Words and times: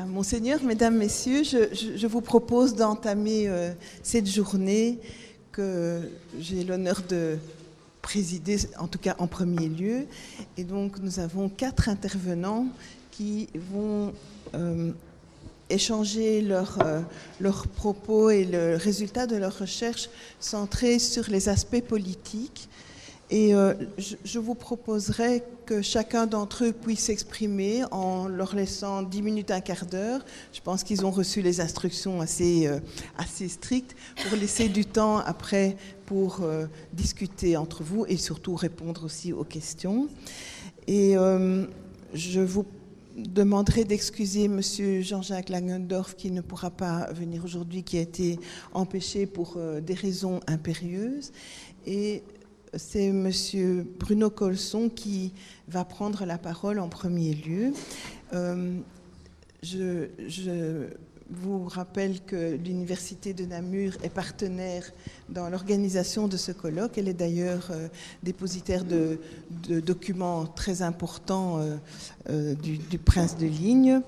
Ah, 0.00 0.06
Monseigneur, 0.06 0.62
Mesdames, 0.62 0.96
Messieurs, 0.96 1.42
je, 1.44 2.06
vous 2.06 2.22
propose 2.22 2.74
d'entamer 2.74 3.48
euh, 3.48 3.70
cette 4.02 4.26
journée 4.26 4.98
que 5.52 6.00
j'ai 6.38 6.64
l'honneur 6.64 7.02
de 7.06 7.36
présider, 8.00 8.56
en 8.78 8.86
tout 8.86 8.98
cas 8.98 9.14
en 9.18 9.26
premier 9.26 9.68
lieu. 9.68 10.06
Et 10.56 10.64
donc 10.64 11.00
nous 11.00 11.18
avons 11.20 11.50
quatre 11.50 11.90
intervenants 11.90 12.66
qui 13.10 13.48
vont 13.72 14.14
euh, 14.54 14.92
échanger 15.68 16.48
euh, 16.50 17.00
leurs 17.38 17.66
propos 17.68 18.30
et 18.30 18.46
le 18.46 18.76
résultat 18.76 19.26
de 19.26 19.36
leurs 19.36 19.58
recherches 19.58 20.08
centrés 20.38 20.98
sur 20.98 21.28
les 21.28 21.50
aspects 21.50 21.82
politiques 21.82 22.70
et 23.30 23.54
euh, 23.54 23.74
je, 23.96 24.40
vous 24.40 24.56
proposerai 24.56 25.44
que 25.64 25.82
chacun 25.82 26.26
d'entre 26.26 26.64
eux 26.64 26.72
puisse 26.72 27.04
s'exprimer 27.04 27.84
en 27.92 28.26
leur 28.26 28.56
laissant 28.56 29.04
10 29.04 29.22
minutes, 29.22 29.52
un 29.52 29.60
quart 29.60 29.86
d'heure. 29.86 30.24
Je 30.52 30.60
pense 30.60 30.82
qu'ils 30.82 31.06
ont 31.06 31.12
reçu 31.12 31.40
les 31.40 31.60
instructions 31.60 32.20
assez, 32.20 32.66
euh, 32.66 32.80
strictes 33.48 33.94
pour 34.24 34.36
laisser 34.36 34.68
du 34.68 34.84
temps 34.84 35.18
après 35.18 35.76
pour 36.06 36.40
euh, 36.42 36.66
discuter 36.92 37.56
entre 37.56 37.84
vous 37.84 38.04
et 38.08 38.16
surtout 38.16 38.56
répondre 38.56 39.04
aussi 39.04 39.32
aux 39.32 39.44
questions. 39.44 40.08
Et 40.88 41.14
je 42.14 42.40
vous 42.40 42.66
demanderai 43.16 43.84
d'excuser 43.84 44.46
M. 44.46 44.60
Jean-Jacques 45.02 45.50
Langendorf 45.50 46.16
qui 46.16 46.32
ne 46.32 46.40
pourra 46.40 46.70
pas 46.70 47.12
venir 47.12 47.44
aujourd'hui, 47.44 47.84
qui 47.84 47.98
a 47.98 48.00
été 48.00 48.40
empêché 48.74 49.26
pour 49.26 49.56
des 49.80 49.94
raisons 49.94 50.40
impérieuses. 50.48 51.30
Et 51.86 52.24
c'est 52.74 53.06
M. 53.06 53.30
Bruno 53.98 54.30
Colson 54.30 54.88
qui 54.88 55.32
va 55.68 55.84
prendre 55.84 56.24
la 56.24 56.38
parole 56.38 56.78
en 56.78 56.88
premier 56.88 57.34
lieu. 57.34 57.72
Euh, 58.32 58.78
je, 59.62 60.88
vous 61.32 61.68
rappelle 61.68 62.20
que 62.22 62.56
l'Université 62.56 63.32
de 63.32 63.44
Namur 63.44 63.92
est 64.02 64.08
partenaire 64.10 64.90
dans 65.28 65.48
l'organisation 65.48 66.26
de 66.26 66.36
ce 66.36 66.50
colloque. 66.50 66.98
Elle 66.98 67.06
est 67.06 67.14
d'ailleurs 67.14 67.68
euh, 67.70 67.86
dépositaire 68.24 68.84
de, 68.84 69.20
documents 69.80 70.44
très 70.46 70.82
importants 70.82 71.60
euh, 72.28 72.56
du, 72.56 72.78
du, 72.78 72.98
Prince 72.98 73.36
de 73.36 73.46
Ligne. 73.46 74.00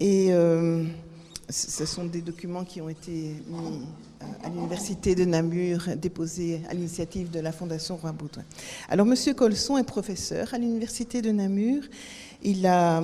Et 0.00 0.30
ce 1.50 1.84
sont 1.84 2.04
des 2.04 2.22
documents 2.22 2.64
qui 2.64 2.80
ont 2.80 2.88
été 2.88 3.34
mis 3.48 3.82
à 4.42 4.48
l'université 4.48 5.14
de 5.14 5.24
Namur, 5.24 5.88
déposés 5.96 6.60
à 6.68 6.74
l'initiative 6.74 7.30
de 7.30 7.40
la 7.40 7.52
Fondation 7.52 7.96
Roi 7.96 8.12
Baudouin. 8.12 8.44
Alors, 8.88 9.06
Monsieur 9.06 9.34
Colson 9.34 9.76
est 9.76 9.84
professeur 9.84 10.54
à 10.54 10.58
l'université 10.58 11.22
de 11.22 11.30
Namur. 11.30 11.82
Il 12.42 12.66
a 12.66 13.02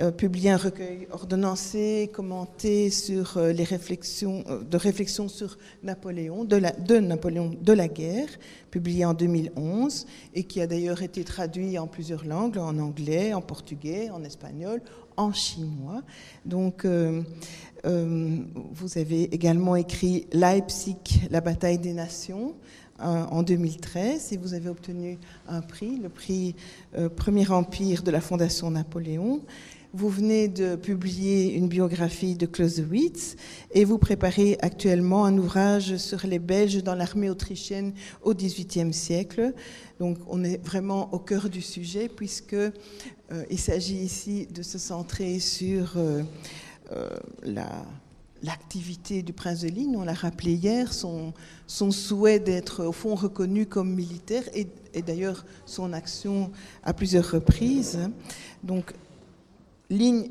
euh, 0.00 0.10
publié 0.10 0.50
un 0.50 0.56
recueil 0.56 1.08
ordonnancé, 1.10 2.10
commenté 2.12 2.90
sur 2.90 3.36
euh, 3.36 3.52
les 3.52 3.64
réflexions, 3.64 4.44
euh, 4.48 4.62
de 4.62 4.76
réflexions 4.76 5.28
sur 5.28 5.58
Napoléon, 5.82 6.44
de, 6.44 6.56
la, 6.56 6.72
de 6.72 6.98
Napoléon 6.98 7.56
de 7.60 7.72
la 7.72 7.88
guerre, 7.88 8.28
publié 8.70 9.04
en 9.04 9.14
2011, 9.14 10.06
et 10.34 10.44
qui 10.44 10.60
a 10.60 10.66
d'ailleurs 10.66 11.02
été 11.02 11.24
traduit 11.24 11.78
en 11.78 11.86
plusieurs 11.86 12.24
langues, 12.24 12.58
en 12.58 12.78
anglais, 12.78 13.34
en 13.34 13.40
portugais, 13.40 14.10
en 14.10 14.22
espagnol, 14.22 14.80
en 15.18 15.32
chinois. 15.32 16.02
Donc, 16.46 16.84
euh, 16.84 17.22
vous 17.84 18.98
avez 18.98 19.34
également 19.34 19.76
écrit 19.76 20.26
Leipzig, 20.32 20.96
la 21.30 21.40
bataille 21.40 21.78
des 21.78 21.92
nations 21.92 22.54
euh, 23.00 23.24
en 23.30 23.44
2013 23.44 24.32
et 24.32 24.36
vous 24.38 24.54
avez 24.54 24.68
obtenu 24.68 25.18
un 25.46 25.60
prix, 25.60 25.98
le 26.02 26.08
prix 26.08 26.56
euh, 26.96 27.08
Premier 27.08 27.48
Empire 27.48 28.02
de 28.02 28.10
la 28.10 28.20
Fondation 28.20 28.72
Napoléon. 28.72 29.40
Vous 29.94 30.08
venez 30.08 30.48
de 30.48 30.74
publier 30.74 31.54
une 31.54 31.68
biographie 31.68 32.34
de 32.34 32.44
Clausewitz 32.44 33.36
et 33.70 33.84
vous 33.84 33.98
préparez 33.98 34.58
actuellement 34.62 35.24
un 35.26 35.38
ouvrage 35.38 35.96
sur 35.96 36.26
les 36.26 36.40
Belges 36.40 36.82
dans 36.82 36.96
l'armée 36.96 37.30
autrichienne 37.30 37.92
au 38.22 38.34
XVIIIe 38.34 38.92
siècle. 38.92 39.54
Donc 40.00 40.18
on 40.26 40.42
est 40.42 40.60
vraiment 40.66 41.14
au 41.14 41.20
cœur 41.20 41.48
du 41.50 41.62
sujet 41.62 42.08
puisque 42.08 42.56
il 43.48 43.58
s'agit 43.58 43.98
ici 43.98 44.48
de 44.52 44.62
se 44.62 44.78
centrer 44.78 45.38
sur 45.38 45.92
euh, 45.96 46.22
l'activité 48.42 49.22
du 49.22 49.32
prince 49.32 49.60
de 49.60 49.68
Ligne, 49.68 49.96
on 49.96 50.04
l'a 50.04 50.14
rappelé 50.14 50.54
hier, 50.54 50.92
son, 50.92 51.32
son 51.66 51.90
souhait 51.90 52.38
d'être 52.38 52.84
au 52.84 52.92
fond 52.92 53.14
reconnu 53.14 53.66
comme 53.66 53.94
militaire 53.94 54.44
et, 54.54 54.66
d'ailleurs 55.02 55.44
son 55.66 55.92
action 55.92 56.50
à 56.82 56.92
plusieurs 56.92 57.30
reprises. 57.30 57.98
Donc, 58.62 58.94
Ligne, 59.90 60.30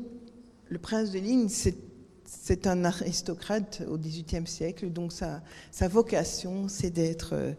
le 0.68 0.78
prince 0.78 1.10
de 1.10 1.18
Ligne, 1.18 1.48
c'est 1.48 2.66
un 2.66 2.84
aristocrate 2.84 3.82
au 3.88 3.98
XVIIIe 3.98 4.46
siècle, 4.46 4.90
donc 4.90 5.12
sa, 5.12 5.42
sa 5.70 5.88
vocation, 5.88 6.68
c'est 6.68 6.90
d'être 6.90 7.30
euh, 7.32 7.52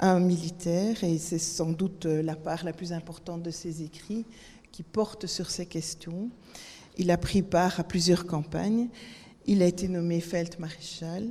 un 0.00 0.20
militaire, 0.20 1.02
et 1.02 1.18
c'est 1.18 1.38
sans 1.38 1.70
doute 1.70 2.04
la 2.04 2.36
part 2.36 2.64
la 2.64 2.72
plus 2.72 2.92
importante 2.92 3.42
de 3.42 3.50
ses 3.50 3.82
écrits 3.82 4.24
qui 4.70 4.82
porte 4.82 5.26
sur 5.26 5.50
ces 5.50 5.66
questions. 5.66 6.30
Il 6.98 7.10
a 7.10 7.16
pris 7.16 7.42
part 7.42 7.78
à 7.80 7.84
plusieurs 7.84 8.26
campagnes. 8.26 8.88
Il 9.46 9.62
a 9.62 9.66
été 9.66 9.88
nommé 9.88 10.20
Feldmaréchal. 10.20 11.28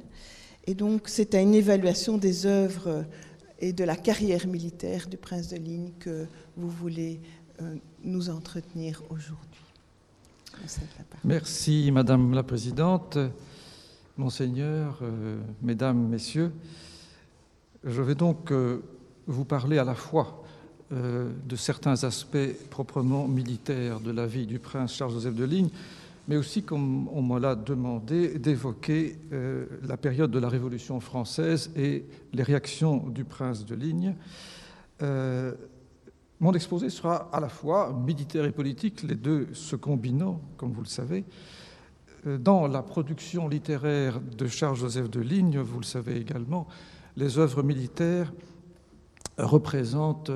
Et 0.65 0.73
donc, 0.73 1.03
c'est 1.07 1.35
à 1.35 1.41
une 1.41 1.53
évaluation 1.53 2.17
des 2.17 2.45
œuvres 2.45 3.05
et 3.59 3.73
de 3.73 3.83
la 3.83 3.95
carrière 3.95 4.47
militaire 4.47 5.07
du 5.07 5.17
prince 5.17 5.49
de 5.49 5.57
Ligne 5.57 5.91
que 5.99 6.25
vous 6.55 6.69
voulez 6.69 7.19
euh, 7.61 7.75
nous 8.03 8.29
entretenir 8.29 9.03
aujourd'hui. 9.09 9.61
Merci, 11.23 11.91
Madame 11.91 12.33
la 12.33 12.43
Présidente, 12.43 13.17
Monseigneur, 14.17 14.99
euh, 15.01 15.39
Mesdames, 15.61 16.07
Messieurs. 16.07 16.51
Je 17.83 18.01
vais 18.01 18.15
donc 18.15 18.51
euh, 18.51 18.81
vous 19.27 19.45
parler 19.45 19.77
à 19.77 19.83
la 19.83 19.95
fois 19.95 20.43
de 20.91 21.55
certains 21.55 22.03
aspects 22.05 22.69
proprement 22.69 23.27
militaires 23.27 23.99
de 23.99 24.11
la 24.11 24.25
vie 24.25 24.45
du 24.45 24.57
prince 24.57 24.93
Charles-Joseph 24.93 25.35
de 25.35 25.43
Ligne, 25.43 25.69
mais 26.27 26.35
aussi, 26.35 26.63
comme 26.63 27.07
on 27.09 27.21
me 27.21 27.39
l'a 27.39 27.55
demandé, 27.55 28.37
d'évoquer 28.37 29.17
euh, 29.31 29.65
la 29.83 29.95
période 29.95 30.29
de 30.29 30.39
la 30.39 30.49
Révolution 30.49 30.99
française 30.99 31.71
et 31.75 32.05
les 32.33 32.43
réactions 32.43 32.97
du 32.97 33.23
prince 33.23 33.65
de 33.65 33.75
Ligne. 33.75 34.15
Euh, 35.01 35.53
mon 36.39 36.53
exposé 36.53 36.89
sera 36.89 37.29
à 37.31 37.39
la 37.39 37.49
fois 37.49 37.97
militaire 38.05 38.45
et 38.45 38.51
politique, 38.51 39.03
les 39.03 39.15
deux 39.15 39.47
se 39.53 39.75
combinant, 39.75 40.41
comme 40.57 40.73
vous 40.73 40.81
le 40.81 40.87
savez. 40.87 41.23
Dans 42.25 42.67
la 42.67 42.83
production 42.83 43.47
littéraire 43.47 44.19
de 44.19 44.47
Charles-Joseph 44.47 45.09
de 45.09 45.21
Ligne, 45.21 45.59
vous 45.59 45.79
le 45.79 45.85
savez 45.85 46.17
également, 46.17 46.67
les 47.15 47.39
œuvres 47.39 47.63
militaires 47.63 48.33
représentent 49.37 50.31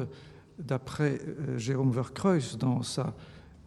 d'après 0.62 1.20
euh, 1.20 1.58
Jérôme 1.58 1.92
Verkreuz 1.92 2.58
dans 2.58 2.84
sa 2.84 3.14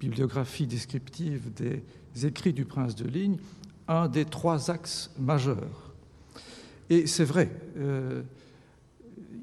bibliographie 0.00 0.66
descriptive 0.66 1.52
des 1.54 1.82
écrits 2.26 2.52
du 2.52 2.64
prince 2.64 2.94
de 2.94 3.08
Ligne, 3.08 3.38
un 3.88 4.08
des 4.08 4.24
trois 4.24 4.70
axes 4.70 5.10
majeurs. 5.18 5.94
Et 6.90 7.06
c'est 7.06 7.24
vrai, 7.24 7.50
euh, 7.76 8.22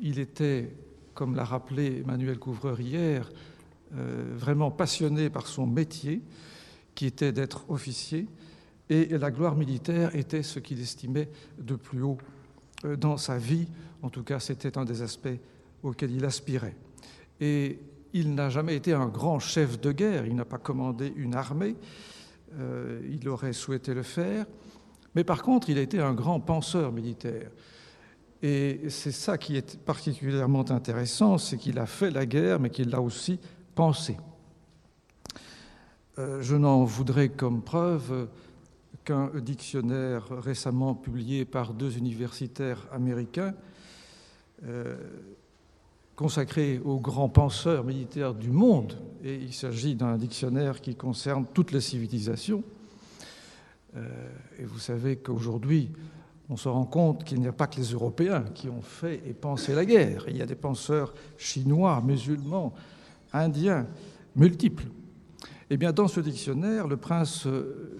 il 0.01 0.19
était, 0.19 0.71
comme 1.13 1.35
l'a 1.35 1.43
rappelé 1.43 2.01
Emmanuel 2.01 2.37
Couvreur 2.37 2.79
hier, 2.79 3.29
euh, 3.95 4.33
vraiment 4.35 4.71
passionné 4.71 5.29
par 5.29 5.47
son 5.47 5.65
métier, 5.65 6.21
qui 6.95 7.05
était 7.05 7.31
d'être 7.31 7.69
officier, 7.69 8.27
et 8.89 9.17
la 9.17 9.31
gloire 9.31 9.55
militaire 9.55 10.15
était 10.15 10.43
ce 10.43 10.59
qu'il 10.59 10.81
estimait 10.81 11.29
de 11.57 11.75
plus 11.75 12.01
haut 12.01 12.17
dans 12.97 13.15
sa 13.15 13.37
vie. 13.37 13.67
En 14.01 14.09
tout 14.09 14.23
cas, 14.23 14.41
c'était 14.41 14.77
un 14.77 14.83
des 14.83 15.01
aspects 15.01 15.29
auxquels 15.81 16.11
il 16.11 16.25
aspirait. 16.25 16.75
Et 17.41 17.79
il 18.13 18.35
n'a 18.35 18.49
jamais 18.49 18.75
été 18.75 18.93
un 18.93 19.07
grand 19.07 19.39
chef 19.39 19.81
de 19.81 19.91
guerre, 19.91 20.25
il 20.25 20.35
n'a 20.35 20.45
pas 20.45 20.59
commandé 20.59 21.11
une 21.15 21.35
armée, 21.35 21.75
euh, 22.59 23.01
il 23.09 23.27
aurait 23.27 23.53
souhaité 23.53 23.93
le 23.93 24.03
faire, 24.03 24.45
mais 25.15 25.23
par 25.23 25.41
contre, 25.41 25.69
il 25.69 25.77
a 25.77 25.81
été 25.81 25.99
un 25.99 26.13
grand 26.13 26.39
penseur 26.39 26.91
militaire. 26.91 27.49
Et 28.43 28.89
c'est 28.89 29.11
ça 29.11 29.37
qui 29.37 29.55
est 29.55 29.77
particulièrement 29.79 30.69
intéressant, 30.71 31.37
c'est 31.37 31.57
qu'il 31.57 31.79
a 31.79 31.85
fait 31.85 32.11
la 32.11 32.25
guerre, 32.25 32.59
mais 32.59 32.69
qu'il 32.69 32.89
l'a 32.89 33.01
aussi 33.01 33.39
pensée. 33.75 34.17
Euh, 36.19 36.41
je 36.41 36.55
n'en 36.55 36.83
voudrais 36.83 37.29
comme 37.29 37.61
preuve 37.61 38.27
qu'un 39.03 39.31
dictionnaire 39.35 40.27
récemment 40.29 40.93
publié 40.93 41.45
par 41.45 41.73
deux 41.73 41.97
universitaires 41.97 42.87
américains 42.91 43.53
euh, 44.63 44.97
consacré 46.21 46.79
aux 46.85 46.99
grands 46.99 47.29
penseurs 47.29 47.83
militaires 47.83 48.35
du 48.35 48.51
monde, 48.51 48.95
et 49.23 49.37
il 49.37 49.53
s'agit 49.55 49.95
d'un 49.95 50.17
dictionnaire 50.17 50.79
qui 50.79 50.93
concerne 50.93 51.47
toutes 51.51 51.71
les 51.71 51.81
civilisations. 51.81 52.63
Euh, 53.95 54.29
et 54.59 54.63
vous 54.63 54.77
savez 54.77 55.15
qu'aujourd'hui, 55.15 55.89
on 56.47 56.57
se 56.57 56.69
rend 56.69 56.85
compte 56.85 57.23
qu'il 57.23 57.39
n'y 57.39 57.47
a 57.47 57.51
pas 57.51 57.65
que 57.65 57.77
les 57.77 57.93
Européens 57.93 58.43
qui 58.53 58.69
ont 58.69 58.83
fait 58.83 59.23
et 59.27 59.33
pensé 59.33 59.73
la 59.73 59.83
guerre. 59.83 60.25
Il 60.27 60.37
y 60.37 60.43
a 60.43 60.45
des 60.45 60.53
penseurs 60.53 61.11
chinois, 61.39 61.99
musulmans, 62.05 62.71
indiens, 63.33 63.87
multiples. 64.35 64.85
Eh 65.71 65.77
bien, 65.77 65.91
dans 65.91 66.07
ce 66.07 66.19
dictionnaire, 66.19 66.87
le 66.87 66.97
prince 66.97 67.47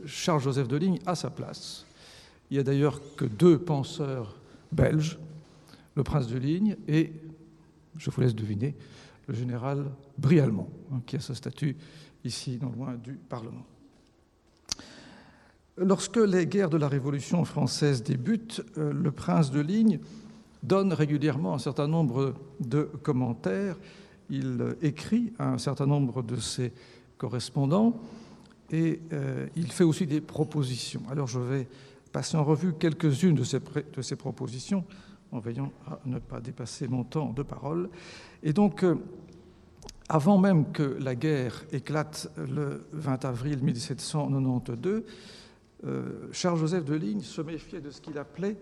Charles-Joseph 0.05 0.67
de 0.67 0.77
Ligne 0.77 0.99
a 1.07 1.15
sa 1.15 1.31
place. 1.31 1.87
Il 2.51 2.53
n'y 2.53 2.59
a 2.59 2.63
d'ailleurs 2.63 3.01
que 3.15 3.25
deux 3.25 3.57
penseurs 3.57 4.35
belges, 4.71 5.17
le 5.95 6.03
prince 6.03 6.27
de 6.27 6.37
Ligne 6.37 6.77
et, 6.87 7.13
je 7.97 8.09
vous 8.09 8.21
laisse 8.21 8.35
deviner, 8.35 8.75
le 9.27 9.33
général 9.33 9.85
Brialmont, 10.17 10.69
hein, 10.91 11.01
qui 11.05 11.15
a 11.15 11.19
sa 11.19 11.35
statue 11.35 11.77
ici, 12.23 12.59
non 12.61 12.71
loin 12.71 12.95
du 12.95 13.13
Parlement. 13.13 13.65
Lorsque 15.77 16.17
les 16.17 16.47
guerres 16.47 16.69
de 16.69 16.77
la 16.77 16.87
Révolution 16.87 17.43
française 17.45 18.03
débutent, 18.03 18.61
euh, 18.77 18.91
le 18.91 19.11
prince 19.11 19.51
de 19.51 19.61
Ligne 19.61 19.99
donne 20.63 20.93
régulièrement 20.93 21.53
un 21.53 21.59
certain 21.59 21.87
nombre 21.87 22.35
de 22.59 22.83
commentaires. 23.03 23.77
Il 24.29 24.75
écrit 24.81 25.33
à 25.39 25.49
un 25.49 25.57
certain 25.57 25.85
nombre 25.85 26.21
de 26.21 26.35
ses 26.35 26.71
correspondants 27.17 27.99
et 28.69 29.01
euh, 29.11 29.47
il 29.55 29.71
fait 29.71 29.83
aussi 29.83 30.05
des 30.05 30.21
propositions. 30.21 31.01
Alors 31.09 31.27
je 31.27 31.39
vais 31.39 31.67
passer 32.11 32.37
en 32.37 32.43
revue 32.43 32.73
quelques-unes 32.73 33.35
de 33.35 34.01
ces 34.01 34.15
propositions 34.15 34.85
en 35.31 35.39
veillant 35.39 35.71
à 35.87 35.99
ne 36.05 36.19
pas 36.19 36.39
dépasser 36.39 36.87
mon 36.87 37.03
temps 37.03 37.31
de 37.31 37.43
parole. 37.43 37.89
Et 38.43 38.53
donc, 38.53 38.83
euh, 38.83 38.95
avant 40.09 40.37
même 40.37 40.71
que 40.71 40.97
la 40.99 41.15
guerre 41.15 41.63
éclate 41.71 42.29
le 42.37 42.85
20 42.93 43.25
avril 43.25 43.63
1792, 43.63 45.03
euh, 45.83 46.27
Charles-Joseph 46.31 46.85
de 46.85 46.95
Ligne 46.95 47.21
se 47.21 47.41
méfiait 47.41 47.81
de 47.81 47.89
ce 47.89 48.01
qu'il 48.01 48.17
appelait 48.17 48.57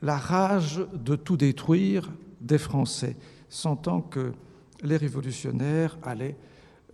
la 0.00 0.16
rage 0.16 0.80
de 0.92 1.14
tout 1.14 1.36
détruire 1.36 2.10
des 2.40 2.58
Français, 2.58 3.16
sentant 3.48 4.00
que 4.00 4.32
les 4.82 4.96
révolutionnaires 4.96 5.96
allaient 6.02 6.36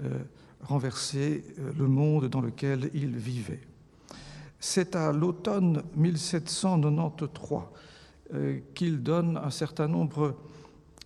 euh, 0.02 0.18
renverser 0.62 1.44
le 1.78 1.86
monde 1.86 2.26
dans 2.26 2.42
lequel 2.42 2.90
ils 2.92 3.16
vivaient. 3.16 3.62
C'est 4.60 4.96
à 4.96 5.12
l'automne 5.12 5.82
1793 5.96 7.28
euh, 7.52 7.62
qu'il 8.74 9.02
donne 9.02 9.36
un 9.36 9.50
certain 9.50 9.88
nombre 9.88 10.36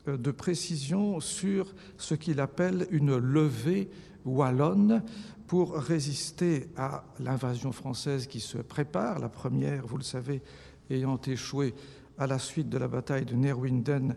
euh, 0.09 0.17
de 0.17 0.31
précisions 0.33 1.21
sur 1.21 1.73
ce 1.97 2.15
qu'il 2.15 2.41
appelle 2.41 2.87
une 2.91 3.17
levée 3.17 3.89
wallonne 4.25 5.03
pour 5.47 5.75
résister 5.77 6.69
à 6.77 7.05
l'invasion 7.21 7.73
française 7.73 8.27
qui 8.27 8.41
se 8.41 8.59
prépare, 8.59 9.19
la 9.19 9.29
première, 9.29 9.87
vous 9.87 9.99
le 9.99 10.03
savez, 10.03 10.43
ayant 10.91 11.21
échoué 11.27 11.75
à 12.19 12.27
la 12.27 12.39
suite 12.39 12.69
de 12.69 12.79
la 12.79 12.89
bataille 12.89 13.25
de 13.25 13.35
Neerwinden 13.35 14.17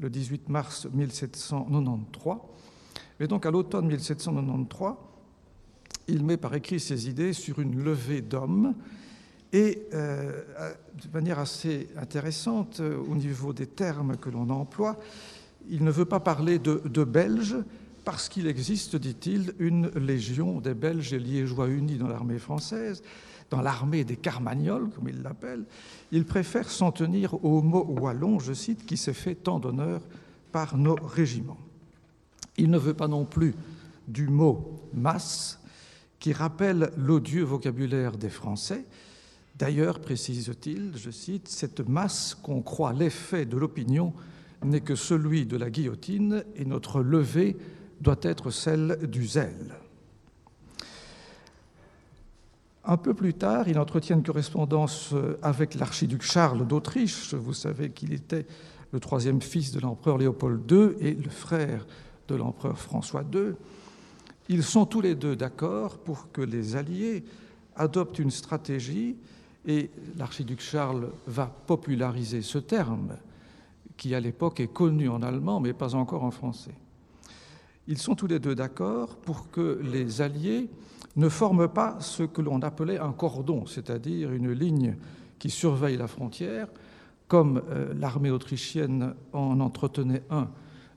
le 0.00 0.10
18 0.10 0.48
mars 0.48 0.86
1793. 0.92 2.36
Mais 3.20 3.26
donc 3.26 3.44
à 3.44 3.50
l'automne 3.50 3.88
1793, 3.88 4.92
il 6.08 6.24
met 6.24 6.36
par 6.36 6.54
écrit 6.54 6.80
ses 6.80 7.08
idées 7.08 7.32
sur 7.32 7.58
une 7.58 7.82
levée 7.82 8.22
d'hommes 8.22 8.74
et 9.56 9.88
euh, 9.94 10.42
de 11.02 11.08
manière 11.14 11.38
assez 11.38 11.88
intéressante 11.96 12.80
euh, 12.80 12.98
au 13.08 13.14
niveau 13.14 13.54
des 13.54 13.66
termes 13.66 14.18
que 14.18 14.28
l'on 14.28 14.50
emploie, 14.50 14.98
il 15.70 15.82
ne 15.82 15.90
veut 15.90 16.04
pas 16.04 16.20
parler 16.20 16.58
de, 16.58 17.04
Belges 17.04 17.56
parce 18.04 18.28
qu'il 18.28 18.48
existe, 18.48 18.96
dit-il, 18.96 19.54
une 19.58 19.88
légion 19.96 20.60
des 20.60 20.74
Belges 20.74 21.14
et 21.14 21.18
Liégeois 21.18 21.68
unis 21.68 21.96
dans 21.96 22.06
l'armée 22.06 22.38
française, 22.38 23.02
dans 23.48 23.62
l'armée 23.62 24.04
des 24.04 24.16
Carmagnols, 24.16 24.90
comme 24.90 25.08
il 25.08 25.22
l'appelle. 25.22 25.64
Il 26.12 26.26
préfère 26.26 26.70
s'en 26.70 26.92
tenir 26.92 27.42
au 27.42 27.62
mot 27.62 27.84
wallon, 27.98 28.38
je 28.38 28.52
cite, 28.52 28.84
qui 28.84 28.98
s'est 28.98 29.14
fait 29.14 29.34
tant 29.34 29.58
d'honneur 29.58 30.02
par 30.52 30.76
nos 30.76 30.96
régiments. 30.96 31.58
Il 32.58 32.70
ne 32.70 32.78
veut 32.78 32.94
pas 32.94 33.08
non 33.08 33.24
plus 33.24 33.54
du 34.06 34.28
mot 34.28 34.82
masse, 34.92 35.58
qui 36.18 36.34
rappelle 36.34 36.90
l'odieux 36.98 37.44
vocabulaire 37.44 38.18
des 38.18 38.28
Français. 38.28 38.84
D'ailleurs, 39.58 40.00
précise-t-il, 40.00 40.92
je 40.96 41.10
cite, 41.10 41.48
cette 41.48 41.80
masse 41.88 42.34
qu'on 42.34 42.60
croit 42.60 42.92
l'effet 42.92 43.46
de 43.46 43.56
l'opinion 43.56 44.12
n'est 44.62 44.82
que 44.82 44.94
celui 44.94 45.46
de 45.46 45.56
la 45.56 45.70
guillotine 45.70 46.44
et 46.56 46.64
notre 46.66 47.00
levée 47.00 47.56
doit 48.00 48.18
être 48.22 48.50
celle 48.50 48.98
du 49.08 49.26
zèle. 49.26 49.74
Un 52.84 52.98
peu 52.98 53.14
plus 53.14 53.34
tard, 53.34 53.66
il 53.68 53.78
entretient 53.78 54.16
une 54.16 54.22
correspondance 54.22 55.14
avec 55.42 55.74
l'archiduc 55.74 56.22
Charles 56.22 56.66
d'Autriche. 56.66 57.34
Vous 57.34 57.54
savez 57.54 57.90
qu'il 57.90 58.12
était 58.12 58.46
le 58.92 59.00
troisième 59.00 59.42
fils 59.42 59.72
de 59.72 59.80
l'empereur 59.80 60.18
Léopold 60.18 60.70
II 60.70 60.90
et 61.00 61.14
le 61.14 61.30
frère 61.30 61.86
de 62.28 62.34
l'empereur 62.34 62.78
François 62.78 63.24
II. 63.32 63.54
Ils 64.48 64.62
sont 64.62 64.86
tous 64.86 65.00
les 65.00 65.14
deux 65.14 65.34
d'accord 65.34 65.98
pour 65.98 66.30
que 66.30 66.42
les 66.42 66.76
Alliés 66.76 67.24
adoptent 67.74 68.20
une 68.20 68.30
stratégie, 68.30 69.16
et 69.66 69.90
l'archiduc 70.16 70.60
Charles 70.60 71.08
va 71.26 71.46
populariser 71.46 72.42
ce 72.42 72.58
terme, 72.58 73.16
qui 73.96 74.14
à 74.14 74.20
l'époque 74.20 74.60
est 74.60 74.72
connu 74.72 75.08
en 75.08 75.22
allemand, 75.22 75.60
mais 75.60 75.72
pas 75.72 75.94
encore 75.94 76.24
en 76.24 76.30
français. 76.30 76.74
Ils 77.88 77.98
sont 77.98 78.14
tous 78.14 78.26
les 78.26 78.38
deux 78.38 78.54
d'accord 78.54 79.16
pour 79.16 79.50
que 79.50 79.80
les 79.82 80.20
Alliés 80.20 80.68
ne 81.16 81.28
forment 81.28 81.68
pas 81.68 81.96
ce 82.00 82.22
que 82.22 82.42
l'on 82.42 82.60
appelait 82.62 82.98
un 82.98 83.12
cordon, 83.12 83.66
c'est-à-dire 83.66 84.32
une 84.32 84.52
ligne 84.52 84.96
qui 85.38 85.50
surveille 85.50 85.96
la 85.96 86.08
frontière, 86.08 86.68
comme 87.28 87.62
euh, 87.70 87.92
l'armée 87.94 88.30
autrichienne 88.30 89.14
en 89.32 89.60
entretenait 89.60 90.22
un 90.30 90.48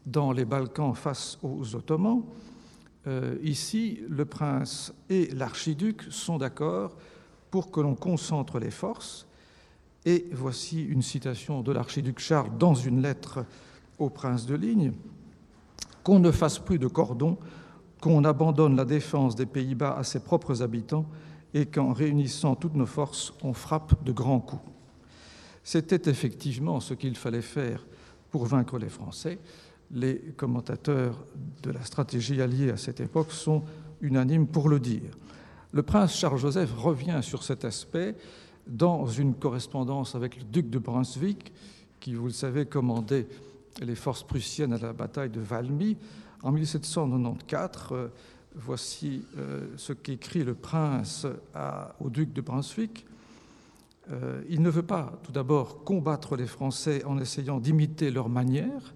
dans 0.06 0.32
les 0.32 0.46
Balkans 0.46 0.96
face 0.96 1.38
aux 1.44 1.76
Ottomans, 1.76 2.24
euh, 3.08 3.38
ici, 3.42 4.02
le 4.10 4.26
prince 4.26 4.94
et 5.10 5.28
l'archiduc 5.28 6.04
sont 6.10 6.38
d'accord 6.38 6.98
pour 7.52 7.72
que 7.72 7.80
l'on 7.80 7.96
concentre 7.96 8.60
les 8.60 8.72
forces. 8.72 9.28
Et 10.06 10.26
voici 10.32 10.82
une 10.82 11.02
citation 11.02 11.62
de 11.62 11.72
l'archiduc 11.72 12.20
Charles 12.20 12.58
dans 12.58 12.74
une 12.74 13.02
lettre 13.02 13.46
au 13.98 14.10
prince 14.10 14.46
de 14.46 14.56
Ligne 14.56 14.94
qu'on 16.04 16.20
ne 16.20 16.32
fasse 16.32 16.60
plus 16.60 16.80
de 16.80 16.88
cordon, 16.88 17.38
qu'on 18.00 18.24
abandonne 18.24 18.76
la 18.76 18.86
défense 18.86 19.36
des 19.36 19.46
Pays-Bas 19.46 19.96
à 19.98 20.04
ses 20.04 20.22
propres 20.22 20.62
habitants 20.62 21.06
et 21.54 21.66
qu'en 21.66 21.92
réunissant 21.92 22.56
toutes 22.56 22.76
nos 22.76 22.86
forces, 22.86 23.34
on 23.44 23.54
frappe 23.54 24.04
de 24.04 24.12
grands 24.12 24.40
coups. 24.40 24.64
C'était 25.64 26.10
effectivement 26.10 26.80
ce 26.80 26.94
qu'il 26.94 27.18
fallait 27.18 27.42
faire 27.42 27.86
pour 28.32 28.46
vaincre 28.46 28.78
les 28.78 28.90
Français 28.90 29.40
les 29.92 30.20
commentateurs 30.38 31.16
de 31.64 31.72
la 31.72 31.84
stratégie 31.84 32.42
alliée 32.42 32.72
à 32.72 32.78
cette 32.78 33.00
époque 33.00 33.32
sont 33.32 33.64
unanimes 34.02 34.48
pour 34.48 34.70
le 34.70 34.80
dire. 34.80 35.18
Le 35.72 35.84
prince 35.84 36.16
Charles-Joseph 36.16 36.74
revient 36.74 37.20
sur 37.22 37.44
cet 37.44 37.64
aspect 37.64 38.16
dans 38.66 39.06
une 39.06 39.36
correspondance 39.36 40.16
avec 40.16 40.38
le 40.38 40.44
duc 40.44 40.70
de 40.70 40.80
Brunswick, 40.80 41.54
qui, 42.00 42.16
vous 42.16 42.26
le 42.26 42.34
savez, 42.34 42.66
commandait 42.66 43.28
les 43.80 43.94
forces 43.94 44.24
prussiennes 44.24 44.74
à 44.74 44.80
la 44.80 44.94
bataille 44.94 45.30
de 45.30 45.40
Valmy 45.40 45.96
en 46.42 46.52
1794. 46.52 47.88
Euh, 47.92 48.08
voici 48.56 49.24
euh, 49.38 49.68
ce 49.78 49.94
qu'écrit 49.94 50.44
le 50.44 50.56
prince 50.56 51.28
au 52.00 52.10
duc 52.10 52.34
de 52.34 52.42
Brunswick. 52.42 53.06
Euh, 54.12 54.42
il 54.50 54.64
ne 54.64 54.72
veut 54.72 54.82
pas, 54.82 55.20
tout 55.24 55.32
d'abord, 55.32 55.84
combattre 55.84 56.36
les 56.36 56.48
Français 56.48 57.04
en 57.06 57.20
essayant 57.20 57.60
d'imiter 57.60 58.10
leur 58.10 58.28
manière, 58.28 58.96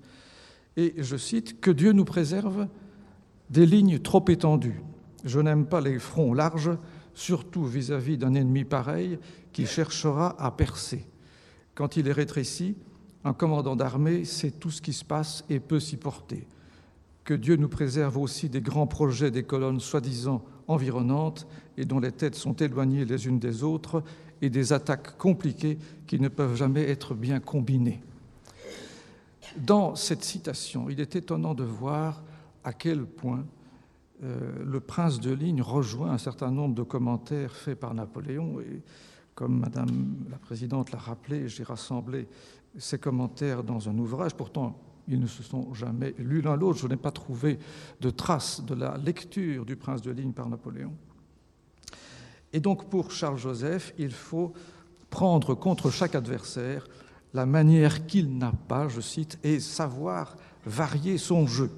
et 0.76 0.96
je 0.98 1.18
cite, 1.18 1.62
Que 1.62 1.70
Dieu 1.70 1.92
nous 1.92 2.06
préserve 2.06 2.68
des 3.52 3.68
lignes 3.68 4.00
trop 4.00 4.26
étendues. 4.28 4.82
Je 5.24 5.40
n'aime 5.40 5.66
pas 5.66 5.82
les 5.82 6.00
fronts 6.00 6.34
larges, 6.34 6.72
surtout 7.14 7.66
vis-à-vis 7.66 8.18
d'un 8.18 8.34
ennemi 8.34 8.64
pareil 8.64 9.20
qui 9.52 9.66
cherchera 9.66 10.36
à 10.44 10.52
percer. 10.52 11.06
Quand 11.76 11.98
il 11.98 12.08
est 12.08 12.14
rétréci, 12.14 12.76
un 13.24 13.34
commandant 13.34 13.76
d'armée 13.76 14.26
sait 14.26 14.52
tout 14.52 14.72
ce 14.72 14.82
qui 14.82 14.94
se 14.94 15.06
passe 15.06 15.44
et 15.50 15.60
peut 15.60 15.80
s'y 15.80 15.98
porter. 15.98 16.46
Que 17.24 17.34
Dieu 17.34 17.56
nous 17.56 17.70
préserve 17.70 18.18
aussi 18.18 18.50
des 18.50 18.62
grands 18.62 18.88
projets 18.88 19.32
des 19.32 19.44
colonnes 19.44 19.80
soi-disant 19.80 20.44
environnantes 20.68 21.48
et 21.78 21.86
dont 21.86 22.00
les 22.00 22.12
têtes 22.12 22.36
sont 22.36 22.54
éloignées 22.54 23.06
les 23.06 23.28
unes 23.28 23.40
des 23.40 23.64
autres 23.64 24.04
et 24.42 24.50
des 24.50 24.74
attaques 24.74 25.18
compliquées 25.18 25.78
qui 26.06 26.20
ne 26.20 26.28
peuvent 26.28 26.56
jamais 26.56 26.90
être 26.90 27.14
bien 27.14 27.40
combinées. 27.40 28.02
Dans 29.56 29.96
cette 29.96 30.24
citation, 30.24 30.90
il 30.90 31.00
est 31.00 31.16
étonnant 31.16 31.54
de 31.54 31.64
voir 31.64 32.24
à 32.64 32.74
quel 32.74 33.06
point 33.06 33.46
le 34.24 34.80
prince 34.80 35.20
de 35.20 35.34
Ligne 35.34 35.62
rejoint 35.62 36.12
un 36.12 36.18
certain 36.18 36.50
nombre 36.50 36.76
de 36.76 36.84
commentaires 36.84 37.56
faits 37.56 37.80
par 37.80 37.94
Napoléon. 37.94 38.62
Et 38.62 38.82
comme 39.36 39.60
Madame 39.60 40.16
la 40.30 40.38
Présidente 40.38 40.92
l'a 40.92 41.00
rappelé, 41.00 41.50
j'ai 41.50 41.64
rassemblé 41.64 42.28
ces 42.78 42.98
commentaires 42.98 43.64
dans 43.64 43.90
un 43.90 43.98
ouvrage. 43.98 44.34
Pourtant, 44.34 44.80
ils 45.08 45.20
ne 45.20 45.28
se 45.28 45.44
sont 45.44 45.74
jamais 45.74 46.16
lus 46.18 46.42
l'un 46.42 46.56
l'autre. 46.56 46.80
Je 46.80 46.88
n'ai 46.88 46.96
pas 46.96 47.12
trouvé 47.12 47.60
de 48.00 48.10
traces 48.10 48.64
de 48.64 48.76
la 48.76 48.98
lecture 48.98 49.66
du 49.66 49.76
prince 49.76 50.02
de 50.02 50.12
Ligne 50.12 50.32
par 50.32 50.48
Napoléon. 50.48 50.94
Et 52.54 52.60
donc, 52.60 52.90
pour 52.90 53.12
Charles 53.12 53.38
Joseph, 53.38 53.94
il 53.98 54.12
faut 54.12 54.54
prendre 55.10 55.56
contre 55.56 55.90
chaque 55.90 56.16
adversaire 56.16 56.88
la 57.34 57.46
manière 57.46 58.06
qu'il 58.06 58.38
n'a 58.38 58.54
pas, 58.68 58.88
je 58.88 59.02
cite, 59.02 59.40
et 59.44 59.60
savoir 59.60 60.38
varier 60.66 61.18
son 61.18 61.48
jeu. 61.48 61.72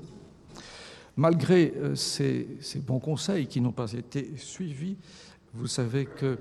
Malgré 1.17 1.73
euh, 1.77 1.95
ces, 1.95 2.47
bons 2.85 2.99
conseils 2.99 3.47
qui 3.47 3.61
n'ont 3.61 3.71
pas 3.71 3.93
été 3.93 4.33
suivis, 4.37 4.97
vous 5.53 5.67
savez 5.67 6.05
que 6.05 6.39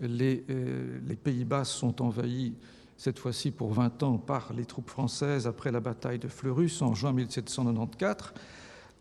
les, 0.00 0.44
euh, 0.50 0.98
les 1.06 1.16
Pays-Bas 1.16 1.64
sont 1.64 2.02
envahis 2.02 2.54
cette 2.96 3.18
fois-ci 3.18 3.50
pour 3.50 3.72
20 3.72 4.02
ans 4.02 4.18
par 4.18 4.52
les 4.52 4.64
troupes 4.64 4.90
françaises 4.90 5.46
après 5.46 5.70
la 5.70 5.80
bataille 5.80 6.18
de 6.18 6.28
Fleurus 6.28 6.82
en 6.82 6.94
juin 6.94 7.12
1794. 7.12 8.32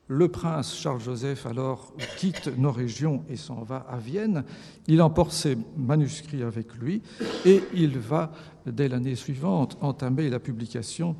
Le 0.08 0.28
prince 0.28 0.76
Charles-Joseph 0.76 1.48
alors 1.48 1.92
quitte 2.18 2.56
nos 2.60 2.72
régions 2.72 3.24
et 3.28 3.38
s'en 3.38 3.64
va 3.64 3.78
à 3.90 3.98
Vienne. 3.98 4.44
Il 4.86 5.02
emporte 5.02 5.32
ses 5.32 5.58
manuscrits 5.76 6.44
avec 6.44 6.76
lui 6.76 7.02
et 7.44 7.64
il 7.74 7.98
va, 7.98 8.32
dès 8.68 8.88
l'année 8.88 9.16
suivante, 9.16 9.78
entamer 9.82 10.30
la 10.30 10.40
publication 10.40 11.16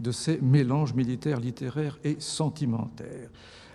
de 0.00 0.10
ses 0.10 0.38
mélanges 0.40 0.94
militaires, 0.94 1.40
littéraires 1.40 1.98
et 2.04 2.16
sentimentaires. 2.18 3.30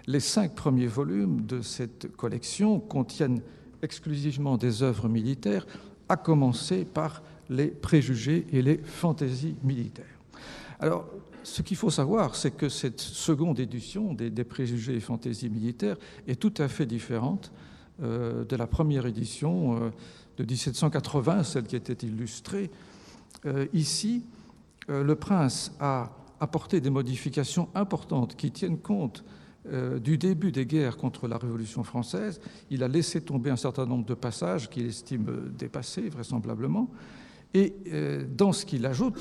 Les 0.08 0.20
cinq 0.20 0.56
premiers 0.56 0.88
volumes 0.88 1.46
de 1.46 1.62
cette 1.62 2.16
collection 2.16 2.80
contiennent 2.80 3.42
exclusivement 3.82 4.58
des 4.58 4.84
œuvres 4.84 5.10
militaires, 5.10 5.66
à 6.10 6.18
commencer 6.18 6.86
par 6.86 7.24
les 7.50 7.68
préjugés 7.68 8.46
et 8.52 8.62
les 8.62 8.78
fantaisies 8.78 9.56
militaires. 9.64 10.06
Alors, 10.80 11.06
ce 11.44 11.62
qu'il 11.62 11.78
faut 11.78 11.90
savoir, 11.90 12.36
c'est 12.36 12.52
que 12.52 12.70
cette 12.70 13.02
seconde 13.02 13.60
édition 13.60 14.14
des, 14.14 14.44
préjugés 14.44 14.96
et 14.96 15.00
fantaisies 15.00 15.50
militaires 15.50 15.98
est 16.28 16.40
tout 16.40 16.54
à 16.58 16.68
fait 16.68 16.86
différente 16.86 17.52
euh, 18.02 18.46
de 18.46 18.56
la 18.56 18.68
première 18.68 19.06
édition 19.06 19.76
euh, 19.76 19.90
de 20.38 20.44
1780, 20.44 21.44
celle 21.44 21.64
qui 21.64 21.76
était 21.76 22.06
illustrée. 22.06 22.70
Euh, 23.46 23.68
ici, 23.74 24.24
le 24.88 25.16
prince 25.16 25.76
a 25.80 26.12
apporté 26.40 26.82
des 26.82 26.90
modifications 26.90 27.70
importantes 27.76 28.36
qui 28.36 28.52
tiennent 28.52 28.80
compte 28.80 29.24
du 30.04 30.18
début 30.18 30.52
des 30.52 30.66
guerres 30.66 30.98
contre 30.98 31.28
la 31.28 31.38
Révolution 31.38 31.84
française. 31.84 32.42
Il 32.72 32.84
a 32.84 32.88
laissé 32.88 33.22
tomber 33.22 33.52
un 33.52 33.56
certain 33.56 33.86
nombre 33.86 34.06
de 34.06 34.16
passages 34.16 34.70
qu'il 34.70 34.88
estime 34.88 35.54
dépassés, 35.58 36.10
vraisemblablement. 36.10 36.90
Et 37.54 37.76
dans 38.36 38.54
ce 38.54 38.66
qu'il 38.66 38.86
ajoute, 38.88 39.20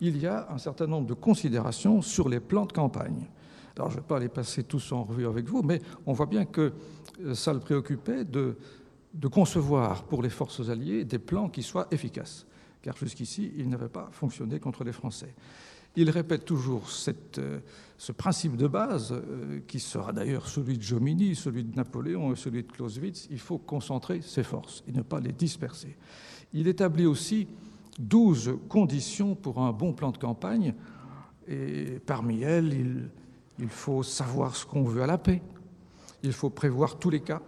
il 0.00 0.16
y 0.18 0.26
a 0.26 0.46
un 0.50 0.58
certain 0.58 0.86
nombre 0.86 1.06
de 1.06 1.14
considérations 1.14 2.02
sur 2.02 2.28
les 2.28 2.40
plans 2.40 2.66
de 2.66 2.72
campagne. 2.72 3.28
Alors 3.76 3.90
je 3.90 3.96
ne 3.96 4.00
vais 4.00 4.06
pas 4.06 4.18
les 4.18 4.28
passer 4.28 4.64
tous 4.64 4.92
en 4.92 5.04
revue 5.04 5.26
avec 5.26 5.48
vous, 5.48 5.62
mais 5.62 5.80
on 6.06 6.12
voit 6.12 6.26
bien 6.26 6.44
que 6.44 6.72
euh, 7.24 7.34
ça 7.34 7.52
le 7.52 7.60
préoccupait 7.60 8.24
de, 8.24 8.56
concevoir 9.30 10.04
pour 10.04 10.22
les 10.22 10.30
forces 10.30 10.68
alliées 10.68 11.04
des 11.04 11.18
plans 11.18 11.48
qui 11.48 11.62
soient 11.62 11.88
efficaces, 11.90 12.46
car 12.82 12.96
jusqu'ici, 12.96 13.52
ils 13.56 13.68
n'avaient 13.68 13.88
pas 13.88 14.08
fonctionné 14.12 14.58
contre 14.58 14.84
les 14.84 14.92
Français. 14.92 15.34
Il 15.96 16.08
répète 16.10 16.44
toujours 16.44 16.84
euh, 17.38 17.58
ce 17.98 18.12
principe 18.12 18.56
de 18.56 18.68
base, 18.68 19.12
euh, 19.12 19.60
qui 19.66 19.80
sera 19.80 20.12
d'ailleurs 20.12 20.46
celui 20.46 20.78
de 20.78 20.82
Jomini, 20.82 21.34
celui 21.34 21.64
de 21.64 21.74
Napoléon 21.74 22.32
et 22.32 22.36
celui 22.36 22.62
de 22.62 22.70
Clausewitz, 22.70 23.26
il 23.30 23.40
faut 23.40 23.58
concentrer 23.58 24.20
ses 24.22 24.44
forces 24.44 24.84
et 24.86 24.92
ne 24.92 25.02
pas 25.02 25.20
les 25.20 25.32
disperser. 25.32 25.96
Il 26.52 26.68
établit 26.68 27.06
aussi 27.06 27.48
douze 27.98 28.56
conditions 28.68 29.34
pour 29.34 29.58
un 29.58 29.72
bon 29.72 29.92
plan 29.92 30.12
de 30.12 30.18
campagne, 30.18 30.74
et 31.48 31.98
parmi 32.06 32.42
elles, 32.42 32.72
il, 32.72 33.10
il 33.58 33.68
faut 33.68 34.02
savoir 34.02 34.54
ce 34.54 34.64
qu'on 34.64 34.84
veut 34.84 35.02
à 35.02 35.06
la 35.06 35.18
paix, 35.18 35.42
il 36.22 36.32
faut 36.32 36.50
prévoir 36.50 36.98
tous 36.98 37.10
les 37.10 37.20
cas, 37.20 37.42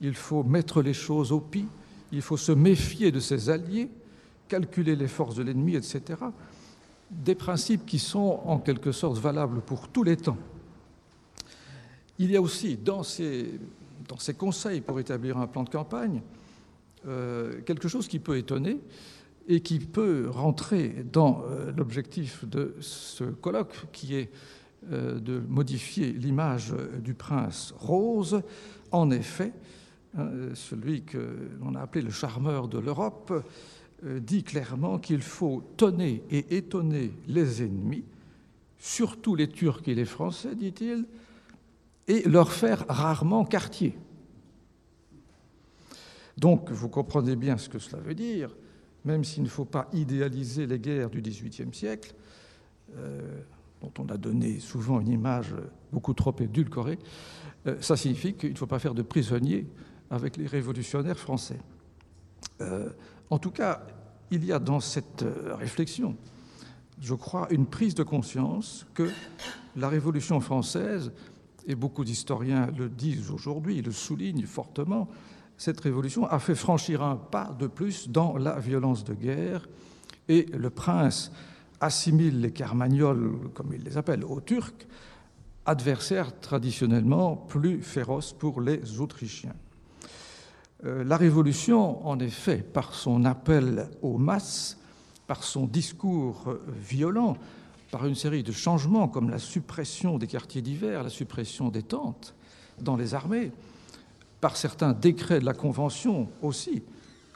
il 0.00 0.14
faut 0.14 0.42
mettre 0.42 0.82
les 0.82 0.94
choses 0.94 1.32
au 1.32 1.40
pis, 1.40 1.66
il 2.12 2.22
faut 2.22 2.36
se 2.36 2.52
méfier 2.52 3.10
de 3.10 3.20
ses 3.20 3.50
alliés, 3.50 3.90
calculer 4.50 4.96
les 4.96 5.06
forces 5.06 5.36
de 5.36 5.44
l'ennemi, 5.44 5.76
etc. 5.76 6.02
Des 7.10 7.36
principes 7.36 7.86
qui 7.86 8.00
sont 8.00 8.40
en 8.44 8.58
quelque 8.58 8.92
sorte 8.92 9.16
valables 9.16 9.60
pour 9.60 9.88
tous 9.88 10.02
les 10.02 10.16
temps. 10.16 10.36
Il 12.18 12.30
y 12.30 12.36
a 12.36 12.42
aussi 12.42 12.76
dans 12.76 13.02
ces, 13.02 13.60
conseils 14.36 14.80
pour 14.80 15.00
établir 15.00 15.38
un 15.38 15.46
plan 15.46 15.62
de 15.62 15.70
campagne 15.70 16.20
euh, 17.06 17.62
quelque 17.62 17.88
chose 17.88 18.08
qui 18.08 18.18
peut 18.18 18.36
étonner, 18.36 18.78
et 19.48 19.60
qui 19.60 19.78
peut 19.78 20.28
rentrer 20.28 21.04
dans 21.10 21.42
euh, 21.42 21.72
l'objectif 21.74 22.44
de 22.44 22.76
ce 22.80 23.24
colloque, 23.24 23.86
qui 23.90 24.16
est 24.16 24.30
euh, 24.92 25.18
de 25.18 25.40
modifier 25.48 26.12
l'image 26.12 26.74
du 27.02 27.14
prince 27.14 27.72
rose. 27.78 28.42
En 28.92 29.10
effet, 29.10 29.52
hein, 30.18 30.28
celui 30.54 31.02
que 31.02 31.18
l'on 31.60 31.74
a 31.74 31.80
appelé 31.80 32.04
le 32.04 32.10
charmeur 32.10 32.68
de 32.68 32.78
l'Europe 32.78 33.32
dit 34.02 34.42
clairement 34.42 34.98
qu'il 34.98 35.20
faut 35.20 35.62
tonner 35.76 36.22
et 36.30 36.56
étonner 36.56 37.12
les 37.26 37.62
ennemis, 37.62 38.04
surtout 38.78 39.34
les 39.34 39.48
Turcs 39.48 39.82
et 39.86 39.94
les 39.94 40.06
Français, 40.06 40.54
dit-il, 40.54 41.04
et 42.08 42.26
leur 42.28 42.50
faire 42.50 42.84
rarement 42.88 43.44
quartier. 43.44 43.96
Donc, 46.38 46.70
vous 46.70 46.88
comprenez 46.88 47.36
bien 47.36 47.58
ce 47.58 47.68
que 47.68 47.78
cela 47.78 48.00
veut 48.00 48.14
dire 48.14 48.50
même 49.04 49.24
s'il 49.24 49.42
ne 49.42 49.48
faut 49.48 49.64
pas 49.64 49.88
idéaliser 49.92 50.66
les 50.66 50.78
guerres 50.78 51.10
du 51.10 51.20
XVIIIe 51.20 51.72
siècle, 51.72 52.14
euh, 52.96 53.40
dont 53.80 53.92
on 53.98 54.06
a 54.08 54.16
donné 54.16 54.60
souvent 54.60 55.00
une 55.00 55.08
image 55.08 55.54
beaucoup 55.92 56.14
trop 56.14 56.34
édulcorée, 56.38 56.98
euh, 57.66 57.76
ça 57.80 57.96
signifie 57.96 58.34
qu'il 58.34 58.52
ne 58.52 58.58
faut 58.58 58.66
pas 58.66 58.78
faire 58.78 58.94
de 58.94 59.02
prisonniers 59.02 59.66
avec 60.10 60.36
les 60.36 60.46
révolutionnaires 60.46 61.18
français. 61.18 61.58
Euh, 62.60 62.90
en 63.30 63.38
tout 63.38 63.50
cas, 63.50 63.82
il 64.30 64.44
y 64.44 64.52
a 64.52 64.58
dans 64.58 64.80
cette 64.80 65.24
réflexion, 65.58 66.16
je 67.00 67.14
crois, 67.14 67.48
une 67.50 67.66
prise 67.66 67.94
de 67.94 68.02
conscience 68.02 68.86
que 68.94 69.08
la 69.76 69.88
Révolution 69.88 70.40
française, 70.40 71.12
et 71.66 71.74
beaucoup 71.74 72.04
d'historiens 72.04 72.68
le 72.76 72.88
disent 72.88 73.30
aujourd'hui, 73.30 73.82
le 73.82 73.92
soulignent 73.92 74.46
fortement, 74.46 75.08
cette 75.56 75.80
révolution 75.80 76.26
a 76.26 76.38
fait 76.38 76.54
franchir 76.54 77.02
un 77.02 77.16
pas 77.16 77.54
de 77.58 77.66
plus 77.66 78.08
dans 78.08 78.36
la 78.36 78.58
violence 78.58 79.04
de 79.04 79.12
guerre 79.12 79.68
et 80.28 80.46
le 80.54 80.70
prince 80.70 81.32
assimile 81.80 82.40
les 82.40 82.52
Carmagnols, 82.52 83.50
comme 83.54 83.72
il 83.74 83.82
les 83.82 83.98
appelle, 83.98 84.24
aux 84.24 84.40
Turcs, 84.40 84.86
adversaires 85.66 86.40
traditionnellement 86.40 87.36
plus 87.36 87.82
féroces 87.82 88.32
pour 88.32 88.60
les 88.60 89.00
Autrichiens. 89.00 89.54
Euh, 90.84 91.04
la 91.04 91.16
Révolution, 91.16 92.06
en 92.06 92.18
effet, 92.20 92.58
par 92.58 92.94
son 92.94 93.24
appel 93.24 93.88
aux 94.02 94.18
masses, 94.18 94.78
par 95.26 95.44
son 95.44 95.66
discours 95.66 96.56
violent, 96.68 97.36
par 97.90 98.06
une 98.06 98.14
série 98.14 98.42
de 98.42 98.52
changements 98.52 99.08
comme 99.08 99.30
la 99.30 99.38
suppression 99.38 100.18
des 100.18 100.26
quartiers 100.26 100.62
d'hiver, 100.62 101.02
la 101.02 101.10
suppression 101.10 101.68
des 101.68 101.82
tentes 101.82 102.34
dans 102.80 102.96
les 102.96 103.14
armées, 103.14 103.52
par 104.40 104.56
certains 104.56 104.92
décrets 104.92 105.40
de 105.40 105.44
la 105.44 105.52
Convention 105.52 106.28
aussi, 106.42 106.82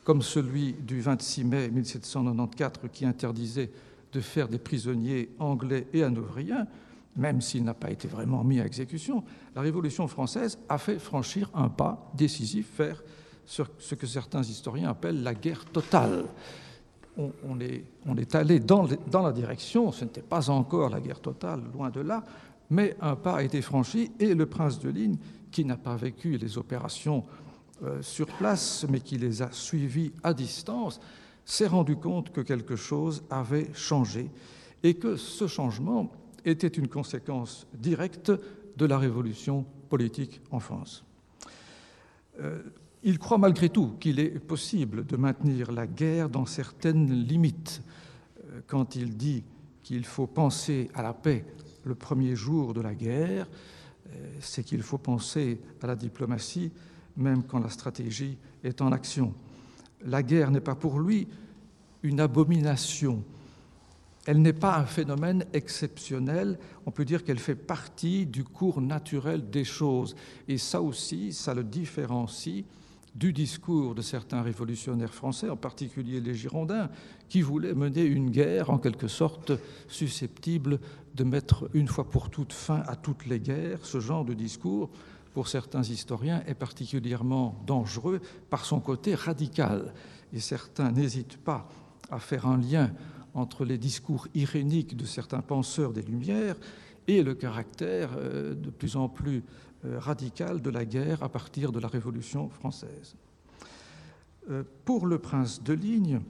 comme 0.04 0.22
celui 0.22 0.72
du 0.72 1.00
26 1.00 1.44
mai 1.44 1.68
1794 1.70 2.90
qui 2.92 3.04
interdisait 3.04 3.70
de 4.12 4.20
faire 4.20 4.48
des 4.48 4.58
prisonniers 4.58 5.30
anglais 5.38 5.86
et 5.92 6.02
hanovriens, 6.02 6.66
même 7.16 7.40
s'il 7.40 7.64
n'a 7.64 7.74
pas 7.74 7.90
été 7.90 8.08
vraiment 8.08 8.44
mis 8.44 8.60
à 8.60 8.66
exécution, 8.66 9.24
la 9.54 9.62
Révolution 9.62 10.08
française 10.08 10.58
a 10.68 10.78
fait 10.78 10.98
franchir 10.98 11.50
un 11.54 11.68
pas 11.68 12.10
décisif 12.14 12.68
vers 12.78 13.02
ce 13.46 13.94
que 13.94 14.06
certains 14.06 14.42
historiens 14.42 14.90
appellent 14.90 15.22
la 15.22 15.34
guerre 15.34 15.64
totale. 15.66 16.24
On, 17.16 17.60
est, 17.60 18.34
allé 18.34 18.58
dans, 18.58 18.88
dans 19.08 19.22
la 19.22 19.32
direction, 19.32 19.92
ce 19.92 20.04
n'était 20.04 20.22
pas 20.22 20.50
encore 20.50 20.90
la 20.90 21.00
guerre 21.00 21.20
totale, 21.20 21.62
loin 21.72 21.90
de 21.90 22.00
là, 22.00 22.24
mais 22.70 22.96
un 23.00 23.14
pas 23.14 23.36
a 23.36 23.42
été 23.42 23.62
franchi 23.62 24.10
et 24.18 24.34
le 24.34 24.46
prince 24.46 24.80
de 24.80 24.88
Ligne, 24.88 25.16
qui 25.52 25.64
n'a 25.64 25.76
pas 25.76 25.94
vécu 25.94 26.36
les 26.36 26.58
opérations 26.58 27.22
euh, 27.84 28.02
sur 28.02 28.26
place, 28.26 28.84
mais 28.88 29.00
qui 29.00 29.18
les 29.18 29.42
a 29.42 29.52
suivies 29.52 30.12
à 30.22 30.34
distance, 30.34 31.00
s'est 31.44 31.66
rendu 31.66 31.96
compte 31.96 32.32
que 32.32 32.40
quelque 32.40 32.76
chose 32.76 33.22
avait 33.30 33.70
changé 33.74 34.30
et 34.82 34.94
que 34.94 35.16
ce 35.16 35.46
changement 35.46 36.10
était 36.44 36.68
une 36.68 36.88
conséquence 36.88 37.66
directe 37.74 38.32
de 38.76 38.86
la 38.86 38.98
révolution 38.98 39.64
politique 39.88 40.40
en 40.50 40.60
France. 40.60 41.04
Euh, 42.40 42.62
il 43.04 43.18
croit 43.18 43.38
malgré 43.38 43.68
tout 43.68 43.92
qu'il 44.00 44.18
est 44.18 44.40
possible 44.40 45.04
de 45.04 45.16
maintenir 45.16 45.70
la 45.70 45.87
guerre 45.87 46.30
dans 46.30 46.46
certaines 46.46 47.12
limites. 47.12 47.82
Euh, 48.38 48.61
quand 48.66 48.96
il 48.96 49.16
dit 49.16 49.44
qu'il 49.82 50.06
faut 50.06 50.26
penser 50.26 50.90
à 50.94 51.02
la 51.02 51.12
paix 51.12 51.44
le 51.84 51.94
premier 51.94 52.34
jour 52.34 52.73
de 52.73 52.80
la 52.80 52.94
guerre, 52.94 53.46
euh, 54.08 54.37
c'est 54.40 54.64
qu'il 54.64 54.82
faut 54.82 54.96
penser 54.96 55.61
à 55.82 55.87
la 55.87 55.96
diplomatie 55.96 56.73
même 57.16 57.44
quand 57.44 57.61
la 57.61 57.68
stratégie 57.68 58.38
est 58.64 58.80
en 58.80 58.90
action. 58.90 59.34
La 60.06 60.23
guerre 60.23 60.50
n'est 60.50 60.61
pas 60.61 60.75
pour 60.75 60.99
lui 60.99 61.28
une 62.02 62.20
abomination. 62.20 63.23
Elle 64.26 64.40
n'est 64.40 64.54
pas 64.54 64.78
un 64.78 64.87
phénomène 64.87 65.44
exceptionnel, 65.52 66.58
on 66.87 66.90
peut 66.90 67.04
dire 67.04 67.23
qu'elle 67.23 67.38
fait 67.38 67.54
partie 67.54 68.25
du 68.25 68.42
cours 68.42 68.80
naturel 68.80 69.50
des 69.50 69.64
choses. 69.64 70.16
Et 70.49 70.56
ça 70.56 70.80
aussi, 70.80 71.34
ça 71.34 71.52
le 71.52 71.62
différencie 71.62 72.64
du 73.14 73.33
discours 73.33 73.94
de 73.94 74.02
certains 74.02 74.42
révolutionnaires 74.42 75.14
français, 75.14 75.49
en 75.49 75.56
particulier 75.56 76.21
les 76.21 76.35
Girondins, 76.35 76.90
qui 77.28 77.42
voulaient 77.42 77.75
mener 77.75 78.02
une 78.02 78.30
guerre 78.30 78.71
en 78.71 78.78
quelque 78.78 79.09
sorte 79.09 79.52
susceptible 79.88 80.80
de 81.14 81.25
mettre 81.25 81.71
une 81.75 81.88
fois 81.88 82.04
pour 82.04 82.30
toutes 82.30 82.52
fin 82.52 82.83
à 82.87 82.97
toutes 82.97 83.26
les 83.26 83.38
guerres. 83.38 83.85
Ce 83.87 84.00
genre 84.00 84.25
de 84.25 84.35
discours, 84.35 84.90
pour 85.33 85.47
certains 85.47 85.83
historiens, 85.83 86.42
est 86.47 86.54
particulièrement 86.54 87.62
dangereux 87.66 88.21
par 88.50 88.64
son 88.64 88.80
côté 88.80 89.14
radical. 89.14 89.94
Et 90.33 90.40
certains 90.40 90.90
n'hésitent 90.90 91.38
pas 91.38 91.68
à 92.11 92.18
faire 92.18 92.47
un 92.47 92.59
lien 92.59 92.90
entre 93.33 93.64
les 93.64 93.78
discours 93.78 94.26
iréniques 94.35 94.97
de 94.97 95.04
certains 95.04 95.40
penseurs 95.40 95.92
des 95.92 96.02
Lumières 96.02 96.56
et 97.06 97.23
le 97.23 97.35
caractère 97.35 98.11
euh, 98.16 98.54
de 98.54 98.71
plus 98.71 98.97
en 98.97 99.09
plus 99.09 99.42
euh, 99.84 99.98
radical 99.98 100.62
de 100.62 100.70
la 100.70 100.84
guerre 100.84 101.22
à 101.22 101.28
partir 101.28 101.72
de 101.72 101.80
la 101.80 101.88
Révolution 101.88 102.48
française. 102.48 103.16
Euh, 104.50 104.62
pour 104.84 105.06
le 105.06 105.18
prince 105.18 105.62
de 105.62 105.72
Ligne, 105.72 106.20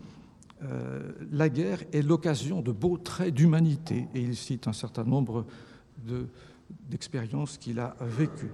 la 1.31 1.51
guerre 1.51 1.83
est 1.93 2.01
l'occasion 2.01 2.63
de 2.63 2.73
beaux 2.73 2.97
traits 2.97 3.35
d'humanité, 3.35 4.09
et 4.15 4.21
il 4.21 4.35
cite 4.35 4.67
un 4.67 4.73
certain 4.73 5.05
nombre 5.05 5.45
d'expériences 6.89 7.59
qu'il 7.59 7.81
a 7.81 7.95
vécues. 8.01 8.53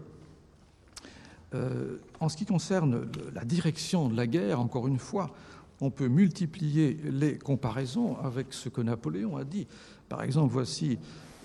en 2.19 2.29
ce 2.29 2.37
qui 2.37 2.47
concerne 2.47 3.07
la 3.33 3.45
direction 3.45 4.09
de 4.09 4.17
la 4.17 4.27
guerre, 4.27 4.59
encore 4.59 4.89
une 4.89 4.99
fois, 4.99 5.31
on 5.81 5.91
peut 5.91 6.09
multiplier 6.09 6.99
les 7.05 7.39
comparaisons 7.39 8.19
avec 8.19 8.53
ce 8.53 8.69
que 8.69 8.81
Napoléon 8.81 9.37
a 9.37 9.45
dit. 9.45 9.67
Par 10.09 10.23
exemple, 10.23 10.53
voici 10.53 10.99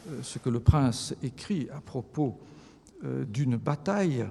euh, 0.10 0.20
ce 0.22 0.40
que 0.40 0.50
le 0.50 0.60
prince 0.60 1.16
écrit 1.24 1.68
à 1.74 1.82
propos 1.82 2.38
euh, 2.38 2.55
d'une 3.04 3.58
bataille. 3.58 4.26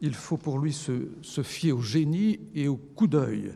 Il 0.00 0.14
faut 0.14 0.36
pour 0.36 0.58
lui 0.58 0.72
se, 0.72 1.42
fier 1.42 1.72
au 1.72 1.80
génie 1.80 2.38
et 2.54 2.68
au 2.68 2.76
coup 2.76 3.06
d'œil. 3.06 3.52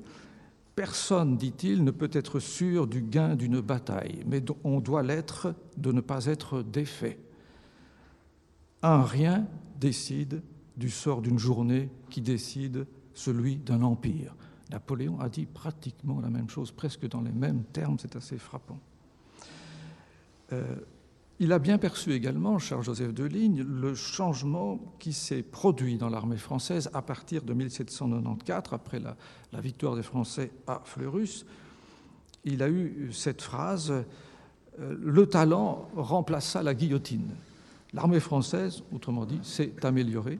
Personne, 0.75 1.37
dit-il, 1.37 1.85
ne 1.85 1.90
peut 1.90 2.11
être 2.12 2.40
sûr 2.40 2.87
du 2.87 3.02
gain 3.02 3.37
d'une 3.37 3.61
bataille, 3.61 4.25
mais 4.26 4.42
on 4.64 4.80
doit 4.80 5.02
l'être 5.02 5.54
de 5.76 5.92
ne 5.92 6.00
pas 6.00 6.26
être 6.26 6.62
défait. 6.62 7.19
Un 8.83 9.02
rien 9.02 9.47
décide 9.78 10.42
du 10.76 10.88
sort 10.88 11.21
d'une 11.21 11.38
journée 11.38 11.90
qui 12.09 12.23
décide 12.23 12.87
celui 13.12 13.57
d'un 13.57 13.83
empire. 13.83 14.35
Napoléon 14.71 15.21
a 15.21 15.28
dit 15.28 15.47
pratiquement 15.47 16.21
la 16.21 16.30
même 16.30 16.49
chose, 16.49 16.71
presque 16.71 17.07
dans 17.09 17.21
les 17.21 17.33
mêmes 17.33 17.64
termes, 17.64 17.99
c'est 17.99 18.16
assez 18.16 18.38
frappant. 18.38 18.78
Euh, 20.52 20.76
il 21.41 21.55
a 21.55 21.59
bien 21.59 21.79
perçu 21.79 22.13
également, 22.13 22.59
Charles-Joseph 22.59 23.15
de 23.15 23.25
Ligne, 23.25 23.63
le 23.67 23.95
changement 23.95 24.79
qui 24.99 25.15
s'est 25.15 25.43
produit 25.43 25.97
dans 25.97 26.11
l'armée 26.11 26.37
française 26.37 26.91
à 26.93 27.01
partir 27.01 27.43
de 27.43 27.55
1794, 27.55 28.75
après 28.75 29.01
la, 29.01 29.17
victoire 29.61 29.97
des 29.97 30.03
Français 30.03 30.53
à 30.67 30.83
Fleurus. 30.85 31.47
Il 32.45 32.63
a 32.63 32.69
eu 32.69 33.09
cette 33.13 33.41
phrase 33.41 33.91
euh, 33.91 34.97
Le 35.01 35.27
talent 35.27 35.89
remplaça 35.97 36.63
la 36.63 36.75
guillotine. 36.75 37.31
L'armée 37.95 38.21
française, 38.21 38.83
autrement 38.93 39.25
dit, 39.25 39.41
s'est 39.43 39.73
améliorée. 39.83 40.39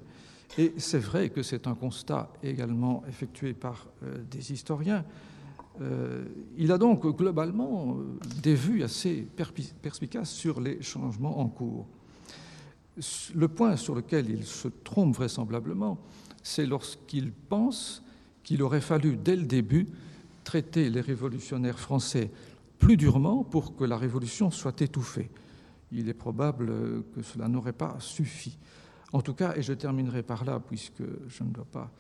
Et 0.59 0.75
c'est 0.77 0.99
vrai 0.99 1.31
que 1.31 1.43
c'est 1.43 1.67
un 1.67 1.75
constat 1.75 2.31
également 2.43 3.05
effectué 3.09 3.55
par 3.55 3.87
euh, 4.03 4.19
des 4.31 4.53
historiens. 4.53 5.05
Euh, 5.81 6.25
il 6.59 6.73
a 6.73 6.79
donc 6.79 7.07
globalement 7.17 7.97
euh, 7.97 8.19
des 8.43 8.55
vues 8.55 8.83
assez 8.83 9.27
perspicaces 9.83 10.31
sur 10.31 10.61
les 10.61 10.83
changements 10.83 11.41
en 11.41 11.49
cours. 11.49 11.87
Le 13.35 13.49
point 13.49 13.77
sur 13.77 13.95
lequel 13.95 14.29
il 14.29 14.45
se 14.45 14.69
trompe 14.69 15.15
vraisemblablement, 15.15 15.99
c'est 16.43 16.67
lorsqu'il 16.67 17.33
pense 17.33 18.03
qu'il 18.43 18.63
aurait 18.63 18.81
fallu 18.81 19.17
dès 19.17 19.37
le 19.37 19.45
début 19.45 19.87
traiter 20.45 20.91
les 20.91 21.01
révolutionnaires 21.01 21.79
français 21.79 22.31
plus 22.79 22.97
durement 22.97 23.45
pour 23.45 23.77
que 23.77 23.85
la 23.85 23.97
révolution 23.97 24.51
soit 24.51 24.83
étouffée. 24.83 25.31
Il 25.93 26.09
est 26.09 26.15
probable 26.15 26.67
que 27.15 27.23
cela 27.23 27.49
n'aurait 27.49 27.73
pas 27.73 27.97
suffi. 28.01 28.59
En 29.13 29.23
tout 29.23 29.35
cas, 29.35 29.55
et 29.57 29.63
je 29.63 29.73
terminerai 29.73 30.23
par 30.23 30.45
là, 30.45 30.61
puisque 30.61 31.03
je 31.29 31.43
ne 31.43 31.51
dois 31.51 31.65
pas 31.65 31.91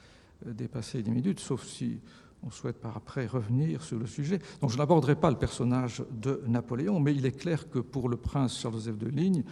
euh, 0.46 0.52
dépasser 0.52 1.02
des 1.02 1.10
minutes, 1.10 1.40
sauf 1.40 1.64
si 1.64 1.98
on 2.42 2.50
souhaite 2.50 2.80
par 2.80 2.96
après 2.96 3.26
revenir 3.26 3.82
sur 3.82 3.98
le 3.98 4.06
sujet. 4.06 4.38
Donc 4.60 4.70
je 4.70 4.78
n'aborderai 4.78 5.14
pas 5.14 5.30
le 5.30 5.36
personnage 5.36 6.02
de 6.10 6.42
Napoléon, 6.46 7.00
mais 7.00 7.14
il 7.14 7.26
est 7.26 7.38
clair 7.38 7.68
que 7.68 7.78
pour 7.78 8.08
le 8.08 8.16
prince 8.16 8.58
Charles-Joseph 8.58 8.98
de 8.98 9.08
Ligne, 9.08 9.44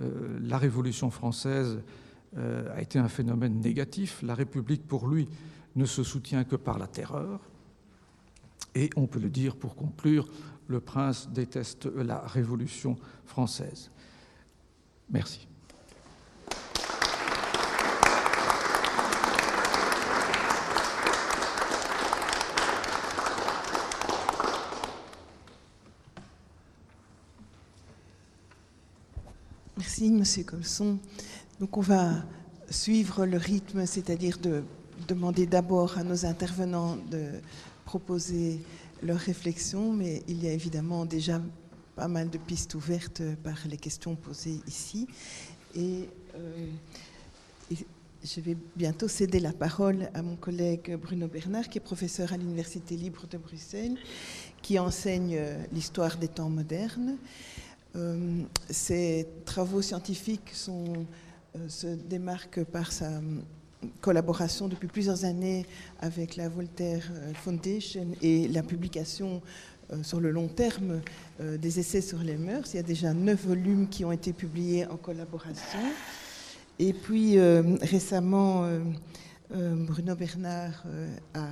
euh, 0.00 0.38
la 0.42 0.58
Révolution 0.58 1.10
française 1.10 1.80
euh, 2.36 2.74
a 2.74 2.80
été 2.80 2.98
un 2.98 3.08
phénomène 3.08 3.60
négatif. 3.60 4.22
La 4.22 4.34
République, 4.34 4.86
pour 4.86 5.08
lui, 5.08 5.28
ne 5.76 5.84
se 5.84 6.02
soutient 6.02 6.44
que 6.44 6.56
par 6.56 6.78
la 6.78 6.86
terreur. 6.86 7.40
Et 8.74 8.90
on 8.96 9.06
peut 9.06 9.20
le 9.20 9.28
dire 9.28 9.56
pour 9.56 9.74
conclure, 9.74 10.28
le 10.68 10.80
prince 10.80 11.28
déteste 11.30 11.86
la 11.86 12.20
Révolution 12.20 12.96
française. 13.26 13.90
Merci. 15.10 15.46
Merci, 30.02 30.14
Monsieur 30.18 30.42
Colson. 30.42 30.98
Donc, 31.60 31.76
on 31.76 31.80
va 31.80 32.24
suivre 32.68 33.24
le 33.24 33.36
rythme, 33.36 33.86
c'est-à-dire 33.86 34.36
de 34.38 34.64
demander 35.06 35.46
d'abord 35.46 35.96
à 35.96 36.02
nos 36.02 36.26
intervenants 36.26 36.96
de 37.08 37.40
proposer 37.84 38.58
leurs 39.00 39.20
réflexions, 39.20 39.92
mais 39.92 40.24
il 40.26 40.42
y 40.42 40.48
a 40.48 40.52
évidemment 40.52 41.04
déjà 41.04 41.40
pas 41.94 42.08
mal 42.08 42.30
de 42.30 42.38
pistes 42.38 42.74
ouvertes 42.74 43.22
par 43.44 43.56
les 43.70 43.76
questions 43.76 44.16
posées 44.16 44.58
ici. 44.66 45.06
Et, 45.76 46.08
euh, 46.34 46.66
je 48.24 48.40
vais 48.40 48.56
bientôt 48.74 49.06
céder 49.06 49.38
la 49.38 49.52
parole 49.52 50.10
à 50.14 50.22
mon 50.22 50.34
collègue 50.34 50.96
Bruno 51.00 51.28
Bernard, 51.28 51.68
qui 51.68 51.78
est 51.78 51.80
professeur 51.80 52.32
à 52.32 52.36
l'Université 52.36 52.96
libre 52.96 53.28
de 53.28 53.38
Bruxelles, 53.38 53.96
qui 54.62 54.80
enseigne 54.80 55.38
l'histoire 55.72 56.16
des 56.16 56.28
temps 56.28 56.50
modernes. 56.50 57.18
Euh, 57.94 58.42
ces 58.70 59.28
travaux 59.44 59.82
scientifiques 59.82 60.54
euh, 60.68 61.04
se 61.68 61.86
démarquent 61.86 62.64
par 62.64 62.90
sa 62.90 63.20
collaboration 64.00 64.68
depuis 64.68 64.88
plusieurs 64.88 65.24
années 65.24 65.66
avec 66.00 66.36
la 66.36 66.48
Voltaire 66.48 67.10
euh, 67.14 67.34
Foundation 67.34 68.06
et 68.22 68.48
la 68.48 68.62
publication 68.62 69.42
sur 70.02 70.20
le 70.20 70.30
long 70.30 70.48
terme 70.48 71.02
des 71.38 71.78
essais 71.78 72.00
sur 72.00 72.20
les 72.20 72.38
mœurs. 72.38 72.72
Il 72.72 72.76
y 72.76 72.80
a 72.80 72.82
déjà 72.82 73.12
neuf 73.12 73.44
volumes 73.44 73.90
qui 73.90 74.06
ont 74.06 74.12
été 74.12 74.32
publiés 74.32 74.86
en 74.86 74.96
collaboration. 74.96 75.80
Et 76.78 76.94
puis 76.94 77.38
récemment, 77.38 78.66
Bruno 79.50 80.14
Bernard 80.14 80.86
a 81.34 81.46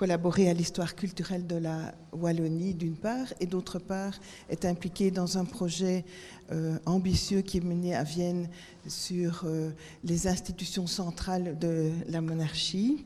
collaborer 0.00 0.48
à 0.48 0.54
l'histoire 0.54 0.96
culturelle 0.96 1.46
de 1.46 1.56
la 1.56 1.94
Wallonie 2.12 2.72
d'une 2.72 2.96
part, 2.96 3.34
et 3.38 3.44
d'autre 3.44 3.78
part 3.78 4.14
est 4.48 4.64
impliqué 4.64 5.10
dans 5.10 5.36
un 5.36 5.44
projet 5.44 6.06
euh, 6.52 6.78
ambitieux 6.86 7.42
qui 7.42 7.58
est 7.58 7.64
mené 7.64 7.94
à 7.94 8.02
Vienne 8.02 8.48
sur 8.88 9.42
euh, 9.44 9.72
les 10.02 10.26
institutions 10.26 10.86
centrales 10.86 11.58
de 11.58 11.90
la 12.08 12.22
monarchie. 12.22 13.04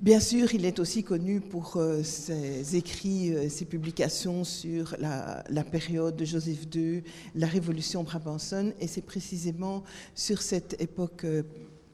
Bien 0.00 0.20
sûr, 0.20 0.54
il 0.54 0.64
est 0.64 0.78
aussi 0.78 1.02
connu 1.02 1.40
pour 1.40 1.78
euh, 1.78 2.04
ses 2.04 2.76
écrits, 2.76 3.50
ses 3.50 3.64
publications 3.64 4.44
sur 4.44 4.94
la, 5.00 5.42
la, 5.50 5.64
période 5.64 6.14
de 6.14 6.24
Joseph 6.24 6.68
II, 6.72 7.02
la 7.34 7.48
Révolution 7.48 8.04
brabançonne, 8.04 8.72
et 8.80 8.86
c'est 8.86 9.02
précisément 9.02 9.82
sur 10.14 10.42
cette 10.42 10.80
époque 10.80 11.26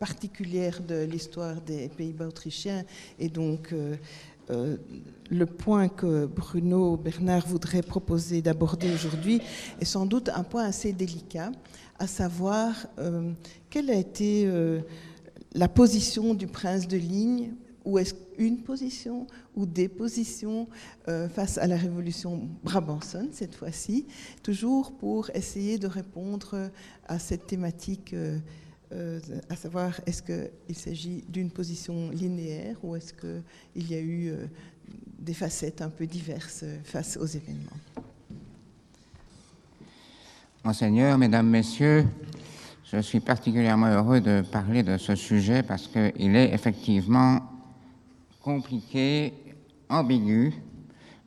particulière 0.04 0.82
de 0.82 1.04
l'histoire 1.04 1.62
des 1.62 1.88
Pays-Bas 1.88 2.26
autrichiens. 2.26 2.84
Et 3.18 3.30
donc, 3.30 3.72
euh, 3.72 3.96
euh, 4.50 4.76
le 5.30 5.46
point 5.46 5.88
que 5.88 6.26
Bruno 6.26 6.98
Bernard 6.98 7.46
voudrait 7.46 7.80
proposer 7.80 8.42
d'aborder 8.42 8.92
aujourd'hui 8.92 9.40
est 9.80 9.86
sans 9.86 10.04
doute 10.04 10.28
un 10.28 10.42
point 10.42 10.64
assez 10.64 10.92
délicat, 10.92 11.52
à 11.98 12.06
savoir 12.06 12.86
euh, 12.98 13.32
quelle 13.70 13.88
a 13.88 13.94
été 13.94 14.46
la 15.54 15.68
position 15.68 16.34
du 16.34 16.48
prince 16.48 16.86
de 16.86 16.98
Ligne 16.98 17.54
ou 17.86 17.98
est-ce 17.98 18.14
une 18.36 18.58
position 18.58 19.26
ou 19.56 19.64
des 19.64 19.88
positions 19.88 20.66
face 21.36 21.56
à 21.56 21.66
la 21.66 21.76
révolution 21.76 22.48
brabançonne 22.64 23.28
cette 23.32 23.54
fois-ci, 23.54 24.06
toujours 24.42 24.90
pour 24.92 25.30
essayer 25.30 25.78
de 25.78 25.86
répondre 25.86 26.70
à 27.06 27.18
cette 27.20 27.46
thématique 27.46 28.12
à 29.48 29.56
savoir 29.56 30.00
est-ce 30.06 30.22
qu'il 30.22 30.76
s'agit 30.76 31.24
d'une 31.28 31.50
position 31.50 32.10
linéaire 32.10 32.76
ou 32.82 32.96
est-ce 32.96 33.12
qu'il 33.12 33.90
y 33.90 33.94
a 33.94 34.00
eu 34.00 34.28
euh, 34.28 34.46
des 35.18 35.34
facettes 35.34 35.82
un 35.82 35.90
peu 35.90 36.06
diverses 36.06 36.64
face 36.84 37.16
aux 37.16 37.26
événements? 37.26 37.70
Monseigneur, 40.64 41.18
Mesdames, 41.18 41.48
Messieurs, 41.48 42.06
Je 42.94 43.00
suis 43.00 43.18
particulièrement 43.18 43.88
heureux 43.88 44.20
de 44.20 44.42
parler 44.52 44.84
de 44.84 44.98
ce 44.98 45.16
sujet 45.16 45.64
parce 45.64 45.88
qu'il 45.88 46.36
est 46.36 46.54
effectivement 46.54 47.40
compliqué, 48.40 49.34
ambigu, 49.88 50.52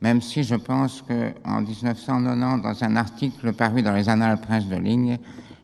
même 0.00 0.22
si 0.22 0.44
je 0.44 0.54
pense 0.54 1.02
qu'en 1.02 1.60
1990, 1.60 2.62
dans 2.62 2.84
un 2.84 2.96
article 2.96 3.52
paru 3.52 3.82
dans 3.82 3.92
les 3.92 4.08
Annales 4.08 4.40
Prince 4.40 4.66
de 4.66 4.76
Ligne, 4.76 5.18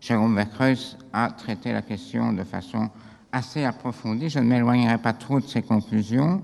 Jérôme 0.07 0.37
Vercreuz 0.37 0.99
a 1.15 1.31
traité 1.31 1.73
la 1.73 1.81
question 1.81 2.35
de 2.35 2.45
façon 2.45 2.91
assez 3.33 3.65
approfondie. 3.65 4.29
Je 4.29 4.39
ne 4.39 4.45
m'éloignerai 4.45 4.99
pas 4.99 5.15
trop 5.15 5.41
de 5.41 5.47
ses 5.47 5.63
conclusions. 5.63 6.43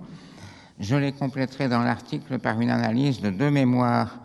Je 0.78 0.96
les 0.96 1.12
compléterai 1.12 1.68
dans 1.68 1.82
l'article 1.82 2.38
par 2.38 2.58
une 2.58 2.70
analyse 2.70 3.20
de 3.20 3.28
deux 3.28 3.50
mémoires 3.50 4.20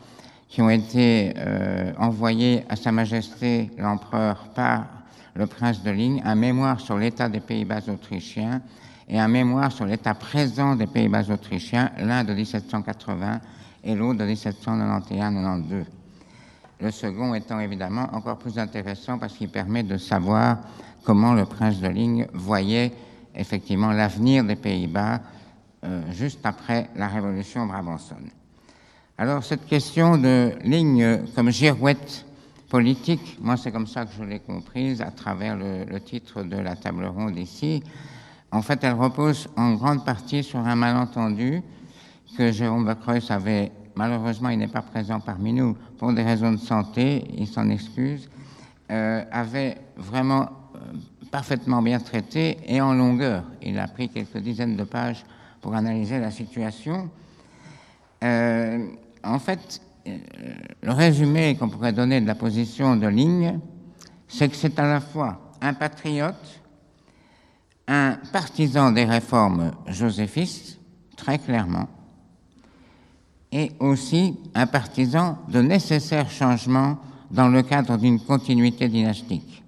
qui 0.48 0.62
ont 0.62 0.69
été 0.69 1.34
euh, 1.36 1.91
envoyées 1.98 2.63
à 2.69 2.78
Sa 2.78 2.93
Majesté 2.93 3.71
l'Empereur 3.78 4.52
par 4.56 4.86
le 5.34 5.48
prince 5.48 5.84
de 5.84 5.91
Ligne, 5.91 6.21
un 6.24 6.36
mémoire 6.36 6.80
sur 6.80 6.98
l'état 6.98 7.28
des 7.28 7.41
Pays-Bas 7.41 7.89
autrichiens 7.89 8.62
et 9.10 9.19
un 9.19 9.28
mémoire 9.28 9.74
sur 9.74 9.86
l'état 9.86 10.13
présent 10.13 10.78
des 10.78 10.88
Pays-Bas 10.88 11.30
autrichiens, 11.30 11.91
l'un 11.98 12.24
de 12.24 12.34
1780 12.34 13.41
et 13.84 13.95
l'autre 13.95 14.19
de 14.19 14.32
1791-92. 14.32 15.84
Le 16.82 16.92
second 16.92 17.34
étant 17.34 17.60
évidemment 17.60 18.10
encore 18.14 18.38
plus 18.38 18.60
intéressant 18.60 19.18
parce 19.18 19.34
qu'il 19.34 19.50
permet 19.50 19.84
de 19.84 19.98
savoir 19.98 20.58
comment 21.04 21.34
le 21.34 21.46
prince 21.46 21.80
de 21.80 21.88
Ligne 21.88 22.28
voyait 22.34 22.92
effectivement 23.34 23.92
l'avenir 23.92 24.44
des 24.44 24.56
Pays-Bas 24.56 25.22
euh, 25.84 26.02
juste 26.12 26.46
après 26.46 26.90
la 26.96 27.08
révolution 27.08 27.66
brabançonne. 27.66 28.30
Alors 29.18 29.44
cette 29.44 29.66
question 29.66 30.18
de 30.18 30.52
Ligne 30.64 31.22
comme 31.36 31.50
girouette 31.50 32.26
politique, 32.70 33.38
moi 33.40 33.56
c'est 33.56 33.72
comme 33.72 33.88
ça 33.88 34.06
que 34.06 34.12
je 34.18 34.24
l'ai 34.24 34.40
comprise 34.40 35.02
à 35.02 35.12
travers 35.12 35.56
le, 35.56 36.00
titre 36.00 36.44
de 36.44 36.58
la 36.58 36.76
table 36.76 37.06
ronde 37.06 37.38
ici. 37.38 37.82
En 38.52 38.62
fait, 38.62 38.84
elle 38.84 38.94
repose 38.94 39.48
en 39.56 39.74
grande 39.74 40.04
partie 40.04 40.44
sur 40.44 40.60
un 40.60 40.76
malentendu 40.76 41.62
que 42.38 42.52
Jérôme 42.52 42.86
Bacreus 42.86 43.32
avait, 43.32 43.72
malheureusement 43.96 44.50
il 44.50 44.60
n'est 44.60 44.68
pas 44.68 44.82
présent 44.82 45.20
parmi 45.20 45.54
nous 45.54 45.76
pour 45.98 46.14
des 46.14 46.24
raisons 46.24 46.52
de 46.52 46.58
santé, 46.58 47.26
il 47.38 47.48
s'en 47.48 47.70
excuse, 47.70 48.30
euh, 48.92 49.24
avait 49.32 49.78
vraiment 49.98 50.44
euh, 50.76 50.80
parfaitement 51.32 51.82
bien 51.82 52.00
traité 52.00 52.60
et 52.66 52.82
en 52.82 52.94
longueur. 52.94 53.44
Il 53.62 53.80
a 53.80 53.88
pris 53.88 54.10
quelques 54.10 54.38
dizaines 54.38 54.76
de 54.76 54.84
pages 54.84 55.26
pour 55.62 55.74
analyser 55.74 56.20
la 56.20 56.30
situation. 56.30 57.10
Euh, 58.24 58.88
en 59.24 59.40
fait, 59.40 59.82
le 60.06 60.92
résumé 60.92 61.56
qu'on 61.56 61.70
pourrait 61.70 61.94
donner 61.94 62.22
de 62.22 62.28
la 62.28 62.36
position 62.36 62.96
de 62.96 63.08
Ligne, 63.08 63.60
c'est 64.28 64.50
que 64.50 64.56
c'est 64.56 64.78
à 64.78 64.86
la 64.86 65.00
fois 65.00 65.52
un 65.62 65.74
patriote, 65.74 66.62
un 67.88 68.18
partisan 68.32 68.92
des 68.92 69.06
réformes 69.06 69.72
joséphistes, 69.88 70.80
très 71.18 71.40
clairement, 71.40 71.88
et 73.56 73.72
aussi 73.80 74.38
un 74.54 74.68
partisan 74.68 75.38
de 75.48 75.62
nécessaires 75.62 76.30
changements 76.30 76.98
dans 77.32 77.48
le 77.48 77.63
cadre 77.63 77.98
d'une 77.98 78.20
continuité 78.20 78.89
dynastique. 78.89 79.63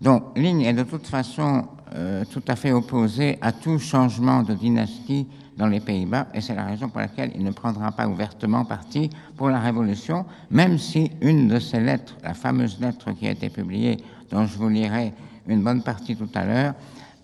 Donc, 0.00 0.38
Ligne 0.38 0.60
est 0.62 0.72
de 0.72 0.84
toute 0.84 1.08
façon 1.08 1.66
euh, 1.96 2.24
tout 2.30 2.42
à 2.46 2.54
fait 2.54 2.70
opposé 2.70 3.36
à 3.40 3.50
tout 3.50 3.80
changement 3.80 4.44
de 4.44 4.54
dynastie 4.54 5.26
dans 5.56 5.66
les 5.66 5.80
Pays-Bas, 5.80 6.28
et 6.32 6.40
c'est 6.40 6.54
la 6.54 6.64
raison 6.64 6.88
pour 6.88 7.00
laquelle 7.00 7.32
il 7.34 7.42
ne 7.42 7.50
prendra 7.50 7.90
pas 7.90 8.06
ouvertement 8.06 8.64
parti 8.64 9.10
pour 9.36 9.50
la 9.50 9.58
Révolution, 9.58 10.24
même 10.52 10.78
si 10.78 11.10
une 11.20 11.48
de 11.48 11.58
ses 11.58 11.80
lettres, 11.80 12.16
la 12.22 12.32
fameuse 12.32 12.78
lettre 12.80 13.10
qui 13.10 13.26
a 13.26 13.32
été 13.32 13.50
publiée, 13.50 13.96
dont 14.30 14.46
je 14.46 14.56
vous 14.56 14.68
lirai 14.68 15.12
une 15.48 15.64
bonne 15.64 15.82
partie 15.82 16.14
tout 16.14 16.30
à 16.32 16.44
l'heure, 16.44 16.74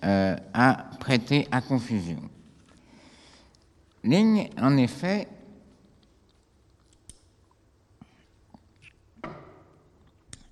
euh, 0.04 0.36
a 0.52 0.86
prêté 0.98 1.46
à 1.52 1.60
confusion. 1.60 2.18
Ligne, 4.02 4.48
en 4.60 4.76
effet, 4.76 5.28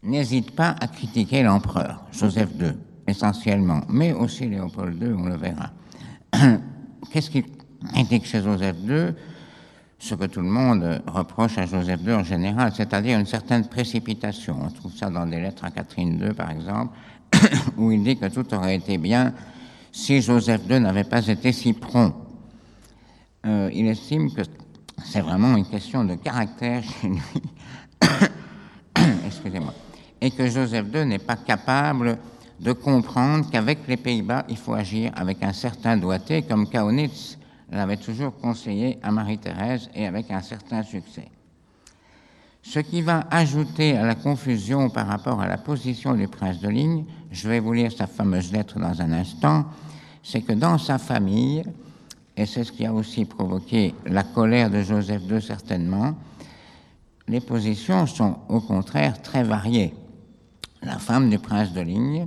n'hésite 0.05 0.53
pas 0.53 0.77
à 0.81 0.87
critiquer 0.87 1.43
l'empereur, 1.43 2.05
Joseph 2.13 2.51
II, 2.61 2.73
essentiellement, 3.07 3.83
mais 3.89 4.13
aussi 4.13 4.47
Léopold 4.47 5.01
II, 5.03 5.13
on 5.13 5.27
le 5.27 5.37
verra. 5.37 5.71
Qu'est-ce 7.13 7.31
qui 7.31 7.45
indique 7.95 8.27
chez 8.27 8.43
Joseph 8.43 8.77
II 8.87 9.15
ce 9.99 10.15
que 10.15 10.27
tout 10.27 10.43
le 10.43 10.49
monde 10.49 11.03
reproche 11.07 11.57
à 11.57 11.65
Joseph 11.65 12.01
II 12.05 12.13
en 12.13 12.25
général, 12.25 12.73
c'est-à-dire 12.75 13.19
une 13.19 13.27
certaine 13.27 13.67
précipitation. 13.67 14.57
On 14.63 14.69
trouve 14.69 14.95
ça 14.95 15.09
dans 15.09 15.25
des 15.25 15.41
lettres 15.41 15.65
à 15.65 15.71
Catherine 15.71 16.21
II, 16.21 16.35
par 16.35 16.51
exemple, 16.51 16.95
où 17.79 17.91
il 17.91 18.05
dit 18.05 18.19
que 18.19 18.27
tout 18.27 18.53
aurait 18.55 18.77
été 18.77 18.99
bien 18.99 19.33
si 19.93 20.21
Joseph 20.21 20.61
II 20.69 20.81
n'avait 20.81 21.05
pas 21.05 21.27
été 21.27 21.53
si 21.53 21.73
prompt. 21.73 22.15
Euh, 23.47 23.71
il 23.73 23.87
estime 23.87 24.31
que 24.33 24.43
c'est 25.05 25.21
vraiment 25.21 25.57
une 25.57 25.67
question 25.67 26.05
de 26.05 26.17
caractère 26.17 26.83
chez 26.83 27.09
lui. 27.09 27.21
Excusez-moi. 29.27 29.73
Et 30.25 30.31
que 30.31 30.49
Joseph 30.49 30.87
II 30.95 31.05
n'est 31.05 31.19
pas 31.19 31.37
capable 31.37 32.17
de 32.59 32.73
comprendre 32.73 33.51
qu'avec 33.51 33.87
les 33.87 33.99
Pays-Bas, 33.99 34.47
il 34.49 34.57
faut 34.57 34.73
agir 34.73 35.13
avec 35.17 35.43
un 35.43 35.53
certain 35.53 35.99
doigté, 35.99 36.41
comme 36.41 36.67
Kaunitz 36.67 37.37
l'avait 37.71 37.99
toujours 37.99 38.35
conseillé 38.35 38.99
à 39.03 39.11
Marie-Thérèse 39.11 39.91
et 39.95 40.07
avec 40.07 40.31
un 40.31 40.41
certain 40.41 40.83
succès. 40.83 41.29
Ce 42.63 42.79
qui 42.79 43.03
va 43.03 43.27
ajouter 43.31 43.99
à 43.99 44.07
la 44.07 44.15
confusion 44.15 44.89
par 44.89 45.09
rapport 45.09 45.43
à 45.43 45.47
la 45.47 45.59
position 45.59 46.15
du 46.15 46.27
prince 46.27 46.59
de 46.61 46.71
Ligne, 46.71 47.05
je 47.31 47.47
vais 47.47 47.61
vous 47.61 47.75
lire 47.75 47.93
sa 47.93 48.07
fameuse 48.07 48.51
lettre 48.51 48.79
dans 48.81 49.03
un 49.03 49.13
instant, 49.13 49.67
c'est 50.23 50.41
que 50.41 50.55
dans 50.55 50.79
sa 50.79 50.97
famille, 50.97 51.65
et 52.35 52.47
c'est 52.47 52.65
ce 52.65 52.73
qui 52.73 52.87
a 52.87 52.95
aussi 52.95 53.27
provoqué 53.27 53.95
la 54.07 54.23
colère 54.23 54.71
de 54.71 54.81
Joseph 54.81 55.21
II 55.31 55.43
certainement, 55.43 56.15
les 57.29 57.41
positions 57.41 58.07
sont 58.07 58.39
au 58.49 58.63
contraire 58.63 59.21
très 59.21 59.43
variées. 59.43 59.93
La 60.85 60.99
femme 60.99 61.31
du 61.31 61.39
prince 61.39 61.73
de 61.73 61.81
Ligne 61.81 62.27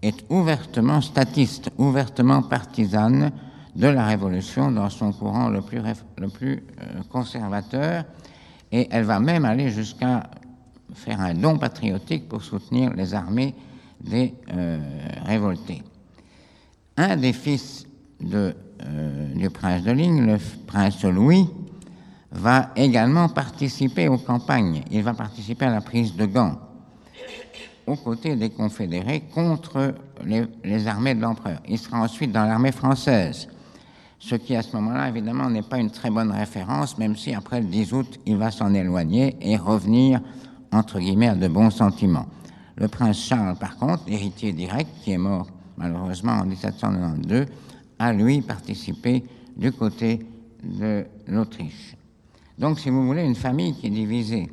est 0.00 0.24
ouvertement 0.30 1.02
statiste, 1.02 1.70
ouvertement 1.76 2.42
partisane 2.42 3.30
de 3.76 3.86
la 3.86 4.06
Révolution 4.06 4.70
dans 4.70 4.88
son 4.88 5.12
courant 5.12 5.48
le 5.48 5.60
plus, 5.60 5.78
euh, 5.80 7.02
conservateur, 7.10 8.04
et 8.72 8.88
elle 8.90 9.04
va 9.04 9.20
même 9.20 9.44
aller 9.44 9.70
jusqu'à 9.70 10.30
faire 10.94 11.20
un 11.20 11.34
don 11.34 11.58
patriotique 11.58 12.28
pour 12.28 12.42
soutenir 12.42 12.94
les 12.94 13.12
armées 13.12 13.54
des 14.00 14.34
euh, 14.54 14.78
révoltés. 15.26 15.82
Un 16.96 17.16
des 17.16 17.34
fils 17.34 17.86
euh, 18.32 18.54
du 19.34 19.50
prince 19.50 19.82
de 19.82 19.92
Ligne, 19.92 20.24
le 20.24 20.38
prince 20.66 21.04
Louis, 21.04 21.46
va 22.32 22.70
également 22.74 23.28
participer 23.28 24.08
aux 24.08 24.18
campagnes. 24.18 24.82
Il 24.90 25.02
va 25.02 25.12
participer 25.12 25.66
à 25.66 25.70
la 25.70 25.80
prise 25.82 26.16
de 26.16 26.24
Gand 26.24 26.58
aux 27.88 27.96
côtés 27.96 28.36
des 28.36 28.50
confédérés 28.50 29.22
contre 29.34 29.94
les, 30.24 30.86
armées 30.86 31.14
de 31.14 31.22
l'empereur. 31.22 31.60
Il 31.68 31.78
sera 31.78 32.00
ensuite 32.00 32.32
dans 32.32 32.44
l'armée 32.44 32.72
française 32.72 33.48
ce 34.20 34.34
qui 34.34 34.56
à 34.56 34.62
ce 34.62 34.74
moment-là, 34.76 35.08
évidemment, 35.08 35.48
n'est 35.48 35.62
pas 35.62 35.78
une 35.78 35.90
très 35.90 36.10
bonne 36.10 36.32
référence, 36.32 36.98
même 36.98 37.16
si 37.16 37.32
après 37.32 37.60
le 37.60 37.68
10 37.68 37.92
août, 37.92 38.20
il 38.26 38.36
va 38.36 38.50
s'en 38.50 38.74
éloigner 38.74 39.36
et 39.40 39.56
revenir, 39.56 40.20
entre 40.72 40.98
guillemets, 40.98 41.28
à 41.28 41.34
de 41.36 41.46
bons 41.46 41.70
sentiments. 41.70 42.26
Le 42.76 42.88
prince 42.88 43.18
Charles, 43.18 43.56
par 43.56 43.76
contre, 43.76 44.02
héritier 44.08 44.52
direct, 44.52 44.90
qui 45.04 45.12
est 45.12 45.18
mort 45.18 45.46
malheureusement 45.76 46.32
en 46.32 46.44
1792, 46.44 47.46
a 48.00 48.12
lui 48.12 48.40
participé 48.40 49.24
du 49.56 49.70
côté 49.70 50.26
de 50.64 51.06
l'Autriche. 51.28 51.96
Donc, 52.58 52.80
si 52.80 52.90
vous 52.90 53.06
voulez, 53.06 53.22
une 53.22 53.36
famille 53.36 53.74
qui 53.74 53.86
est 53.86 53.90
divisée. 53.90 54.50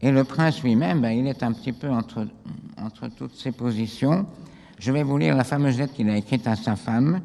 Et 0.00 0.10
le 0.10 0.24
prince 0.24 0.62
lui-même, 0.62 1.00
ben, 1.00 1.10
il 1.10 1.26
est 1.26 1.42
un 1.42 1.52
petit 1.52 1.72
peu 1.72 1.88
entre, 1.88 2.26
entre 2.76 3.08
toutes 3.08 3.34
ces 3.34 3.52
positions. 3.52 4.26
Je 4.78 4.92
vais 4.92 5.02
vous 5.02 5.18
lire 5.18 5.34
la 5.34 5.44
fameuse 5.44 5.78
lettre 5.78 5.94
qu'il 5.94 6.08
a 6.08 6.16
écrite 6.16 6.46
à 6.46 6.54
sa 6.54 6.76
femme, 6.76 7.20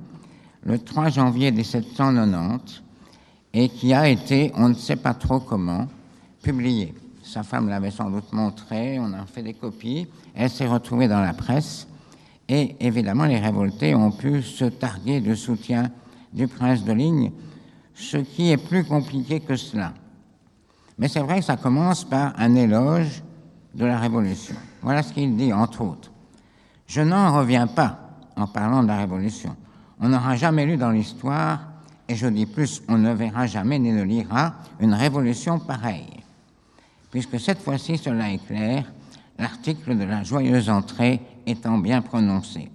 le 0.63 0.79
3 0.79 1.09
janvier 1.09 1.51
1790 1.51 2.81
et 3.53 3.69
qui 3.69 3.93
a 3.93 4.09
été, 4.09 4.51
on 4.55 4.69
ne 4.69 4.73
sait 4.73 4.95
pas 4.95 5.13
trop 5.13 5.39
comment, 5.39 5.87
publié. 6.41 6.93
Sa 7.21 7.43
femme 7.43 7.69
l'avait 7.69 7.91
sans 7.91 8.09
doute 8.09 8.33
montré, 8.33 8.99
on 8.99 9.13
a 9.13 9.25
fait 9.25 9.43
des 9.43 9.53
copies, 9.53 10.07
elle 10.33 10.49
s'est 10.49 10.67
retrouvée 10.67 11.07
dans 11.07 11.21
la 11.21 11.33
presse 11.33 11.87
et 12.49 12.75
évidemment 12.79 13.25
les 13.25 13.39
révoltés 13.39 13.93
ont 13.95 14.11
pu 14.11 14.41
se 14.41 14.65
targuer 14.65 15.21
de 15.21 15.35
soutien 15.35 15.91
du 16.33 16.47
prince 16.47 16.83
de 16.83 16.91
Ligne, 16.91 17.31
ce 17.93 18.17
qui 18.17 18.51
est 18.51 18.57
plus 18.57 18.83
compliqué 18.83 19.39
que 19.39 19.55
cela. 19.55 19.93
Mais 20.97 21.07
c'est 21.07 21.19
vrai 21.19 21.39
que 21.39 21.45
ça 21.45 21.57
commence 21.57 22.03
par 22.03 22.33
un 22.37 22.55
éloge 22.55 23.23
de 23.73 23.85
la 23.85 23.97
Révolution. 23.97 24.55
Voilà 24.81 25.03
ce 25.03 25.13
qu'il 25.13 25.35
dit, 25.35 25.51
entre 25.51 25.81
autres. 25.81 26.11
Je 26.87 27.01
n'en 27.01 27.35
reviens 27.35 27.67
pas 27.67 27.99
en 28.35 28.47
parlant 28.47 28.83
de 28.83 28.87
la 28.87 28.97
Révolution. 28.97 29.55
On 29.99 30.09
n'aura 30.09 30.35
jamais 30.35 30.65
lu 30.65 30.77
dans 30.77 30.91
l'histoire, 30.91 31.61
et 32.07 32.15
je 32.15 32.27
dis 32.27 32.45
plus, 32.45 32.81
on 32.87 32.97
ne 32.97 33.13
verra 33.13 33.47
jamais 33.47 33.79
ni 33.79 33.91
ne 33.91 34.03
lira 34.03 34.55
une 34.79 34.93
révolution 34.93 35.59
pareille. 35.59 36.23
Puisque 37.09 37.39
cette 37.39 37.59
fois-ci, 37.59 37.97
cela 37.97 38.31
est 38.31 38.45
clair, 38.45 38.91
l'article 39.39 39.97
de 39.97 40.03
la 40.03 40.23
joyeuse 40.23 40.69
entrée 40.69 41.21
étant 41.45 41.77
bien 41.77 42.01
prononcé. 42.01 42.71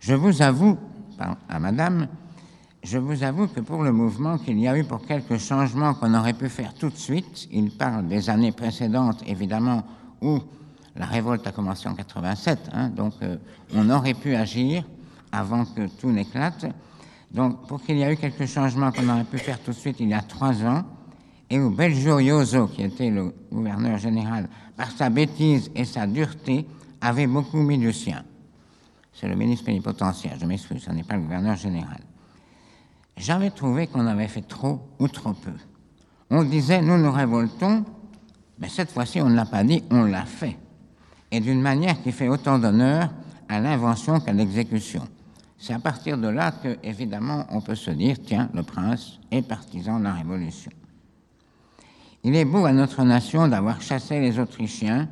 Je 0.00 0.14
vous 0.14 0.42
avoue, 0.42 0.78
à 1.48 1.58
madame, 1.58 2.08
je 2.84 2.98
vous 2.98 3.22
avoue 3.22 3.48
que 3.48 3.60
pour 3.60 3.82
le 3.82 3.92
mouvement 3.92 4.36
qu'il 4.36 4.60
y 4.60 4.68
a 4.68 4.78
eu 4.78 4.84
pour 4.84 5.04
quelques 5.06 5.38
changements 5.38 5.94
qu'on 5.94 6.12
aurait 6.12 6.34
pu 6.34 6.50
faire 6.50 6.74
tout 6.74 6.90
de 6.90 6.96
suite, 6.96 7.48
il 7.50 7.70
parle 7.70 8.06
des 8.06 8.28
années 8.28 8.52
précédentes 8.52 9.22
évidemment 9.26 9.84
où 10.20 10.38
la 10.94 11.06
révolte 11.06 11.46
a 11.46 11.52
commencé 11.52 11.88
en 11.88 11.94
87, 11.94 12.68
hein, 12.72 12.90
donc 12.90 13.14
euh, 13.22 13.38
on 13.74 13.88
aurait 13.88 14.12
pu 14.12 14.34
agir 14.34 14.84
avant 15.32 15.64
que 15.64 15.86
tout 15.98 16.10
n'éclate. 16.10 16.66
Donc 17.32 17.66
pour 17.66 17.82
qu'il 17.82 17.96
y 17.96 18.02
ait 18.02 18.12
eu 18.12 18.16
quelques 18.16 18.46
changements 18.46 18.92
qu'on 18.92 19.08
aurait 19.08 19.24
pu 19.24 19.38
faire 19.38 19.58
tout 19.60 19.72
de 19.72 19.76
suite 19.76 19.96
il 20.00 20.10
y 20.10 20.14
a 20.14 20.20
trois 20.20 20.62
ans, 20.62 20.84
et 21.48 21.58
où 21.58 21.70
Belgioioso, 21.70 22.68
qui 22.68 22.82
était 22.82 23.10
le 23.10 23.34
gouverneur 23.50 23.96
général, 23.96 24.48
par 24.76 24.90
sa 24.90 25.08
bêtise 25.08 25.70
et 25.74 25.86
sa 25.86 26.06
dureté, 26.06 26.66
avait 27.00 27.26
beaucoup 27.26 27.62
mis 27.62 27.78
du 27.78 27.92
sien. 27.94 28.24
C'est 29.14 29.28
le 29.28 29.36
ministre 29.36 29.64
plénipotentiaire, 29.64 30.36
je 30.38 30.44
m'excuse, 30.44 30.82
ce 30.82 30.90
n'est 30.90 31.02
pas 31.02 31.16
le 31.16 31.22
gouverneur 31.22 31.56
général. 31.56 32.00
J'avais 33.16 33.50
trouvé 33.50 33.86
qu'on 33.86 34.06
avait 34.06 34.28
fait 34.28 34.46
trop 34.46 34.80
ou 34.98 35.08
trop 35.08 35.32
peu. 35.32 35.52
On 36.30 36.42
disait, 36.42 36.82
nous 36.82 36.98
nous 36.98 37.12
révoltons, 37.12 37.84
mais 38.58 38.68
cette 38.68 38.90
fois-ci, 38.90 39.20
on 39.20 39.30
ne 39.30 39.36
l'a 39.36 39.44
pas 39.44 39.62
dit, 39.62 39.84
on 39.90 40.04
l'a 40.04 40.24
fait. 40.24 40.56
Et 41.30 41.40
d'une 41.40 41.60
manière 41.60 42.02
qui 42.02 42.12
fait 42.12 42.28
autant 42.28 42.58
d'honneur 42.58 43.10
à 43.48 43.60
l'invention 43.60 44.20
qu'à 44.20 44.32
l'exécution. 44.32 45.06
C'est 45.58 45.72
à 45.72 45.78
partir 45.78 46.18
de 46.18 46.28
là 46.28 46.52
que, 46.52 46.76
évidemment, 46.82 47.46
on 47.50 47.60
peut 47.60 47.74
se 47.74 47.90
dire, 47.90 48.16
tiens, 48.24 48.50
le 48.52 48.62
prince 48.62 49.18
est 49.30 49.42
partisan 49.42 49.98
de 49.98 50.04
la 50.04 50.14
Révolution. 50.14 50.72
Il 52.24 52.34
est 52.36 52.44
beau 52.44 52.64
à 52.64 52.72
notre 52.72 53.02
nation 53.04 53.48
d'avoir 53.48 53.80
chassé 53.80 54.20
les 54.20 54.38
Autrichiens 54.38 55.08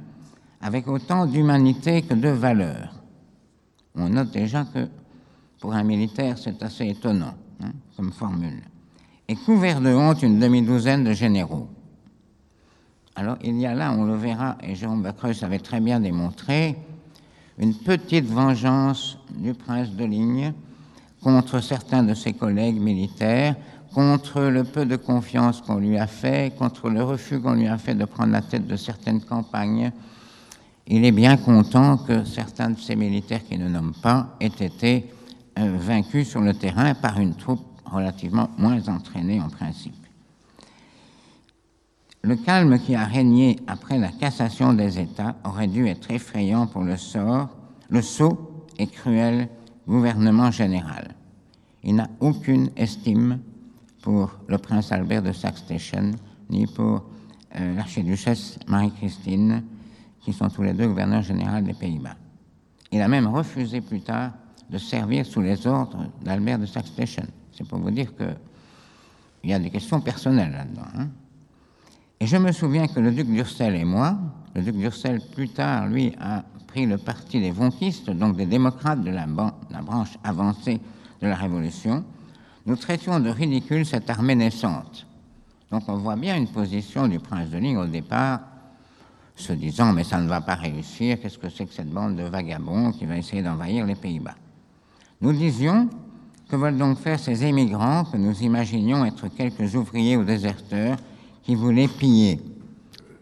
avec 0.60 0.88
autant 0.88 1.26
d'humanité 1.26 2.02
que 2.02 2.14
de 2.14 2.28
valeur. 2.28 2.94
On 3.94 4.08
note 4.08 4.30
déjà 4.30 4.64
que 4.64 4.88
pour 5.60 5.74
un 5.74 5.84
militaire, 5.84 6.38
c'est 6.38 6.62
assez 6.62 6.86
étonnant 6.88 7.34
hein, 7.62 7.72
comme 7.96 8.12
formule. 8.12 8.62
Et 9.29 9.37
couvert 9.37 9.81
de 9.81 9.94
honte 9.94 10.22
une 10.22 10.38
demi-douzaine 10.38 11.05
de 11.05 11.12
généraux. 11.12 11.68
Alors 13.14 13.37
il 13.42 13.59
y 13.61 13.66
a 13.66 13.75
là, 13.75 13.92
on 13.92 14.05
le 14.05 14.16
verra, 14.16 14.57
et 14.62 14.75
Jérôme 14.75 15.03
Bacreus 15.03 15.42
avait 15.42 15.59
très 15.59 15.81
bien 15.81 16.01
démontré, 16.01 16.77
une 17.59 17.75
petite 17.75 18.27
vengeance 18.27 19.18
du 19.37 19.55
prince 19.55 19.90
de 19.90 20.05
Ligne 20.05 20.53
contre 21.22 21.61
certains 21.61 22.03
de 22.03 22.14
ses 22.14 22.33
collègues 22.33 22.81
militaires 22.81 23.55
contre 23.94 24.42
le 24.42 24.64
peu 24.64 24.87
de 24.87 24.96
confiance 24.96 25.61
qu'on 25.61 25.77
lui 25.77 25.98
a 25.98 26.07
fait, 26.07 26.57
contre 26.57 26.88
le 26.88 27.03
refus 27.03 27.40
qu'on 27.40 27.55
lui 27.55 27.68
a 27.68 27.79
fait 27.79 27.94
de 27.94 28.05
prendre 28.05 28.33
la 28.33 28.40
tête 28.40 28.66
de 28.66 28.77
certaines 28.77 29.20
campagnes, 29.20 29.92
il 30.87 31.05
est 31.05 31.12
bien 31.12 31.37
content 31.37 31.98
que 31.98 32.25
certains 32.25 32.70
de 32.70 32.79
ces 32.79 32.96
militaires 32.96 33.44
qui 33.44 33.59
ne 33.59 33.68
nomment 33.68 33.94
pas 34.03 34.35
aient 34.40 34.46
été 34.46 35.07
vaincus 35.56 36.28
sur 36.28 36.40
le 36.40 36.54
terrain 36.54 36.94
par 36.94 37.20
une 37.20 37.34
troupe 37.34 37.64
relativement 37.84 38.50
moins 38.58 38.88
entraînée 38.88 39.40
en 39.40 39.48
principe. 39.48 39.94
Le 42.22 42.36
calme 42.36 42.78
qui 42.78 42.94
a 42.94 43.04
régné 43.04 43.58
après 43.66 43.98
la 43.98 44.08
cassation 44.08 44.74
des 44.74 45.00
États 45.00 45.34
aurait 45.44 45.66
dû 45.66 45.88
être 45.88 46.10
effrayant 46.10 46.66
pour 46.66 46.82
le 46.82 46.96
sort, 46.96 47.48
le 47.88 48.00
sot 48.00 48.64
et 48.78 48.86
cruel 48.86 49.48
gouvernement 49.88 50.50
général. 50.50 51.16
Il 51.82 51.96
n'a 51.96 52.08
aucune 52.20 52.70
estime 52.76 53.40
pour 54.02 54.30
le 54.46 54.58
prince 54.58 54.92
Albert 54.92 55.22
de 55.22 55.32
Saxe-Station, 55.32 56.12
ni 56.48 56.66
pour 56.66 57.04
euh, 57.56 57.74
l'archiduchesse 57.74 58.58
Marie-Christine, 58.68 59.64
qui 60.20 60.32
sont 60.32 60.48
tous 60.48 60.62
les 60.62 60.74
deux 60.74 60.86
gouverneurs 60.86 61.22
généraux 61.22 61.60
des 61.60 61.74
Pays-Bas. 61.74 62.16
Il 62.92 63.00
a 63.00 63.08
même 63.08 63.26
refusé 63.26 63.80
plus 63.80 64.00
tard 64.00 64.32
de 64.72 64.78
servir 64.78 65.26
sous 65.26 65.42
les 65.42 65.66
ordres 65.66 66.06
d'Albert 66.22 66.58
de 66.58 66.66
Saxe-Station. 66.66 67.26
C'est 67.52 67.68
pour 67.68 67.78
vous 67.78 67.90
dire 67.90 68.16
qu'il 68.16 69.50
y 69.50 69.52
a 69.52 69.58
des 69.58 69.70
questions 69.70 70.00
personnelles 70.00 70.52
là-dedans. 70.52 70.88
Hein. 70.96 71.08
Et 72.18 72.26
je 72.26 72.37
me 72.38 72.52
souviens 72.52 72.88
que 72.88 72.98
le 72.98 73.12
duc 73.12 73.26
d'Ursel 73.26 73.74
et 73.76 73.85
moi, 73.85 74.16
le 74.54 74.62
duc 74.62 74.76
d'Ursel 74.76 75.20
plus 75.35 75.50
tard, 75.50 75.88
lui, 75.88 76.14
a 76.20 76.44
pris 76.66 76.87
le 76.87 76.96
parti 76.96 77.40
des 77.40 77.50
vonquistes, 77.50 78.11
donc 78.11 78.37
des 78.37 78.46
démocrates 78.46 79.02
de 79.02 79.11
la, 79.11 79.26
la 79.70 79.82
branche 79.82 80.16
avancée 80.24 80.80
de 81.20 81.26
la 81.26 81.37
Révolution, 81.37 82.02
nous 82.64 82.76
traitions 82.76 83.20
de 83.20 83.28
ridicule 83.28 83.85
cette 83.85 84.08
armée 84.08 84.37
naissante. 84.37 85.06
Donc 85.70 85.82
on 85.88 85.98
voit 85.98 86.16
bien 86.16 86.37
une 86.37 86.48
position 86.48 87.08
du 87.08 87.18
prince 87.18 87.50
de 87.50 87.58
Ligne 87.58 87.76
au 87.76 87.87
départ, 87.87 88.40
se 89.37 89.52
disant 89.52 89.92
mais 89.92 90.04
ça 90.04 90.20
ne 90.20 90.28
va 90.28 90.40
pas 90.40 90.54
réussir, 90.54 91.20
qu'est-ce 91.20 91.38
que 91.38 91.48
c'est 91.48 91.66
que 91.66 91.74
cette 91.74 91.90
bande 91.90 92.16
de 92.16 92.22
vagabonds 92.22 92.92
qui 92.92 93.04
va 93.04 93.16
essayer 93.16 93.42
d'envahir 93.42 93.85
les 93.85 93.96
Pays-Bas? 93.96 94.37
Nous 95.22 95.32
disions 95.32 95.88
que 96.48 96.56
veulent 96.56 96.76
donc 96.76 96.98
faire 96.98 97.20
ces 97.20 97.44
émigrants 97.44 98.04
que 98.04 98.16
nous 98.16 98.42
imaginions 98.42 99.04
être 99.04 99.28
quelques 99.28 99.76
ouvriers 99.76 100.16
ou 100.16 100.24
déserteurs 100.24 100.96
qui 101.44 101.54
voulaient 101.54 101.87
piller 101.87 102.40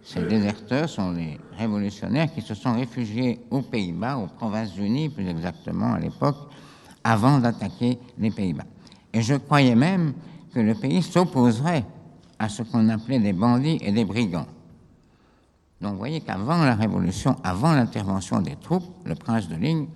Ces 0.02 0.22
déserteurs 0.22 0.88
sont 0.88 1.12
les 1.12 1.38
révolutionnaires 1.58 2.32
qui 2.32 2.40
se 2.40 2.54
sont 2.54 2.72
réfugiés 2.72 3.40
aux 3.50 3.60
Pays-Bas, 3.60 4.16
aux 4.16 4.28
Provinces-Unies 4.28 5.10
plus 5.10 5.28
exactement 5.28 5.92
à 5.92 6.00
l'époque, 6.00 6.38
avant 7.04 7.38
d'attaquer 7.38 7.98
les 8.18 8.30
Pays-Bas. 8.30 8.64
Et 9.12 9.20
je 9.20 9.34
croyais 9.34 9.74
même 9.74 10.14
que 10.54 10.60
le 10.60 10.74
pays 10.74 11.02
s'opposerait 11.02 11.84
à 12.38 12.48
ce 12.48 12.62
qu'on 12.62 12.88
appelait 12.88 13.18
des 13.18 13.34
bandits 13.34 13.78
et 13.82 13.92
des 13.92 14.06
brigands. 14.06 14.46
Donc 15.82 15.92
vous 15.92 15.98
voyez 15.98 16.22
qu'avant 16.22 16.64
la 16.64 16.76
Révolution, 16.76 17.36
avant 17.44 17.74
l'intervention 17.74 18.40
des 18.40 18.56
troupes, 18.56 18.90
le 19.04 19.14
prince 19.14 19.48
de 19.48 19.56
Ligne, 19.56 19.86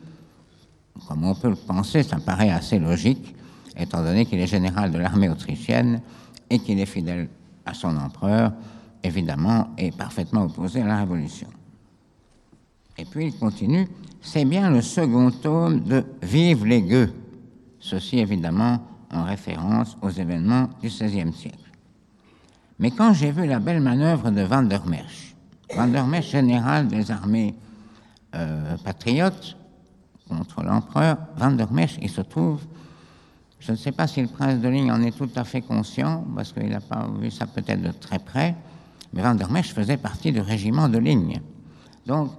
comme 1.09 1.25
on 1.25 1.35
peut 1.35 1.51
le 1.51 1.57
penser, 1.57 2.03
ça 2.03 2.19
paraît 2.19 2.51
assez 2.51 2.79
logique, 2.79 3.35
étant 3.77 4.03
donné 4.03 4.27
qu'il 4.27 4.41
est 4.41 4.47
général 4.47 4.91
de 4.91 4.99
l'armée 4.99 5.29
autrichienne 5.29 6.01
et 6.51 6.59
qu'il 6.59 6.79
est 6.79 6.87
fidèle 6.87 7.29
à 7.67 7.75
son 7.75 7.97
empereur, 7.97 8.53
évidemment, 9.03 9.69
est 9.77 9.97
parfaitement 9.97 10.45
opposé 10.45 10.81
à 10.83 10.87
la 10.87 10.99
Révolution. 10.99 11.49
Et 12.97 13.05
puis 13.05 13.27
il 13.27 13.37
continue, 13.37 13.89
c'est 14.21 14.45
bien 14.45 14.71
le 14.71 14.81
second 14.81 15.31
tome 15.31 15.81
de 15.81 16.05
Vive 16.23 16.65
les 16.65 16.83
gueux. 16.83 17.13
Ceci 17.81 18.19
évidemment 18.19 18.81
en 19.11 19.25
référence 19.25 19.97
aux 20.01 20.11
événements 20.11 20.71
du 20.81 20.89
XVIe 20.89 21.33
siècle. 21.33 21.59
Mais 22.79 22.91
quand 22.91 23.13
j'ai 23.13 23.31
vu 23.31 23.47
la 23.47 23.59
belle 23.59 23.81
manœuvre 23.81 24.31
de 24.31 24.43
Van 24.43 24.63
der 24.63 24.87
Merch, 24.87 25.35
Van 25.75 25.89
der 25.89 26.07
Merch, 26.07 26.31
général 26.31 26.89
des 26.89 27.11
armées 27.11 27.55
euh, 28.35 28.77
patriotes 28.85 29.57
contre 30.29 30.63
l'empereur, 30.63 31.19
Van 31.37 31.51
der 31.53 31.73
Merch, 31.73 31.99
il 32.01 32.11
se 32.11 32.21
trouve, 32.21 32.61
je 33.61 33.73
ne 33.73 33.77
sais 33.77 33.93
pas 33.93 34.07
si 34.07 34.23
le 34.23 34.29
prince 34.29 34.61
de 34.61 34.69
Ligne 34.69 34.91
en 34.91 35.03
est 35.03 35.17
tout 35.17 35.31
à 35.37 35.45
fait 35.45 35.61
conscient, 35.61 36.25
parce 36.35 36.53
qu'il 36.53 36.69
n'a 36.69 36.81
pas 36.81 37.07
vu 37.19 37.31
ça 37.31 37.47
peut-être 37.47 37.83
de 37.83 37.91
très 37.93 38.19
près, 38.19 38.55
mais 39.13 39.23
Van 39.23 39.35
der 39.35 39.51
Merch 39.51 39.73
faisait 39.73 39.97
partie 39.97 40.33
du 40.33 40.41
régiment 40.41 40.89
de 40.89 40.99
Ligne. 40.99 41.41
Donc, 42.07 42.31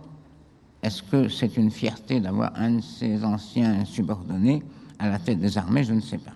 est-ce 0.82 1.02
que 1.02 1.30
c'est 1.30 1.58
une 1.58 1.72
fierté 1.72 2.20
d'avoir 2.20 2.52
un 2.56 2.76
de 2.76 2.82
ses 2.82 3.24
anciens 3.24 3.86
subordonnés 3.86 4.64
à 5.00 5.10
la 5.10 5.18
tête 5.18 5.40
des 5.40 5.58
armées? 5.58 5.84
Je 5.84 5.94
ne 5.94 6.02
sais 6.02 6.20
pas. 6.20 6.34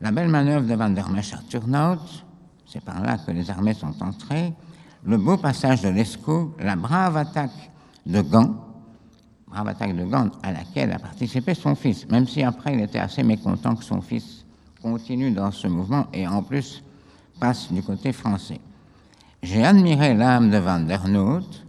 La 0.00 0.10
belle 0.10 0.28
manœuvre 0.28 0.66
de 0.66 0.74
Van 0.74 0.90
der 0.90 1.08
Mesch 1.10 1.32
à 1.32 1.38
Turnhout, 1.48 2.24
c'est 2.66 2.82
par 2.82 3.00
là 3.02 3.18
que 3.18 3.30
les 3.30 3.50
armées 3.50 3.74
sont 3.74 4.02
entrées, 4.02 4.52
le 5.04 5.16
beau 5.16 5.36
passage 5.36 5.82
de 5.82 5.88
l'Escaut, 5.88 6.54
la 6.58 6.74
brave 6.74 7.16
attaque 7.16 7.70
de 8.06 8.20
Gand, 8.20 8.56
brave 9.52 9.68
attaque 9.68 9.96
de 9.96 10.04
Gand 10.04 10.30
à 10.42 10.52
laquelle 10.52 10.92
a 10.92 10.98
participé 10.98 11.54
son 11.54 11.74
fils, 11.74 12.08
même 12.08 12.26
si 12.26 12.42
après 12.42 12.74
il 12.74 12.80
était 12.80 12.98
assez 12.98 13.22
mécontent 13.22 13.76
que 13.76 13.84
son 13.84 14.00
fils 14.00 14.44
continue 14.80 15.30
dans 15.30 15.50
ce 15.50 15.68
mouvement 15.68 16.06
et 16.12 16.26
en 16.26 16.42
plus 16.42 16.82
passe 17.38 17.72
du 17.72 17.82
côté 17.82 18.12
français. 18.12 18.60
J'ai 19.42 19.64
admiré 19.64 20.14
l'âme 20.14 20.50
de 20.50 20.58
Van 20.58 20.80
der 20.80 21.06
Noot. 21.08 21.66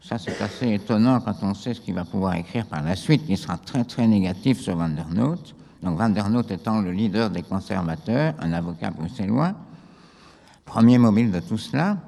Ça, 0.00 0.18
c'est 0.18 0.40
assez 0.40 0.72
étonnant 0.72 1.20
quand 1.20 1.36
on 1.42 1.54
sait 1.54 1.74
ce 1.74 1.80
qu'il 1.80 1.94
va 1.94 2.04
pouvoir 2.04 2.34
écrire 2.34 2.66
par 2.66 2.82
la 2.82 2.94
suite, 2.94 3.26
qui 3.26 3.36
sera 3.36 3.56
très 3.58 3.84
très 3.84 4.06
négatif 4.06 4.60
sur 4.60 4.76
Van 4.76 4.88
der 4.88 5.08
Noot 5.08 5.54
donc 5.84 5.98
Van 5.98 6.08
der 6.08 6.30
Noot 6.30 6.50
étant 6.50 6.80
le 6.80 6.90
leader 6.90 7.30
des 7.30 7.42
conservateurs, 7.42 8.34
un 8.40 8.52
avocat 8.52 8.90
bruxellois. 8.90 9.52
Premier 10.64 10.96
mobile 10.96 11.30
de 11.30 11.40
tout 11.40 11.58
cela, 11.58 11.98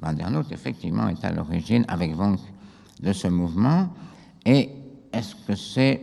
Van 0.00 0.12
der 0.12 0.30
Noot 0.30 0.52
effectivement 0.52 1.08
est 1.08 1.24
à 1.24 1.32
l'origine, 1.32 1.84
avec 1.88 2.14
Vonk, 2.14 2.38
de 3.02 3.12
ce 3.12 3.28
mouvement. 3.28 3.88
Et 4.44 4.70
est-ce 5.12 5.34
que 5.34 5.54
c'est 5.54 6.02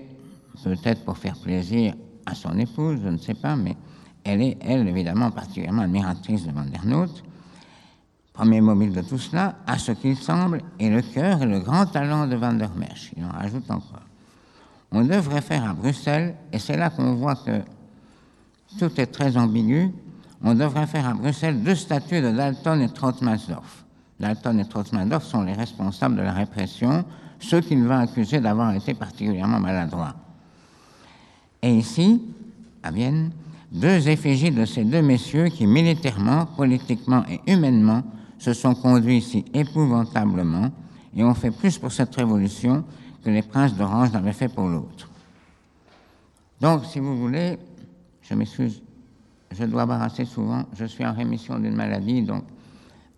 peut-être 0.64 1.06
pour 1.06 1.18
faire 1.18 1.38
plaisir 1.38 1.94
à 2.26 2.36
son 2.36 2.58
épouse, 2.58 3.00
je 3.04 3.10
ne 3.10 3.18
sais 3.18 3.34
pas, 3.34 3.56
mais 3.56 3.76
elle 4.24 4.42
est, 4.42 4.58
elle, 4.62 4.88
évidemment, 4.88 5.32
particulièrement 5.32 5.84
admiratrice 5.84 6.46
de 6.46 6.52
Van 6.52 6.66
der 6.66 6.86
Noot. 6.86 7.24
Premier 8.34 8.62
mobile 8.62 8.92
de 8.92 9.02
tout 9.02 9.18
cela, 9.18 9.56
à 9.66 9.78
ce 9.78 9.94
qu'il 9.94 10.18
semble, 10.18 10.62
est 10.80 10.90
le 10.90 11.02
cœur 11.02 11.42
et 11.42 11.46
le 11.46 11.60
grand 11.60 11.86
talent 11.86 12.28
de 12.28 12.36
Van 12.36 12.54
der 12.54 12.76
Merch. 12.76 13.14
Il 13.16 13.24
en 13.24 13.30
rajoute 13.30 13.72
encore 13.72 14.02
on 14.92 15.04
devrait 15.04 15.42
faire 15.42 15.70
à 15.70 15.74
Bruxelles, 15.74 16.36
et 16.52 16.60
c'est 16.60 16.78
là 16.78 16.90
qu'on 16.90 17.16
voit 17.16 17.36
que 17.36 17.62
tout 18.80 19.00
est 19.00 19.08
très 19.08 19.38
ambigu, 19.38 19.92
on 20.42 20.54
devrait 20.54 20.88
faire 20.88 21.08
à 21.08 21.14
Bruxelles 21.14 21.62
deux 21.62 21.76
statues 21.76 22.22
de 22.22 22.32
Dalton 22.32 22.82
et 22.82 22.90
Trotmansdorf. 22.90 23.86
Dalton 24.20 24.60
et 24.60 24.66
Trotzmandorf 24.66 25.24
sont 25.24 25.44
les 25.44 25.54
responsables 25.54 26.16
de 26.16 26.22
la 26.22 26.34
répression, 26.34 27.06
ceux 27.40 27.62
qu'il 27.62 27.84
va 27.84 28.00
accuser 28.00 28.40
d'avoir 28.40 28.74
été 28.74 28.94
particulièrement 28.94 29.60
maladroits. 29.60 30.16
Et 31.62 31.74
ici, 31.74 32.22
à 32.84 32.92
Vienne, 32.92 33.32
deux 33.72 34.08
effigies 34.10 34.52
de 34.52 34.66
ces 34.66 34.84
deux 34.86 35.02
messieurs 35.02 35.50
qui, 35.50 35.68
militairement, 35.68 36.46
politiquement 36.46 37.24
et 37.30 37.52
humainement, 37.52 38.04
se 38.40 38.54
sont 38.54 38.76
conduits 38.76 39.22
si 39.22 39.46
épouvantablement 39.54 40.72
et 41.16 41.24
ont 41.24 41.34
fait 41.34 41.52
plus 41.52 41.78
pour 41.78 41.92
cette 41.92 42.16
révolution 42.16 42.84
que 43.24 43.30
les 43.30 43.42
princes 43.42 43.76
d'Orange 43.76 44.12
n'avaient 44.12 44.34
fait 44.34 44.48
pour 44.48 44.68
l'autre. 44.68 45.10
Donc, 46.62 46.86
si 46.86 47.00
vous 47.00 47.18
voulez, 47.18 47.58
je 48.22 48.34
m'excuse, 48.34 48.82
je 49.52 49.66
dois 49.66 49.86
boire 49.86 50.02
assez 50.02 50.26
souvent, 50.26 50.64
je 50.74 50.86
suis 50.86 51.06
en 51.06 51.14
rémission 51.14 51.60
d'une 51.60 51.76
maladie, 51.76 52.22
donc 52.22 52.44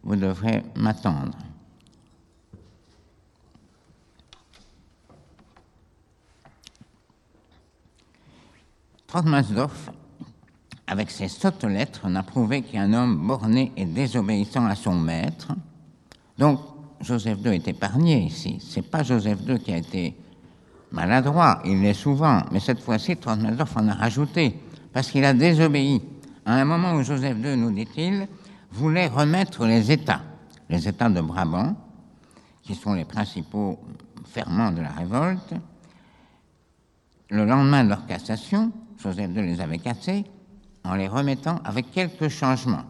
vous 0.10 0.16
devrez 0.16 0.64
m'attendre. 0.76 1.38
Trotmansdorf, 9.06 9.92
avec 10.88 11.12
ses 11.12 11.28
sottes 11.28 11.64
lettres, 11.64 12.08
n'a 12.10 12.24
prouvé 12.24 12.64
qu'un 12.64 12.92
homme 12.94 13.28
borné 13.28 13.72
et 13.78 13.86
désobéissant 13.86 14.66
à 14.66 14.74
son 14.74 14.96
maître. 14.96 15.52
Donc, 16.40 16.60
Joseph 17.02 17.38
II 17.46 17.54
est 17.54 17.68
épargné 17.68 18.24
ici. 18.24 18.58
C'est 18.68 18.90
pas 18.90 19.04
Joseph 19.04 19.38
II 19.48 19.60
qui 19.60 19.72
a 19.72 19.78
été 19.78 20.16
maladroit, 20.92 21.62
il 21.66 21.84
l'est 21.84 21.94
souvent, 21.94 22.42
mais 22.52 22.60
cette 22.60 22.82
fois-ci, 22.82 23.16
Trotmansdorf 23.16 23.78
en 23.78 23.88
a 23.90 23.94
rajouté, 23.94 24.60
parce 24.92 25.12
qu'il 25.12 25.24
a 25.24 25.36
désobéi. 25.36 26.02
À 26.48 26.56
un 26.56 26.66
moment 26.66 26.94
où 26.94 27.04
Joseph 27.04 27.38
II, 27.38 27.56
nous 27.56 27.72
dit-il, 27.72 28.28
voulait 28.72 29.08
remettre 29.08 29.66
les 29.66 29.92
États, 29.92 30.22
les 30.70 30.88
États 30.88 31.10
de 31.10 31.22
Brabant, 31.22 31.76
qui 32.62 32.76
sont 32.76 32.94
les 32.94 33.06
principaux 33.06 33.80
ferments 34.26 34.72
de 34.72 34.82
la 34.82 34.92
révolte, 34.92 35.54
le 37.30 37.46
lendemain 37.46 37.84
de 37.84 37.90
leur 37.90 38.06
cassation, 38.06 38.72
Joseph 39.02 39.30
II 39.36 39.44
les 39.44 39.62
avait 39.62 39.78
cassés, 39.78 40.26
en 40.84 40.96
les 40.96 41.08
remettant 41.08 41.60
avec 41.64 41.92
quelques 41.92 42.30
changements. 42.30 42.84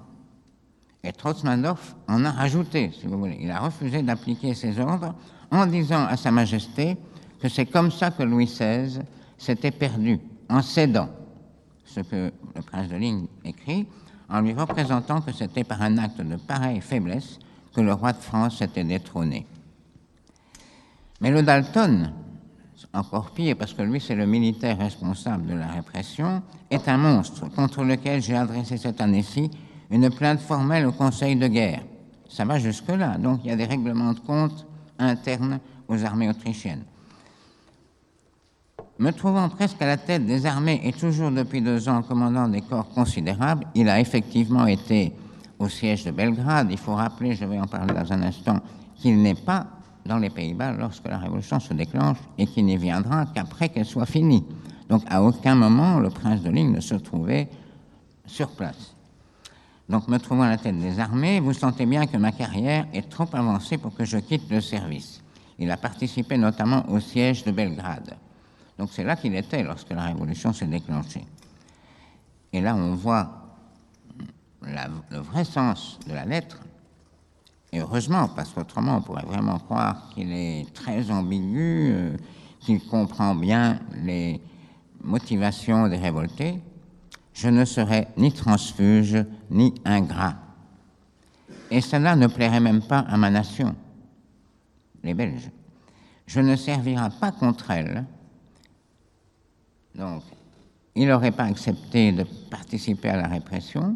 Et 1.04 1.12
Trotzmandorf 1.14 1.96
en 2.08 2.26
a 2.26 2.32
rajouté, 2.32 2.92
si 2.92 3.08
vous 3.08 3.18
voulez. 3.18 3.38
Il 3.40 3.52
a 3.52 3.60
refusé 3.60 4.02
d'appliquer 4.02 4.54
ses 4.54 4.80
ordres 4.80 5.16
en 5.52 5.66
disant 5.66 6.06
à 6.06 6.18
Sa 6.18 6.32
Majesté 6.32 6.98
que 7.42 7.48
c'est 7.48 7.66
comme 7.66 7.92
ça 7.92 8.12
que 8.12 8.24
Louis 8.24 8.46
XVI 8.46 9.02
s'était 9.38 9.72
perdu, 9.72 10.20
en 10.50 10.62
cédant, 10.62 11.10
ce 11.86 12.02
que 12.02 12.32
le 12.56 12.62
prince 12.62 12.90
de 12.90 12.98
Ligne 12.98 13.28
écrit, 13.46 13.88
en 14.30 14.42
lui 14.42 14.54
représentant 14.54 15.22
que 15.22 15.32
c'était 15.32 15.64
par 15.64 15.82
un 15.82 15.98
acte 15.98 16.22
de 16.22 16.36
pareille 16.36 16.82
faiblesse 16.82 17.40
que 17.74 17.82
le 17.82 17.94
roi 17.94 18.14
de 18.14 18.18
France 18.18 18.58
s'était 18.58 18.84
détrôné. 18.84 19.46
Mais 21.22 21.32
le 21.32 21.44
Dalton, 21.44 22.14
encore 22.94 23.32
pire 23.32 23.56
parce 23.58 23.74
que 23.74 23.82
lui 23.82 24.00
c'est 24.00 24.16
le 24.16 24.26
militaire 24.26 24.78
responsable 24.78 25.48
de 25.48 25.54
la 25.54 25.68
répression, 25.68 26.42
est 26.70 26.88
un 26.88 26.98
monstre 26.98 27.48
contre 27.50 27.84
lequel 27.84 28.22
j'ai 28.22 28.36
adressé 28.36 28.78
cette 28.78 29.02
année-ci 29.02 29.50
une 29.92 30.10
plainte 30.10 30.40
formelle 30.40 30.86
au 30.86 30.92
Conseil 30.92 31.36
de 31.36 31.48
guerre. 31.48 31.82
Ça 32.30 32.46
va 32.46 32.60
jusque-là, 32.60 33.18
donc 33.18 33.42
il 33.44 33.50
y 33.50 33.54
a 33.54 33.56
des 33.56 33.66
règlements 33.66 34.14
de 34.14 34.20
compte 34.20 34.68
internes 35.00 35.60
aux 35.88 36.04
armées 36.06 36.30
autrichiennes. 36.30 36.84
Me 39.00 39.12
trouvant 39.12 39.48
presque 39.48 39.82
à 39.82 39.86
la 39.86 39.96
tête 39.96 40.26
des 40.26 40.46
armées 40.46 40.82
et 40.84 40.92
toujours 40.92 41.32
depuis 41.32 41.62
deux 41.62 41.88
ans 41.88 42.02
commandant 42.02 42.50
des 42.50 42.60
corps 42.60 42.90
considérables, 42.90 43.66
il 43.74 43.88
a 43.88 43.98
effectivement 43.98 44.68
été 44.68 45.14
au 45.58 45.70
siège 45.70 46.04
de 46.04 46.12
Belgrade. 46.12 46.68
Il 46.70 46.78
faut 46.78 46.96
rappeler, 46.96 47.34
je 47.34 47.46
vais 47.46 47.58
en 47.58 47.66
parler 47.66 47.94
dans 47.94 48.12
un 48.12 48.22
instant, 48.24 48.60
qu'il 48.98 49.22
n'est 49.22 49.36
pas 49.36 49.68
dans 50.06 50.18
les 50.18 50.30
Pays-Bas 50.30 50.74
lorsque 50.74 51.08
la 51.08 51.18
révolution 51.18 51.62
se 51.62 51.74
déclenche 51.74 52.18
et 52.38 52.46
qu'il 52.46 52.66
n'y 52.66 52.76
viendra 52.76 53.26
qu'après 53.34 53.70
qu'elle 53.70 53.86
soit 53.86 54.06
finie. 54.06 54.46
Donc 54.90 55.04
à 55.08 55.24
aucun 55.24 55.56
moment 55.56 56.00
le 56.00 56.10
prince 56.10 56.42
de 56.42 56.50
Ligne 56.50 56.74
ne 56.74 56.82
se 56.82 56.96
trouvait 56.96 57.48
sur 58.26 58.50
place. 58.50 58.96
Donc 59.88 60.10
me 60.10 60.18
trouvant 60.18 60.44
à 60.44 60.50
la 60.50 60.58
tête 60.58 60.78
des 60.78 61.00
armées, 61.00 61.40
vous 61.40 61.54
sentez 61.54 61.86
bien 61.86 62.06
que 62.06 62.18
ma 62.18 62.34
carrière 62.34 62.86
est 62.94 63.10
trop 63.10 63.30
avancée 63.32 63.78
pour 63.78 63.96
que 63.96 64.04
je 64.04 64.18
quitte 64.18 64.52
le 64.52 64.60
service. 64.60 65.22
Il 65.58 65.72
a 65.72 65.78
participé 65.78 66.38
notamment 66.38 66.84
au 66.90 67.00
siège 67.00 67.46
de 67.46 67.52
Belgrade. 67.52 68.18
Donc 68.80 68.92
c'est 68.94 69.04
là 69.04 69.18
qu'il 69.18 69.36
était 69.36 69.62
lorsque 69.62 69.90
la 69.90 70.04
révolution 70.04 70.54
s'est 70.54 70.66
déclenchée. 70.66 71.26
Et 72.54 72.62
là, 72.62 72.74
on 72.74 72.96
voit 72.96 73.30
le 74.62 75.18
vrai 75.18 75.44
sens 75.44 76.00
de 76.08 76.14
la 76.14 76.24
lettre. 76.24 76.62
Et 77.74 77.82
heureusement, 77.82 78.30
parce 78.30 78.52
qu'autrement, 78.52 78.96
on 78.98 79.02
pourrait 79.02 79.26
vraiment 79.26 79.60
croire 79.60 80.10
qu'il 80.14 80.32
est 80.32 80.74
très 80.74 81.12
ambigu, 81.12 81.92
euh, 81.92 82.18
qu'il 82.62 82.82
comprend 82.86 83.36
bien 83.36 83.82
les 84.02 84.42
motivations 85.04 85.90
des 85.90 85.98
révoltés. 85.98 86.62
Je 87.34 87.50
ne 87.50 87.66
serai 87.66 88.08
ni 88.16 88.32
transfuge, 88.32 89.18
ni 89.52 89.76
ingrat. 89.84 90.36
Et 91.70 91.82
cela 91.82 92.16
ne 92.16 92.28
plairait 92.28 92.62
même 92.62 92.82
pas 92.82 93.00
à 93.00 93.18
ma 93.18 93.30
nation, 93.30 93.76
les 95.04 95.14
Belges. 95.14 95.52
Je 96.28 96.40
ne 96.40 96.56
servirai 96.56 97.10
pas 97.20 97.34
contre 97.34 97.72
elle 97.72 98.06
donc, 100.00 100.24
il 100.96 101.08
n'aurait 101.08 101.32
pas 101.32 101.44
accepté 101.44 102.12
de 102.12 102.26
participer 102.50 103.10
à 103.10 103.18
la 103.18 103.28
répression, 103.28 103.96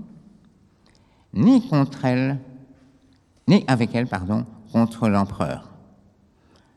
ni 1.34 1.68
contre 1.68 2.06
elle, 2.06 2.40
ni 3.48 3.64
avec 3.68 3.96
elle, 3.96 4.08
pardon, 4.08 4.46
contre 4.72 5.08
l'empereur. 5.08 5.70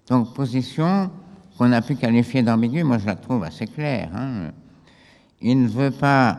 Donc, 0.08 0.32
position 0.34 1.10
qu'on 1.58 1.72
a 1.72 1.82
pu 1.82 1.96
qualifier 1.96 2.42
d'ambiguë, 2.42 2.84
moi 2.84 2.98
je 2.98 3.06
la 3.06 3.16
trouve 3.16 3.42
assez 3.42 3.66
claire. 3.66 4.10
Hein. 4.14 4.52
Il 5.40 5.62
ne 5.62 5.68
veut 5.68 5.90
pas, 5.90 6.38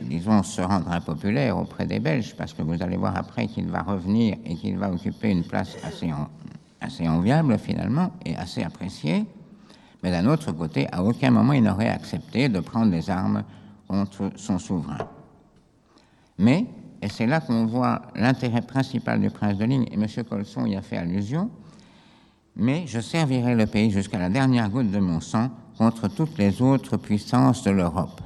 disons, 0.00 0.42
se 0.42 0.62
rendre 0.62 0.90
impopulaire 0.90 1.58
auprès 1.58 1.86
des 1.86 1.98
Belges, 1.98 2.34
parce 2.36 2.54
que 2.54 2.62
vous 2.62 2.80
allez 2.82 2.96
voir 2.96 3.16
après 3.16 3.48
qu'il 3.48 3.66
va 3.66 3.82
revenir 3.82 4.36
et 4.44 4.54
qu'il 4.54 4.78
va 4.78 4.90
occuper 4.90 5.30
une 5.30 5.44
place 5.44 5.76
assez, 5.82 6.10
assez 6.80 7.08
enviable 7.08 7.58
finalement 7.58 8.12
et 8.24 8.36
assez 8.36 8.62
appréciée. 8.62 9.26
Mais 10.02 10.10
d'un 10.10 10.26
autre 10.26 10.52
côté, 10.52 10.86
à 10.92 11.02
aucun 11.02 11.30
moment 11.30 11.52
il 11.52 11.62
n'aurait 11.62 11.88
accepté 11.88 12.48
de 12.48 12.60
prendre 12.60 12.92
les 12.92 13.10
armes 13.10 13.44
contre 13.86 14.30
son 14.36 14.58
souverain. 14.58 14.98
Mais, 16.38 16.66
et 17.02 17.08
c'est 17.08 17.26
là 17.26 17.40
qu'on 17.40 17.66
voit 17.66 18.02
l'intérêt 18.14 18.62
principal 18.62 19.20
du 19.20 19.30
prince 19.30 19.56
de 19.56 19.64
Ligne, 19.64 19.86
et 19.90 19.94
M. 19.94 20.06
Colson 20.28 20.66
y 20.66 20.76
a 20.76 20.82
fait 20.82 20.96
allusion, 20.96 21.50
mais 22.54 22.86
je 22.86 23.00
servirai 23.00 23.54
le 23.54 23.66
pays 23.66 23.90
jusqu'à 23.90 24.18
la 24.18 24.28
dernière 24.28 24.68
goutte 24.68 24.90
de 24.90 24.98
mon 24.98 25.20
sang 25.20 25.50
contre 25.76 26.08
toutes 26.08 26.36
les 26.38 26.60
autres 26.60 26.96
puissances 26.96 27.62
de 27.62 27.70
l'Europe. 27.70 28.20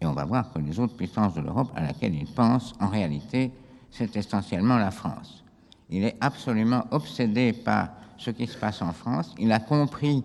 Et 0.00 0.06
on 0.06 0.12
va 0.12 0.24
voir 0.24 0.52
que 0.52 0.58
les 0.58 0.78
autres 0.78 0.96
puissances 0.96 1.34
de 1.34 1.40
l'Europe 1.40 1.70
à 1.74 1.82
laquelle 1.82 2.14
il 2.14 2.26
pense, 2.26 2.74
en 2.80 2.88
réalité, 2.88 3.52
c'est 3.90 4.16
essentiellement 4.16 4.76
la 4.76 4.90
France. 4.90 5.44
Il 5.90 6.04
est 6.04 6.16
absolument 6.20 6.84
obsédé 6.90 7.52
par 7.52 7.88
ce 8.16 8.30
qui 8.30 8.46
se 8.46 8.56
passe 8.56 8.82
en 8.82 8.92
France. 8.92 9.34
Il 9.38 9.50
a 9.52 9.60
compris 9.60 10.22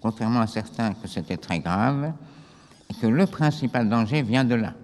contrairement 0.00 0.40
à 0.40 0.46
certains 0.46 0.94
que 0.94 1.08
c'était 1.08 1.36
très 1.36 1.60
grave, 1.60 2.12
et 2.90 2.94
que 2.94 3.06
le 3.06 3.26
principal 3.26 3.88
danger 3.88 4.22
vient 4.22 4.44
de 4.44 4.54
là. 4.54 4.74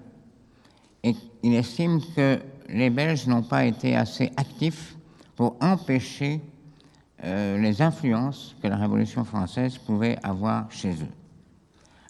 Et 1.03 1.15
il 1.43 1.55
estime 1.55 2.01
que 2.17 2.41
les 2.69 2.91
Belges 2.91 3.27
n'ont 3.27 3.43
pas 3.43 3.65
été 3.65 3.97
assez 3.97 4.33
actifs 4.37 4.97
pour 5.37 5.57
empêcher 5.61 6.41
euh, 7.25 7.59
les 7.59 7.83
influences 7.83 8.57
que 8.63 8.69
la 8.69 8.77
Révolution 8.77 9.25
française 9.25 9.79
pouvait 9.79 10.19
avoir 10.23 10.71
chez 10.71 10.93
eux. 10.93 11.13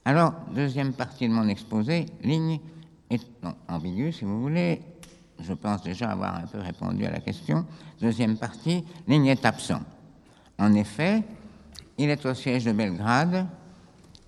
Alors, 0.05 0.35
deuxième 0.55 0.93
partie 0.93 1.29
de 1.29 1.33
mon 1.33 1.49
exposé, 1.49 2.07
ligne 2.23 2.59
est 3.11 3.25
non, 3.43 3.55
ambiguë, 3.69 4.13
si 4.13 4.25
vous 4.25 4.41
voulez. 4.41 4.83
Je 5.41 5.53
pense 5.53 5.83
déjà 5.83 6.11
avoir 6.11 6.37
un 6.37 6.47
peu 6.47 6.59
répondu 6.59 7.05
à 7.05 7.11
la 7.11 7.21
question. 7.21 7.67
Deuxième 8.01 8.37
partie, 8.37 8.85
ligne 9.07 9.27
est 9.27 9.45
absent. 9.45 9.81
En 10.59 10.75
effet, 10.75 11.23
il 11.99 12.11
est 12.11 12.25
au 12.27 12.35
siège 12.35 12.65
de 12.65 12.73
Belgrade 12.73 13.47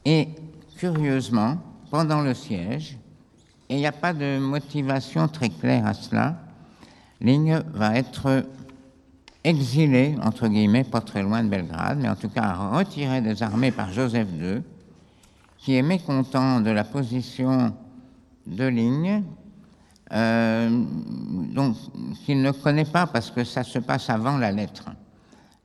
et 0.05 0.29
curieusement, 0.77 1.59
pendant 1.91 2.21
le 2.21 2.35
siège, 2.35 2.99
et 3.69 3.77
il 3.77 3.79
n'y 3.79 3.87
a 3.87 3.93
pas 3.93 4.13
de 4.13 4.39
motivation 4.39 5.29
très 5.29 5.49
claire 5.49 5.87
à 5.87 5.95
cela, 5.95 6.37
Ligne 7.21 7.63
va 7.73 7.97
être 7.97 8.45
exilé, 9.45 10.17
entre 10.23 10.49
guillemets, 10.49 10.85
pas 10.85 11.01
très 11.01 11.23
loin 11.23 11.43
de 11.43 11.49
Belgrade, 11.49 11.99
mais 12.01 12.09
en 12.09 12.17
tout 12.17 12.29
cas 12.29 12.53
retiré 12.73 13.21
des 13.21 13.43
armées 13.43 13.71
par 13.71 13.93
Joseph 13.93 14.29
II, 14.39 14.63
qui 15.59 15.77
est 15.77 15.83
mécontent 15.83 16.61
de 16.61 16.71
la 16.71 16.85
position 16.85 17.75
de 18.47 18.65
Ligne, 18.65 19.23
euh, 20.13 20.85
donc 21.55 21.77
qu'il 22.25 22.43
ne 22.43 22.51
connaît 22.51 22.85
pas 22.85 23.07
parce 23.07 23.31
que 23.31 23.45
ça 23.45 23.63
se 23.63 23.79
passe 23.79 24.11
avant 24.11 24.37
la 24.37 24.53
lettre. 24.53 24.91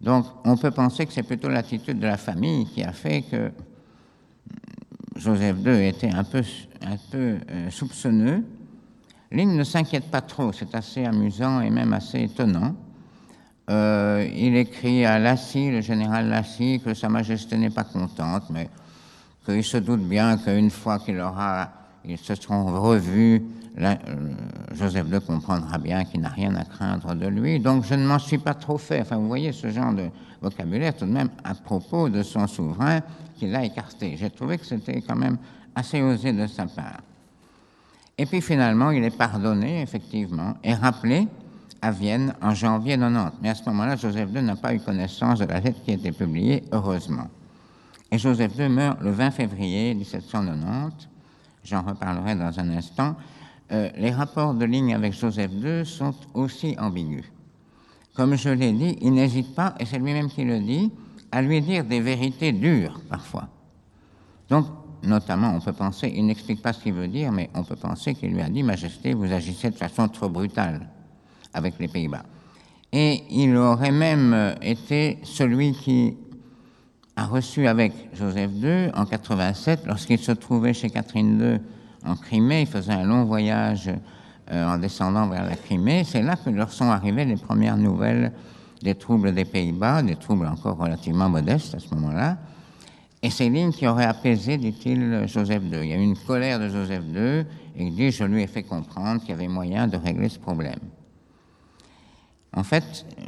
Donc, 0.01 0.25
on 0.45 0.55
peut 0.55 0.71
penser 0.71 1.05
que 1.05 1.13
c'est 1.13 1.23
plutôt 1.23 1.49
l'attitude 1.49 1.99
de 1.99 2.07
la 2.07 2.17
famille 2.17 2.65
qui 2.67 2.83
a 2.83 2.93
fait 2.93 3.23
que 3.23 3.51
Joseph 5.15 5.57
II 5.65 5.87
était 5.87 6.11
un 6.11 6.23
peu, 6.23 6.41
un 6.81 6.95
peu 7.11 7.37
euh, 7.51 7.69
soupçonneux, 7.69 8.43
Ligne 9.31 9.55
ne 9.55 9.63
s'inquiète 9.63 10.09
pas 10.09 10.21
trop, 10.21 10.51
c'est 10.51 10.73
assez 10.73 11.05
amusant 11.05 11.61
et 11.61 11.69
même 11.69 11.93
assez 11.93 12.23
étonnant. 12.23 12.75
Euh, 13.69 14.27
il 14.33 14.55
écrit 14.55 15.05
à 15.05 15.19
Lassie, 15.19 15.69
le 15.69 15.81
général 15.81 16.29
Lassie, 16.29 16.81
que 16.83 16.95
Sa 16.95 17.09
Majesté 17.09 17.55
n'est 17.57 17.69
pas 17.69 17.83
contente, 17.83 18.49
mais 18.49 18.69
qu'il 19.45 19.63
se 19.63 19.77
doute 19.77 20.01
bien 20.01 20.37
qu'une 20.37 20.71
fois 20.71 20.97
qu'il 20.97 21.19
aura, 21.19 21.69
ils 22.03 22.17
se 22.17 22.33
seront 22.33 22.65
revus, 22.81 23.43
euh, 23.79 23.95
Joseph 24.73 25.07
II 25.11 25.21
comprendra 25.21 25.77
bien 25.77 26.03
qu'il 26.03 26.21
n'a 26.21 26.29
rien 26.29 26.53
à 26.55 26.65
craindre 26.65 27.15
de 27.15 27.27
lui. 27.27 27.59
Donc 27.59 27.85
je 27.85 27.95
ne 27.95 28.05
m'en 28.05 28.19
suis 28.19 28.37
pas 28.37 28.53
trop 28.53 28.77
fait. 28.77 29.01
Enfin, 29.01 29.17
vous 29.17 29.27
voyez 29.27 29.51
ce 29.51 29.69
genre 29.69 29.93
de 29.93 30.09
vocabulaire 30.41 30.95
tout 30.95 31.05
de 31.05 31.11
même 31.11 31.29
à 31.43 31.53
propos 31.53 32.09
de 32.09 32.23
son 32.23 32.47
souverain 32.47 33.01
qu'il 33.37 33.55
a 33.55 33.63
écarté. 33.63 34.15
J'ai 34.17 34.29
trouvé 34.29 34.57
que 34.57 34.65
c'était 34.65 35.01
quand 35.01 35.15
même 35.15 35.37
assez 35.75 36.01
osé 36.01 36.33
de 36.33 36.45
sa 36.47 36.65
part. 36.65 36.99
Et 38.17 38.25
puis 38.25 38.41
finalement, 38.41 38.91
il 38.91 39.03
est 39.03 39.17
pardonné, 39.17 39.81
effectivement, 39.81 40.55
et 40.61 40.73
rappelé 40.73 41.27
à 41.81 41.91
Vienne 41.91 42.33
en 42.41 42.53
janvier 42.53 42.97
90. 42.97 43.37
Mais 43.41 43.49
à 43.49 43.55
ce 43.55 43.63
moment-là, 43.69 43.95
Joseph 43.95 44.29
II 44.35 44.41
n'a 44.41 44.57
pas 44.57 44.73
eu 44.73 44.79
connaissance 44.81 45.39
de 45.39 45.45
la 45.45 45.61
lettre 45.61 45.81
qui 45.85 45.91
a 45.91 45.93
été 45.93 46.11
publiée, 46.11 46.63
heureusement. 46.73 47.27
Et 48.11 48.17
Joseph 48.17 48.57
II 48.57 48.67
meurt 48.67 48.99
le 49.01 49.11
20 49.11 49.31
février 49.31 49.93
1790. 49.93 51.07
J'en 51.63 51.81
reparlerai 51.83 52.35
dans 52.35 52.59
un 52.59 52.69
instant. 52.71 53.15
Euh, 53.71 53.89
les 53.97 54.11
rapports 54.11 54.53
de 54.53 54.65
ligne 54.65 54.95
avec 54.95 55.13
Joseph 55.13 55.51
II 55.51 55.85
sont 55.85 56.13
aussi 56.33 56.75
ambigus. 56.79 57.25
Comme 58.15 58.35
je 58.35 58.49
l'ai 58.49 58.71
dit, 58.71 58.97
il 59.01 59.13
n'hésite 59.13 59.53
pas, 59.53 59.75
et 59.79 59.85
c'est 59.85 59.99
lui-même 59.99 60.29
qui 60.29 60.43
le 60.43 60.59
dit, 60.59 60.91
à 61.31 61.41
lui 61.41 61.61
dire 61.61 61.83
des 61.83 62.01
vérités 62.01 62.51
dures 62.51 62.99
parfois. 63.07 63.47
Donc, 64.49 64.65
notamment, 65.03 65.53
on 65.55 65.59
peut 65.59 65.73
penser, 65.73 66.11
il 66.15 66.25
n'explique 66.25 66.61
pas 66.61 66.73
ce 66.73 66.81
qu'il 66.81 66.93
veut 66.93 67.07
dire, 67.07 67.31
mais 67.31 67.49
on 67.53 67.63
peut 67.63 67.75
penser 67.75 68.15
qu'il 68.15 68.31
lui 68.31 68.41
a 68.41 68.49
dit, 68.49 68.63
Majesté, 68.63 69.13
vous 69.13 69.31
agissez 69.31 69.69
de 69.69 69.75
façon 69.75 70.07
trop 70.07 70.29
brutale 70.29 70.89
avec 71.53 71.75
les 71.79 71.87
Pays-Bas. 71.87 72.23
Et 72.91 73.23
il 73.29 73.55
aurait 73.55 73.91
même 73.91 74.33
euh, 74.33 74.55
été 74.63 75.19
celui 75.23 75.73
qui 75.73 76.17
a 77.15 77.25
reçu 77.25 77.67
avec 77.67 77.93
Joseph 78.13 78.49
II 78.55 78.89
en 78.95 79.05
87, 79.05 79.85
lorsqu'il 79.85 80.17
se 80.17 80.31
trouvait 80.31 80.73
chez 80.73 80.89
Catherine 80.89 81.39
II 81.39 81.59
en 82.05 82.15
Crimée, 82.15 82.61
il 82.61 82.67
faisait 82.67 82.93
un 82.93 83.03
long 83.03 83.25
voyage 83.25 83.89
euh, 84.51 84.65
en 84.65 84.77
descendant 84.77 85.27
vers 85.27 85.45
la 85.45 85.55
Crimée, 85.55 86.03
c'est 86.03 86.21
là 86.21 86.35
que 86.35 86.49
leur 86.49 86.71
sont 86.71 86.89
arrivées 86.89 87.25
les 87.25 87.35
premières 87.35 87.77
nouvelles 87.77 88.31
des 88.81 88.95
troubles 88.95 89.33
des 89.33 89.45
Pays-Bas, 89.45 90.01
des 90.03 90.15
troubles 90.15 90.47
encore 90.47 90.77
relativement 90.77 91.29
modestes 91.29 91.75
à 91.75 91.79
ce 91.79 91.93
moment-là. 91.95 92.37
Et 93.21 93.29
ces 93.29 93.49
lignes 93.49 93.73
qui 93.73 93.85
auraient 93.85 94.05
apaisé, 94.05 94.57
dit-il, 94.57 95.25
Joseph 95.27 95.61
II. 95.63 95.79
Il 95.83 95.89
y 95.89 95.93
a 95.93 95.97
eu 95.97 96.01
une 96.03 96.17
colère 96.17 96.59
de 96.59 96.69
Joseph 96.69 97.03
II, 97.13 97.45
et 97.75 97.85
il 97.85 97.93
dit, 97.93 98.11
je 98.11 98.23
lui 98.23 98.41
ai 98.41 98.47
fait 98.47 98.63
comprendre 98.63 99.19
qu'il 99.19 99.31
y 99.31 99.33
avait 99.33 99.49
moyen 99.49 99.87
de 99.87 99.97
régler 99.97 100.29
ce 100.29 100.39
problème. 100.39 100.79
En 102.55 102.63
fait, 102.63 103.05
euh, 103.19 103.23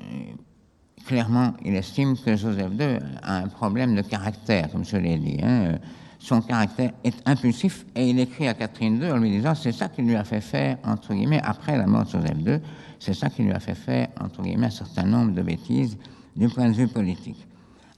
clairement, 1.05 1.53
il 1.63 1.75
estime 1.75 2.17
que 2.17 2.37
Joseph 2.37 2.71
II 2.79 2.99
a 3.21 3.37
un 3.37 3.47
problème 3.47 3.95
de 3.95 4.01
caractère, 4.01 4.71
comme 4.71 4.85
je 4.85 4.97
l'ai 4.97 5.17
dit. 5.17 5.39
Hein. 5.43 5.77
Son 6.21 6.39
caractère 6.41 6.91
est 7.03 7.15
impulsif 7.25 7.83
et 7.95 8.07
il 8.07 8.19
écrit 8.19 8.47
à 8.47 8.53
Catherine 8.53 9.01
II 9.01 9.11
en 9.11 9.17
lui 9.17 9.31
disant 9.31 9.55
c'est 9.55 9.71
ça 9.71 9.89
qui 9.89 10.03
lui 10.03 10.15
a 10.15 10.23
fait 10.23 10.39
faire, 10.39 10.77
entre 10.83 11.15
guillemets, 11.15 11.41
après 11.43 11.75
la 11.75 11.87
mort 11.87 12.05
de 12.05 12.11
Joseph 12.11 12.37
II, 12.45 12.59
c'est 12.99 13.15
ça 13.15 13.29
qui 13.31 13.41
lui 13.41 13.51
a 13.51 13.59
fait 13.59 13.73
faire, 13.73 14.09
entre 14.19 14.43
guillemets, 14.43 14.67
un 14.67 14.69
certain 14.69 15.03
nombre 15.03 15.31
de 15.33 15.41
bêtises 15.41 15.97
du 16.35 16.47
point 16.47 16.69
de 16.69 16.75
vue 16.75 16.87
politique. 16.87 17.47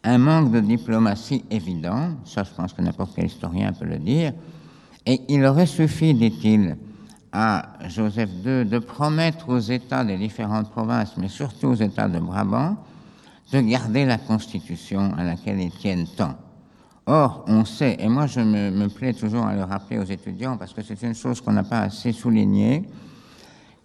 Un 0.06 0.18
manque 0.20 0.52
de 0.52 0.62
diplomatie 0.62 1.44
évident, 1.52 2.12
ça 2.24 2.44
je 2.44 2.52
pense 2.56 2.72
que 2.72 2.82
n'importe 2.82 3.12
quel 3.14 3.26
historien 3.26 3.74
peut 3.74 3.86
le 3.86 4.00
dire, 4.00 4.32
et 5.06 5.20
il 5.28 5.44
aurait 5.44 5.66
suffi, 5.66 6.14
dit-il, 6.14 6.78
à 7.34 7.74
Joseph 7.90 8.30
II 8.46 8.64
de 8.64 8.80
promettre 8.80 9.50
aux 9.50 9.60
États 9.60 10.06
des 10.06 10.18
différentes 10.18 10.72
provinces, 10.72 11.18
mais 11.18 11.28
surtout 11.28 11.68
aux 11.68 11.76
États 11.76 12.08
de 12.08 12.20
Brabant, 12.20 12.78
de 13.52 13.60
garder 13.60 14.06
la 14.06 14.18
Constitution 14.18 15.14
à 15.18 15.26
laquelle 15.26 15.60
ils 15.60 15.72
tiennent 15.72 16.08
tant. 16.16 16.38
Or, 17.06 17.44
on 17.48 17.66
sait, 17.66 17.98
et 18.00 18.08
moi 18.08 18.28
je 18.28 18.40
me, 18.40 18.88
plais 18.88 19.14
toujours 19.14 19.46
à 19.46 19.56
le 19.56 19.64
rappeler 19.64 20.00
aux 20.00 20.06
étudiants 20.06 20.58
parce 20.58 20.74
que 20.74 20.82
c'est 20.82 21.02
une 21.02 21.16
chose 21.16 21.42
qu'on 21.42 21.52
n'a 21.52 21.64
pas 21.64 21.82
assez 21.82 22.14
soulignée, 22.14 22.84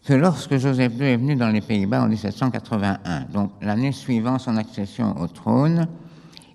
que 0.04 0.14
lorsque 0.14 0.56
Joseph 0.56 0.92
II 0.98 1.04
est 1.04 1.16
venu 1.16 1.34
dans 1.34 1.50
les 1.50 1.60
Pays-Bas 1.60 2.02
en 2.02 2.08
1781, 2.08 3.24
donc 3.32 3.50
l'année 3.60 3.92
suivant 3.92 4.38
son 4.38 4.56
accession 4.56 5.20
au 5.20 5.26
trône, 5.26 5.88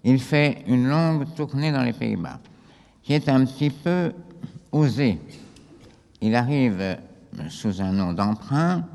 il 0.03 0.20
fait 0.20 0.64
une 0.68 0.88
longue 0.88 1.26
tournée 1.36 1.72
dans 1.72 1.84
les 1.84 1.93
Pays-Bas, 1.93 2.39
qui 3.03 3.14
est 3.14 3.28
un 3.28 3.45
petit 3.45 3.70
peu 3.70 4.14
osée 4.72 5.20
il 6.24 6.36
arrive 6.36 6.80
euh, 6.80 6.95
sous 7.49 7.82
un 7.82 7.91
nom 7.91 8.14
d'emprunt, 8.14 8.86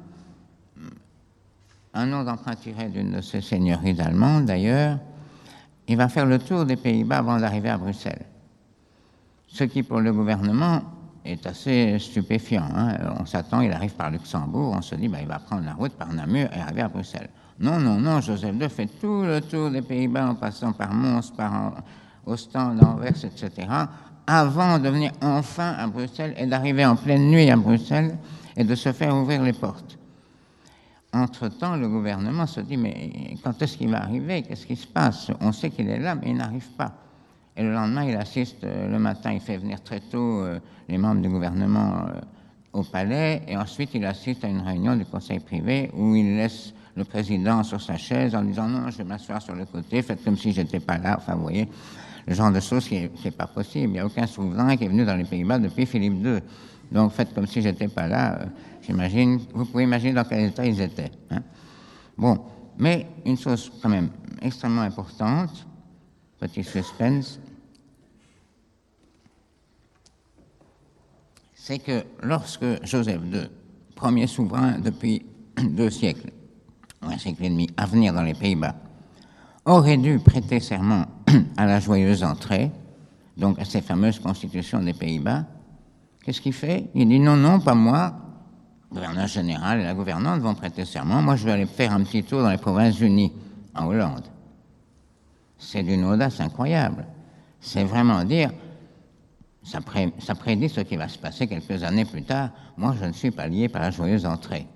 un 1.92 2.06
nom 2.06 2.24
d'emprunt 2.24 2.54
tiré 2.54 2.88
d'une 2.88 3.12
de 3.12 3.20
ses 3.20 3.42
seigneuries 3.42 4.00
allemandes 4.00 4.46
d'ailleurs. 4.46 4.98
Il 5.88 5.96
va 5.96 6.08
faire 6.08 6.26
le 6.26 6.38
tour 6.38 6.64
des 6.64 6.76
Pays-Bas 6.76 7.18
avant 7.18 7.38
d'arriver 7.38 7.70
à 7.70 7.78
Bruxelles. 7.78 8.26
Ce 9.46 9.64
qui, 9.64 9.82
pour 9.82 10.00
le 10.00 10.12
gouvernement, 10.12 10.82
est 11.24 11.46
assez 11.46 11.98
stupéfiant. 11.98 12.68
Hein. 12.74 12.96
On 13.18 13.24
s'attend, 13.24 13.62
il 13.62 13.72
arrive 13.72 13.94
par 13.94 14.10
Luxembourg, 14.10 14.74
on 14.76 14.82
se 14.82 14.94
dit, 14.94 15.08
bah, 15.08 15.18
il 15.20 15.26
va 15.26 15.38
prendre 15.38 15.64
la 15.64 15.72
route 15.72 15.92
par 15.92 16.12
Namur 16.12 16.48
et 16.54 16.60
arriver 16.60 16.82
à 16.82 16.88
Bruxelles. 16.88 17.30
Non, 17.58 17.78
non, 17.80 17.98
non, 17.98 18.20
Joseph 18.20 18.54
II 18.60 18.68
fait 18.68 18.86
tout 19.00 19.22
le 19.22 19.40
tour 19.40 19.70
des 19.70 19.82
Pays-Bas 19.82 20.28
en 20.28 20.34
passant 20.34 20.72
par 20.72 20.92
Mons, 20.92 21.32
par 21.36 21.82
Ostende, 22.26 22.82
Anvers, 22.84 23.24
etc., 23.24 23.66
avant 24.26 24.78
de 24.78 24.90
venir 24.90 25.12
enfin 25.22 25.72
à 25.78 25.86
Bruxelles 25.86 26.34
et 26.36 26.46
d'arriver 26.46 26.84
en 26.84 26.96
pleine 26.96 27.30
nuit 27.30 27.50
à 27.50 27.56
Bruxelles 27.56 28.18
et 28.56 28.62
de 28.62 28.74
se 28.74 28.92
faire 28.92 29.16
ouvrir 29.16 29.42
les 29.42 29.54
portes. 29.54 29.97
Entre-temps, 31.12 31.76
le 31.76 31.88
gouvernement 31.88 32.46
se 32.46 32.60
dit, 32.60 32.76
mais 32.76 33.34
quand 33.42 33.60
est-ce 33.62 33.78
qu'il 33.78 33.90
va 33.90 34.02
arriver? 34.02 34.42
Qu'est-ce 34.42 34.66
qui 34.66 34.76
se 34.76 34.86
passe? 34.86 35.30
On 35.40 35.52
sait 35.52 35.70
qu'il 35.70 35.88
est 35.88 35.98
là, 35.98 36.14
mais 36.14 36.30
il 36.30 36.36
n'arrive 36.36 36.68
pas. 36.76 36.92
Et 37.56 37.62
le 37.62 37.72
lendemain, 37.72 38.04
il 38.04 38.14
assiste, 38.14 38.62
euh, 38.64 38.88
le 38.88 38.98
matin, 38.98 39.32
il 39.32 39.40
fait 39.40 39.56
venir 39.56 39.82
très 39.82 40.00
tôt 40.00 40.42
euh, 40.42 40.60
les 40.88 40.98
membres 40.98 41.22
du 41.22 41.28
gouvernement 41.28 42.04
euh, 42.08 42.20
au 42.72 42.82
palais, 42.84 43.42
et 43.48 43.56
ensuite 43.56 43.90
il 43.94 44.04
assiste 44.04 44.44
à 44.44 44.48
une 44.48 44.60
réunion 44.60 44.94
du 44.94 45.04
conseil 45.06 45.40
privé 45.40 45.90
où 45.94 46.14
il 46.14 46.36
laisse 46.36 46.72
le 46.94 47.04
président 47.04 47.62
sur 47.62 47.80
sa 47.80 47.96
chaise 47.96 48.34
en 48.34 48.42
disant, 48.42 48.68
non, 48.68 48.90
je 48.90 48.98
vais 48.98 49.04
m'asseoir 49.04 49.40
sur 49.40 49.54
le 49.54 49.64
côté, 49.64 50.02
faites 50.02 50.22
comme 50.22 50.36
si 50.36 50.52
j'étais 50.52 50.78
pas 50.78 50.98
là. 50.98 51.16
Enfin, 51.18 51.34
vous 51.34 51.42
voyez, 51.42 51.68
le 52.26 52.34
genre 52.34 52.52
de 52.52 52.60
choses 52.60 52.86
qui 52.86 53.08
n'est 53.24 53.30
pas 53.30 53.46
possible. 53.46 53.86
Il 53.86 53.92
n'y 53.92 53.98
a 53.98 54.06
aucun 54.06 54.26
souverain 54.26 54.76
qui 54.76 54.84
est 54.84 54.88
venu 54.88 55.04
dans 55.04 55.16
les 55.16 55.24
Pays-Bas 55.24 55.58
depuis 55.58 55.86
Philippe 55.86 56.24
II. 56.24 56.38
Donc 56.92 57.12
faites 57.12 57.34
comme 57.34 57.46
si 57.46 57.62
j'étais 57.62 57.88
pas 57.88 58.06
là. 58.06 58.40
Vous 58.92 59.64
pouvez 59.66 59.84
imaginer 59.84 60.14
dans 60.14 60.24
quel 60.24 60.46
état 60.46 60.64
ils 60.64 60.80
étaient. 60.80 61.10
Hein. 61.30 61.42
Bon, 62.16 62.38
mais 62.78 63.06
une 63.26 63.36
chose 63.36 63.70
quand 63.82 63.88
même 63.88 64.10
extrêmement 64.40 64.82
importante, 64.82 65.66
petit 66.38 66.64
suspense, 66.64 67.40
c'est 71.54 71.80
que 71.80 72.04
lorsque 72.22 72.84
Joseph 72.84 73.20
II, 73.32 73.48
premier 73.94 74.26
souverain 74.26 74.78
depuis 74.78 75.26
deux 75.62 75.90
siècles, 75.90 76.30
un 77.02 77.18
siècle 77.18 77.44
et 77.44 77.50
demi, 77.50 77.68
à 77.76 77.86
venir 77.86 78.14
dans 78.14 78.22
les 78.22 78.34
Pays-Bas, 78.34 78.74
aurait 79.64 79.98
dû 79.98 80.18
prêter 80.18 80.60
serment 80.60 81.04
à 81.56 81.66
la 81.66 81.78
joyeuse 81.80 82.22
entrée, 82.22 82.70
donc 83.36 83.58
à 83.58 83.64
ces 83.64 83.82
fameuses 83.82 84.18
constitutions 84.18 84.82
des 84.82 84.94
Pays-Bas, 84.94 85.44
qu'est-ce 86.24 86.40
qu'il 86.40 86.54
fait? 86.54 86.88
Il 86.94 87.08
dit 87.08 87.20
non, 87.20 87.36
non, 87.36 87.60
pas 87.60 87.74
moi. 87.74 88.27
Gouverneur 88.90 89.26
général 89.26 89.80
et 89.80 89.84
la 89.84 89.94
gouvernante 89.94 90.40
vont 90.40 90.54
prêter 90.54 90.84
serment. 90.84 91.20
Moi, 91.20 91.36
je 91.36 91.44
vais 91.44 91.52
aller 91.52 91.66
faire 91.66 91.92
un 91.92 92.02
petit 92.02 92.22
tour 92.22 92.42
dans 92.42 92.50
les 92.50 92.56
Provinces-Unies, 92.56 93.32
en 93.74 93.86
Hollande. 93.86 94.26
C'est 95.58 95.82
d'une 95.82 96.04
audace 96.04 96.40
incroyable. 96.40 97.06
C'est 97.60 97.84
vraiment 97.84 98.24
dire, 98.24 98.50
ça, 99.62 99.80
ça, 100.20 100.34
prédit 100.34 100.68
ce 100.68 100.80
qui 100.80 100.96
va 100.96 101.08
se 101.08 101.18
passer 101.18 101.46
quelques 101.46 101.82
années 101.82 102.06
plus 102.06 102.22
tard. 102.22 102.50
Moi, 102.76 102.94
je 102.98 103.04
ne 103.04 103.12
suis 103.12 103.30
pas 103.30 103.46
lié 103.46 103.68
par 103.68 103.82
la 103.82 103.90
joyeuse 103.90 104.24
entrée. 104.24 104.66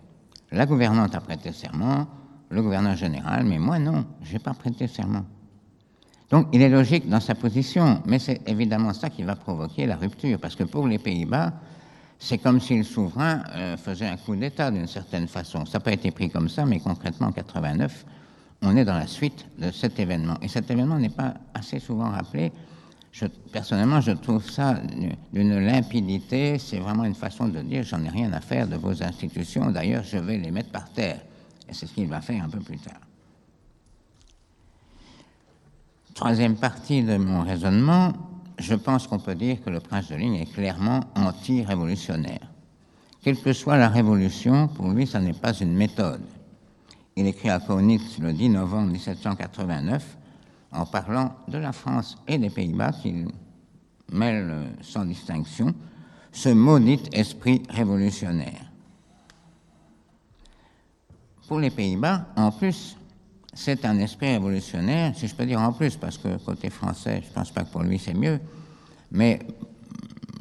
La 0.50 0.66
gouvernante 0.66 1.14
a 1.14 1.20
prêté 1.20 1.50
serment, 1.52 2.06
le 2.50 2.62
gouverneur 2.62 2.94
général, 2.94 3.44
mais 3.44 3.58
moi 3.58 3.78
non, 3.78 4.04
je 4.22 4.34
n'ai 4.34 4.38
pas 4.38 4.52
prêté 4.52 4.86
serment. 4.86 5.24
Donc 6.30 6.48
il 6.52 6.60
est 6.60 6.68
logique 6.68 7.08
dans 7.08 7.20
sa 7.20 7.34
position, 7.34 8.02
mais 8.06 8.18
c'est 8.18 8.46
évidemment 8.46 8.92
ça 8.92 9.08
qui 9.08 9.22
va 9.22 9.34
provoquer 9.34 9.86
la 9.86 9.96
rupture, 9.96 10.38
parce 10.38 10.54
que 10.54 10.64
pour 10.64 10.86
les 10.86 10.98
Pays-Bas, 10.98 11.54
c'est 12.24 12.38
comme 12.38 12.60
si 12.60 12.76
le 12.76 12.84
souverain 12.84 13.42
euh, 13.56 13.76
faisait 13.76 14.06
un 14.06 14.16
coup 14.16 14.36
d'État 14.36 14.70
d'une 14.70 14.86
certaine 14.86 15.26
façon. 15.26 15.66
Ça 15.66 15.78
n'a 15.78 15.80
pas 15.80 15.92
été 15.92 16.12
pris 16.12 16.30
comme 16.30 16.48
ça, 16.48 16.64
mais 16.64 16.78
concrètement 16.78 17.26
en 17.26 17.32
89, 17.32 18.06
on 18.62 18.76
est 18.76 18.84
dans 18.84 18.94
la 18.94 19.08
suite 19.08 19.44
de 19.58 19.72
cet 19.72 19.98
événement. 19.98 20.36
Et 20.40 20.46
cet 20.46 20.70
événement 20.70 21.00
n'est 21.00 21.08
pas 21.08 21.34
assez 21.52 21.80
souvent 21.80 22.10
rappelé. 22.10 22.52
Personnellement, 23.50 24.00
je 24.00 24.12
trouve 24.12 24.48
ça 24.48 24.80
d'une 25.32 25.58
limpidité. 25.58 26.60
C'est 26.60 26.78
vraiment 26.78 27.04
une 27.04 27.16
façon 27.16 27.48
de 27.48 27.60
dire 27.60 27.82
j'en 27.82 28.04
ai 28.04 28.08
rien 28.08 28.32
à 28.32 28.40
faire 28.40 28.68
de 28.68 28.76
vos 28.76 29.02
institutions. 29.02 29.72
D'ailleurs, 29.72 30.04
je 30.04 30.18
vais 30.18 30.38
les 30.38 30.52
mettre 30.52 30.70
par 30.70 30.88
terre. 30.92 31.18
Et 31.68 31.74
c'est 31.74 31.86
ce 31.86 31.92
qu'il 31.92 32.06
va 32.06 32.20
faire 32.20 32.44
un 32.44 32.48
peu 32.48 32.60
plus 32.60 32.78
tard. 32.78 33.00
Troisième 36.14 36.54
partie 36.54 37.02
de 37.02 37.16
mon 37.16 37.42
raisonnement, 37.42 38.12
je 38.58 38.74
pense 38.74 39.06
qu'on 39.06 39.18
peut 39.18 39.34
dire 39.34 39.62
que 39.62 39.70
le 39.70 39.80
prince 39.80 40.08
de 40.08 40.16
ligne 40.16 40.34
est 40.34 40.52
clairement 40.52 41.00
anti-révolutionnaire. 41.14 42.48
quelle 43.22 43.40
que 43.40 43.52
soit 43.52 43.76
la 43.76 43.88
révolution, 43.88 44.68
pour 44.68 44.90
lui, 44.90 45.06
ça 45.06 45.20
n'est 45.20 45.32
pas 45.32 45.52
une 45.54 45.74
méthode. 45.74 46.22
Il 47.14 47.26
écrit 47.26 47.50
à 47.50 47.60
Kaunitz 47.60 48.18
le 48.18 48.32
10 48.32 48.48
novembre 48.50 48.90
1789 48.92 50.16
en 50.72 50.86
parlant 50.86 51.36
de 51.48 51.58
la 51.58 51.72
France 51.72 52.16
et 52.26 52.38
des 52.38 52.50
Pays-Bas 52.50 52.92
qu'il 52.92 53.28
mêle 54.10 54.74
sans 54.80 55.04
distinction 55.04 55.74
ce 56.32 56.48
maudit 56.48 57.02
esprit 57.12 57.62
révolutionnaire. 57.68 58.70
Pour 61.46 61.60
les 61.60 61.70
Pays-Bas, 61.70 62.26
en 62.36 62.50
plus, 62.50 62.96
c'est 63.54 63.84
un 63.84 63.98
esprit 63.98 64.32
révolutionnaire, 64.32 65.14
si 65.14 65.28
je 65.28 65.34
peux 65.34 65.46
dire 65.46 65.60
en 65.60 65.72
plus, 65.72 65.96
parce 65.96 66.18
que 66.18 66.36
côté 66.38 66.70
français, 66.70 67.20
je 67.22 67.28
ne 67.28 67.34
pense 67.34 67.50
pas 67.50 67.64
que 67.64 67.70
pour 67.70 67.82
lui 67.82 67.98
c'est 67.98 68.14
mieux, 68.14 68.40
mais 69.10 69.40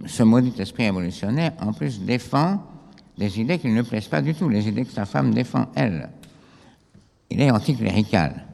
ce 0.05 0.23
maudit 0.23 0.53
esprit 0.59 0.85
révolutionnaire, 0.85 1.53
en 1.59 1.73
plus, 1.73 2.01
défend 2.01 2.63
des 3.17 3.39
idées 3.39 3.59
qui 3.59 3.67
ne 3.67 3.81
plaisent 3.81 4.07
pas 4.07 4.21
du 4.21 4.33
tout, 4.33 4.49
les 4.49 4.67
idées 4.67 4.85
que 4.85 4.91
sa 4.91 5.05
femme 5.05 5.33
défend, 5.33 5.67
elle. 5.75 6.09
Il 7.29 7.41
est 7.41 7.51
anticlérical. 7.51 8.45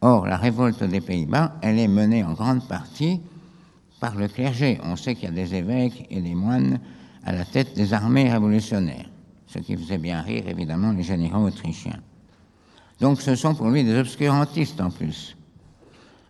Or, 0.00 0.26
la 0.26 0.36
révolte 0.36 0.84
des 0.84 1.00
Pays-Bas, 1.00 1.56
elle 1.62 1.78
est 1.78 1.88
menée 1.88 2.22
en 2.22 2.34
grande 2.34 2.66
partie 2.68 3.20
par 4.00 4.14
le 4.16 4.28
clergé. 4.28 4.78
On 4.84 4.96
sait 4.96 5.14
qu'il 5.14 5.24
y 5.24 5.32
a 5.32 5.34
des 5.34 5.54
évêques 5.54 6.06
et 6.10 6.20
des 6.20 6.34
moines 6.34 6.78
à 7.24 7.32
la 7.32 7.44
tête 7.44 7.74
des 7.74 7.92
armées 7.94 8.30
révolutionnaires, 8.30 9.08
ce 9.46 9.58
qui 9.58 9.76
faisait 9.76 9.98
bien 9.98 10.20
rire 10.20 10.44
évidemment 10.46 10.92
les 10.92 11.02
généraux 11.02 11.46
autrichiens. 11.46 12.00
Donc 13.00 13.20
ce 13.20 13.34
sont 13.34 13.54
pour 13.54 13.70
lui 13.70 13.84
des 13.84 13.98
obscurantistes 13.98 14.80
en 14.80 14.90
plus. 14.90 15.36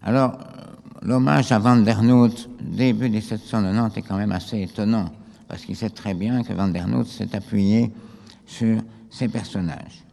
Alors, 0.02 0.38
l'hommage 1.02 1.52
à 1.52 1.58
Van 1.58 1.76
der 1.76 2.02
Noot 2.02 2.48
début 2.60 3.08
1790 3.08 3.96
est 3.96 4.02
quand 4.02 4.16
même 4.16 4.32
assez 4.32 4.62
étonnant, 4.62 5.10
parce 5.48 5.64
qu'il 5.64 5.76
sait 5.76 5.90
très 5.90 6.14
bien 6.14 6.42
que 6.42 6.52
Van 6.52 6.68
der 6.68 6.88
Noot 6.88 7.06
s'est 7.06 7.34
appuyé 7.34 7.92
sur 8.46 8.80
ces 9.10 9.28
personnages. 9.28 10.04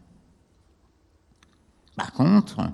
Par 1.96 2.14
contre, 2.14 2.70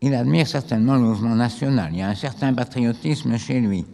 il 0.00 0.14
admire 0.14 0.46
certainement 0.46 0.94
le 0.94 1.02
mouvement 1.02 1.34
national. 1.34 1.90
Il 1.92 1.98
y 1.98 2.02
a 2.02 2.08
un 2.08 2.14
certain 2.14 2.52
patriotisme 2.52 3.36
chez 3.38 3.60
lui. 3.60 3.84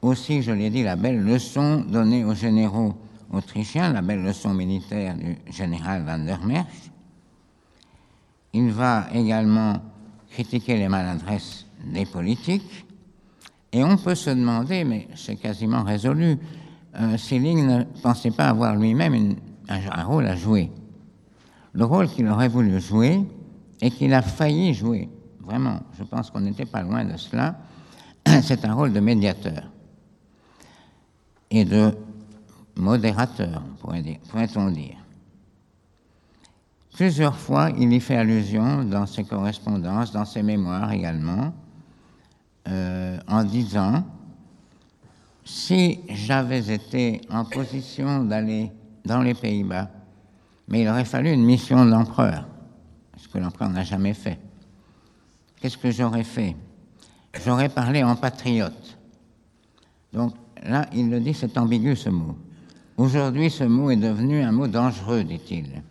Aussi, 0.00 0.42
je 0.42 0.52
l'ai 0.52 0.70
dit, 0.70 0.82
la 0.82 0.96
belle 0.96 1.22
leçon 1.22 1.84
donnée 1.88 2.24
aux 2.24 2.34
généraux 2.34 2.94
autrichiens, 3.32 3.92
la 3.92 4.02
belle 4.02 4.22
leçon 4.22 4.52
militaire 4.52 5.14
du 5.16 5.36
général 5.50 6.04
van 6.04 6.18
der 6.18 6.44
Merch. 6.44 6.91
Il 8.52 8.70
va 8.70 9.06
également 9.12 9.76
critiquer 10.30 10.76
les 10.76 10.88
maladresses 10.88 11.66
des 11.84 12.06
politiques. 12.06 12.86
Et 13.72 13.82
on 13.82 13.96
peut 13.96 14.14
se 14.14 14.30
demander, 14.30 14.84
mais 14.84 15.08
c'est 15.14 15.36
quasiment 15.36 15.82
résolu, 15.82 16.38
euh, 16.96 17.16
ne 17.16 17.84
pensait 18.02 18.30
pas 18.30 18.48
avoir 18.48 18.76
lui-même 18.76 19.36
un 19.68 20.04
rôle 20.04 20.26
à 20.26 20.36
jouer. 20.36 20.70
Le 21.72 21.84
rôle 21.84 22.08
qu'il 22.08 22.28
aurait 22.28 22.48
voulu 22.48 22.78
jouer, 22.80 23.24
et 23.82 23.90
qu'il 23.90 24.14
a 24.14 24.22
failli 24.22 24.72
jouer. 24.72 25.10
Vraiment, 25.40 25.80
je 25.98 26.04
pense 26.04 26.30
qu'on 26.30 26.40
n'était 26.40 26.64
pas 26.64 26.82
loin 26.82 27.04
de 27.04 27.16
cela. 27.16 27.56
C'est 28.42 28.64
un 28.64 28.72
rôle 28.72 28.92
de 28.92 29.00
médiateur 29.00 29.64
et 31.50 31.64
de 31.64 31.92
modérateur, 32.76 33.62
pourrait-on 33.80 34.70
dire. 34.70 35.01
Plusieurs 36.94 37.36
fois, 37.36 37.70
il 37.78 37.92
y 37.92 38.00
fait 38.00 38.16
allusion 38.16 38.84
dans 38.84 39.06
ses 39.06 39.24
correspondances, 39.24 40.12
dans 40.12 40.24
ses 40.24 40.42
mémoires 40.42 40.92
également, 40.92 41.52
euh, 42.68 43.18
en 43.26 43.44
disant 43.44 44.04
si 45.44 46.00
j'avais 46.08 46.72
été 46.72 47.20
en 47.30 47.44
position 47.44 48.24
d'aller 48.24 48.70
dans 49.04 49.20
les 49.20 49.34
Pays-Bas, 49.34 49.90
mais 50.68 50.82
il 50.82 50.88
aurait 50.88 51.04
fallu 51.04 51.30
une 51.32 51.44
mission 51.44 51.84
d'empereur 51.84 52.46
que 53.32 53.38
l'empereur 53.38 53.70
n'a 53.70 53.84
jamais 53.84 54.14
fait. 54.14 54.38
Qu'est-ce 55.60 55.78
que 55.78 55.90
j'aurais 55.90 56.24
fait? 56.24 56.56
J'aurais 57.44 57.68
parlé 57.68 58.02
en 58.02 58.14
patriote. 58.14 58.98
Donc 60.12 60.34
là, 60.62 60.86
il 60.92 61.10
le 61.10 61.20
dit, 61.20 61.34
c'est 61.34 61.56
ambigu 61.56 61.96
ce 61.96 62.10
mot. 62.10 62.36
Aujourd'hui, 62.96 63.50
ce 63.50 63.64
mot 63.64 63.90
est 63.90 63.96
devenu 63.96 64.42
un 64.42 64.52
mot 64.52 64.68
dangereux, 64.68 65.24
dit-il. 65.24 65.82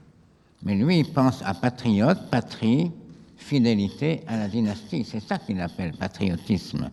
Mais 0.64 0.76
lui, 0.76 1.00
il 1.00 1.12
pense 1.12 1.42
à 1.44 1.54
patriote, 1.54 2.30
patrie, 2.30 2.92
fidélité 3.36 4.24
à 4.28 4.38
la 4.38 4.48
dynastie. 4.48 5.04
C'est 5.04 5.20
ça 5.20 5.38
qu'il 5.38 5.60
appelle 5.60 5.94
patriotisme. 5.94 6.90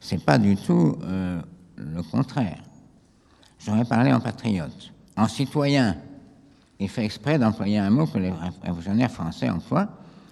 C'est 0.00 0.22
pas 0.22 0.38
du 0.38 0.56
tout 0.56 0.96
euh, 1.02 1.40
le 1.76 2.02
contraire. 2.02 2.62
J'aurais 3.58 3.84
parlé 3.84 4.12
en 4.12 4.20
patriote, 4.20 4.92
en 5.16 5.28
citoyen, 5.28 5.96
il 6.78 6.88
fait 6.88 7.04
exprès 7.04 7.38
d'employer 7.38 7.78
un 7.78 7.90
mot 7.90 8.06
que 8.06 8.18
les 8.18 8.32
révolutionnaires 8.62 9.10
français 9.10 9.48
emploient, 9.48 9.88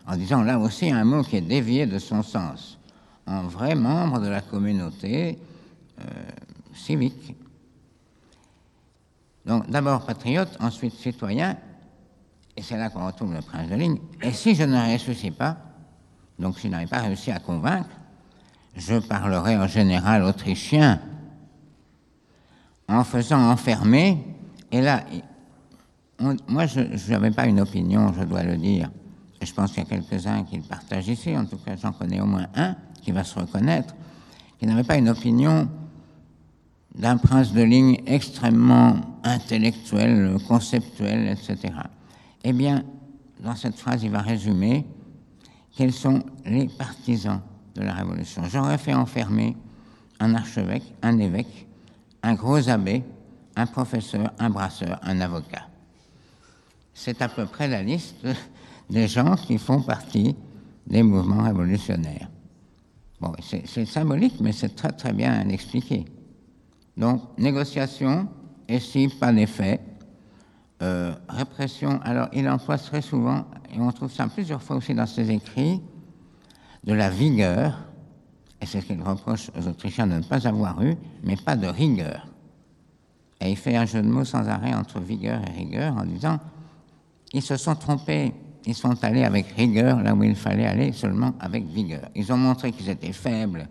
en 0.07 0.17
disant 0.17 0.43
là 0.43 0.59
aussi 0.59 0.91
un 0.91 1.05
mot 1.05 1.23
qui 1.23 1.37
est 1.37 1.41
dévié 1.41 1.87
de 1.87 1.99
son 1.99 2.23
sens, 2.23 2.79
en 3.27 3.45
vrai 3.45 3.75
membre 3.75 4.21
de 4.21 4.29
la 4.29 4.43
communauté 4.43 5.39
euh, 6.01 6.05
civique. 6.75 7.35
Donc 9.47 9.69
d'abord 9.71 10.05
patriote, 10.05 10.57
ensuite 10.61 10.95
citoyen, 10.95 11.57
et 12.57 12.63
c'est 12.63 12.77
là 12.77 12.91
qu'on 12.91 13.07
retrouve 13.07 13.35
le 13.35 13.41
prince 13.41 13.69
de 13.69 13.75
ligne. 13.75 13.99
Et 14.23 14.33
si 14.33 14.55
je 14.55 14.63
ne 14.63 14.77
réussis 14.77 15.31
pas, 15.31 15.57
donc 16.39 16.59
si 16.59 16.69
je 16.69 16.73
n'avais 16.73 16.87
pas 16.87 17.01
réussi 17.01 17.31
à 17.31 17.39
convaincre, 17.39 17.91
je 18.77 18.99
parlerai 18.99 19.57
en 19.57 19.67
général 19.67 20.23
autrichien 20.23 21.01
en 22.89 23.05
faisant 23.05 23.51
enfermer, 23.51 24.19
et 24.71 24.81
là, 24.81 25.05
moi, 26.49 26.67
je 26.67 27.11
n'avais 27.11 27.31
pas 27.31 27.47
une 27.47 27.61
opinion, 27.61 28.13
je 28.19 28.25
dois 28.25 28.43
le 28.43 28.57
dire. 28.57 28.91
Et 29.41 29.47
je 29.47 29.55
pense 29.55 29.73
qu'il 29.73 29.83
y 29.83 29.87
a 29.87 29.89
quelques-uns 29.89 30.45
qui 30.45 30.57
le 30.57 30.63
partagent 30.63 31.09
ici, 31.09 31.37
en 31.37 31.45
tout 31.45 31.59
cas 31.59 31.77
j'en 31.77 31.93
connais 31.93 32.21
au 32.21 32.27
moins 32.27 32.47
un 32.55 32.77
qui 33.03 33.13
va 33.13 33.25
se 33.25 33.39
reconnaître, 33.39 33.95
qui 34.59 34.67
n'avait 34.67 34.85
pas 34.85 34.97
une 34.97 35.09
opinion 35.09 35.69
d'un 36.95 37.17
prince 37.17 37.53
de 37.53 37.63
ligne 37.63 38.01
extrêmement 38.07 38.97
intellectuel, 39.25 40.37
conceptuel, 40.47 41.29
etc. 41.29 41.73
Eh 42.45 42.53
bien, 42.53 42.85
dans 43.41 43.57
cette 43.57 43.77
phrase, 43.77 44.05
il 44.05 44.11
va 44.11 44.21
résumer 44.21 44.87
quels 45.77 45.93
sont 45.93 46.23
les 46.45 46.69
partisans 46.69 47.41
de 47.75 47.83
la 47.83 47.95
Révolution. 47.95 48.43
J'aurais 48.49 48.79
fait 48.79 48.95
enfermer 48.95 49.57
un 50.21 50.35
archevêque, 50.35 50.95
un 51.03 51.19
évêque, 51.19 51.67
un 52.23 52.35
gros 52.35 52.69
abbé, 52.69 53.03
un 53.57 53.67
professeur, 53.67 54.33
un 54.39 54.51
brasseur, 54.51 55.01
un 55.03 55.21
avocat 55.21 55.69
c'est 56.95 57.21
à 57.21 57.29
peu 57.29 57.45
près 57.45 57.69
la 57.69 57.83
liste 57.83 58.27
des 58.89 59.09
gens 59.09 59.35
qui 59.35 59.59
font 59.59 59.83
partie 59.83 60.37
des 60.87 61.03
mouvements 61.03 61.43
révolutionnaires. 61.43 62.31
Bon, 63.21 63.33
c'est 63.41 63.87
symbolique, 63.87 64.41
mais 64.41 64.53
c'est 64.53 64.77
très 64.77 64.93
très 64.93 65.13
bien 65.13 65.49
expliqué. 65.49 66.05
Donc, 66.97 67.23
négociation, 67.39 68.29
et 68.69 68.79
si 68.79 69.09
pas 69.09 69.33
d'effet, 69.33 69.81
euh, 70.83 71.15
répression. 71.29 72.01
Alors, 72.03 72.29
il 72.33 72.49
emploie 72.49 72.79
très 72.79 73.01
souvent, 73.01 73.45
et 73.73 73.81
on 73.81 73.91
trouve 73.93 74.13
ça 74.13 74.27
plusieurs 74.27 74.63
fois 74.63 74.77
aussi 74.77 74.95
dans 74.95 75.07
ses 75.07 75.31
écrits, 75.31 75.81
de 76.85 76.93
la 76.93 77.11
vigueur, 77.11 77.79
et 78.61 78.67
c'est 78.67 78.81
ce 78.81 78.87
qu'il 78.87 79.03
reproche 79.03 79.51
aux 79.59 79.69
Autrichiens 79.69 80.07
de 80.07 80.15
ne 80.15 80.23
pas 80.23 80.47
avoir 80.47 80.83
eu, 80.83 80.97
mais 81.23 81.37
pas 81.37 81.57
de 81.57 81.67
rigueur. 81.67 82.27
Et 83.41 83.51
il 83.51 83.57
fait 83.57 83.77
un 83.77 83.85
jeu 83.85 84.01
de 84.01 84.09
mots 84.09 84.25
sans 84.25 84.49
arrêt 84.49 84.75
entre 84.75 85.01
vigueur 85.01 85.41
et 85.47 85.51
rigueur 85.51 85.95
en 85.97 86.05
disant 86.05 86.39
ils 87.33 87.43
se 87.43 87.57
sont 87.57 87.75
trompés. 87.75 88.33
Ils 88.65 88.75
sont 88.75 89.05
allés 89.05 89.25
avec 89.25 89.49
rigueur 89.49 90.01
là 90.03 90.15
où 90.15 90.23
il 90.23 90.37
fallait 90.37 90.67
aller 90.67 90.93
seulement 90.93 91.35
avec 91.41 91.67
vigueur. 91.67 92.09
Ils 92.15 92.33
ont 92.33 92.39
montré 92.39 92.73
qu'ils 92.73 92.89
étaient 92.89 93.13
faibles 93.13 93.69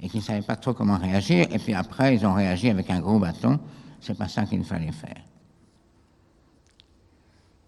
et 0.00 0.08
qu'ils 0.08 0.20
ne 0.20 0.24
savaient 0.24 0.42
pas 0.42 0.56
trop 0.56 0.72
comment 0.72 0.98
réagir, 0.98 1.46
et 1.52 1.58
puis 1.58 1.74
après, 1.74 2.16
ils 2.16 2.26
ont 2.26 2.34
réagi 2.34 2.68
avec 2.68 2.90
un 2.90 3.00
gros 3.00 3.20
bâton. 3.20 3.60
C'est 4.00 4.18
pas 4.18 4.26
ça 4.26 4.44
qu'il 4.44 4.64
fallait 4.64 4.90
faire. 4.90 5.22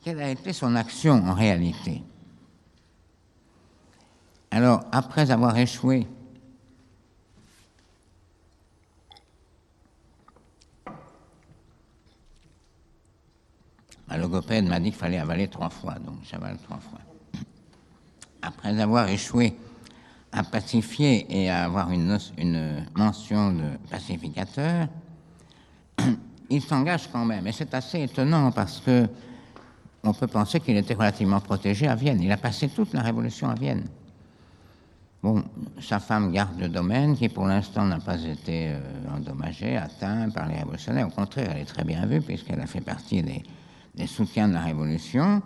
Quelle 0.04 0.20
a 0.20 0.28
été 0.28 0.52
son 0.52 0.76
action 0.76 1.14
en 1.14 1.32
réalité? 1.32 2.02
Alors, 4.50 4.84
après 4.92 5.30
avoir 5.30 5.56
échoué 5.56 6.06
Ma 14.06 14.18
logopède 14.18 14.66
m'a 14.66 14.78
dit 14.78 14.90
qu'il 14.90 14.98
fallait 14.98 15.18
avaler 15.18 15.48
trois 15.48 15.70
fois, 15.70 15.94
donc 15.94 16.16
j'avale 16.30 16.58
trois 16.58 16.76
fois. 16.76 17.00
Après 18.42 18.78
avoir 18.78 19.08
échoué 19.08 19.56
à 20.32 20.44
pacifier 20.44 21.26
et 21.34 21.48
à 21.48 21.64
avoir 21.64 21.90
une, 21.90 22.18
une 22.36 22.84
mention 22.94 23.52
de 23.52 23.78
pacificateur, 23.90 24.86
il 26.50 26.60
s'engage 26.60 27.08
quand 27.10 27.24
même. 27.24 27.46
Et 27.46 27.52
c'est 27.52 27.72
assez 27.72 28.02
étonnant 28.02 28.52
parce 28.52 28.80
que 28.80 29.08
on 30.04 30.12
peut 30.12 30.26
penser 30.26 30.60
qu'il 30.60 30.76
était 30.76 30.94
relativement 30.94 31.40
protégé 31.40 31.88
à 31.88 31.94
Vienne. 31.94 32.20
Il 32.22 32.30
a 32.30 32.36
passé 32.36 32.68
toute 32.68 32.92
la 32.92 33.02
révolution 33.02 33.48
à 33.48 33.54
Vienne. 33.54 33.84
Bon, 35.22 35.42
sa 35.80 36.00
femme 36.00 36.32
garde 36.32 36.60
le 36.60 36.68
domaine 36.68 37.16
qui 37.16 37.30
pour 37.30 37.46
l'instant 37.46 37.86
n'a 37.86 37.98
pas 37.98 38.22
été 38.22 38.68
euh, 38.68 38.80
endommagé, 39.16 39.78
atteint 39.78 40.28
par 40.28 40.46
les 40.46 40.56
révolutionnaires. 40.56 41.06
Au 41.06 41.10
contraire, 41.10 41.52
elle 41.54 41.62
est 41.62 41.64
très 41.64 41.82
bien 41.82 42.04
vue 42.04 42.20
puisqu'elle 42.20 42.60
a 42.60 42.66
fait 42.66 42.82
partie 42.82 43.22
des, 43.22 44.06
soutiens 44.06 44.48
de 44.48 44.52
la 44.52 44.60
Révolution. 44.60 45.40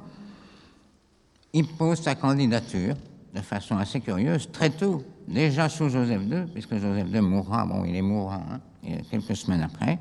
Il 1.53 1.69
pose 1.69 2.01
sa 2.01 2.17
candidature 2.17 2.97
de 3.33 3.41
façon 3.41 3.79
assez 3.79 4.01
curieuse, 4.01 4.51
très 4.51 4.71
tôt, 4.71 5.05
déjà 5.29 5.69
sous 5.69 5.89
Joseph 5.89 6.23
II, 6.23 6.47
puisque 6.53 6.77
Joseph 6.77 7.07
II 7.13 7.21
mourra, 7.21 7.65
bon, 7.65 7.85
il 7.85 7.95
est 7.95 8.03
mourant 8.03 8.43
hein, 8.51 8.99
quelques 9.11 9.37
semaines 9.37 9.63
après. 9.63 9.99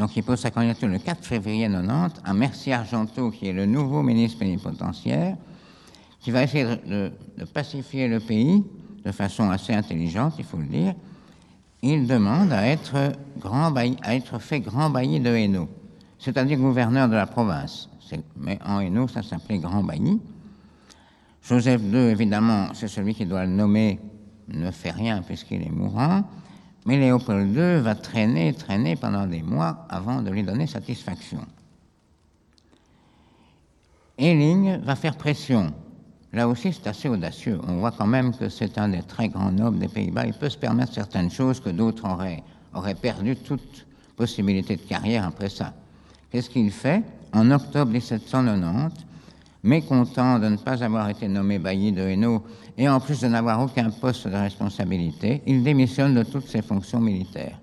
Donc 0.00 0.16
il 0.16 0.22
pose 0.22 0.40
sa 0.40 0.50
candidature 0.50 0.88
le 0.88 0.98
4 0.98 1.26
février 1.26 1.68
90 1.68 2.22
à 2.24 2.32
Mercier 2.32 2.72
Argenteau, 2.72 3.30
qui 3.30 3.48
est 3.48 3.52
le 3.52 3.66
nouveau 3.66 4.02
ministre 4.02 4.38
plénipotentiaire, 4.38 5.36
qui 6.20 6.30
va 6.30 6.42
essayer 6.42 6.64
de, 6.64 7.12
de 7.36 7.44
pacifier 7.44 8.08
le 8.08 8.18
pays 8.18 8.64
de 9.04 9.12
façon 9.12 9.50
assez 9.50 9.74
intelligente, 9.74 10.36
il 10.38 10.44
faut 10.46 10.56
le 10.56 10.66
dire, 10.66 10.94
il 11.82 12.06
demande 12.06 12.50
à 12.50 12.66
être, 12.66 13.12
grand 13.38 13.76
à 13.76 14.14
être 14.14 14.38
fait 14.38 14.60
grand 14.60 14.88
bailli 14.88 15.20
de 15.20 15.34
Hainaut, 15.34 15.68
c'est-à-dire 16.18 16.56
gouverneur 16.56 17.06
de 17.06 17.14
la 17.16 17.26
province. 17.26 17.90
Mais 18.38 18.58
en 18.64 18.80
Hainaut, 18.80 19.06
ça 19.06 19.22
s'appelait 19.22 19.58
grand 19.58 19.84
bailli. 19.84 20.18
Joseph 21.42 21.82
II, 21.82 22.08
évidemment, 22.08 22.68
c'est 22.72 22.88
celui 22.88 23.14
qui 23.14 23.26
doit 23.26 23.44
le 23.44 23.52
nommer, 23.52 24.00
ne 24.48 24.70
fait 24.70 24.92
rien 24.92 25.20
puisqu'il 25.20 25.62
est 25.62 25.70
mourant, 25.70 26.24
mais 26.86 26.98
Léopold 26.98 27.54
II 27.54 27.80
va 27.80 27.94
traîner, 27.94 28.52
traîner 28.54 28.96
pendant 28.96 29.26
des 29.26 29.42
mois 29.42 29.86
avant 29.88 30.22
de 30.22 30.30
lui 30.30 30.42
donner 30.42 30.66
satisfaction. 30.66 31.40
Helling 34.18 34.78
va 34.82 34.96
faire 34.96 35.16
pression 35.16 35.72
Là 36.32 36.46
aussi, 36.46 36.72
c'est 36.72 36.86
assez 36.86 37.08
audacieux. 37.08 37.58
On 37.66 37.78
voit 37.78 37.90
quand 37.90 38.06
même 38.06 38.34
que 38.34 38.48
c'est 38.48 38.78
un 38.78 38.90
des 38.90 39.02
très 39.02 39.28
grands 39.28 39.50
nobles 39.50 39.78
des 39.78 39.88
Pays-Bas. 39.88 40.26
Il 40.26 40.32
peut 40.32 40.48
se 40.48 40.56
permettre 40.56 40.92
certaines 40.92 41.30
choses 41.30 41.58
que 41.58 41.70
d'autres 41.70 42.08
auraient, 42.08 42.44
auraient 42.72 42.94
perdu 42.94 43.34
toute 43.34 43.86
possibilité 44.16 44.76
de 44.76 44.82
carrière 44.82 45.26
après 45.26 45.48
ça. 45.48 45.72
Qu'est-ce 46.30 46.48
qu'il 46.48 46.70
fait? 46.70 47.02
En 47.32 47.50
octobre 47.50 47.90
1790, 47.90 48.94
mécontent 49.62 50.38
de 50.38 50.48
ne 50.48 50.56
pas 50.56 50.82
avoir 50.82 51.08
été 51.08 51.28
nommé 51.28 51.58
bailli 51.58 51.92
de 51.92 52.02
Hainaut 52.02 52.42
et 52.78 52.88
en 52.88 53.00
plus 53.00 53.20
de 53.20 53.28
n'avoir 53.28 53.60
aucun 53.60 53.90
poste 53.90 54.26
de 54.26 54.36
responsabilité, 54.36 55.42
il 55.46 55.62
démissionne 55.62 56.14
de 56.14 56.22
toutes 56.22 56.46
ses 56.48 56.62
fonctions 56.62 57.00
militaires. 57.00 57.58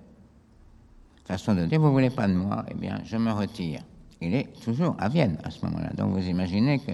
Façon 1.25 1.55
de 1.55 1.65
dire, 1.65 1.81
vous 1.81 1.91
voulez 1.91 2.09
pas 2.09 2.27
de 2.27 2.33
moi, 2.33 2.63
eh 2.69 2.73
bien, 2.73 3.01
je 3.03 3.17
me 3.17 3.31
retire. 3.31 3.81
Il 4.21 4.33
est 4.33 4.47
toujours 4.63 4.95
à 4.99 5.09
Vienne 5.09 5.37
à 5.43 5.51
ce 5.51 5.63
moment-là. 5.65 5.91
Donc 5.95 6.13
vous 6.13 6.27
imaginez 6.27 6.79
que 6.79 6.93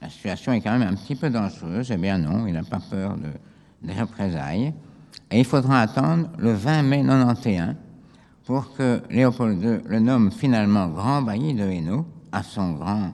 la 0.00 0.08
situation 0.08 0.52
est 0.52 0.60
quand 0.60 0.76
même 0.76 0.88
un 0.88 0.94
petit 0.94 1.14
peu 1.14 1.30
dangereuse. 1.30 1.90
Eh 1.90 1.96
bien 1.96 2.18
non, 2.18 2.46
il 2.46 2.54
n'a 2.54 2.62
pas 2.62 2.80
peur 2.90 3.16
de, 3.16 3.30
des 3.82 3.98
représailles. 3.98 4.72
Et 5.30 5.40
il 5.40 5.44
faudra 5.44 5.80
attendre 5.80 6.28
le 6.38 6.52
20 6.52 6.82
mai 6.82 7.04
91 7.04 7.74
pour 8.44 8.74
que 8.74 9.02
Léopold 9.10 9.62
II 9.62 9.78
le 9.86 10.00
nomme 10.00 10.30
finalement 10.30 10.88
grand 10.88 11.22
bailli 11.22 11.54
de 11.54 11.64
Hainaut, 11.64 12.06
à 12.32 12.42
son 12.42 12.72
grand 12.72 13.12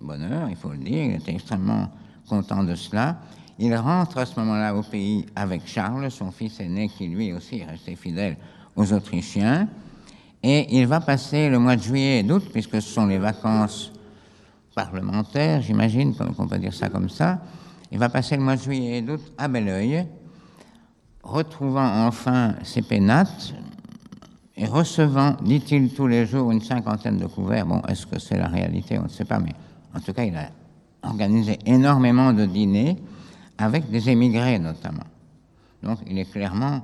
bonheur, 0.00 0.48
il 0.48 0.56
faut 0.56 0.70
le 0.70 0.78
dire. 0.78 1.04
Il 1.04 1.14
était 1.14 1.34
extrêmement 1.34 1.90
content 2.28 2.64
de 2.64 2.74
cela. 2.74 3.18
Il 3.58 3.74
rentre 3.74 4.18
à 4.18 4.26
ce 4.26 4.38
moment-là 4.38 4.74
au 4.74 4.82
pays 4.82 5.26
avec 5.34 5.66
Charles, 5.66 6.10
son 6.10 6.30
fils 6.30 6.60
aîné, 6.60 6.88
qui 6.88 7.08
lui 7.08 7.32
aussi 7.32 7.58
est 7.58 7.64
resté 7.64 7.96
fidèle 7.96 8.36
aux 8.76 8.92
Autrichiens. 8.92 9.68
Et 10.42 10.78
il 10.78 10.86
va 10.86 11.00
passer 11.00 11.48
le 11.48 11.58
mois 11.58 11.74
de 11.74 11.82
juillet 11.82 12.20
et 12.20 12.22
d'août, 12.22 12.44
puisque 12.52 12.80
ce 12.80 12.88
sont 12.88 13.06
les 13.06 13.18
vacances 13.18 13.92
parlementaire, 14.74 15.60
j'imagine 15.60 16.14
qu'on 16.14 16.46
peut 16.46 16.58
dire 16.58 16.72
ça 16.72 16.88
comme 16.88 17.08
ça. 17.08 17.40
Il 17.90 17.98
va 17.98 18.08
passer 18.08 18.36
le 18.36 18.42
mois 18.42 18.54
de 18.54 18.62
juillet 18.62 18.98
et 18.98 19.02
d'août 19.02 19.20
à 19.36 19.48
Belleuil, 19.48 20.06
retrouvant 21.24 22.06
enfin 22.06 22.54
ses 22.62 22.82
pénates 22.82 23.54
et 24.56 24.66
recevant, 24.66 25.36
dit-il, 25.42 25.92
tous 25.92 26.06
les 26.06 26.26
jours 26.26 26.52
une 26.52 26.60
cinquantaine 26.60 27.16
de 27.16 27.26
couverts. 27.26 27.66
Bon, 27.66 27.82
est-ce 27.88 28.06
que 28.06 28.20
c'est 28.20 28.36
la 28.36 28.46
réalité? 28.46 28.98
On 29.00 29.04
ne 29.04 29.08
sait 29.08 29.24
pas, 29.24 29.40
mais 29.40 29.54
en 29.94 30.00
tout 30.00 30.12
cas, 30.12 30.24
il 30.24 30.36
a 30.36 30.50
organisé 31.02 31.58
énormément 31.66 32.32
de 32.32 32.44
dîners 32.44 32.96
avec 33.56 33.90
des 33.90 34.08
émigrés 34.10 34.58
notamment. 34.58 35.06
Donc, 35.82 35.98
il 36.06 36.18
est 36.18 36.30
clairement 36.30 36.82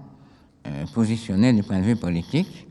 euh, 0.67 0.85
positionné 0.95 1.53
du 1.53 1.63
point 1.63 1.79
de 1.79 1.85
vue 1.85 1.97
politique. 1.97 2.67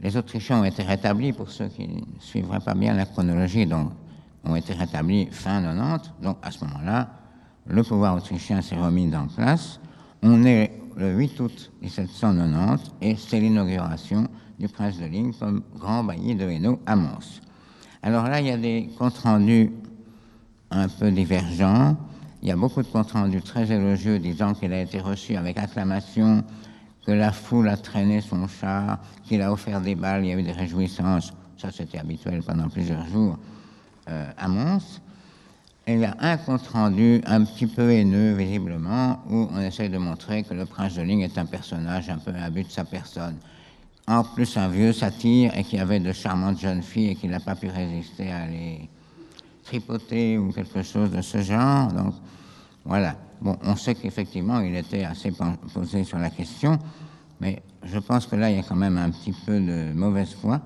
Les 0.00 0.16
Autrichiens 0.16 0.60
ont 0.60 0.64
été 0.64 0.82
rétablis, 0.82 1.32
pour 1.32 1.50
ceux 1.50 1.68
qui 1.68 1.88
ne 1.88 2.02
suivraient 2.20 2.60
pas 2.60 2.74
bien 2.74 2.94
la 2.94 3.06
chronologie, 3.06 3.66
donc 3.66 3.90
ont 4.44 4.56
été 4.56 4.74
rétablis 4.74 5.26
fin 5.30 5.62
90. 5.62 6.12
Donc 6.22 6.36
à 6.42 6.50
ce 6.50 6.64
moment-là, 6.64 7.08
le 7.66 7.82
pouvoir 7.82 8.16
autrichien 8.16 8.60
s'est 8.60 8.76
remis 8.76 9.14
en 9.14 9.26
place. 9.26 9.80
On 10.22 10.44
est 10.44 10.72
le 10.96 11.16
8 11.16 11.40
août 11.40 11.72
1790 11.82 12.92
et 13.00 13.16
c'est 13.16 13.40
l'inauguration 13.40 14.28
du 14.58 14.68
prince 14.68 14.98
de 14.98 15.06
Ligne 15.06 15.32
comme 15.32 15.62
grand 15.74 16.04
bailli 16.04 16.34
de 16.34 16.48
Hainaut 16.48 16.80
à 16.86 16.96
Mons. 16.96 17.40
Alors 18.06 18.28
là, 18.28 18.38
il 18.38 18.46
y 18.46 18.50
a 18.50 18.58
des 18.58 18.90
comptes 18.98 19.16
rendus 19.16 19.72
un 20.70 20.88
peu 20.88 21.10
divergents. 21.10 21.96
Il 22.42 22.48
y 22.50 22.52
a 22.52 22.56
beaucoup 22.56 22.82
de 22.82 22.86
comptes 22.86 23.12
rendus 23.12 23.40
très 23.40 23.72
élogieux 23.72 24.18
disant 24.18 24.52
qu'il 24.52 24.74
a 24.74 24.82
été 24.82 25.00
reçu 25.00 25.36
avec 25.36 25.56
acclamation, 25.56 26.44
que 27.06 27.12
la 27.12 27.32
foule 27.32 27.66
a 27.66 27.78
traîné 27.78 28.20
son 28.20 28.46
char, 28.46 28.98
qu'il 29.24 29.40
a 29.40 29.50
offert 29.50 29.80
des 29.80 29.94
balles, 29.94 30.22
il 30.26 30.28
y 30.28 30.32
a 30.34 30.38
eu 30.38 30.42
des 30.42 30.52
réjouissances. 30.52 31.32
Ça, 31.56 31.70
c'était 31.72 31.96
habituel 31.96 32.42
pendant 32.42 32.68
plusieurs 32.68 33.06
jours 33.08 33.38
euh, 34.10 34.30
à 34.36 34.48
Mons. 34.48 35.00
il 35.88 36.00
y 36.00 36.04
a 36.04 36.14
un 36.20 36.36
compte 36.36 36.66
rendu 36.66 37.22
un 37.24 37.42
petit 37.42 37.66
peu 37.66 37.90
haineux, 37.90 38.34
visiblement, 38.34 39.20
où 39.30 39.48
on 39.50 39.60
essaie 39.60 39.88
de 39.88 39.96
montrer 39.96 40.42
que 40.42 40.52
le 40.52 40.66
prince 40.66 40.96
de 40.96 41.00
Ligne 41.00 41.22
est 41.22 41.38
un 41.38 41.46
personnage 41.46 42.10
un 42.10 42.18
peu 42.18 42.32
but 42.52 42.66
de 42.66 42.70
sa 42.70 42.84
personne. 42.84 43.38
En 44.06 44.22
plus, 44.22 44.56
un 44.58 44.68
vieux 44.68 44.92
satire 44.92 45.56
et 45.56 45.64
qui 45.64 45.78
avait 45.78 46.00
de 46.00 46.12
charmantes 46.12 46.58
jeunes 46.58 46.82
filles 46.82 47.10
et 47.10 47.14
qui 47.14 47.26
n'a 47.26 47.40
pas 47.40 47.54
pu 47.54 47.68
résister 47.68 48.30
à 48.30 48.46
les 48.46 48.88
tripoter 49.64 50.36
ou 50.36 50.52
quelque 50.52 50.82
chose 50.82 51.10
de 51.10 51.22
ce 51.22 51.40
genre. 51.40 51.90
Donc, 51.90 52.14
voilà. 52.84 53.16
Bon, 53.40 53.56
on 53.62 53.76
sait 53.76 53.94
qu'effectivement, 53.94 54.60
il 54.60 54.76
était 54.76 55.04
assez 55.04 55.32
posé 55.72 56.04
sur 56.04 56.18
la 56.18 56.30
question, 56.30 56.78
mais 57.40 57.62
je 57.82 57.98
pense 57.98 58.26
que 58.26 58.36
là, 58.36 58.50
il 58.50 58.56
y 58.56 58.60
a 58.60 58.62
quand 58.62 58.76
même 58.76 58.98
un 58.98 59.10
petit 59.10 59.32
peu 59.46 59.58
de 59.58 59.92
mauvaise 59.94 60.34
foi. 60.34 60.60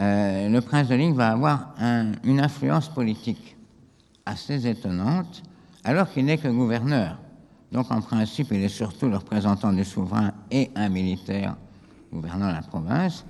Euh, 0.00 0.48
le 0.48 0.60
prince 0.60 0.88
de 0.88 0.94
Ligne 0.94 1.14
va 1.14 1.30
avoir 1.30 1.74
une 2.24 2.40
influence 2.40 2.88
politique 2.88 3.56
assez 4.26 4.66
étonnante, 4.66 5.42
alors 5.84 6.10
qu'il 6.10 6.24
n'est 6.24 6.38
que 6.38 6.48
gouverneur. 6.48 7.18
Donc 7.72 7.90
en 7.90 8.00
principe, 8.00 8.48
il 8.50 8.62
est 8.62 8.68
surtout 8.68 9.08
le 9.08 9.16
représentant 9.16 9.72
du 9.72 9.84
souverain 9.84 10.32
et 10.50 10.70
un 10.74 10.88
militaire 10.88 11.56
gouvernant 12.12 12.50
la 12.50 12.62
province. 12.62 13.24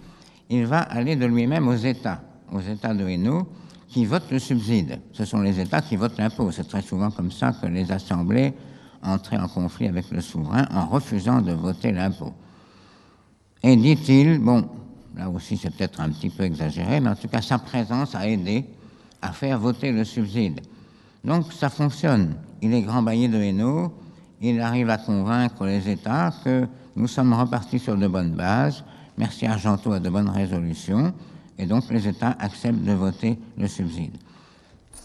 Il 0.51 0.67
va 0.67 0.81
aller 0.81 1.17
de 1.17 1.27
lui-même 1.27 1.69
aux 1.69 1.77
États, 1.77 2.23
aux 2.53 2.61
États 2.61 2.95
de 2.95 3.07
Hainaut, 3.07 3.49
qui 3.89 4.05
votent 4.05 4.31
le 4.31 4.39
subside. 4.39 5.01
Ce 5.13 5.25
sont 5.25 5.41
les 5.41 5.61
États 5.61 5.83
qui 5.83 5.97
votent 5.97 6.19
l'impôt. 6.19 6.51
C'est 6.51 6.69
très 6.69 6.83
souvent 6.83 7.11
comme 7.11 7.31
ça 7.31 7.53
que 7.53 7.67
les 7.67 7.91
assemblées 7.91 8.53
entraient 9.03 9.39
en 9.39 9.49
conflit 9.49 9.89
avec 9.89 10.11
le 10.11 10.21
souverain 10.21 10.67
en 10.73 10.87
refusant 10.87 11.41
de 11.41 11.53
voter 11.53 11.93
l'impôt. 11.93 12.33
Et 13.63 13.77
dit-il, 13.77 14.39
bon, 14.39 14.69
Là 15.19 15.29
aussi, 15.29 15.57
c'est 15.57 15.75
peut-être 15.75 16.01
un 16.01 16.11
petit 16.11 16.31
peu 16.31 16.45
exagéré, 16.45 17.01
mais 17.01 17.11
en 17.11 17.17
tout 17.17 17.27
cas, 17.27 17.43
sa 17.43 17.59
présence 17.59 18.15
a 18.15 18.29
aidé 18.29 18.65
à 19.21 19.33
faire 19.33 19.59
voter 19.59 19.91
le 19.91 20.05
subside. 20.05 20.61
Donc, 21.25 21.53
ça 21.53 21.71
fonctionne. 21.71 22.37
Il 22.63 22.73
est 22.73 22.83
grand 22.83 23.03
bailli 23.03 23.29
de 23.29 23.37
Hainaut, 23.37 23.93
il 24.41 24.61
arrive 24.61 24.89
à 24.91 24.99
convaincre 24.99 25.67
les 25.67 25.89
États 25.89 26.33
que 26.45 26.69
nous 26.99 27.07
sommes 27.07 27.33
repartis 27.33 27.79
sur 27.79 27.97
de 27.97 28.09
bonnes 28.09 28.33
bases, 28.33 28.85
merci 29.17 29.47
Argenteau 29.47 29.93
a 29.93 30.01
de 30.01 30.11
bonnes 30.11 30.29
résolutions, 30.29 31.15
et 31.57 31.65
donc 31.65 31.85
les 31.91 32.09
États 32.09 32.37
acceptent 32.41 32.85
de 32.85 32.93
voter 32.93 33.39
le 33.57 33.69
subside. 33.69 34.17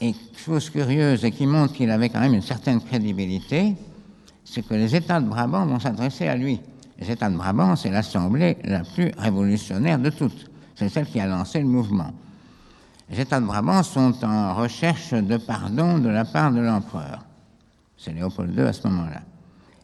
Et 0.02 0.14
chose 0.36 0.70
curieuse 0.70 1.24
et 1.24 1.32
qui 1.32 1.46
montre 1.46 1.74
qu'il 1.74 1.91
avait 1.91 2.10
quand 2.10 2.20
même 2.20 2.34
une 2.34 2.41
certaine 2.41 2.82
crédibilité, 2.82 3.76
c'est 4.44 4.68
que 4.68 4.74
les 4.74 4.96
États 4.96 5.22
de 5.22 5.28
Brabant 5.28 5.66
vont 5.66 5.80
s'adresser 5.80 6.28
à 6.28 6.36
lui. 6.36 6.60
Les 7.00 7.12
États 7.12 7.30
de 7.30 7.38
Brabant, 7.38 7.76
c'est 7.76 7.91
l'assemblée 7.91 8.58
la 8.64 8.84
plus 8.84 9.12
révolutionnaire 9.18 10.00
de 10.00 10.10
toutes. 10.10 10.50
C'est 10.76 10.89
celle 10.89 11.06
qui 11.06 11.20
a 11.20 11.28
lancé 11.28 11.60
le 11.60 11.68
mouvement. 11.68 12.12
Les 13.10 13.22
États 13.22 13.39
de 13.39 13.46
Brabant 13.46 13.84
sont 13.84 14.14
en 14.26 14.56
recherche 14.56 15.14
de 15.14 15.38
pardon 15.38 16.00
de 16.00 16.10
la 16.10 16.26
part 16.26 16.52
de 16.52 16.60
l'empereur. 16.60 17.24
C'est 17.98 18.14
Léopold 18.14 18.58
II 18.58 18.64
à 18.64 18.74
ce 18.74 18.88
moment-là. 18.88 19.22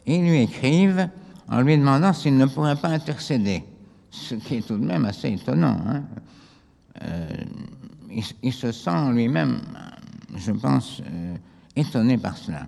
Ils 0.05 0.21
lui 0.21 0.41
écrivent 0.41 1.07
en 1.49 1.61
lui 1.61 1.77
demandant 1.77 2.13
s'il 2.13 2.37
ne 2.37 2.45
pourrait 2.45 2.75
pas 2.75 2.89
intercéder, 2.89 3.63
ce 4.11 4.35
qui 4.35 4.55
est 4.55 4.67
tout 4.67 4.77
de 4.77 4.85
même 4.85 5.05
assez 5.05 5.29
étonnant. 5.29 5.79
Hein. 5.87 6.03
Euh, 7.03 7.29
il, 8.41 8.53
se 8.53 8.71
sent 8.71 9.11
lui-même, 9.11 9.61
je 10.35 10.51
pense, 10.51 11.01
euh, 11.05 11.35
étonné 11.75 12.17
par 12.17 12.37
cela. 12.37 12.67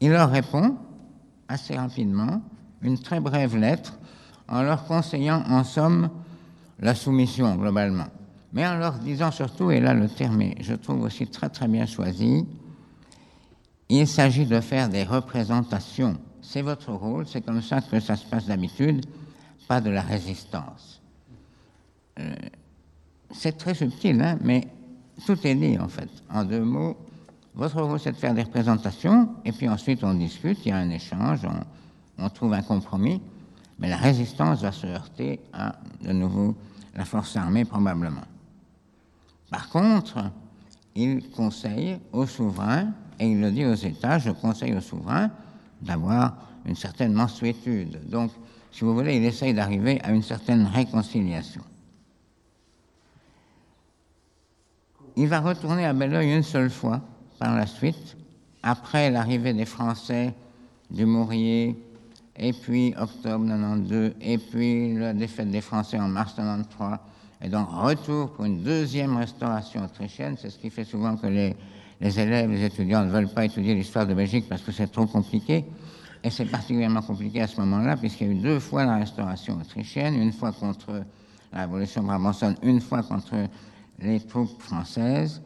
Il 0.00 0.10
leur 0.10 0.30
répond 0.30 0.76
assez 1.48 1.76
rapidement 1.76 2.42
une 2.82 2.98
très 2.98 3.20
brève 3.20 3.56
lettre 3.56 3.98
en 4.48 4.62
leur 4.62 4.84
conseillant 4.86 5.42
en 5.48 5.64
somme 5.64 6.10
la 6.80 6.94
soumission 6.94 7.54
globalement, 7.56 8.08
mais 8.52 8.66
en 8.66 8.76
leur 8.76 8.94
disant 8.94 9.30
surtout, 9.30 9.70
et 9.70 9.80
là 9.80 9.94
le 9.94 10.08
terme 10.08 10.42
est, 10.42 10.56
je 10.60 10.74
trouve 10.74 11.02
aussi 11.02 11.26
très 11.26 11.48
très 11.48 11.68
bien 11.68 11.86
choisi, 11.86 12.46
il 13.88 14.06
s'agit 14.06 14.46
de 14.46 14.60
faire 14.60 14.88
des 14.88 15.04
représentations 15.04 16.16
c'est 16.42 16.62
votre 16.62 16.92
rôle, 16.92 17.26
c'est 17.26 17.40
comme 17.40 17.62
ça 17.62 17.80
que 17.80 18.00
ça 18.00 18.16
se 18.16 18.26
passe 18.26 18.46
d'habitude, 18.46 19.06
pas 19.68 19.80
de 19.80 19.90
la 19.90 20.02
résistance. 20.02 21.00
Euh, 22.18 22.34
c'est 23.30 23.56
très 23.56 23.74
subtil, 23.74 24.20
hein, 24.20 24.38
mais 24.42 24.68
tout 25.24 25.38
est 25.46 25.54
dit 25.54 25.78
en 25.78 25.88
fait. 25.88 26.10
En 26.28 26.44
deux 26.44 26.62
mots, 26.62 26.96
votre 27.54 27.80
rôle 27.80 28.00
c'est 28.00 28.12
de 28.12 28.16
faire 28.16 28.34
des 28.34 28.42
représentations, 28.42 29.30
et 29.44 29.52
puis 29.52 29.68
ensuite 29.68 30.04
on 30.04 30.14
discute, 30.14 30.58
il 30.66 30.68
y 30.68 30.72
a 30.72 30.76
un 30.76 30.90
échange, 30.90 31.40
on, 31.44 32.24
on 32.24 32.28
trouve 32.28 32.52
un 32.52 32.62
compromis, 32.62 33.22
mais 33.78 33.88
la 33.88 33.96
résistance 33.96 34.62
va 34.62 34.72
se 34.72 34.86
heurter 34.86 35.40
à 35.52 35.76
de 36.02 36.12
nouveau 36.12 36.54
la 36.94 37.04
force 37.04 37.36
armée 37.36 37.64
probablement. 37.64 38.24
Par 39.50 39.68
contre, 39.68 40.30
il 40.94 41.30
conseille 41.30 41.98
aux 42.12 42.26
souverains, 42.26 42.92
et 43.18 43.30
il 43.30 43.40
le 43.40 43.50
dit 43.50 43.64
aux 43.64 43.74
États, 43.74 44.18
je 44.18 44.30
conseille 44.30 44.74
aux 44.74 44.80
souverains 44.80 45.30
d'avoir 45.82 46.36
une 46.64 46.76
certaine 46.76 47.12
mensuétude. 47.12 48.08
Donc, 48.08 48.30
si 48.70 48.84
vous 48.84 48.94
voulez, 48.94 49.16
il 49.16 49.24
essaye 49.24 49.52
d'arriver 49.52 50.00
à 50.02 50.12
une 50.12 50.22
certaine 50.22 50.66
réconciliation. 50.66 51.62
Il 55.16 55.28
va 55.28 55.40
retourner 55.40 55.84
à 55.84 55.92
Belleuil 55.92 56.34
une 56.34 56.42
seule 56.42 56.70
fois 56.70 57.00
par 57.38 57.54
la 57.54 57.66
suite, 57.66 58.16
après 58.62 59.10
l'arrivée 59.10 59.52
des 59.52 59.66
Français 59.66 60.32
du 60.90 61.04
Mourier, 61.04 61.76
et 62.36 62.52
puis 62.52 62.94
octobre 62.96 63.46
92, 63.46 64.14
et 64.20 64.38
puis 64.38 64.94
la 64.94 65.12
défaite 65.12 65.50
des 65.50 65.60
Français 65.60 65.98
en 65.98 66.08
mars 66.08 66.34
93, 66.34 66.98
et 67.42 67.48
donc 67.48 67.68
retour 67.68 68.32
pour 68.32 68.44
une 68.44 68.62
deuxième 68.62 69.16
restauration 69.16 69.84
autrichienne. 69.84 70.36
C'est 70.40 70.48
ce 70.48 70.58
qui 70.58 70.70
fait 70.70 70.84
souvent 70.84 71.16
que 71.16 71.26
les, 71.26 71.56
les 72.02 72.18
élèves, 72.18 72.50
les 72.50 72.64
étudiants 72.64 73.04
ne 73.04 73.10
veulent 73.10 73.28
pas 73.28 73.44
étudier 73.44 73.74
l'histoire 73.76 74.06
de 74.06 74.12
Belgique 74.12 74.46
parce 74.48 74.60
que 74.62 74.72
c'est 74.72 74.90
trop 74.90 75.06
compliqué. 75.06 75.64
Et 76.24 76.30
c'est 76.30 76.46
particulièrement 76.46 77.02
compliqué 77.02 77.40
à 77.40 77.46
ce 77.46 77.60
moment-là, 77.60 77.96
puisqu'il 77.96 78.26
y 78.26 78.30
a 78.30 78.32
eu 78.32 78.36
deux 78.36 78.58
fois 78.58 78.84
la 78.84 78.96
restauration 78.96 79.56
autrichienne, 79.60 80.14
une 80.14 80.32
fois 80.32 80.52
contre 80.52 81.04
la 81.52 81.60
révolution 81.60 82.02
brabançonne, 82.02 82.56
une 82.62 82.80
fois 82.80 83.02
contre 83.02 83.34
les 84.00 84.20
troupes 84.20 84.60
françaises. 84.60 85.42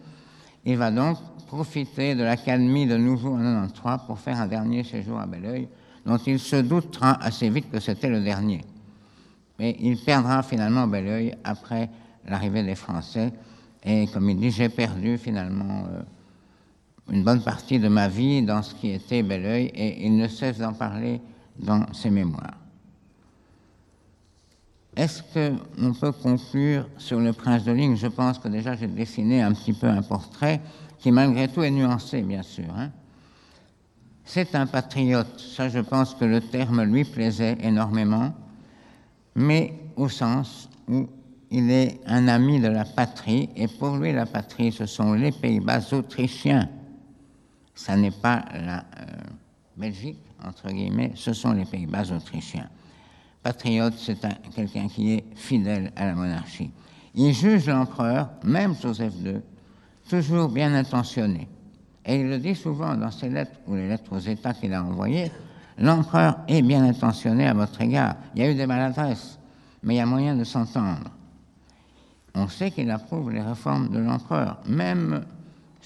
Il 0.64 0.78
va 0.78 0.90
donc 0.90 1.18
profiter 1.46 2.14
de 2.14 2.22
l'accalmie 2.22 2.86
de 2.86 2.96
nouveau 2.96 3.34
en 3.34 3.66
93 3.68 4.06
pour 4.06 4.18
faire 4.18 4.40
un 4.40 4.46
dernier 4.46 4.82
séjour 4.82 5.20
à 5.20 5.26
Belleuil, 5.26 5.68
dont 6.06 6.18
il 6.18 6.38
se 6.38 6.56
doutera 6.56 7.22
assez 7.22 7.50
vite 7.50 7.70
que 7.70 7.80
c'était 7.80 8.08
le 8.08 8.22
dernier. 8.22 8.64
Mais 9.58 9.76
il 9.78 9.98
perdra 9.98 10.42
finalement 10.42 10.86
Belleuil 10.86 11.34
après 11.44 11.90
l'arrivée 12.26 12.62
des 12.62 12.74
Français. 12.74 13.32
Et 13.84 14.06
comme 14.08 14.28
il 14.30 14.38
dit, 14.38 14.50
j'ai 14.50 14.68
perdu 14.68 15.16
finalement 15.16 15.84
euh, 15.88 16.02
une 17.10 17.22
bonne 17.22 17.42
partie 17.42 17.78
de 17.78 17.88
ma 17.88 18.08
vie 18.08 18.42
dans 18.42 18.62
ce 18.62 18.74
qui 18.74 18.90
était 18.90 19.22
Belleuil, 19.22 19.66
et 19.74 20.06
il 20.06 20.16
ne 20.16 20.28
cesse 20.28 20.58
d'en 20.58 20.72
parler 20.72 21.20
dans 21.58 21.92
ses 21.92 22.10
mémoires. 22.10 22.58
Est-ce 24.96 25.22
qu'on 25.22 25.92
peut 25.92 26.12
conclure 26.12 26.88
sur 26.96 27.20
le 27.20 27.32
prince 27.32 27.64
de 27.64 27.72
Ligne? 27.72 27.96
Je 27.96 28.06
pense 28.06 28.38
que 28.38 28.48
déjà 28.48 28.74
j'ai 28.76 28.86
dessiné 28.86 29.42
un 29.42 29.52
petit 29.52 29.74
peu 29.74 29.86
un 29.86 30.02
portrait 30.02 30.60
qui 30.98 31.12
malgré 31.12 31.48
tout 31.48 31.62
est 31.62 31.70
nuancé, 31.70 32.22
bien 32.22 32.42
sûr. 32.42 32.64
Hein. 32.76 32.90
C'est 34.24 34.54
un 34.54 34.66
patriote, 34.66 35.38
ça 35.38 35.68
je 35.68 35.78
pense 35.80 36.14
que 36.14 36.24
le 36.24 36.40
terme 36.40 36.82
lui 36.82 37.04
plaisait 37.04 37.58
énormément, 37.60 38.34
mais 39.34 39.74
au 39.96 40.08
sens 40.08 40.68
où 40.88 41.06
il 41.50 41.70
est 41.70 42.00
un 42.06 42.26
ami 42.26 42.58
de 42.60 42.68
la 42.68 42.84
patrie, 42.84 43.50
et 43.54 43.68
pour 43.68 43.96
lui 43.98 44.12
la 44.12 44.26
patrie, 44.26 44.72
ce 44.72 44.86
sont 44.86 45.12
les 45.12 45.30
Pays-Bas 45.30 45.92
autrichiens. 45.92 46.68
Ça 47.76 47.96
n'est 47.96 48.10
pas 48.10 48.44
la 48.52 48.78
euh, 48.78 49.06
Belgique, 49.76 50.18
entre 50.44 50.68
guillemets, 50.70 51.12
ce 51.14 51.32
sont 51.32 51.52
les 51.52 51.64
Pays-Bas 51.64 52.10
autrichiens 52.10 52.68
patriote, 53.46 53.94
c'est 53.96 54.18
quelqu'un 54.56 54.88
qui 54.88 55.12
est 55.12 55.24
fidèle 55.36 55.92
à 55.94 56.06
la 56.06 56.16
monarchie. 56.16 56.72
Il 57.14 57.32
juge 57.32 57.68
l'empereur, 57.68 58.28
même 58.42 58.74
Joseph 58.74 59.14
II, 59.24 59.36
toujours 60.08 60.48
bien 60.48 60.74
intentionné. 60.74 61.46
Et 62.04 62.16
il 62.16 62.28
le 62.28 62.38
dit 62.40 62.56
souvent 62.56 62.96
dans 62.96 63.12
ses 63.12 63.28
lettres 63.28 63.60
ou 63.68 63.76
les 63.76 63.88
lettres 63.88 64.10
aux 64.10 64.18
États 64.18 64.52
qu'il 64.52 64.74
a 64.74 64.82
envoyées, 64.82 65.30
l'empereur 65.78 66.38
est 66.48 66.62
bien 66.62 66.82
intentionné 66.82 67.46
à 67.46 67.54
votre 67.54 67.80
égard. 67.80 68.16
Il 68.34 68.42
y 68.42 68.44
a 68.44 68.50
eu 68.50 68.56
des 68.56 68.66
maladresses, 68.66 69.38
mais 69.84 69.94
il 69.94 69.98
y 69.98 70.00
a 70.00 70.06
moyen 70.06 70.34
de 70.34 70.42
s'entendre. 70.42 71.08
On 72.34 72.48
sait 72.48 72.72
qu'il 72.72 72.90
approuve 72.90 73.30
les 73.30 73.42
réformes 73.42 73.90
de 73.90 74.00
l'empereur, 74.00 74.58
même 74.66 75.24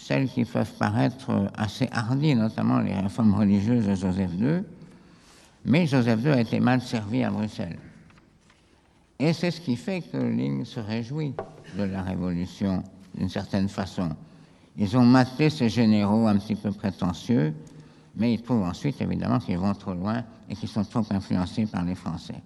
celles 0.01 0.29
qui 0.29 0.45
peuvent 0.45 0.73
paraître 0.79 1.51
assez 1.57 1.89
hardies, 1.93 2.35
notamment 2.35 2.79
les 2.81 2.95
réformes 2.95 3.35
religieuses 3.35 3.87
de 3.87 3.95
Joseph 3.95 4.33
II, 4.39 4.63
mais 5.67 5.87
Joseph 5.87 6.21
II 6.25 6.31
a 6.31 6.41
été 6.41 6.59
mal 6.59 6.81
servi 6.81 7.23
à 7.23 7.31
Bruxelles. 7.31 7.79
Et 9.19 9.35
c'est 9.35 9.51
ce 9.51 9.61
qui 9.61 9.77
fait 9.77 10.01
que 10.01 10.17
Ligne 10.17 10.65
se 10.65 10.81
réjouit 10.81 11.35
de 11.77 11.83
la 11.83 12.03
Révolution 12.03 12.83
d'une 13.15 13.29
certaine 13.29 13.69
façon. 13.69 14.09
Ils 14.79 14.97
ont 14.97 15.05
maté 15.05 15.51
ces 15.51 15.69
généraux 15.69 16.27
un 16.27 16.39
petit 16.39 16.55
peu 16.55 16.73
prétentieux, 16.73 17.53
mais 18.17 18.33
ils 18.33 18.43
trouvent 18.43 18.63
ensuite 18.63 19.01
évidemment 19.03 19.39
qu'ils 19.39 19.59
vont 19.59 19.75
trop 19.75 19.93
loin 19.93 20.25
et 20.49 20.57
qu'ils 20.57 20.71
sont 20.71 20.85
trop 20.85 21.05
influencés 21.11 21.67
par 21.67 21.85
les 21.85 21.95
Français. 21.95 22.43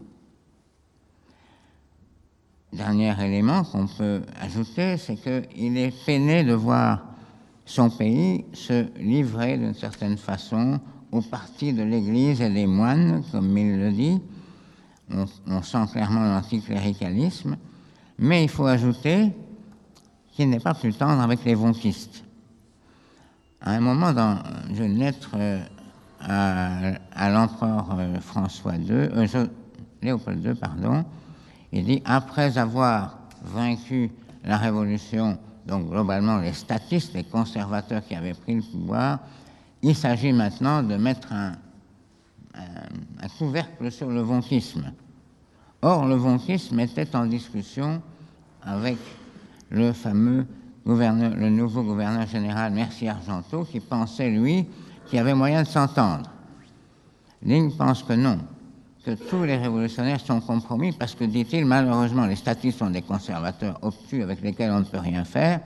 Dernier 2.72 3.14
élément 3.24 3.62
qu'on 3.62 3.86
peut 3.86 4.22
ajouter, 4.40 4.96
c'est 4.96 5.14
qu'il 5.14 5.78
est 5.78 6.05
peiné 6.05 6.42
de 6.42 6.55
voir 6.55 7.13
son 7.64 7.90
pays 7.90 8.44
se 8.52 8.86
livrer 8.98 9.56
d'une 9.56 9.74
certaine 9.74 10.16
façon 10.16 10.80
au 11.12 11.20
parti 11.20 11.72
de 11.72 11.82
l'Église 11.82 12.40
et 12.40 12.50
des 12.50 12.66
moines, 12.66 13.22
comme 13.30 13.56
il 13.56 13.78
le 13.78 13.92
dit. 13.92 14.20
On, 15.46 15.62
sent 15.62 15.86
clairement 15.92 16.24
l'anticléricalisme, 16.24 17.56
mais 18.18 18.44
il 18.44 18.48
faut 18.48 18.66
ajouter 18.66 19.32
qu'il 20.32 20.48
n'est 20.50 20.60
pas 20.60 20.74
plus 20.74 20.94
tendre 20.94 21.22
avec 21.22 21.44
les 21.44 21.54
vonquistes. 21.54 22.24
À 23.60 23.72
un 23.72 23.80
moment, 23.80 24.12
dans 24.12 24.38
une 24.70 24.98
lettre 24.98 25.30
euh, 25.36 25.60
à, 26.20 27.30
l'empereur 27.30 27.96
euh, 27.98 28.20
François 28.20 28.76
II, 28.76 28.90
euh, 28.90 29.46
Léopold 30.02 30.44
II, 30.44 30.54
pardon, 30.54 31.04
il 31.72 31.84
dit 31.84 32.02
après 32.04 32.58
avoir 32.58 33.18
vaincu 33.42 34.10
la 34.42 34.56
Révolution, 34.56 35.38
donc 35.66 35.88
globalement 35.88 36.38
les 36.38 36.52
statistes, 36.52 37.14
les 37.14 37.24
conservateurs 37.24 38.04
qui 38.04 38.14
avaient 38.14 38.34
pris 38.34 38.56
le 38.56 38.62
pouvoir, 38.62 39.20
il 39.82 39.94
s'agit 39.94 40.32
maintenant 40.32 40.82
de 40.82 40.96
mettre 40.96 41.32
un, 41.32 41.52
couvercle 43.38 43.90
sur 43.90 44.08
le 44.08 44.20
vonkisme. 44.20 44.92
Or, 45.82 46.06
le 46.06 46.14
vonkisme 46.14 46.78
était 46.78 47.16
en 47.16 47.26
discussion 47.26 48.00
avec 48.62 48.98
le 49.70 49.92
fameux 49.92 50.46
gouverneur, 50.86 51.34
le 51.34 51.50
nouveau 51.50 51.82
gouverneur 51.82 52.26
général 52.26 52.72
Mercier 52.72 53.08
Argenteau, 53.08 53.64
qui 53.64 53.80
pensait, 53.80 54.30
lui, 54.30 54.66
qu'il 55.06 55.16
y 55.16 55.20
avait 55.20 55.34
moyen 55.34 55.62
de 55.62 55.66
s'entendre. 55.66 56.30
Ligne 57.42 57.72
pense 57.72 58.02
que 58.02 58.12
non, 58.12 58.38
que 59.05 59.12
tous 59.12 59.44
les 59.44 59.57
révolutionnaires 59.57 60.20
sont 60.20 60.40
compromis 60.40 60.92
parce 60.92 61.14
que, 61.14 61.24
dit-il, 61.24 61.66
malheureusement, 61.66 62.26
les 62.26 62.36
statistes 62.36 62.78
sont 62.78 62.90
des 62.90 63.02
conservateurs 63.02 63.78
obtus 63.82 64.22
avec 64.22 64.40
lesquels 64.40 64.70
on 64.70 64.80
ne 64.80 64.84
peut 64.84 64.98
rien 64.98 65.24
faire. 65.24 65.61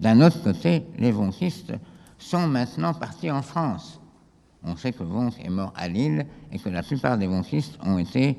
D'un 0.00 0.20
autre 0.20 0.42
côté, 0.42 0.84
les 0.98 1.12
vonkistes 1.12 1.72
sont 2.18 2.48
maintenant 2.48 2.92
partis 2.92 3.30
en 3.30 3.42
France. 3.42 4.00
On 4.64 4.76
sait 4.76 4.92
que 4.92 5.04
Vonck 5.04 5.34
est 5.42 5.50
mort 5.50 5.72
à 5.76 5.88
Lille 5.88 6.26
et 6.52 6.58
que 6.58 6.68
la 6.68 6.82
plupart 6.82 7.16
des 7.16 7.26
vonkistes 7.26 7.78
ont 7.84 7.98
été 7.98 8.36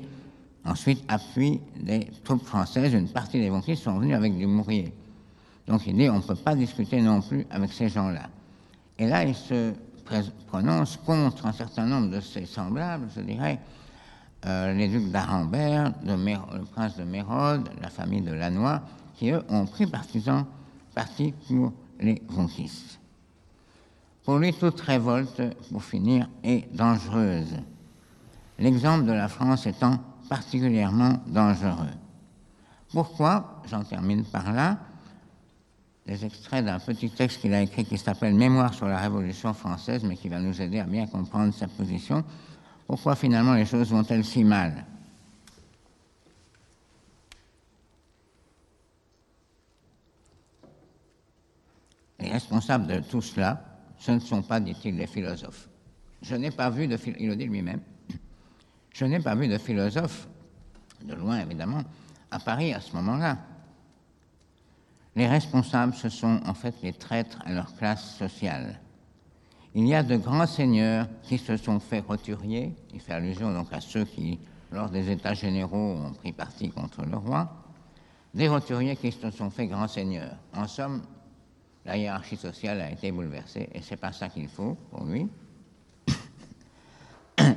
ensuite 0.64 1.02
appuyés 1.08 1.60
des 1.80 2.08
troupes 2.22 2.44
françaises. 2.44 2.92
Une 2.92 3.08
partie 3.08 3.40
des 3.40 3.48
vonkistes 3.48 3.82
sont 3.82 3.98
venus 3.98 4.14
avec 4.14 4.36
du 4.36 4.46
Mourier. 4.46 4.92
Donc 5.66 5.86
il 5.86 5.96
dit 5.96 6.08
on 6.08 6.16
ne 6.16 6.22
peut 6.22 6.36
pas 6.36 6.54
discuter 6.54 7.00
non 7.00 7.22
plus 7.22 7.46
avec 7.50 7.72
ces 7.72 7.88
gens-là. 7.88 8.28
Et 8.98 9.06
là, 9.06 9.24
il 9.24 9.34
se 9.34 9.72
prononce 10.46 10.96
contre 10.98 11.46
un 11.46 11.52
certain 11.52 11.86
nombre 11.86 12.10
de 12.10 12.20
ses 12.20 12.46
semblables, 12.46 13.08
je 13.16 13.22
dirais, 13.22 13.58
euh, 14.44 14.72
les 14.74 14.88
ducs 14.88 15.10
d'Arambert, 15.10 15.92
le 16.04 16.64
prince 16.64 16.96
de 16.96 17.04
Mérode, 17.04 17.68
la 17.80 17.90
famille 17.90 18.22
de 18.22 18.32
Lannoy, 18.32 18.80
qui 19.14 19.30
eux 19.30 19.42
ont 19.48 19.66
pris 19.66 19.86
partisan, 19.86 20.46
parti 20.94 21.32
pour 21.46 21.72
les 22.00 22.20
vonkistes. 22.28 22.98
Pour 24.24 24.38
lui, 24.38 24.52
toute 24.52 24.80
révolte, 24.80 25.42
pour 25.70 25.82
finir, 25.82 26.28
est 26.42 26.72
dangereuse. 26.74 27.56
L'exemple 28.58 29.04
de 29.04 29.12
la 29.12 29.28
France 29.28 29.66
étant 29.66 29.98
particulièrement 30.28 31.18
dangereux. 31.26 31.94
Pourquoi? 32.92 33.62
J'en 33.68 33.82
termine 33.82 34.24
par 34.24 34.52
là. 34.52 34.78
Des 36.06 36.24
extraits 36.24 36.64
d'un 36.64 36.78
petit 36.78 37.10
texte 37.10 37.40
qu'il 37.40 37.54
a 37.54 37.62
écrit 37.62 37.84
qui 37.84 37.96
s'appelle 37.96 38.34
Mémoire 38.34 38.74
sur 38.74 38.86
la 38.86 38.98
Révolution 38.98 39.54
française, 39.54 40.02
mais 40.04 40.16
qui 40.16 40.28
va 40.28 40.40
nous 40.40 40.60
aider 40.60 40.80
à 40.80 40.84
bien 40.84 41.06
comprendre 41.06 41.54
sa 41.54 41.68
position. 41.68 42.24
Pourquoi 42.86 43.16
finalement 43.16 43.54
les 43.54 43.64
choses 43.64 43.90
vont-elles 43.90 44.24
si 44.24 44.44
mal? 44.44 44.84
Les 52.18 52.30
responsables 52.30 52.86
de 52.86 53.00
tout 53.00 53.20
cela, 53.20 53.62
ce 53.98 54.12
ne 54.12 54.20
sont 54.20 54.42
pas, 54.42 54.60
dit-il, 54.60 54.96
des 54.96 55.06
philosophes. 55.06 55.68
Je 56.22 56.36
n'ai 56.36 56.50
pas 56.50 56.70
vu 56.70 56.86
de 56.86 56.96
il 57.18 57.28
le 57.28 57.36
dit 57.36 57.46
lui-même, 57.46 57.80
Je 58.92 59.04
n'ai 59.04 59.18
pas 59.18 59.34
vu 59.34 59.48
de 59.48 59.58
philosophe, 59.58 60.28
de 61.02 61.14
loin 61.14 61.40
évidemment, 61.40 61.82
à 62.30 62.38
Paris 62.38 62.72
à 62.72 62.80
ce 62.80 62.94
moment-là. 62.96 63.38
Les 65.16 65.26
responsables, 65.26 65.94
ce 65.94 66.08
sont 66.08 66.40
en 66.46 66.54
fait 66.54 66.74
les 66.82 66.92
traîtres 66.92 67.38
à 67.44 67.52
leur 67.52 67.74
classe 67.74 68.16
sociale. 68.16 68.78
Il 69.74 69.86
y 69.86 69.94
a 69.94 70.02
de 70.02 70.16
grands 70.16 70.46
seigneurs 70.46 71.06
qui 71.22 71.38
se 71.38 71.56
sont 71.56 71.80
fait 71.80 72.00
roturier, 72.00 72.74
il 72.92 73.00
fait 73.00 73.14
allusion 73.14 73.52
donc 73.52 73.72
à 73.72 73.80
ceux 73.80 74.04
qui, 74.04 74.38
lors 74.70 74.90
des 74.90 75.10
États 75.10 75.34
généraux, 75.34 75.96
ont 75.96 76.12
pris 76.12 76.32
parti 76.32 76.70
contre 76.70 77.04
le 77.04 77.16
roi, 77.16 77.50
des 78.34 78.48
roturiers 78.48 78.96
qui 78.96 79.12
se 79.12 79.30
sont 79.30 79.50
fait 79.50 79.66
grands 79.66 79.88
seigneurs. 79.88 80.36
En 80.54 80.66
somme, 80.66 81.02
la 81.84 81.96
hiérarchie 81.96 82.36
sociale 82.36 82.80
a 82.82 82.90
été 82.90 83.10
bouleversée 83.10 83.68
et 83.72 83.80
c'est 83.80 83.96
pas 83.96 84.12
ça 84.12 84.28
qu'il 84.28 84.48
faut 84.48 84.76
pour 84.90 85.04
lui. 85.04 85.28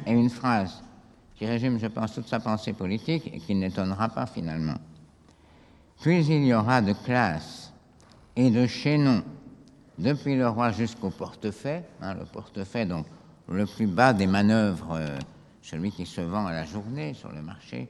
Et 0.08 0.12
une 0.12 0.30
phrase 0.30 0.82
qui 1.36 1.46
résume, 1.46 1.78
je 1.80 1.88
pense, 1.88 2.14
toute 2.14 2.28
sa 2.28 2.40
pensée 2.40 2.74
politique 2.74 3.30
et 3.34 3.40
qui 3.40 3.56
n'étonnera 3.56 4.10
pas 4.10 4.26
finalement. 4.26 4.78
Puis 6.02 6.26
il 6.26 6.46
y 6.46 6.54
aura 6.54 6.82
de 6.82 6.94
classes 6.94 7.74
et 8.36 8.50
de 8.50 8.66
chaînons, 8.68 9.24
depuis 9.98 10.36
le 10.36 10.48
roi 10.48 10.72
jusqu'au 10.72 11.10
portefeuille, 11.10 11.84
hein, 12.02 12.14
le 12.16 12.26
portefeuille, 12.26 12.86
donc 12.86 13.06
le 13.48 13.66
plus 13.66 13.88
bas 13.88 14.14
des 14.14 14.28
manœuvres, 14.28 14.94
euh, 14.94 15.18
celui 15.62 15.92
qui 15.92 16.06
se 16.06 16.22
vend 16.22 16.46
à 16.48 16.52
la 16.52 16.66
journée 16.66 17.14
sur 17.14 17.32
le 17.32 17.42
marché. 17.42 17.88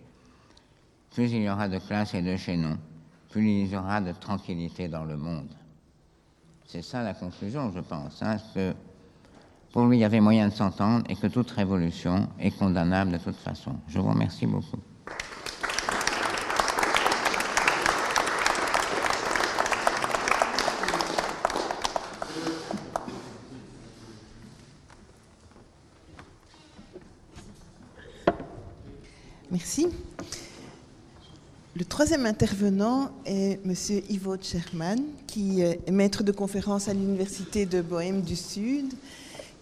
Plus 1.14 1.32
il 1.32 1.44
y 1.44 1.50
aura 1.50 1.68
de 1.68 1.80
classes 1.80 2.14
et 2.14 2.22
de 2.22 2.36
chaînons, 2.36 2.78
plus 3.30 3.64
il 3.64 3.68
y 3.68 3.76
aura 3.76 4.02
de 4.02 4.12
tranquillité 4.12 4.88
dans 4.88 5.06
le 5.06 5.18
monde. 5.18 5.50
C'est 6.66 6.82
ça 6.82 7.04
la 7.04 7.14
conclusion, 7.14 7.72
je 7.72 7.80
pense, 7.80 8.22
hein, 8.22 8.38
que 8.54 8.74
pour 9.72 9.86
lui, 9.86 9.98
il 9.98 10.00
y 10.00 10.06
avait 10.06 10.22
moyen 10.22 10.48
de 10.48 10.54
s'entendre 10.54 11.04
et 11.10 11.16
que 11.16 11.28
toute 11.28 11.52
révolution 11.52 12.30
est 12.40 12.52
condamnable 12.52 13.12
de 13.12 13.18
toute 13.18 13.36
façon. 13.36 13.76
Je 13.88 14.00
vous 14.00 14.10
remercie 14.10 14.46
beaucoup. 14.46 14.80
Merci. 29.52 29.88
Le 31.78 31.84
troisième 31.84 32.26
intervenant 32.26 33.12
est 33.26 33.60
M. 33.66 33.74
Ivo 34.10 34.38
Sherman, 34.42 34.98
qui 35.28 35.60
est 35.60 35.92
maître 35.92 36.24
de 36.24 36.32
conférence 36.32 36.88
à 36.88 36.94
l'Université 36.94 37.66
de 37.66 37.82
Bohème 37.82 38.22
du 38.22 38.38
Sud, 38.38 38.94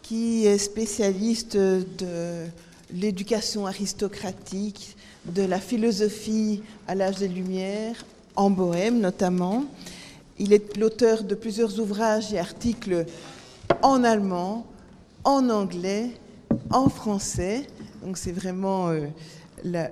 qui 0.03 0.45
est 0.45 0.59
spécialiste 0.59 1.57
de 1.57 2.45
l'éducation 2.93 3.65
aristocratique, 3.65 4.95
de 5.25 5.41
la 5.41 5.59
philosophie 5.59 6.61
à 6.87 6.93
l'âge 6.93 7.15
des 7.15 7.27
Lumières, 7.27 8.05
en 8.35 8.51
Bohème 8.51 8.99
notamment. 8.99 9.65
Il 10.37 10.53
est 10.53 10.77
l'auteur 10.77 11.23
de 11.23 11.33
plusieurs 11.33 11.79
ouvrages 11.79 12.31
et 12.31 12.37
articles 12.37 13.07
en 13.81 14.03
allemand, 14.03 14.67
en 15.23 15.49
anglais, 15.49 16.11
en 16.69 16.89
français. 16.89 17.65
Donc 18.05 18.19
c'est 18.19 18.33
vraiment 18.33 18.89
euh, 18.89 19.07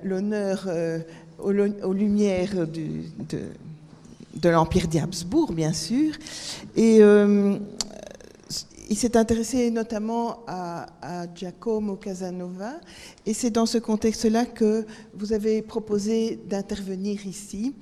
l'honneur 0.03 0.65
euh, 0.67 0.99
aux, 1.43 1.93
lumières 1.93 2.67
de, 2.67 4.49
l'Empire 4.49 4.87
d'Habsbourg, 4.87 5.53
bien 5.53 5.73
sûr. 5.73 6.13
Et 6.75 7.01
euh, 7.01 7.57
il 8.91 8.97
s'est 8.97 9.15
intéressé 9.15 9.71
notamment 9.71 10.43
à, 10.47 10.87
Giacomo 11.33 11.95
Casanova, 11.95 12.73
et 13.25 13.33
c'est 13.33 13.49
dans 13.49 13.65
ce 13.65 13.77
contexte-là 13.77 14.45
que 14.45 14.85
vous 15.13 15.31
avez 15.31 15.61
proposé 15.61 16.37
d'intervenir 16.49 17.25
ici, 17.25 17.73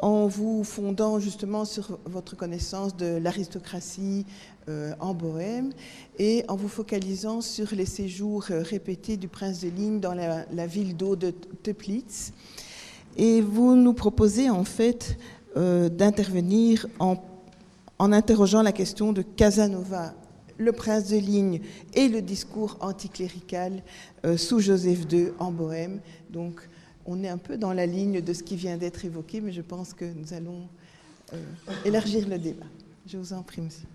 en 0.00 0.28
vous 0.28 0.62
fondant 0.62 1.18
justement 1.18 1.64
sur 1.64 1.98
votre 2.04 2.36
connaissance 2.36 2.96
de 2.96 3.16
l'aristocratie 3.16 4.24
euh, 4.68 4.92
en 5.00 5.14
Bohème, 5.14 5.72
et 6.20 6.44
en 6.46 6.54
vous 6.54 6.68
focalisant 6.68 7.40
sur 7.40 7.74
les 7.74 7.86
séjours 7.86 8.44
répétés 8.44 9.16
du 9.16 9.26
prince 9.26 9.62
de 9.62 9.68
Ligne 9.68 9.98
dans 9.98 10.14
la, 10.14 10.66
ville 10.68 10.96
d'eau 10.96 11.16
de 11.16 11.32
Teplitz. 11.64 12.32
Et 13.16 13.40
vous 13.40 13.74
nous 13.76 13.92
proposez 13.92 14.50
en 14.50 14.64
fait 14.64 15.18
euh, 15.56 15.88
d'intervenir 15.88 16.86
en, 16.98 17.16
interrogeant 17.98 18.62
la 18.62 18.72
question 18.72 19.12
de 19.12 19.22
Casanova 19.22 20.14
le 20.58 20.72
prince 20.72 21.08
de 21.08 21.16
Ligne 21.16 21.60
et 21.94 22.08
le 22.08 22.22
discours 22.22 22.76
anticlérical 22.80 23.82
euh, 24.24 24.36
sous 24.36 24.60
Joseph 24.60 25.06
II 25.10 25.28
en 25.38 25.50
Bohème. 25.50 26.00
Donc 26.30 26.68
on 27.06 27.22
est 27.24 27.28
un 27.28 27.38
peu 27.38 27.56
dans 27.56 27.72
la 27.72 27.86
ligne 27.86 28.20
de 28.20 28.32
ce 28.32 28.42
qui 28.42 28.56
vient 28.56 28.76
d'être 28.76 29.04
évoqué, 29.04 29.40
mais 29.40 29.52
je 29.52 29.62
pense 29.62 29.92
que 29.92 30.04
nous 30.04 30.32
allons 30.32 30.68
euh, 31.32 31.36
élargir 31.84 32.28
le 32.28 32.38
débat. 32.38 32.66
Je 33.06 33.18
vous 33.18 33.32
en 33.32 33.42
prie, 33.42 33.62
monsieur. 33.62 33.86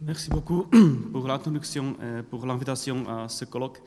Merci 0.00 0.30
beaucoup 0.30 0.66
pour 1.12 1.26
l'introduction 1.26 1.96
et 2.02 2.22
pour 2.22 2.46
l'invitation 2.46 3.08
à 3.08 3.28
ce 3.28 3.44
colloque. 3.44 3.82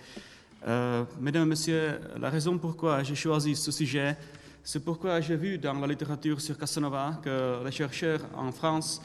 Euh, 0.68 1.04
mesdames 1.20 1.48
messieurs, 1.48 2.00
la 2.20 2.30
raison 2.30 2.58
pourquoi 2.58 3.04
j'ai 3.04 3.16
choisi 3.16 3.56
ce 3.56 3.72
sujet, 3.72 4.18
c'est 4.64 4.84
pourquoi 4.84 5.22
j'ai 5.22 5.36
vu 5.36 5.58
dans 5.58 5.74
la 5.74 5.88
littérature 5.88 6.40
sur 6.42 6.58
Casanova 6.58 7.20
que 7.24 7.64
les 7.64 7.72
chercheurs 7.72 8.22
en 8.36 8.52
France 8.52 9.02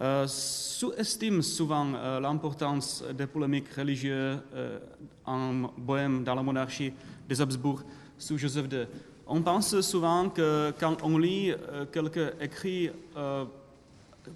euh, 0.00 0.28
sous-estime 0.28 1.42
souvent 1.42 1.92
euh, 1.94 2.20
l'importance 2.20 3.02
des 3.14 3.26
polémiques 3.26 3.72
religieuses 3.74 4.38
euh, 4.54 4.78
en 5.24 5.72
Bohème, 5.76 6.22
dans 6.22 6.36
la 6.36 6.42
monarchie 6.42 6.92
des 7.28 7.40
Habsbourg, 7.40 7.82
sous 8.16 8.38
Joseph 8.38 8.66
II. 8.70 8.86
On 9.26 9.42
pense 9.42 9.80
souvent 9.80 10.28
que 10.30 10.72
quand 10.78 11.02
on 11.02 11.18
lit 11.18 11.52
quelques 11.92 12.32
écrits 12.40 12.90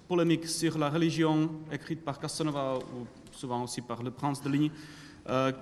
polémiques 0.07 0.47
sur 0.47 0.77
la 0.77 0.89
religion 0.89 1.49
écrits 1.71 1.95
par 1.95 2.19
Casanova 2.19 2.75
ou 2.77 3.07
souvent 3.31 3.63
aussi 3.63 3.81
par 3.81 4.03
le 4.03 4.11
prince 4.11 4.43
de 4.43 4.49
Ligne, 4.49 4.69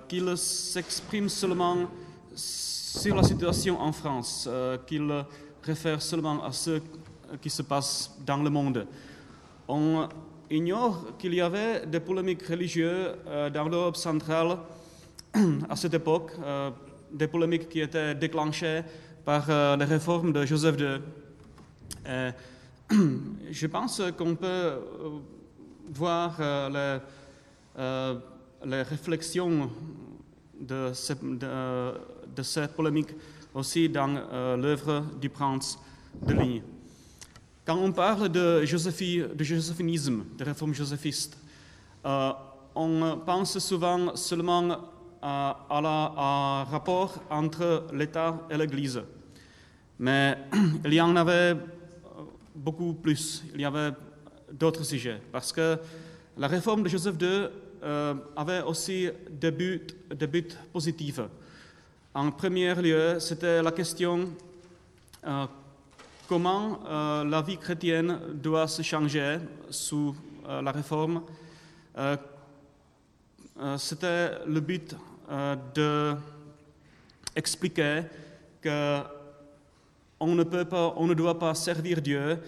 qu'il 0.06 0.36
s'exprime 0.36 1.30
seulement 1.30 1.88
sur 3.00 3.16
la 3.16 3.22
situation 3.22 3.80
en 3.80 3.90
France, 3.92 4.48
qu'il 4.86 5.10
réfère 5.62 6.02
seulement 6.02 6.44
à 6.44 6.52
ce 6.52 6.80
qui 7.40 7.48
se 7.48 7.62
passe 7.62 8.14
dans 8.26 8.42
le 8.42 8.50
monde. 8.50 8.86
On 9.66 10.06
ignore 10.50 11.16
qu'il 11.18 11.32
y 11.34 11.40
avait 11.40 11.86
des 11.86 12.00
polémiques 12.00 12.46
religieuses 12.46 13.14
euh, 13.26 13.48
dans 13.48 13.68
l'Europe 13.68 13.96
centrale 13.96 14.58
à 15.70 15.76
cette 15.76 15.94
époque, 15.94 16.32
euh, 16.44 16.70
des 17.10 17.26
polémiques 17.26 17.68
qui 17.70 17.80
étaient 17.80 18.14
déclenchées 18.14 18.82
par 19.24 19.46
euh, 19.48 19.76
les 19.76 19.86
réformes 19.86 20.32
de 20.32 20.44
Joseph 20.44 20.76
II. 20.78 21.00
je 23.50 23.66
pense 23.66 24.02
qu'on 24.18 24.34
peut 24.34 24.72
voir 25.94 26.36
les, 26.70 26.98
les, 28.66 28.82
réflexions 28.82 29.70
de, 30.60 30.92
de, 31.22 31.94
cette 32.42 32.74
polémique 32.74 33.10
aussi 33.54 33.88
dans 33.88 34.56
l'œuvre 34.56 35.04
du 35.20 35.28
prince 35.28 35.78
de 36.26 36.32
Ligne. 36.32 36.62
Quand 37.64 37.76
on 37.76 37.92
parle 37.92 38.28
de, 38.28 38.64
de 38.64 39.44
joséphinisme, 39.44 40.24
de 40.36 40.44
réforme 40.44 40.74
joséphiste, 40.74 41.38
euh, 42.04 42.32
on 42.74 43.20
pense 43.24 43.58
souvent 43.60 44.16
seulement 44.16 44.78
à, 45.22 45.56
un 45.70 46.64
rapport 46.64 47.22
entre 47.30 47.86
l'État 47.92 48.40
et 48.50 48.56
l'Église. 48.56 49.00
Mais 49.98 50.36
il 50.84 50.94
y 50.94 51.00
en 51.00 51.14
avait 51.14 51.54
beaucoup 52.54 52.94
plus, 52.94 53.44
il 53.54 53.60
y 53.60 53.64
avait 53.64 53.90
d'autres 54.50 54.82
sujets, 54.82 55.20
parce 55.30 55.52
que 55.52 55.78
la 56.36 56.48
réforme 56.48 56.82
de 56.82 56.88
Joseph 56.88 57.14
II 57.20 57.46
euh, 57.84 58.14
avait 58.34 58.62
aussi 58.62 59.08
des 59.30 59.52
des 59.52 60.26
buts 60.26 60.48
positifs. 60.72 61.20
En 62.14 62.30
premier 62.30 62.74
lieu, 62.74 63.18
c'était 63.20 63.62
la 63.62 63.72
question 63.72 64.28
euh, 65.26 65.46
comment 66.28 66.78
euh, 66.84 67.24
la 67.24 67.40
vie 67.40 67.56
chrétienne 67.56 68.18
doit 68.34 68.68
se 68.68 68.82
changer 68.82 69.38
sous 69.70 70.14
euh, 70.46 70.60
la 70.60 70.72
réforme. 70.72 71.22
C'était 73.78 74.44
le 74.46 74.60
but 74.60 74.94
de 75.74 76.14
expliquer 77.34 78.02
que 78.60 79.00
on 80.20 80.34
ne, 80.34 80.42
peut 80.42 80.66
pas, 80.66 80.92
on 80.96 81.06
ne 81.06 81.14
doit 81.14 81.38
pas 81.38 81.54
servir 81.54 82.02
Dieu 82.02 82.38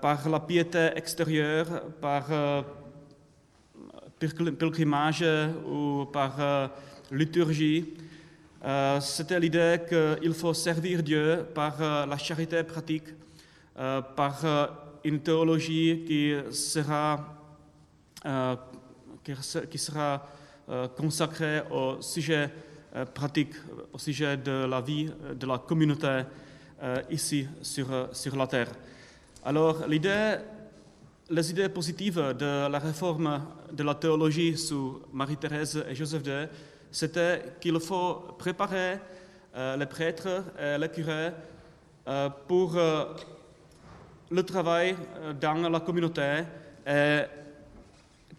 par 0.00 0.28
la 0.28 0.40
piété 0.40 0.90
extérieure, 0.96 1.66
par 2.00 2.26
pilgrimage 4.18 5.24
ou 5.66 6.06
par 6.06 6.70
liturgie, 7.10 7.92
c'était 9.00 9.40
l'idée 9.40 9.80
qu'il 9.88 10.34
faut 10.34 10.54
servir 10.54 11.02
Dieu 11.02 11.46
par 11.54 11.80
euh, 11.80 12.06
la 12.06 12.18
charité 12.18 12.62
pratique, 12.62 13.08
euh, 13.78 14.02
par 14.02 14.44
une 15.04 15.20
théologie 15.20 16.04
qui 16.06 16.34
sera, 16.52 17.36
qui 19.68 19.78
sera 19.78 20.26
consacrée 20.96 21.62
au 21.70 22.02
sujet 22.02 22.50
euh, 22.96 23.04
pratiques 23.04 23.54
au 23.92 23.98
sujet 23.98 24.36
de 24.36 24.66
la 24.66 24.80
vie 24.80 25.08
de 25.38 25.46
la 25.46 25.58
communauté 25.58 26.22
euh, 26.82 27.00
ici 27.08 27.46
sur, 27.62 27.86
sur 28.10 28.34
la 28.34 28.48
terre. 28.48 28.72
Alors, 29.44 29.86
les 29.86 31.50
idées 31.50 31.68
positives 31.68 32.34
de 32.36 32.68
la 32.68 32.78
réforme 32.80 33.42
de 33.72 33.84
la 33.84 33.94
théologie 33.94 34.58
sous 34.58 35.02
Marie-Thérèse 35.12 35.84
et 35.88 35.94
Joseph 35.94 36.26
II, 36.26 36.48
c'était 36.90 37.54
qu'il 37.60 37.78
faut 37.80 38.34
préparer 38.38 38.98
les 39.54 39.86
prêtres 39.86 40.44
et 40.58 40.78
les 40.78 40.88
curés 40.88 41.30
pour 42.46 42.76
le 44.30 44.42
travail 44.42 44.96
dans 45.40 45.68
la 45.68 45.80
communauté 45.80 46.44
et 46.86 47.22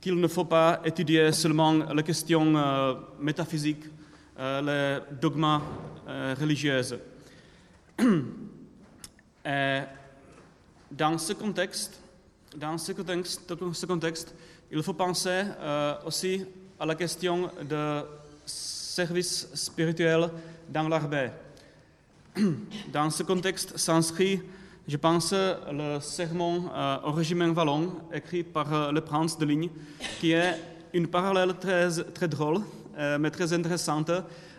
qu'il 0.01 0.19
ne 0.19 0.27
faut 0.27 0.45
pas 0.45 0.81
étudier 0.83 1.31
seulement 1.31 1.73
les 1.93 2.03
questions 2.03 2.55
euh, 2.55 2.95
métaphysiques, 3.19 3.83
euh, 4.39 4.99
les 5.09 5.15
dogmes 5.21 5.61
euh, 6.07 6.35
religieux. 6.39 6.81
Et 9.45 9.79
dans 10.91 11.17
ce 11.17 11.33
contexte, 11.33 11.99
dans 12.55 12.77
ce 12.77 12.91
contexte, 12.91 13.53
ce 13.73 13.85
contexte 13.85 14.35
il 14.71 14.81
faut 14.83 14.93
penser 14.93 15.43
aussi 16.05 16.45
à 16.79 16.85
la 16.85 16.95
question 16.95 17.49
de 17.61 18.03
service 18.45 19.47
spirituel 19.53 20.29
dans 20.69 20.87
l'armée. 20.87 21.29
Dans 22.93 23.09
ce 23.09 23.23
contexte 23.23 23.77
s'inscrit 23.77 24.41
je 24.87 24.97
pense 24.97 25.31
le 25.31 25.99
sermon 26.01 26.69
euh, 26.73 26.97
au 27.05 27.11
régiment 27.11 27.51
Vallon, 27.53 27.93
écrit 28.11 28.43
par 28.43 28.73
euh, 28.73 28.91
le 28.91 28.99
prince 29.01 29.37
de 29.37 29.45
Ligne, 29.45 29.69
qui 30.19 30.31
est 30.31 30.59
une 30.93 31.07
parallèle 31.07 31.53
très, 31.57 32.27
drôle, 32.27 32.61
euh, 32.97 33.17
mais 33.19 33.29
très 33.29 33.53
intéressante 33.53 34.11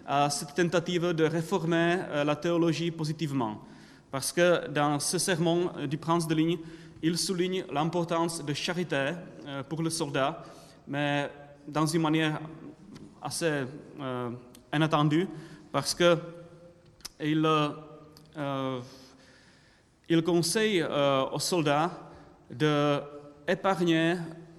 à 0.07 0.31
cette 0.31 0.55
tentative 0.55 1.09
de 1.09 1.25
réformer 1.25 1.99
la 2.25 2.35
théologie 2.35 2.91
positivement. 2.91 3.61
Parce 4.11 4.33
que 4.33 4.69
dans 4.69 4.99
ce 5.01 5.19
sermon 5.19 5.71
du 5.87 5.99
prince 5.99 6.27
de 6.27 6.35
Ligne, 6.35 6.59
il 7.03 7.19
souligne 7.19 7.65
l'importance 7.73 8.45
de 8.45 8.55
charité 8.55 9.13
pour 9.69 9.83
le 9.83 9.91
soldat, 9.91 10.45
mais 10.89 11.31
dans 11.69 11.87
une 11.87 12.03
manière 12.03 12.41
assez 13.23 13.65
inattendue, 14.73 15.29
parce 15.71 15.95
que 15.95 16.17
il 17.21 17.47
il 20.13 20.23
conseille 20.23 20.83
euh, 20.83 21.25
aux 21.33 21.39
soldats 21.39 21.91
d'épargner 22.51 24.17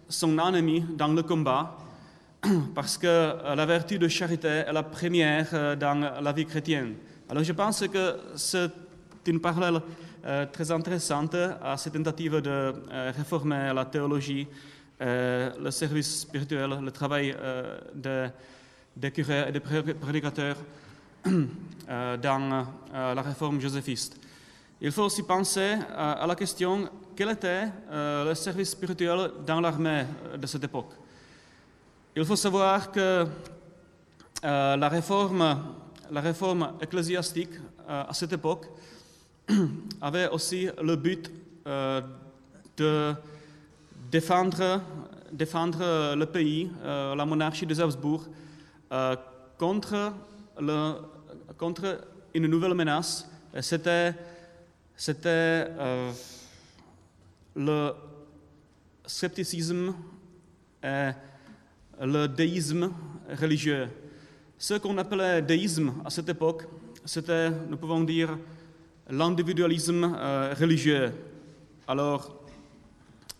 son 0.10 0.38
ennemi 0.40 0.84
dans 0.98 1.10
le 1.10 1.22
combat 1.22 1.78
parce 2.76 2.98
que 2.98 3.08
euh, 3.08 3.56
la 3.56 3.66
vertu 3.66 4.00
de 4.00 4.08
charité 4.08 4.48
est 4.48 4.74
la 4.74 4.82
première 4.82 5.48
euh, 5.54 5.76
dans 5.76 6.20
la 6.22 6.32
vie 6.32 6.46
chrétienne. 6.46 6.96
Alors 7.30 7.44
je 7.44 7.54
pense 7.54 7.88
que 7.88 8.16
c'est 8.36 8.72
une 9.28 9.40
parallèle 9.40 9.82
très 10.52 10.72
intéressante 10.72 11.36
à 11.36 11.76
cette 11.76 11.94
tentative 11.94 12.40
de 12.40 12.74
réformer 13.18 13.74
la 13.74 13.84
théologie, 13.84 14.48
le 15.00 15.70
service 15.70 16.22
spirituel, 16.22 16.80
le 16.82 16.92
travail 16.92 17.36
des 18.96 19.12
curés 19.12 19.46
et 19.50 19.52
des 19.52 19.60
prédicateurs 19.60 20.58
dans 21.26 22.68
la 22.92 23.22
réforme 23.22 23.60
joséphiste. 23.60 24.18
Il 24.86 24.92
faut 24.92 25.04
aussi 25.04 25.24
penser 25.24 25.62
euh, 25.62 26.16
à 26.20 26.28
la 26.28 26.36
question 26.36 26.90
quel 27.16 27.30
était 27.30 27.70
euh, 27.90 28.26
le 28.26 28.36
service 28.36 28.72
spirituel 28.72 29.32
dans 29.48 29.62
l'armée 29.62 30.04
euh, 30.26 30.36
de 30.36 30.46
cette 30.46 30.66
époque? 30.66 30.92
Il 32.14 32.26
faut 32.26 32.36
savoir 32.36 32.92
que 32.92 33.26
la, 34.44 34.90
réforme, 34.90 35.58
la 36.12 36.20
réforme 36.20 36.74
ecclésiastique 36.82 37.54
à 37.88 38.14
cette 38.14 38.34
époque 38.34 38.66
avait 40.02 40.28
aussi 40.28 40.68
le 40.82 40.98
but 40.98 41.32
de 41.66 43.14
défendre, 44.12 44.82
défendre 45.32 46.14
le 46.14 46.26
pays, 46.26 46.70
la 46.84 47.26
monarchie 47.26 47.66
des 47.66 47.80
Habsbourg, 47.80 48.28
contre, 49.58 50.14
le, 50.60 50.94
contre 51.58 52.02
une 52.34 52.48
nouvelle 52.48 52.74
menace. 52.74 53.30
C'était 53.62 54.14
c'était 54.96 55.30
euh, 55.30 56.12
le 57.56 57.92
scepticisme 59.06 59.94
et 60.84 61.10
le 62.02 62.28
déisme 62.28 62.92
religieux. 63.40 63.88
Ce 64.58 64.76
qu'on 64.76 64.98
appelait 64.98 65.42
déisme 65.42 65.94
à 66.06 66.10
cette 66.10 66.30
époque, 66.30 66.64
c'était, 67.04 67.50
nous 67.50 67.78
pouvons 67.78 68.02
dire, 68.02 68.38
l'individualisme 69.10 70.16
euh, 70.16 70.54
religieux. 70.58 71.12
Alors, 71.88 72.34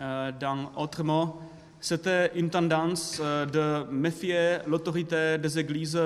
euh, 0.02 0.32
dans 0.38 0.72
autrement, 0.76 1.40
c'était 1.84 2.32
une 2.36 2.50
tendance 2.50 3.20
de 3.20 3.84
méfier 3.92 4.60
l'autorité 4.68 5.38
des 5.38 5.60
églises 5.60 6.00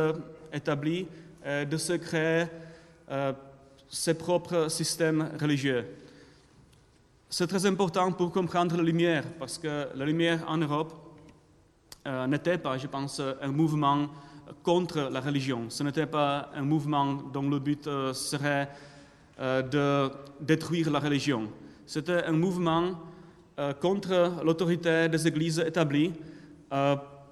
établies, 0.51 1.05
et 1.45 1.67
de 1.67 1.77
se 1.77 1.93
créer 1.93 2.45
ses 3.87 4.15
propres 4.15 4.69
systèmes 4.69 5.29
religieux. 5.39 5.85
C'est 7.29 7.45
très 7.45 7.63
important 7.67 8.11
pour 8.11 8.31
comprendre 8.31 8.75
la 8.75 8.81
lumière, 8.81 9.23
parce 9.37 9.59
que 9.59 9.87
la 9.93 10.03
lumière 10.03 10.43
en 10.47 10.57
Europe 10.57 10.93
n'était 12.27 12.57
pas, 12.57 12.79
je 12.79 12.87
pense, 12.87 13.21
un 13.39 13.51
mouvement 13.51 14.07
contre 14.63 15.09
la 15.11 15.21
religion. 15.21 15.69
Ce 15.69 15.83
n'était 15.83 16.07
pas 16.07 16.49
un 16.55 16.63
mouvement 16.63 17.13
dont 17.13 17.47
le 17.47 17.59
but 17.59 17.87
serait 18.13 18.67
de 19.39 20.09
détruire 20.41 20.89
la 20.89 20.99
religion. 20.99 21.51
C'était 21.85 22.23
un 22.23 22.31
mouvement 22.31 22.93
contre 23.81 24.43
l'autorité 24.43 25.09
des 25.09 25.27
églises 25.27 25.59
établies 25.59 26.13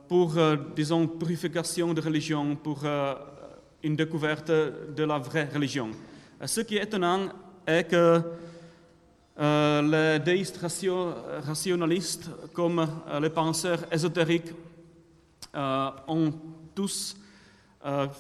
pour, 0.08 0.34
disons, 0.76 1.08
purification 1.08 1.94
de 1.94 2.02
religion, 2.02 2.56
pour 2.56 2.84
une 3.84 3.96
découverte 3.96 4.50
de 4.50 5.04
la 5.04 5.18
vraie 5.20 5.50
religion. 5.54 5.92
Ce 6.46 6.62
qui 6.62 6.78
est 6.78 6.84
étonnant 6.84 7.30
est 7.68 7.84
que 7.86 8.22
les 9.38 10.20
déistes 10.20 10.60
rationalistes, 11.44 12.30
comme 12.54 12.88
les 13.22 13.30
penseurs 13.30 13.80
ésotériques, 13.92 14.52
ont 16.08 16.34
tous 16.74 17.16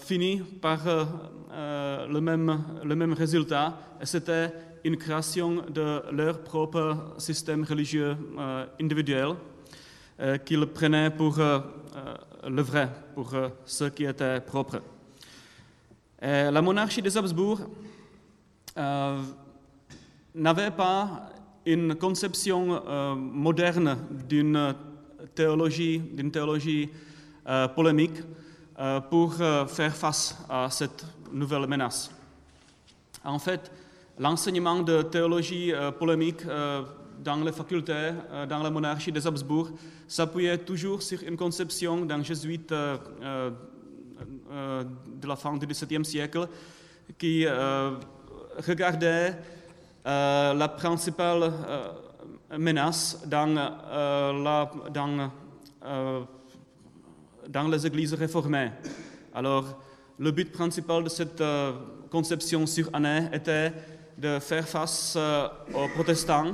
fini 0.01 0.41
par 0.61 0.79
le, 0.85 2.19
même, 2.19 2.63
le 2.83 2.95
même 2.95 3.13
résultat, 3.13 3.77
c'était 4.03 4.51
une 4.85 4.97
création 4.97 5.63
de 5.69 6.01
leur 6.11 6.39
propre 6.39 7.15
système 7.17 7.63
religieux 7.63 8.15
individuel 8.79 9.35
qu'ils 10.45 10.65
prenaient 10.67 11.09
pour 11.09 11.37
le 11.37 12.61
vrai, 12.61 12.89
pour 13.13 13.33
ce 13.65 13.85
qui 13.85 14.05
était 14.05 14.39
propre. 14.39 14.81
La 16.21 16.61
monarchie 16.61 17.01
des 17.01 17.17
Habsbourg 17.17 17.59
euh, 18.77 19.21
n'avait 20.33 20.71
pas 20.71 21.29
une 21.65 21.95
conception 21.95 22.81
euh, 22.85 23.15
moderne 23.15 23.97
d'une 24.27 24.75
théologie, 25.33 25.99
d'une 25.99 26.29
théologie 26.29 26.89
euh, 27.47 27.69
polémique 27.69 28.21
pour 29.09 29.35
faire 29.35 29.95
face 29.95 30.37
à 30.49 30.69
cette 30.69 31.05
nouvelle 31.31 31.65
menace. 31.65 32.11
En 33.23 33.39
fait, 33.39 33.71
l'enseignement 34.17 34.81
de 34.81 35.01
théologie 35.01 35.73
polémique 35.99 36.41
dans 37.23 37.43
les 37.43 37.51
facultés, 37.51 38.11
dans 38.49 38.63
la 38.63 38.69
monarchie 38.69 39.11
des 39.11 39.25
Habsbourg, 39.25 39.69
s'appuyait 40.07 40.57
toujours 40.59 41.01
sur 41.01 41.21
une 41.23 41.37
conception 41.37 42.05
d'un 42.05 42.23
jésuite 42.23 42.69
de 42.71 43.53
la 45.27 45.35
fin 45.35 45.57
du 45.57 45.65
XVIIe 45.65 46.05
siècle 46.05 46.47
qui 47.17 47.45
regardez 48.67 49.31
euh, 50.07 50.53
la 50.53 50.67
principale 50.67 51.51
euh, 51.67 51.87
menace 52.59 53.23
dans, 53.25 53.71
euh, 55.83 56.23
les 57.71 57.87
églises 57.87 58.13
réformées. 58.13 58.69
Alors, 59.33 59.79
le 60.19 60.29
but 60.31 60.51
principal 60.51 61.03
de 61.03 61.09
cette 61.09 61.43
conception 62.09 62.65
sur 62.67 62.89
année 62.93 63.27
était 63.33 63.73
de 64.17 64.39
faire 64.39 64.67
face 64.67 65.17
aux 65.17 65.87
protestants. 65.93 66.53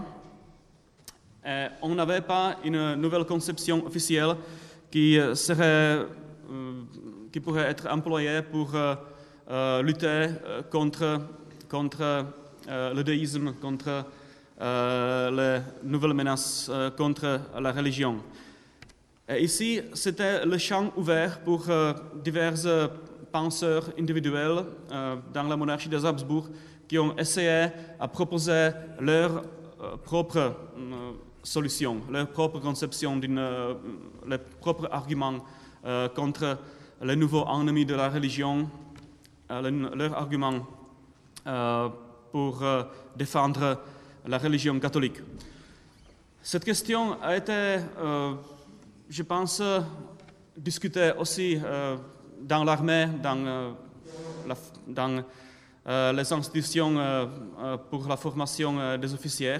Et 1.45 1.67
on 1.81 1.95
n'avait 1.95 2.21
pas 2.21 2.57
une 2.63 2.95
nouvelle 2.95 3.25
conception 3.25 3.85
officielle 3.85 4.35
qui, 4.91 5.17
qui 7.31 7.39
pourrait 7.39 7.69
être 7.69 7.87
employée 7.89 8.41
pour 8.41 8.71
lutter 9.81 10.27
contre 10.69 11.21
euh, 12.69 12.93
le 12.93 13.03
déisme, 13.03 13.53
contre 13.53 14.05
euh, 14.61 15.31
les 15.31 15.89
nouvelles 15.89 16.13
menaces 16.13 16.69
euh, 16.71 16.91
contre 16.91 17.41
la 17.59 17.71
religion. 17.71 18.17
Ici, 19.39 19.81
c'était 19.93 20.45
le 20.45 20.57
champ 20.57 20.91
ouvert 20.97 21.39
pour 21.39 21.65
diverses 22.21 22.67
penseurs 23.31 23.89
individuels 23.97 24.65
euh, 24.91 25.15
dans 25.33 25.43
la 25.43 25.55
monarchie 25.55 25.87
des 25.87 26.05
Habsbourg 26.05 26.49
qui 26.91 26.99
ont 26.99 27.15
essayé 27.17 27.67
à 28.01 28.07
proposer 28.09 28.71
leur 28.99 29.31
euh, 29.79 29.95
propre 30.03 30.37
euh, 30.77 31.11
solution, 31.41 32.01
leur 32.11 32.27
propre 32.27 32.59
conception, 32.59 33.17
euh, 33.23 33.73
leurs 34.27 34.39
propres 34.59 34.89
arguments 34.91 35.35
euh, 35.85 36.09
contre 36.09 36.57
les 37.01 37.15
nouveaux 37.15 37.45
ennemis 37.47 37.85
de 37.85 37.95
la 37.95 38.09
religion, 38.09 38.69
le- 39.49 39.95
leurs 39.95 40.13
arguments 40.17 40.67
euh, 41.47 41.87
pour 42.29 42.61
défendre 43.15 43.79
la 44.27 44.37
religion 44.37 44.77
catholique. 44.77 45.21
Cette 46.41 46.65
question 46.65 47.15
a 47.21 47.37
été, 47.37 47.77
je 49.09 49.23
pense, 49.23 49.61
discutée 50.57 51.11
aussi 51.17 51.57
dans 52.41 52.63
l'armée, 52.63 53.07
dans, 53.23 53.73
dans, 54.87 55.23
les 55.85 56.33
institutions 56.33 56.97
euh, 56.97 57.25
euh, 57.59 57.77
pour 57.89 58.07
la 58.07 58.17
formation 58.17 58.79
euh, 58.79 58.97
des 58.97 59.13
officiers. 59.13 59.57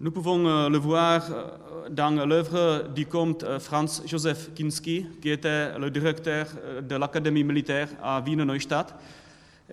Nous 0.00 0.10
pouvons 0.10 0.44
euh, 0.46 0.68
le 0.68 0.78
voir 0.78 1.22
euh, 1.30 1.88
dans 1.88 2.10
l'œuvre 2.26 2.88
du 2.92 3.06
comte 3.06 3.44
euh, 3.44 3.60
Franz 3.60 4.02
Josef 4.06 4.52
Kinski, 4.54 5.06
qui 5.22 5.30
était 5.30 5.78
le 5.78 5.88
directeur 5.88 6.48
euh, 6.64 6.80
de 6.80 6.96
l'Académie 6.96 7.44
militaire 7.44 7.88
à 8.02 8.20
Wiener 8.20 8.44
Neustadt, 8.44 8.92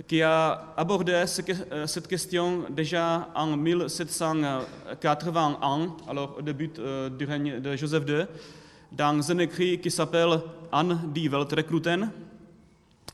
qui 0.07 0.21
a 0.21 0.73
abordé 0.77 1.11
euh, 1.11 1.25
cette 1.87 2.07
question 2.07 2.65
déjà 2.69 3.29
en 3.33 3.57
1781, 3.57 5.95
alors 6.07 6.35
au 6.37 6.41
début 6.43 6.69
euh, 6.77 7.09
du 7.09 7.25
règne 7.25 7.59
de 7.59 7.75
Joseph 7.75 8.03
II, 8.07 8.25
dans 8.91 9.31
un 9.31 9.39
écrit 9.39 9.79
qui 9.79 9.89
s'appelle 9.89 10.39
An 10.71 10.97
die 11.13 11.29
Weltrekruten. 11.29 12.11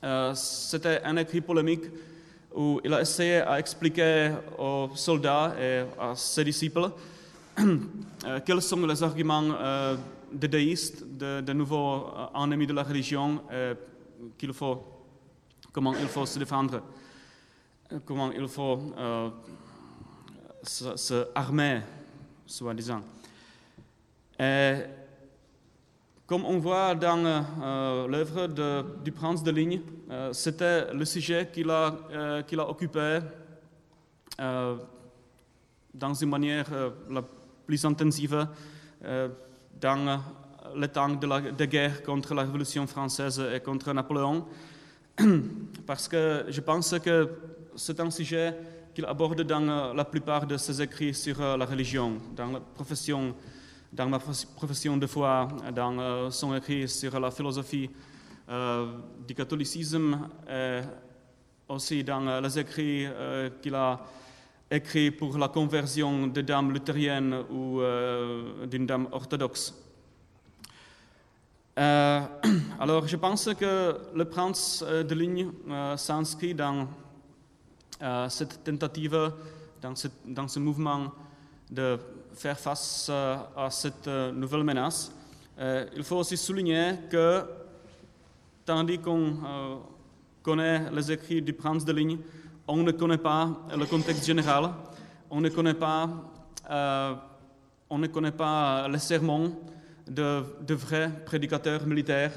Euh, 0.04 0.34
C'était 0.36 1.02
un 1.04 1.18
écrit 1.18 1.42
polémique 1.42 1.86
où 2.58 2.82
il 2.84 2.92
a 2.92 3.02
essayé 3.02 3.36
à 3.42 3.60
expliquer 3.60 4.32
aux 4.58 4.90
soldats 4.96 5.54
et 5.62 5.84
à 6.00 6.16
ses 6.16 6.44
disciples 6.44 6.90
euh, 7.60 8.40
quels 8.44 8.62
sont 8.64 8.86
les 8.86 9.04
arguments 9.04 9.44
euh, 9.44 9.96
des 10.32 10.48
déistes, 10.48 11.04
de, 11.08 11.42
de 11.42 11.54
nouveaux 11.54 12.08
euh, 12.08 12.44
ennemis 12.44 12.66
de 12.66 12.74
la 12.74 12.82
religion, 12.82 13.42
faut, 14.54 14.84
comment 15.72 15.94
il 15.94 16.08
faut 16.08 16.26
se 16.26 16.40
défendre, 16.40 16.82
comment 18.04 18.32
il 18.32 18.48
faut 18.48 18.80
se, 20.64 21.28
armer, 21.36 21.82
soi-disant. 22.46 23.02
Comme 26.28 26.44
on 26.46 26.60
voit 26.60 26.94
dans 26.94 27.24
euh, 27.26 28.08
l'œuvre 28.08 28.48
de- 28.48 28.84
du 29.04 29.12
prince 29.14 29.42
de 29.44 29.52
Ligne, 29.52 29.80
euh, 30.12 30.34
c'était 30.34 30.94
le 30.94 31.06
sujet 31.06 31.50
qu'il 31.54 31.70
a, 31.70 31.96
euh, 32.12 32.44
occupé 32.68 33.20
euh, 34.40 34.76
dans 35.94 36.14
une 36.14 36.30
manière 36.30 36.66
euh, 36.74 36.90
la 37.10 37.24
plus 37.66 37.84
intensive 37.86 38.46
euh, 39.06 39.30
dans 39.80 40.20
le 40.76 40.88
temps 40.90 41.10
de 41.10 41.26
la 41.28 41.40
guerre 41.66 42.04
contre 42.04 42.34
la 42.34 42.42
Révolution 42.42 42.86
française 42.88 43.42
et 43.56 43.62
contre 43.62 43.94
Napoléon, 43.94 44.46
parce 45.88 46.08
que 46.10 46.46
je 46.50 46.60
pense 46.62 46.94
que 47.00 47.30
c'est 47.76 48.00
un 48.02 48.12
sujet 48.12 48.54
qu'il 48.94 49.06
aborde 49.06 49.42
dans 49.44 49.68
euh, 49.70 49.94
la 49.94 50.04
plupart 50.04 50.46
de 50.46 50.58
ses 50.58 50.82
écrits 50.82 51.14
sur 51.14 51.40
euh, 51.42 51.56
la 51.56 51.66
religion, 51.66 52.18
dans 52.36 52.48
la 52.52 52.60
profession 52.60 53.34
dans 53.92 54.08
ma 54.08 54.20
prof- 54.20 54.46
profession 54.56 54.98
de 54.98 55.08
foi, 55.08 55.48
dans 55.74 55.98
euh, 56.00 56.30
son 56.32 56.56
écrit 56.56 56.88
sur 56.88 57.20
la 57.20 57.32
philosophie 57.32 57.90
euh, 58.50 58.98
du 59.28 59.34
catholicisme, 59.34 60.30
et 60.50 60.82
aussi 61.68 62.04
dans 62.04 62.26
euh, 62.28 62.42
les 62.42 62.60
écrits 62.60 63.08
qu'il 63.62 63.76
a 63.76 64.00
écrits 64.70 65.12
pour 65.12 65.38
la 65.38 65.48
conversion 65.48 66.28
de 66.28 66.42
dames 66.42 66.74
luthériennes 66.74 67.44
ou 67.50 67.80
d'une 68.68 68.86
dame 68.86 69.08
orthodoxe. 69.14 69.74
Alors, 71.78 73.08
je 73.08 73.16
pense 73.16 73.50
que 73.54 73.98
le 74.14 74.26
prince 74.26 74.84
de 74.84 75.14
Ligne 75.16 75.52
euh, 75.70 75.96
s'inscrit 75.96 76.54
dans 76.56 76.88
cette 78.30 78.64
tentative, 78.64 79.32
dans, 79.82 79.96
cette- 79.96 80.22
dans 80.26 80.48
ce 80.48 80.60
mouvement 80.60 81.12
de 81.72 81.98
faire 82.38 82.60
face 82.60 83.08
euh, 83.10 83.36
à 83.56 83.70
cette 83.70 84.08
euh, 84.08 84.32
nouvelle 84.32 84.64
menace. 84.64 85.12
Euh, 85.60 85.86
il 85.96 86.04
faut 86.04 86.18
aussi 86.18 86.38
souligner 86.38 86.94
que, 87.10 87.44
tandis 88.66 89.00
qu'on 89.00 89.82
connaît 90.44 90.92
les 90.92 91.12
écrits 91.12 91.42
du 91.42 91.54
prince 91.54 91.84
de 91.84 91.92
Ligne, 91.92 92.20
on 92.68 92.78
ne 92.78 92.92
connaît 92.92 93.18
pas 93.18 93.50
le 93.76 93.86
contexte 93.86 94.26
général, 94.26 94.70
on 95.30 95.42
ne 95.42 95.50
connaît 95.50 95.74
pas, 95.74 96.10
on 97.90 97.98
ne 97.98 98.08
connaît 98.08 98.32
pas 98.32 98.88
les 98.88 99.00
sermons 99.00 99.58
de, 100.06 100.44
vrais 100.74 101.10
prédicateurs 101.26 101.86
militaires 101.88 102.34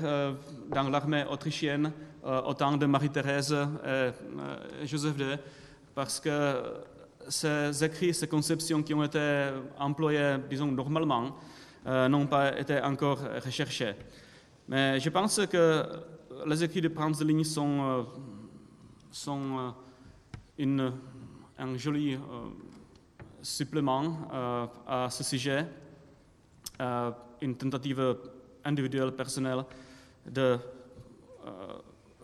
dans 0.70 0.88
l'armée 0.88 1.24
autrichienne 1.30 1.92
euh, 2.24 2.42
au 2.42 2.52
temps 2.52 2.76
de 2.76 2.84
Marie-Thérèse 2.84 3.56
et 3.86 4.86
Joseph 4.86 5.18
II, 5.18 5.38
parce 5.94 6.20
que 6.20 6.62
ces 7.30 7.82
écrits, 7.84 8.12
ces 8.12 8.28
conceptions 8.28 8.82
qui 8.82 8.92
ont 8.92 9.04
été 9.04 9.50
employées, 9.78 10.36
disons, 10.48 10.70
normalement, 10.70 11.36
euh, 11.86 12.08
n'ont 12.08 12.26
pas 12.26 12.58
été 12.58 12.78
encore 12.80 13.20
recherchées. 13.42 13.94
Mais 14.68 15.00
je 15.00 15.08
pense 15.08 15.40
que 15.46 15.84
les 16.46 16.64
écrits 16.64 16.80
de 16.80 17.24
Ligne 17.24 17.44
sont, 17.44 17.80
euh, 17.82 18.02
sont 19.10 19.72
euh, 20.60 20.90
un 21.58 21.76
joli 21.76 22.14
euh, 22.14 22.18
supplément 23.42 24.28
à 24.86 25.08
ce 25.10 25.24
sujet, 25.24 25.66
une 27.40 27.56
tentative 27.56 28.18
individuelle, 28.64 29.12
personnelle, 29.12 29.64
de 30.26 30.58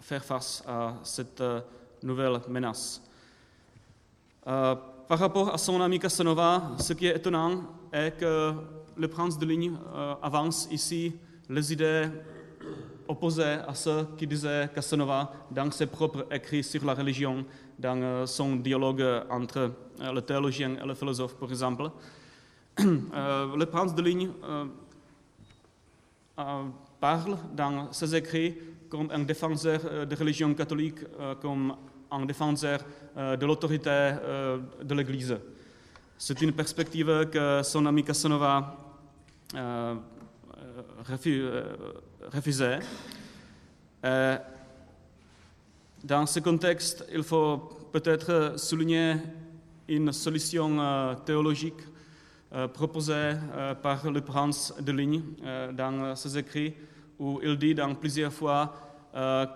faire 0.00 0.22
face 0.22 0.62
à 0.66 0.94
cette 1.02 1.42
nouvelle 2.02 2.38
menace. 2.48 3.02
Par 5.08 5.18
rapport 5.20 5.54
à 5.54 5.58
son 5.58 5.80
ami 5.80 5.98
Casanova, 5.98 6.72
ce 6.78 6.92
qui 6.92 7.06
est 7.06 7.16
étonnant 7.16 7.62
est 7.92 8.18
que 8.18 8.52
le 8.96 9.08
prince 9.08 9.38
de 9.38 9.46
Ligne 9.46 9.72
euh, 9.94 10.14
avance 10.20 10.68
ici 10.70 11.14
les 11.48 11.72
idées 11.72 12.08
opposées 13.06 13.58
à 13.66 13.72
ce 13.74 14.04
que 14.16 14.24
disait 14.24 14.68
Casanova 14.74 15.32
dans 15.50 15.70
ses 15.70 15.86
propres 15.86 16.26
écrits 16.32 16.64
sur 16.64 16.84
la 16.84 16.94
religion, 16.94 17.44
dans 17.78 18.02
euh, 18.02 18.26
son 18.26 18.56
dialogue 18.56 19.04
entre 19.30 19.70
euh, 20.00 20.12
le 20.12 20.22
théologien 20.22 20.76
et 20.82 20.86
le 20.86 20.94
philosophe, 20.94 21.36
par 21.36 21.50
exemple. 21.50 21.90
Le 22.78 23.64
prince 23.64 23.94
de 23.94 24.02
Ligne 24.02 24.28
parle 27.00 27.38
dans 27.54 27.90
ses 27.90 28.14
écrits 28.14 28.54
comme 28.90 29.08
un 29.10 29.20
défenseur 29.20 30.06
de 30.06 30.14
religion 30.14 30.52
catholique, 30.52 30.98
comme 31.40 31.74
un 32.10 32.24
défenseur 32.26 32.80
euh, 33.16 33.36
de 33.36 33.46
l'autorité 33.46 33.90
euh, 33.90 34.58
de 34.82 34.94
l'Église. 34.94 35.36
C'est 36.18 36.40
une 36.42 36.52
perspective 36.52 37.28
que 37.30 37.62
son 37.62 37.84
ami 37.86 38.02
Casanova 38.04 38.76
euh, 39.54 39.94
refu- 41.04 41.50
refusait. 42.32 42.78
Dans 46.04 46.26
ce 46.26 46.40
contexte, 46.40 47.04
il 47.12 47.22
faut 47.22 47.58
peut-être 47.92 48.54
souligner 48.56 49.16
une 49.88 50.12
solution 50.12 51.16
théologique 51.24 51.80
proposée 52.72 53.32
par 53.82 54.08
le 54.10 54.20
prince 54.20 54.72
de 54.80 54.92
Ligne 54.92 55.22
dans 55.72 56.14
ses 56.14 56.38
écrits, 56.38 56.74
où 57.18 57.40
il 57.42 57.58
dit 57.58 57.74
dans 57.74 57.94
plusieurs 57.94 58.32
fois 58.32 58.72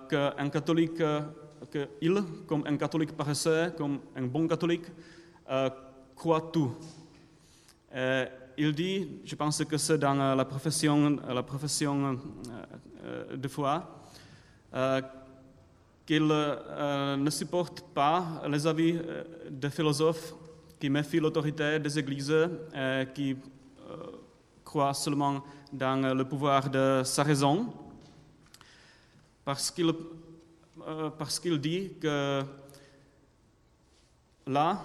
qu'un 0.08 0.48
catholique, 0.50 1.02
euh, 1.62 1.66
que 1.70 1.88
il, 2.00 2.22
comme 2.46 2.64
un 2.66 2.76
catholique 2.76 3.16
paresseux, 3.16 3.72
comme 3.76 4.00
un 4.16 4.26
bon 4.26 4.46
catholique, 4.48 4.86
euh, 5.50 5.70
croit 6.14 6.50
tout. 6.52 6.72
Euh, 7.94 8.26
il 8.56 8.72
dit, 8.74 9.20
je 9.24 9.34
pense 9.34 9.64
que 9.64 9.76
c'est 9.78 9.98
dans 9.98 10.18
euh, 10.20 10.34
la 10.34 10.44
profession, 10.44 11.18
la 11.28 11.42
profession 11.42 12.18
de 13.34 13.48
foi, 13.48 14.04
qu'il 16.06 16.26
ne 16.26 17.30
supporte 17.30 17.80
pas 17.94 18.42
les 18.48 18.66
avis 18.66 18.98
des 19.50 19.70
philosophes 19.70 20.34
qui 20.78 20.88
méfient 20.90 21.20
l'autorité 21.20 21.78
des 21.78 21.98
églises, 21.98 22.30
euh, 22.30 23.04
qui 23.06 23.36
croient 24.64 24.94
seulement 24.94 25.42
dans 25.72 26.14
le 26.16 26.24
pouvoir 26.24 26.68
de 26.70 27.02
sa 27.04 27.22
raison, 27.22 27.66
parce 29.44 29.70
qu'il 29.70 29.92
euh, 30.86 31.10
parce 31.10 31.38
qu'il 31.38 31.60
dit 31.60 31.92
que 32.00 32.42
là 34.46 34.82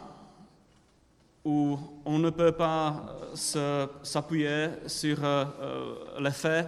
où 1.44 1.78
on 2.04 2.20
ne 2.20 2.30
peut 2.30 2.52
pas 2.52 3.06
euh, 3.56 3.88
s'appuyer 4.04 4.70
sur 4.88 5.18
euh, 5.24 5.46
les 6.20 6.32
faits 6.32 6.68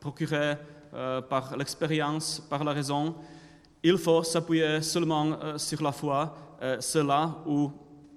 procurés 0.00 0.56
par 1.28 1.56
l'expérience, 1.56 2.38
par 2.50 2.62
la 2.62 2.72
raison. 2.72 3.14
Il 3.82 3.96
faut 3.96 4.22
s'appuyer 4.22 4.82
seulement 4.82 5.56
sur 5.56 5.82
la 5.82 5.90
foi, 5.90 6.36
c'est 6.80 7.02
là 7.02 7.34
où 7.46 7.72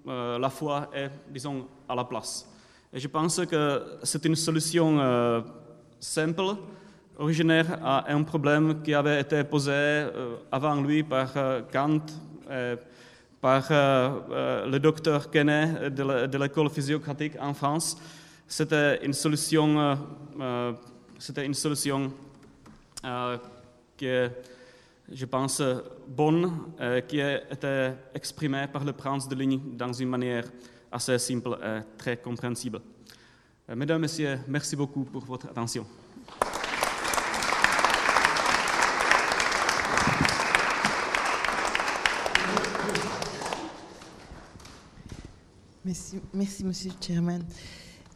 la 0.05 0.49
foi 0.49 0.89
est, 0.93 1.09
disons, 1.29 1.65
à 1.87 1.95
la 1.95 2.03
place. 2.03 2.45
Et 2.91 2.99
je 2.99 3.07
pense 3.07 3.39
que 3.45 3.97
c'est 4.03 4.25
une 4.25 4.35
solution 4.35 5.41
simple, 5.97 6.57
originaire 7.17 7.79
à 7.83 8.11
un 8.11 8.23
problème 8.23 8.81
qui 8.81 8.93
avait 8.93 9.21
été 9.21 9.43
posé 9.43 9.71
euh, 9.71 10.37
avant 10.51 10.81
lui 10.81 11.03
par 11.03 11.31
euh, 11.35 11.61
Kant, 11.71 12.01
euh, 12.49 12.75
par 13.41 13.67
le 13.69 14.77
docteur 14.79 15.29
Quenet 15.29 15.91
de 15.91 16.37
l'école 16.37 16.69
physiocratique 16.69 17.33
en 17.39 17.53
France. 17.53 17.95
C'était 18.47 19.05
une 19.05 19.13
solution, 19.13 19.99
c'était 21.19 21.45
une 21.45 21.53
solution 21.53 22.11
qui 23.95 24.05
est, 24.07 24.31
je 25.11 25.25
pense, 25.25 25.61
bonne, 26.07 26.51
qui 27.07 27.21
a 27.21 27.51
été 27.51 27.91
exprimée 28.15 28.65
par 28.65 28.83
le 28.83 28.93
prince 28.93 29.29
de 29.29 29.35
Ligne 29.35 29.61
dans 29.77 29.93
une 29.93 30.09
manière 30.09 30.45
assez 30.91 31.19
simple 31.19 31.55
et 31.63 31.81
très 31.99 32.17
compréhensible. 32.17 32.81
Mesdames, 33.75 34.01
Messieurs, 34.01 34.39
merci 34.47 34.75
beaucoup 34.75 35.03
pour 35.03 35.23
votre 35.23 35.49
attention. 35.49 35.85
Merci, 45.85 46.15
merci 46.33 46.63
Monsieur 46.63 46.89
le 46.89 47.05
Chairman. 47.05 47.41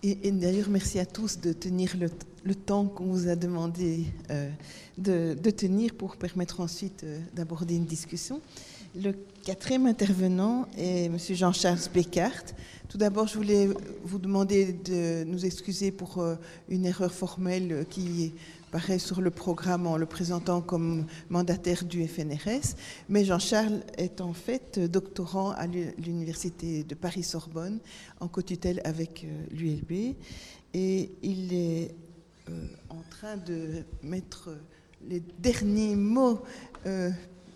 Et, 0.01 0.31
d'ailleurs, 0.31 0.69
merci 0.69 0.97
à 0.97 1.05
tous 1.05 1.39
de 1.39 1.53
tenir 1.53 1.95
le, 2.43 2.55
temps 2.55 2.87
qu'on 2.87 3.05
vous 3.05 3.27
a 3.27 3.35
demandé 3.35 4.05
euh, 4.31 4.49
de, 4.97 5.37
de 5.39 5.51
tenir 5.51 5.93
pour 5.93 6.15
permettre 6.17 6.61
ensuite 6.61 7.03
euh, 7.03 7.19
d'aborder 7.35 7.75
une 7.75 7.85
discussion. 7.85 8.41
Le 8.95 9.13
quatrième 9.45 9.85
intervenant 9.85 10.67
est 10.77 11.09
Monsieur 11.09 11.35
Jean-Charles 11.35 11.79
Beckart. 11.93 12.43
Tout 12.87 12.97
d'abord, 12.97 13.27
je 13.27 13.35
voulais 13.35 13.69
vous 14.03 14.17
demander 14.17 14.73
de 14.73 15.23
nous 15.25 15.45
excuser 15.45 15.91
pour 15.91 16.17
euh, 16.19 16.35
une 16.69 16.85
erreur 16.85 17.13
formelle 17.13 17.85
qui 17.89 18.33
paraît 18.71 18.97
sur 18.99 19.21
le 19.21 19.29
programme 19.29 19.85
en 19.85 19.95
le 19.97 20.05
présentant 20.07 20.61
comme 20.61 21.05
mandataire 21.29 21.83
du 21.85 22.07
FNRS. 22.07 22.75
Mais 23.09 23.25
Jean-Charles 23.25 23.81
est 23.97 24.21
en 24.21 24.33
fait 24.33 24.79
doctorant 24.79 25.51
à 25.51 25.67
l'u- 25.67 25.93
l'Université 26.03 26.83
de 26.83 26.95
Paris-Sorbonne 26.95 27.79
en 28.19 28.27
co-tutelle 28.27 28.81
avec 28.85 29.23
euh, 29.23 29.45
l'ULB. 29.51 30.15
Et 30.73 31.11
il 31.21 31.53
est 31.53 31.91
euh, 32.49 32.65
en 32.89 33.01
train 33.11 33.37
de 33.37 33.83
mettre 34.01 34.49
les 35.07 35.21
derniers 35.39 35.95
mots 35.95 36.41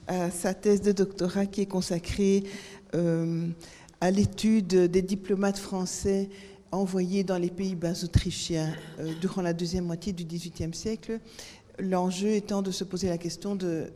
à 0.07 0.31
sa 0.31 0.53
thèse 0.53 0.81
de 0.81 0.91
doctorat 0.91 1.45
qui 1.45 1.61
est 1.61 1.65
consacrée 1.65 2.43
euh, 2.95 3.47
à 4.01 4.11
l'étude 4.11 4.67
des 4.67 5.01
diplomates 5.01 5.57
français 5.57 6.30
envoyés 6.71 7.23
dans 7.23 7.38
les 7.38 7.49
Pays-Bas 7.49 8.03
autrichiens 8.03 8.73
euh, 8.99 9.13
durant 9.21 9.41
la 9.41 9.53
deuxième 9.53 9.85
moitié 9.85 10.11
du 10.11 10.25
XVIIIe 10.25 10.73
siècle. 10.73 11.19
L'enjeu 11.80 12.30
étant 12.30 12.61
de 12.61 12.71
se 12.71 12.84
poser 12.84 13.09
la 13.09 13.17
question 13.17 13.55
de, 13.55 13.91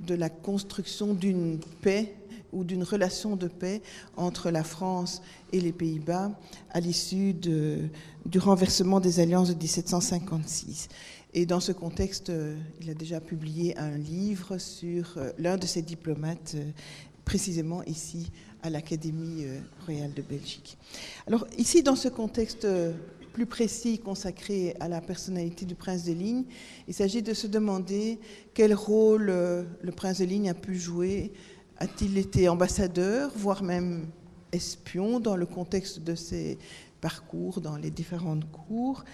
de 0.00 0.14
la 0.14 0.28
construction 0.28 1.14
d'une 1.14 1.58
paix 1.82 2.14
ou 2.52 2.64
d'une 2.64 2.84
relation 2.84 3.36
de 3.36 3.48
paix 3.48 3.82
entre 4.16 4.50
la 4.50 4.62
France 4.62 5.20
et 5.52 5.60
les 5.60 5.72
Pays-Bas 5.72 6.30
à 6.70 6.80
l'issue 6.80 7.34
du 7.34 8.38
renversement 8.38 9.00
des 9.00 9.20
alliances 9.20 9.48
de 9.48 9.54
1756. 9.54 10.88
Et 11.36 11.46
dans 11.46 11.58
ce 11.58 11.72
contexte, 11.72 12.30
euh, 12.30 12.56
il 12.80 12.88
a 12.88 12.94
déjà 12.94 13.20
publié 13.20 13.76
un 13.76 13.98
livre 13.98 14.58
sur 14.58 15.18
euh, 15.18 15.32
l'un 15.36 15.56
de 15.56 15.66
ses 15.66 15.82
diplomates, 15.82 16.52
euh, 16.54 16.70
précisément 17.24 17.82
ici 17.84 18.30
à 18.62 18.70
l'Académie 18.70 19.44
royale 19.84 20.14
de 20.14 20.22
Belgique. 20.22 20.78
Alors 21.26 21.46
ici, 21.58 21.82
dans 21.82 21.96
ce 21.96 22.08
contexte 22.08 22.66
plus 23.34 23.44
précis 23.44 23.98
consacré 23.98 24.74
à 24.80 24.88
la 24.88 25.02
personnalité 25.02 25.66
du 25.66 25.74
prince 25.74 26.04
de 26.04 26.12
Ligne, 26.12 26.44
il 26.88 26.94
s'agit 26.94 27.22
de 27.22 27.34
se 27.34 27.46
demander 27.46 28.18
quel 28.54 28.72
rôle 28.72 29.26
le 29.26 29.92
prince 29.92 30.20
de 30.20 30.24
Ligne 30.24 30.48
a 30.48 30.54
pu 30.54 30.76
jouer. 30.76 31.32
A-t-il 31.78 32.16
été 32.16 32.48
ambassadeur, 32.48 33.32
voire 33.36 33.62
même 33.62 34.06
espion 34.52 35.20
dans 35.20 35.36
le 35.36 35.44
contexte 35.44 36.00
de 36.00 36.14
ses 36.14 36.58
parcours 37.02 37.60
dans 37.60 37.76
les 37.76 37.90
différentes 37.90 38.50
cours? 38.50 39.04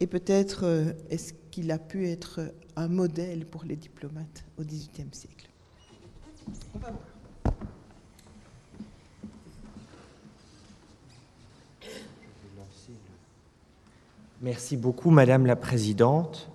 Et 0.00 0.06
peut-être 0.06 0.64
euh, 0.64 0.92
est-ce 1.10 1.32
qu'il 1.50 1.70
a 1.70 1.78
pu 1.78 2.06
être 2.06 2.52
un 2.76 2.88
modèle 2.88 3.46
pour 3.46 3.64
les 3.64 3.76
diplomates 3.76 4.44
au 4.58 4.62
XVIIIe 4.62 5.08
siècle? 5.12 5.48
Merci 14.40 14.76
beaucoup, 14.76 15.10
Madame 15.10 15.46
la 15.46 15.56
Présidente. 15.56 16.48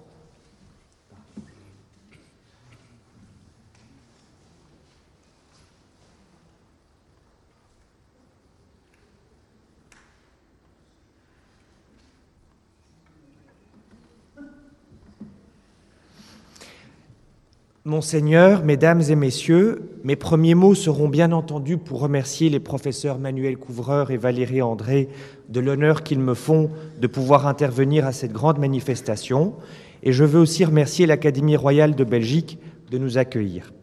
Monseigneur, 17.86 18.64
Mesdames 18.64 19.02
et 19.10 19.16
Messieurs, 19.16 19.90
mes 20.06 20.16
premiers 20.16 20.56
mots 20.56 20.74
seront 20.74 21.10
bien 21.10 21.34
entendu 21.34 21.78
pour 21.78 22.00
remercier 22.00 22.50
les 22.50 22.62
professeurs 22.62 23.20
Manuel 23.20 23.58
Couvreur 23.58 24.10
et 24.10 24.16
Valérie 24.16 24.62
André 24.62 25.10
de 25.50 25.60
l'honneur 25.60 26.02
qu'ils 26.02 26.22
me 26.22 26.34
font 26.34 26.70
de 27.02 27.08
pouvoir 27.08 27.46
intervenir 27.46 28.06
à 28.06 28.14
cette 28.14 28.32
grande 28.32 28.58
manifestation. 28.58 29.56
Et 30.02 30.14
je 30.14 30.24
veux 30.24 30.40
aussi 30.40 30.64
remercier 30.64 31.06
l'Académie 31.06 31.58
royale 31.58 31.94
de 31.94 32.06
Belgique 32.06 32.58
de 32.90 32.98
nous 32.98 33.18
accueillir. 33.18 33.74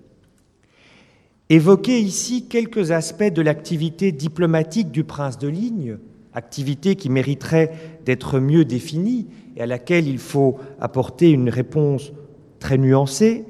Évoquer 1.50 2.00
ici 2.00 2.46
quelques 2.48 2.92
aspects 2.92 3.24
de 3.24 3.42
l'activité 3.42 4.12
diplomatique 4.12 4.90
du 4.90 5.04
prince 5.04 5.36
de 5.36 5.48
Ligne, 5.48 5.98
activité 6.32 6.96
qui 6.96 7.10
mériterait 7.10 7.72
d'être 8.06 8.40
mieux 8.40 8.64
définie 8.64 9.26
et 9.56 9.60
à 9.60 9.66
laquelle 9.66 10.08
il 10.08 10.18
faut 10.18 10.56
apporter 10.80 11.28
une 11.28 11.50
réponse 11.50 12.12
très 12.60 12.78
nuancée, 12.78 13.44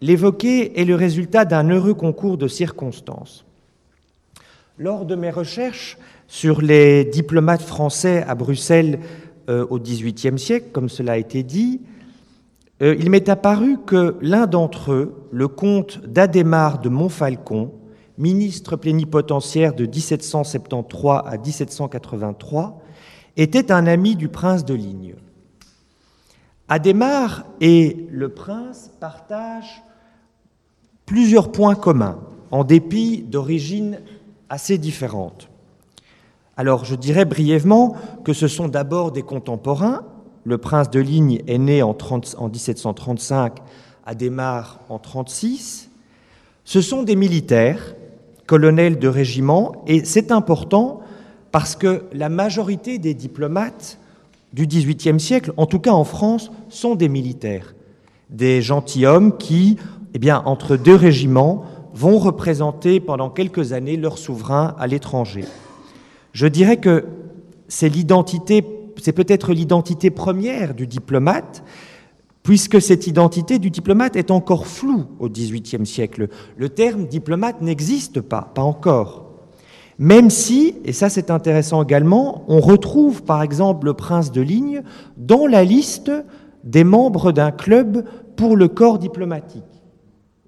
L'évoquer 0.00 0.80
est 0.80 0.84
le 0.84 0.94
résultat 0.94 1.44
d'un 1.44 1.68
heureux 1.70 1.94
concours 1.94 2.38
de 2.38 2.48
circonstances. 2.48 3.44
Lors 4.78 5.04
de 5.04 5.14
mes 5.14 5.30
recherches 5.30 5.98
sur 6.26 6.60
les 6.60 7.04
diplomates 7.04 7.62
français 7.62 8.24
à 8.26 8.34
Bruxelles 8.34 8.98
euh, 9.48 9.66
au 9.70 9.78
XVIIIe 9.78 10.38
siècle, 10.38 10.66
comme 10.72 10.88
cela 10.88 11.12
a 11.12 11.16
été 11.16 11.42
dit, 11.42 11.80
euh, 12.82 12.96
il 12.98 13.08
m'est 13.08 13.28
apparu 13.28 13.78
que 13.86 14.16
l'un 14.20 14.46
d'entre 14.46 14.92
eux, 14.92 15.14
le 15.30 15.46
comte 15.46 16.00
d'Adhémar 16.06 16.80
de 16.80 16.88
Montfalcon, 16.88 17.70
ministre 18.18 18.76
plénipotentiaire 18.76 19.74
de 19.74 19.86
1773 19.86 21.22
à 21.24 21.36
1783, 21.36 22.82
était 23.36 23.70
un 23.70 23.86
ami 23.86 24.16
du 24.16 24.28
prince 24.28 24.64
de 24.64 24.74
Ligne. 24.74 25.14
Adhémar 26.68 27.44
et 27.60 28.06
le 28.10 28.30
prince 28.30 28.90
partagent 28.98 29.82
plusieurs 31.04 31.52
points 31.52 31.74
communs, 31.74 32.18
en 32.50 32.64
dépit 32.64 33.22
d'origines 33.22 34.00
assez 34.48 34.78
différentes. 34.78 35.48
Alors 36.56 36.84
je 36.84 36.94
dirais 36.94 37.26
brièvement 37.26 37.96
que 38.24 38.32
ce 38.32 38.48
sont 38.48 38.68
d'abord 38.68 39.12
des 39.12 39.22
contemporains. 39.22 40.04
Le 40.44 40.56
prince 40.56 40.90
de 40.90 41.00
Ligne 41.00 41.42
est 41.46 41.58
né 41.58 41.82
en, 41.82 41.92
30 41.92 42.36
en 42.38 42.48
1735, 42.48 43.58
Adhémar 44.06 44.80
en 44.88 44.98
36. 44.98 45.90
Ce 46.64 46.80
sont 46.80 47.02
des 47.02 47.16
militaires, 47.16 47.94
colonels 48.46 48.98
de 48.98 49.08
régiment, 49.08 49.82
et 49.86 50.04
c'est 50.04 50.32
important 50.32 51.00
parce 51.50 51.76
que 51.76 52.04
la 52.12 52.30
majorité 52.30 52.98
des 52.98 53.14
diplomates 53.14 53.98
du 54.54 54.68
XVIIIe 54.68 55.18
siècle, 55.18 55.52
en 55.56 55.66
tout 55.66 55.80
cas 55.80 55.90
en 55.90 56.04
France, 56.04 56.52
sont 56.68 56.94
des 56.94 57.08
militaires, 57.08 57.74
des 58.30 58.62
gentilshommes 58.62 59.36
qui, 59.36 59.76
eh 60.14 60.18
bien, 60.20 60.42
entre 60.46 60.76
deux 60.76 60.94
régiments, 60.94 61.64
vont 61.92 62.18
représenter 62.18 63.00
pendant 63.00 63.30
quelques 63.30 63.72
années 63.72 63.96
leur 63.96 64.16
souverain 64.16 64.76
à 64.78 64.86
l'étranger. 64.86 65.44
Je 66.32 66.46
dirais 66.46 66.76
que 66.76 67.04
c'est 67.66 67.88
l'identité, 67.88 68.64
c'est 69.02 69.12
peut-être 69.12 69.52
l'identité 69.52 70.10
première 70.10 70.74
du 70.74 70.86
diplomate, 70.86 71.64
puisque 72.44 72.80
cette 72.80 73.08
identité 73.08 73.58
du 73.58 73.70
diplomate 73.70 74.14
est 74.14 74.30
encore 74.30 74.68
floue 74.68 75.06
au 75.18 75.28
XVIIIe 75.28 75.86
siècle. 75.86 76.28
Le 76.56 76.68
terme 76.68 77.06
diplomate 77.06 77.60
n'existe 77.60 78.20
pas, 78.20 78.52
pas 78.54 78.62
encore. 78.62 79.23
Même 79.98 80.30
si, 80.30 80.76
et 80.84 80.92
ça 80.92 81.08
c'est 81.08 81.30
intéressant 81.30 81.82
également, 81.82 82.44
on 82.48 82.60
retrouve 82.60 83.22
par 83.22 83.42
exemple 83.42 83.86
le 83.86 83.94
prince 83.94 84.32
de 84.32 84.40
Ligne 84.40 84.82
dans 85.16 85.46
la 85.46 85.64
liste 85.64 86.10
des 86.64 86.84
membres 86.84 87.30
d'un 87.32 87.52
club 87.52 88.04
pour 88.36 88.56
le 88.56 88.68
corps 88.68 88.98
diplomatique. 88.98 89.62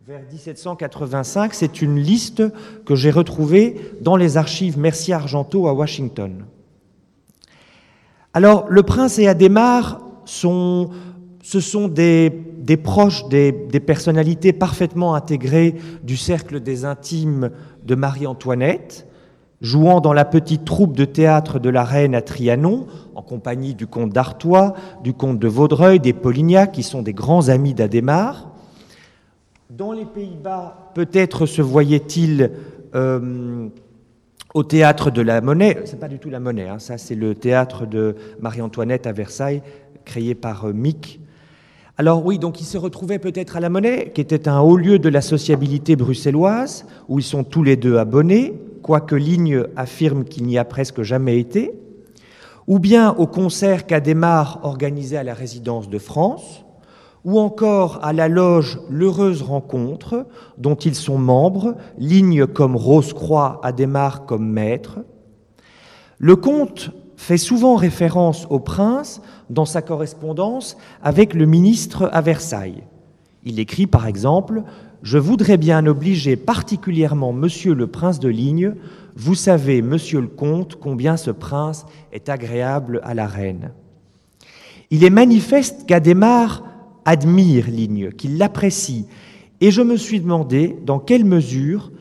Vers 0.06 0.23
1785, 0.31 1.52
c'est 1.52 1.82
une 1.82 1.98
liste 1.98 2.43
que 2.85 2.94
j'ai 2.94 3.10
retrouvée 3.10 3.77
dans 4.01 4.16
les 4.16 4.36
archives 4.36 4.78
Mercier-Argenteau 4.78 5.66
à 5.66 5.73
Washington. 5.74 6.44
Alors, 8.32 8.66
le 8.68 8.82
prince 8.82 9.18
et 9.18 9.27
Adhémar 9.27 10.01
sont, 10.24 10.90
ce 11.43 11.59
sont 11.59 11.89
des, 11.89 12.31
proches, 12.85 13.27
des, 13.28 13.52
personnalités 13.81 14.52
parfaitement 14.52 15.14
intégrées 15.14 15.74
du 16.05 16.16
cercle 16.16 16.60
des 16.60 16.85
intimes 16.85 17.51
de 17.85 17.94
Marie-Antoinette, 17.94 19.09
jouant 19.61 20.01
dans 20.01 20.12
la 20.12 20.24
petite 20.24 20.65
troupe 20.65 20.97
de 20.97 21.05
théâtre 21.05 21.59
de 21.59 21.70
la 21.70 21.85
Reine 21.85 22.15
à 22.15 22.23
Trianon, 22.23 22.87
en 23.15 23.23
compagnie 23.23 23.74
du 23.74 23.87
comte 23.87 24.12
d'Artois, 24.12 24.74
du 25.03 25.12
comte 25.12 25.39
de 25.39 25.49
Vaudreuil, 25.49 26.01
des 26.01 26.12
Polignac, 26.12 26.73
qui 26.73 26.83
sont 26.83 27.03
des 27.03 27.15
grands 27.15 27.49
amis 27.49 27.74
d'Adhémar. 27.74 28.53
Dans 29.70 29.93
les 29.93 30.05
Pays-Bas, 30.05 30.91
peut-être 30.95 31.47
se 31.47 31.62
voyait-il 31.62 32.51
euh, 32.95 33.69
au 34.55 34.62
théâtre 34.62 35.11
de 35.11 35.23
la 35.23 35.41
Monnaie, 35.41 35.78
c'est 35.85 36.01
pas 36.01 36.09
du 36.09 36.19
tout 36.19 36.31
la 36.31 36.41
Monnaie, 36.41 36.69
hein, 36.69 36.78
ça 36.78 36.99
c'est 36.99 37.15
le 37.15 37.35
théâtre 37.35 37.85
de 37.85 38.16
Marie-Antoinette 38.41 39.07
à 39.07 39.12
Versailles, 39.12 39.62
créé 40.05 40.35
par 40.35 40.66
euh, 40.66 40.73
Mick. 40.73 41.20
Alors 41.99 42.24
oui, 42.24 42.39
donc 42.39 42.61
il 42.61 42.65
se 42.65 42.78
retrouvait 42.78 43.19
peut-être 43.19 43.57
à 43.57 43.61
la 43.61 43.70
Monnaie, 43.70 44.12
qui 44.15 44.20
était 44.20 44.49
un 44.49 44.61
haut 44.61 44.77
lieu 44.77 44.99
de 44.99 45.09
la 45.09 45.20
sociabilité 45.20 45.97
bruxelloise, 45.97 46.87
où 47.09 47.19
ils 47.19 47.24
sont 47.24 47.43
tous 47.43 47.62
les 47.62 47.77
deux 47.77 47.97
abonnés, 47.97 48.55
quoique 48.86 49.16
Ligne 49.16 49.64
affirme 49.74 50.22
qu'il 50.22 50.44
n'y 50.44 50.58
a 50.58 50.64
presque 50.64 51.02
jamais 51.02 51.40
été 51.40 51.74
ou 52.68 52.78
bien 52.78 53.14
au 53.14 53.26
concert 53.26 53.84
qu'Adémar 53.86 54.60
organisait 54.62 55.16
à 55.16 55.22
la 55.22 55.34
résidence 55.34 55.88
de 55.88 55.98
France, 55.98 56.64
ou 57.24 57.40
encore 57.40 58.00
à 58.02 58.12
la 58.12 58.28
loge 58.28 58.78
L'Heureuse 58.88 59.42
Rencontre, 59.42 60.26
dont 60.58 60.74
ils 60.76 60.94
sont 60.94 61.18
membres, 61.18 61.74
ligne 61.98 62.46
comme 62.46 62.76
Rose-Croix, 62.76 63.60
Adémar 63.62 64.26
comme 64.26 64.48
maître. 64.48 64.98
Le 66.18 66.36
comte 66.36 66.92
fait 67.16 67.38
souvent 67.38 67.76
référence 67.76 68.46
au 68.50 68.60
prince 68.60 69.20
dans 69.50 69.64
sa 69.64 69.82
correspondance 69.82 70.76
avec 71.02 71.34
le 71.34 71.46
ministre 71.46 72.08
à 72.12 72.20
Versailles. 72.20 72.84
Il 73.44 73.60
écrit 73.60 73.86
par 73.86 74.06
exemple 74.06 74.62
Je 75.07 75.19
voudrais 75.19 75.57
bien 75.57 75.87
obliger 75.87 76.35
particulièrement 76.35 77.33
Monsieur 77.33 77.74
le 77.74 77.87
prince 77.87 78.19
de 78.19 78.28
Ligne 78.28 78.74
vous 79.15 79.37
savez, 79.37 79.81
monsieur 79.81 80.20
le 80.20 80.27
comte, 80.27 80.74
combien 80.74 81.16
ce 81.16 81.31
prince 81.31 81.87
est 82.12 82.28
agréable 82.28 83.01
à 83.05 83.15
la 83.15 83.28
reine. 83.28 83.70
Il 84.91 85.05
est 85.05 85.11
manifeste 85.11 85.87
qu'Adhémar 85.87 86.65
admire 87.05 87.70
Ligne, 87.70 88.11
qu'il 88.11 88.37
l'apprécie, 88.37 89.07
et 89.61 89.70
je 89.70 89.81
me 89.81 89.97
suis 89.97 90.20
demandé 90.20 90.77
dans 90.85 90.99
quelle 90.99 91.24
mesure 91.24 91.93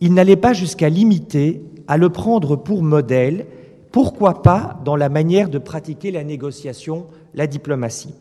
il 0.00 0.14
n'allait 0.14 0.36
pas 0.36 0.52
jusqu'à 0.52 0.88
l'imiter, 0.88 1.64
à 1.88 1.96
le 1.96 2.10
prendre 2.10 2.54
pour 2.54 2.84
modèle, 2.84 3.46
pourquoi 3.90 4.42
pas 4.42 4.80
dans 4.84 4.94
la 4.94 5.08
manière 5.08 5.48
de 5.48 5.58
pratiquer 5.58 6.12
la 6.12 6.22
négociation, 6.22 7.08
la 7.34 7.48
diplomatie. 7.48 8.14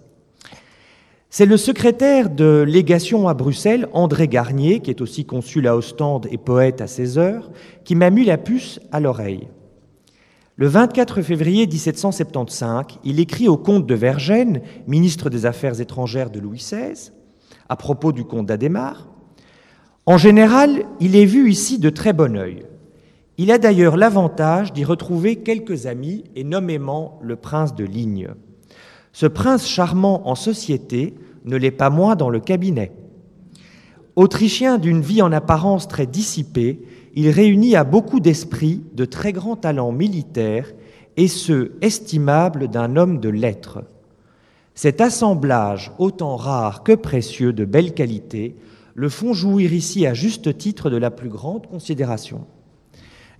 C'est 1.33 1.45
le 1.45 1.55
secrétaire 1.55 2.29
de 2.29 2.61
légation 2.67 3.29
à 3.29 3.33
Bruxelles, 3.33 3.87
André 3.93 4.27
Garnier, 4.27 4.81
qui 4.81 4.89
est 4.89 4.99
aussi 4.99 5.23
consul 5.23 5.65
à 5.65 5.77
Ostende 5.77 6.27
et 6.29 6.37
poète 6.37 6.81
à 6.81 6.87
16 6.87 7.17
heures, 7.17 7.51
qui 7.85 7.95
m'a 7.95 8.09
mis 8.09 8.25
la 8.25 8.37
puce 8.37 8.81
à 8.91 8.99
l'oreille. 8.99 9.47
Le 10.57 10.67
24 10.67 11.21
février 11.21 11.67
1775, 11.67 12.99
il 13.05 13.21
écrit 13.21 13.47
au 13.47 13.55
comte 13.55 13.87
de 13.87 13.95
Vergennes, 13.95 14.59
ministre 14.87 15.29
des 15.29 15.45
Affaires 15.45 15.79
étrangères 15.79 16.31
de 16.31 16.41
Louis 16.41 16.57
XVI, 16.57 17.13
à 17.69 17.77
propos 17.77 18.11
du 18.11 18.25
comte 18.25 18.47
d'Adhémar. 18.47 19.07
En 20.05 20.17
général, 20.17 20.83
il 20.99 21.15
est 21.15 21.23
vu 21.23 21.49
ici 21.49 21.79
de 21.79 21.89
très 21.89 22.11
bon 22.11 22.35
œil. 22.35 22.65
Il 23.37 23.53
a 23.53 23.57
d'ailleurs 23.57 23.95
l'avantage 23.95 24.73
d'y 24.73 24.83
retrouver 24.83 25.37
quelques 25.37 25.85
amis, 25.85 26.25
et 26.35 26.43
nommément 26.43 27.19
le 27.23 27.37
prince 27.37 27.73
de 27.73 27.85
Ligne. 27.85 28.31
Ce 29.13 29.25
prince 29.25 29.67
charmant 29.67 30.27
en 30.27 30.35
société 30.35 31.15
ne 31.45 31.57
l'est 31.57 31.71
pas 31.71 31.89
moins 31.89 32.15
dans 32.15 32.29
le 32.29 32.39
cabinet. 32.39 32.91
Autrichien 34.15 34.77
d'une 34.77 35.01
vie 35.01 35.21
en 35.21 35.31
apparence 35.31 35.87
très 35.87 36.05
dissipée, 36.05 36.81
il 37.15 37.29
réunit 37.29 37.75
à 37.75 37.83
beaucoup 37.83 38.19
d'esprit 38.19 38.83
de 38.93 39.05
très 39.05 39.33
grands 39.33 39.55
talents 39.55 39.91
militaires 39.91 40.71
et 41.17 41.27
ceux 41.27 41.77
estimables 41.81 42.67
d'un 42.67 42.95
homme 42.95 43.19
de 43.19 43.29
lettres. 43.29 43.83
Cet 44.75 45.01
assemblage, 45.01 45.91
autant 45.97 46.37
rare 46.37 46.83
que 46.83 46.93
précieux 46.93 47.51
de 47.51 47.65
belles 47.65 47.93
qualités, 47.93 48.55
le 48.93 49.09
font 49.09 49.33
jouir 49.33 49.73
ici 49.73 50.05
à 50.05 50.13
juste 50.13 50.57
titre 50.57 50.89
de 50.89 50.97
la 50.97 51.11
plus 51.11 51.29
grande 51.29 51.67
considération. 51.67 52.45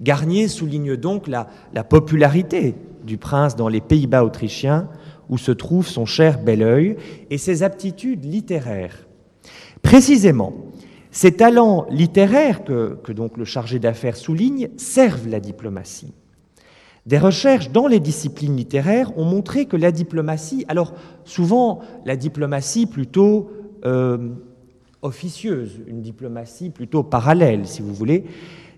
Garnier 0.02 0.48
souligne 0.48 0.98
donc 0.98 1.28
la 1.28 1.84
popularité 1.84 2.76
du 3.04 3.18
prince 3.18 3.56
dans 3.56 3.68
les 3.68 3.82
Pays-Bas 3.82 4.24
autrichiens, 4.24 4.88
où 5.32 5.38
se 5.38 5.52
trouve 5.52 5.88
son 5.88 6.06
cher 6.06 6.44
bel 6.44 6.62
oeil 6.62 6.98
et 7.32 7.38
ses 7.40 7.64
aptitudes 7.64 8.26
littéraires. 8.26 9.08
Précisément, 9.82 10.54
ces 11.10 11.32
talents 11.32 11.88
littéraires 11.90 12.64
que, 12.64 13.00
le 13.38 13.46
chargé 13.46 13.80
d'affaires 13.80 14.18
souligne 14.18 14.70
servent 14.78 15.30
la 15.30 15.40
diplomatie. 15.40 16.14
Des 17.06 17.18
recherches 17.18 17.72
dans 17.72 17.88
les 17.88 18.00
disciplines 18.00 18.56
littéraires 18.56 19.18
ont 19.18 19.26
montré 19.26 19.66
que 19.66 19.76
la 19.76 19.92
diplomatie, 19.92 20.66
alors 20.68 20.94
souvent 21.24 21.80
la 22.06 22.16
diplomatie 22.16 22.86
plutôt 22.86 23.50
euh, 23.86 24.30
officieuse, 25.02 25.80
une 25.88 26.02
diplomatie 26.02 26.70
plutôt 26.70 27.02
parallèle, 27.02 27.66
si 27.66 27.82
vous 27.82 27.94
voulez, 27.94 28.26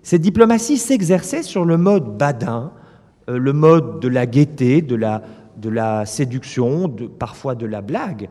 cette 0.02 0.22
diplomatie 0.22 0.78
s'exerçait 0.78 1.42
sur 1.42 1.64
le 1.64 1.76
mode 1.76 2.16
badin, 2.16 2.72
euh, 3.28 3.38
le 3.38 3.52
mode 3.52 4.00
de 4.00 4.08
la 4.08 4.24
gaieté, 4.24 4.80
de 4.80 4.96
la, 4.96 5.22
de 5.64 5.70
la 5.70 6.06
séduction, 6.06 6.94
parfois 7.18 7.54
de 7.54 7.66
la 7.66 7.80
blague, 7.80 8.28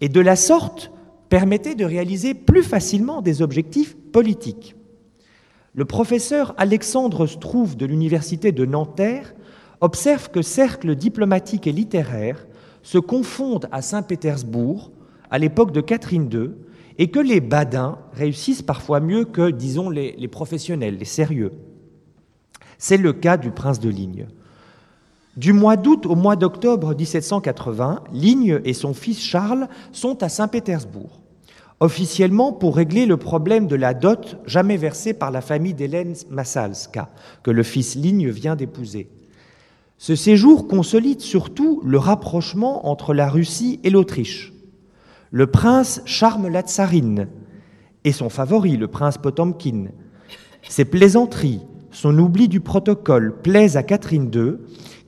et 0.00 0.08
de 0.08 0.20
la 0.20 0.34
sorte 0.34 0.90
permettait 1.28 1.74
de 1.74 1.84
réaliser 1.84 2.34
plus 2.34 2.62
facilement 2.62 3.22
des 3.22 3.42
objectifs 3.42 3.96
politiques. 4.12 4.74
Le 5.74 5.84
professeur 5.84 6.54
Alexandre 6.56 7.26
Strouve 7.26 7.76
de 7.76 7.86
l'Université 7.86 8.50
de 8.50 8.64
Nanterre 8.64 9.34
observe 9.80 10.30
que 10.30 10.42
cercles 10.42 10.96
diplomatiques 10.96 11.66
et 11.66 11.72
littéraires 11.72 12.46
se 12.82 12.98
confondent 12.98 13.68
à 13.70 13.82
Saint-Pétersbourg 13.82 14.90
à 15.30 15.38
l'époque 15.38 15.72
de 15.72 15.80
Catherine 15.80 16.28
II 16.32 16.50
et 16.98 17.10
que 17.10 17.20
les 17.20 17.40
badins 17.40 17.98
réussissent 18.12 18.62
parfois 18.62 19.00
mieux 19.00 19.24
que, 19.24 19.50
disons, 19.50 19.90
les 19.90 20.28
professionnels, 20.28 20.96
les 20.98 21.04
sérieux. 21.04 21.52
C'est 22.78 22.96
le 22.96 23.12
cas 23.12 23.36
du 23.36 23.50
prince 23.50 23.78
de 23.78 23.90
Ligne. 23.90 24.26
Du 25.36 25.52
mois 25.52 25.76
d'août 25.76 26.06
au 26.06 26.16
mois 26.16 26.34
d'octobre 26.34 26.94
1780, 26.94 28.02
Ligne 28.12 28.60
et 28.64 28.74
son 28.74 28.94
fils 28.94 29.20
Charles 29.20 29.68
sont 29.92 30.22
à 30.24 30.28
Saint-Pétersbourg, 30.28 31.20
officiellement 31.78 32.52
pour 32.52 32.74
régler 32.74 33.06
le 33.06 33.16
problème 33.16 33.68
de 33.68 33.76
la 33.76 33.94
dot 33.94 34.38
jamais 34.46 34.76
versée 34.76 35.14
par 35.14 35.30
la 35.30 35.40
famille 35.40 35.74
d'Hélène 35.74 36.14
Massalska, 36.30 37.10
que 37.44 37.52
le 37.52 37.62
fils 37.62 37.94
Ligne 37.94 38.28
vient 38.28 38.56
d'épouser. 38.56 39.08
Ce 39.98 40.16
séjour 40.16 40.66
consolide 40.66 41.20
surtout 41.20 41.80
le 41.84 41.98
rapprochement 41.98 42.88
entre 42.88 43.14
la 43.14 43.28
Russie 43.28 43.78
et 43.84 43.90
l'Autriche. 43.90 44.52
Le 45.30 45.46
prince 45.46 46.02
charme 46.06 46.48
la 46.48 46.62
tsarine 46.62 47.28
et 48.02 48.10
son 48.10 48.30
favori, 48.30 48.76
le 48.76 48.88
prince 48.88 49.18
Potomkin. 49.18 49.88
Ses 50.68 50.86
plaisanteries, 50.86 51.60
son 51.92 52.18
oubli 52.18 52.48
du 52.48 52.60
protocole 52.60 53.40
plaisent 53.42 53.76
à 53.76 53.82
Catherine 53.84 54.30
II 54.34 54.54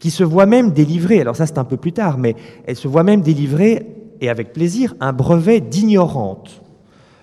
qui 0.03 0.11
se 0.11 0.25
voit 0.25 0.47
même 0.47 0.73
délivrer, 0.73 1.21
alors 1.21 1.37
ça 1.37 1.47
c'est 1.47 1.59
un 1.59 1.65
peu 1.65 1.77
plus 1.77 1.93
tard, 1.93 2.19
mais 2.19 2.35
elle 2.67 2.75
se 2.75 2.89
voit 2.89 3.05
même 3.05 3.21
délivrer, 3.21 3.87
et 4.21 4.29
avec 4.29 4.53
plaisir, 4.53 4.97
un 4.99 5.13
brevet 5.13 5.61
d'ignorante. 5.61 6.61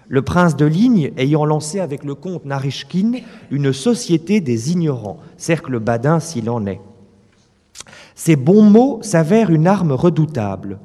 Le 0.07 0.22
prince 0.22 0.56
de 0.56 0.65
Ligne 0.65 1.11
ayant 1.18 1.43
lancé 1.43 1.81
avec 1.81 2.06
le 2.06 2.15
comte 2.15 2.45
Narishkin 2.45 3.19
une 3.51 3.73
société 3.73 4.39
des 4.39 4.72
ignorants, 4.72 5.18
cercle 5.35 5.77
badin 5.80 6.22
s'il 6.22 6.49
en 6.49 6.65
est. 6.65 6.80
Ces 8.15 8.38
bons 8.38 8.64
mots 8.64 8.99
s'avèrent 9.01 9.49
une 9.49 9.68
arme 9.68 9.91
redoutable. 9.91 10.80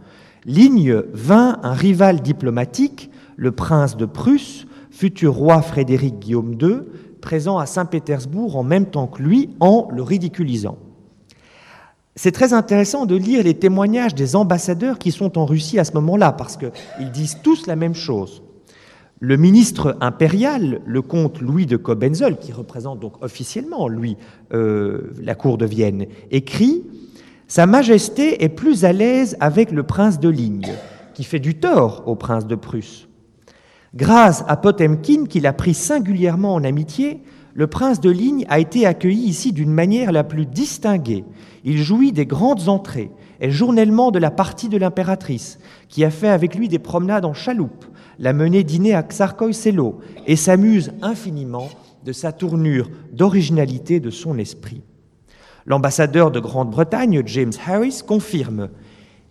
Ligne 0.46 1.00
vint 1.12 1.60
un 1.62 1.74
rival 1.74 2.22
diplomatique, 2.22 3.08
le 3.36 3.52
prince 3.52 3.96
de 3.96 4.04
Prusse, 4.04 4.66
futur 4.90 5.34
roi 5.34 5.62
Frédéric 5.62 6.18
Guillaume 6.18 6.56
II, 6.60 6.78
présent 7.20 7.58
à 7.58 7.66
Saint-Pétersbourg 7.66 8.56
en 8.56 8.64
même 8.64 8.86
temps 8.86 9.06
que 9.06 9.22
lui, 9.22 9.50
en 9.60 9.86
le 9.92 10.02
ridiculisant. 10.02 10.76
C'est 12.16 12.32
très 12.32 12.52
intéressant 12.52 13.06
de 13.06 13.16
lire 13.16 13.42
les 13.42 13.54
témoignages 13.54 14.14
des 14.14 14.36
ambassadeurs 14.36 14.98
qui 14.98 15.10
sont 15.10 15.36
en 15.36 15.46
Russie 15.46 15.80
à 15.80 15.84
ce 15.84 15.92
moment-là, 15.94 16.30
parce 16.32 16.56
qu'ils 16.56 17.10
disent 17.10 17.38
tous 17.42 17.66
la 17.66 17.74
même 17.74 17.94
chose. 17.94 18.42
Le 19.18 19.36
ministre 19.36 19.96
impérial, 20.00 20.80
le 20.84 21.02
comte 21.02 21.40
Louis 21.40 21.66
de 21.66 21.76
Cobenzol, 21.76 22.38
qui 22.38 22.52
représente 22.52 23.00
donc 23.00 23.22
officiellement, 23.22 23.88
lui, 23.88 24.16
euh, 24.52 25.12
la 25.20 25.34
cour 25.34 25.58
de 25.58 25.66
Vienne, 25.66 26.06
écrit 26.30 26.84
Sa 27.48 27.66
Majesté 27.66 28.44
est 28.44 28.48
plus 28.48 28.84
à 28.84 28.92
l'aise 28.92 29.36
avec 29.40 29.72
le 29.72 29.82
prince 29.82 30.20
de 30.20 30.28
Ligne, 30.28 30.72
qui 31.14 31.24
fait 31.24 31.40
du 31.40 31.56
tort 31.56 32.04
au 32.06 32.14
prince 32.14 32.46
de 32.46 32.54
Prusse. 32.54 33.08
Grâce 33.94 34.44
à 34.46 34.56
Potemkin, 34.56 35.24
qu'il 35.26 35.46
a 35.46 35.52
pris 35.52 35.74
singulièrement 35.74 36.54
en 36.54 36.64
amitié, 36.64 37.22
le 37.54 37.68
prince 37.68 38.00
de 38.00 38.10
Ligne 38.10 38.44
a 38.48 38.58
été 38.58 38.84
accueilli 38.84 39.28
ici 39.28 39.52
d'une 39.52 39.70
manière 39.70 40.10
la 40.10 40.24
plus 40.24 40.44
distinguée. 40.44 41.24
Il 41.62 41.78
jouit 41.78 42.10
des 42.10 42.26
grandes 42.26 42.68
entrées, 42.68 43.12
est 43.40 43.50
journellement 43.50 44.10
de 44.10 44.18
la 44.18 44.32
partie 44.32 44.68
de 44.68 44.76
l'impératrice, 44.76 45.60
qui 45.88 46.04
a 46.04 46.10
fait 46.10 46.28
avec 46.28 46.56
lui 46.56 46.68
des 46.68 46.80
promenades 46.80 47.24
en 47.24 47.32
chaloupe, 47.32 47.84
l'a 48.18 48.32
mené 48.32 48.64
dîner 48.64 48.92
à 48.92 49.02
Tsarkoï-Selo 49.02 50.00
et 50.26 50.34
s'amuse 50.34 50.92
infiniment 51.00 51.68
de 52.04 52.12
sa 52.12 52.32
tournure 52.32 52.90
d'originalité 53.12 54.00
de 54.00 54.10
son 54.10 54.36
esprit. 54.36 54.82
L'ambassadeur 55.64 56.32
de 56.32 56.40
Grande-Bretagne, 56.40 57.22
James 57.24 57.52
Harris, 57.66 58.02
confirme 58.06 58.68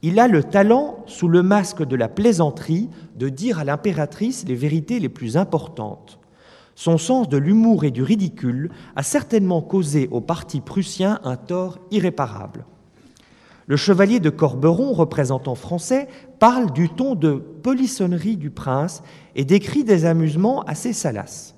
Il 0.02 0.18
a 0.18 0.30
le 0.30 0.44
talent, 0.44 1.04
sous 1.08 1.28
le 1.28 1.44
masque 1.44 1.86
de 1.86 1.96
la 1.98 2.08
plaisanterie, 2.08 2.90
de 3.18 3.28
dire 3.28 3.60
à 3.60 3.66
l'impératrice 3.66 4.46
les 4.48 4.56
vérités 4.56 5.00
les 5.00 5.10
plus 5.10 5.36
importantes. 5.36 6.20
Son 6.76 6.98
sens 6.98 7.30
de 7.30 7.38
l'humour 7.38 7.84
et 7.84 7.92
du 7.92 8.04
ridicule 8.04 8.72
a 8.96 9.04
certainement 9.04 9.62
causé 9.62 10.08
au 10.12 10.22
parti 10.22 10.60
prussien 10.60 11.20
un 11.24 11.36
tort 11.36 11.80
irréparable. 11.92 12.66
Le 13.68 13.78
chevalier 13.78 14.20
de 14.20 14.30
Corberon, 14.30 14.92
représentant 14.92 15.56
français, 15.56 16.08
parle 16.40 16.72
du 16.74 16.90
ton 16.90 17.16
de 17.16 17.34
polissonnerie 17.34 18.36
du 18.36 18.50
prince 18.50 19.04
et 19.36 19.46
décrit 19.46 19.84
des 19.84 20.06
amusements 20.06 20.64
assez 20.64 20.92
salaces. 20.92 21.56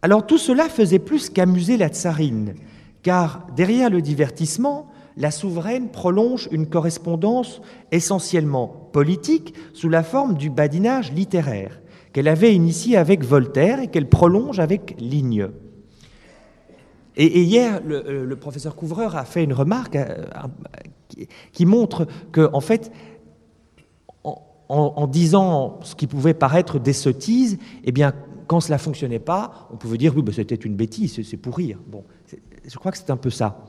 Alors 0.00 0.26
tout 0.26 0.38
cela 0.38 0.68
faisait 0.68 0.98
plus 0.98 1.28
qu'amuser 1.28 1.76
la 1.76 1.88
tsarine, 1.88 2.54
car 3.02 3.46
derrière 3.56 3.90
le 3.90 4.00
divertissement, 4.00 4.88
la 5.16 5.30
souveraine 5.30 5.90
prolonge 5.90 6.48
une 6.50 6.66
correspondance 6.66 7.60
essentiellement 7.92 8.88
politique 8.92 9.54
sous 9.74 9.88
la 9.88 10.02
forme 10.02 10.34
du 10.34 10.50
badinage 10.50 11.12
littéraire 11.12 11.80
qu'elle 12.14 12.28
avait 12.28 12.54
initié 12.54 12.96
avec 12.96 13.24
Voltaire 13.24 13.80
et 13.80 13.88
qu'elle 13.88 14.08
prolonge 14.08 14.60
avec 14.60 14.94
Ligne. 14.98 15.48
Et, 17.16 17.42
hier, 17.42 17.80
euh, 17.90 18.24
le, 18.24 18.36
professeur 18.36 18.76
Couvreur 18.76 19.16
a 19.16 19.24
fait 19.24 19.42
une 19.42 19.52
remarque 19.52 19.96
euh, 19.96 20.24
qui, 21.52 21.66
montre 21.66 22.06
que, 22.32 22.48
en 22.52 22.60
fait, 22.60 22.92
en, 24.68 25.06
disant 25.08 25.80
ce 25.82 25.94
qui 25.94 26.06
pouvait 26.06 26.34
paraître 26.34 26.78
des 26.78 26.92
sottises, 26.92 27.58
eh 27.84 27.92
bien, 27.92 28.14
quand 28.46 28.60
cela 28.60 28.78
fonctionnait 28.78 29.18
pas, 29.18 29.68
on 29.72 29.76
pouvait 29.76 29.98
dire 29.98 30.14
oui, 30.16 30.22
ben, 30.22 30.32
c'était 30.32 30.54
une 30.54 30.76
bêtise, 30.76 31.20
c'est 31.22 31.36
pour 31.36 31.56
rire. 31.56 31.78
Je 32.64 32.76
crois 32.76 32.92
que 32.92 32.98
c'est 32.98 33.10
un 33.10 33.16
peu 33.16 33.30
ça. 33.30 33.64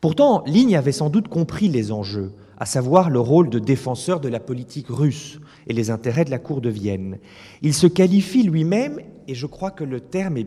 Pourtant, 0.00 0.42
Ligne 0.46 0.76
avait 0.76 0.92
sans 0.92 1.10
doute 1.10 1.28
compris 1.28 1.68
les 1.68 1.92
enjeux, 1.92 2.32
à 2.60 2.66
savoir 2.66 3.08
le 3.08 3.18
rôle 3.18 3.48
de 3.48 3.58
défenseur 3.58 4.20
de 4.20 4.28
la 4.28 4.38
politique 4.38 4.88
russe 4.88 5.40
et 5.66 5.72
les 5.72 5.90
intérêts 5.90 6.26
de 6.26 6.30
la 6.30 6.38
cour 6.38 6.60
de 6.60 6.68
Vienne. 6.68 7.18
Il 7.62 7.72
se 7.72 7.86
qualifie 7.86 8.42
lui-même, 8.42 9.00
et 9.26 9.34
je 9.34 9.46
crois 9.46 9.70
que 9.70 9.82
le 9.82 10.00
terme 10.00 10.36
est 10.36 10.46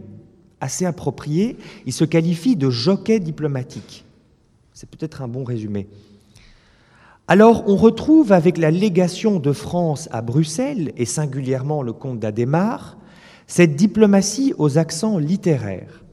assez 0.62 0.86
approprié, 0.86 1.58
il 1.88 1.92
se 1.92 2.06
qualifie 2.06 2.56
de 2.56 2.70
jockey 2.70 3.20
diplomatique. 3.20 4.06
C'est 4.74 4.90
peut-être 4.90 5.24
un 5.24 5.28
bon 5.28 5.44
résumé. 5.44 5.88
Alors 7.28 7.64
on 7.68 7.76
retrouve 7.76 8.32
avec 8.32 8.60
la 8.60 8.70
légation 8.70 9.40
de 9.40 9.52
France 9.52 10.08
à 10.12 10.22
Bruxelles, 10.22 10.94
et 10.98 11.06
singulièrement 11.06 11.82
le 11.82 11.94
comte 11.94 12.20
d'Adémar, 12.20 12.96
cette 13.48 13.76
diplomatie 13.76 14.54
aux 14.60 14.78
accents 14.78 15.18
littéraires. 15.18 16.04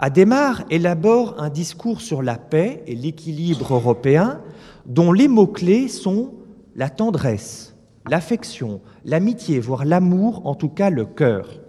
Adémar 0.00 0.64
élabore 0.68 1.36
un 1.38 1.48
discours 1.48 2.00
sur 2.00 2.22
la 2.22 2.36
paix 2.36 2.82
et 2.88 2.96
l'équilibre 2.96 3.74
européen 3.74 4.40
dont 4.86 5.12
les 5.12 5.28
mots-clés 5.28 5.88
sont 5.88 6.32
la 6.74 6.90
tendresse, 6.90 7.76
l'affection, 8.08 8.80
l'amitié, 9.04 9.60
voire 9.60 9.84
l'amour, 9.84 10.46
en 10.46 10.54
tout 10.54 10.68
cas 10.68 10.90
le 10.90 11.04
cœur. 11.04 11.60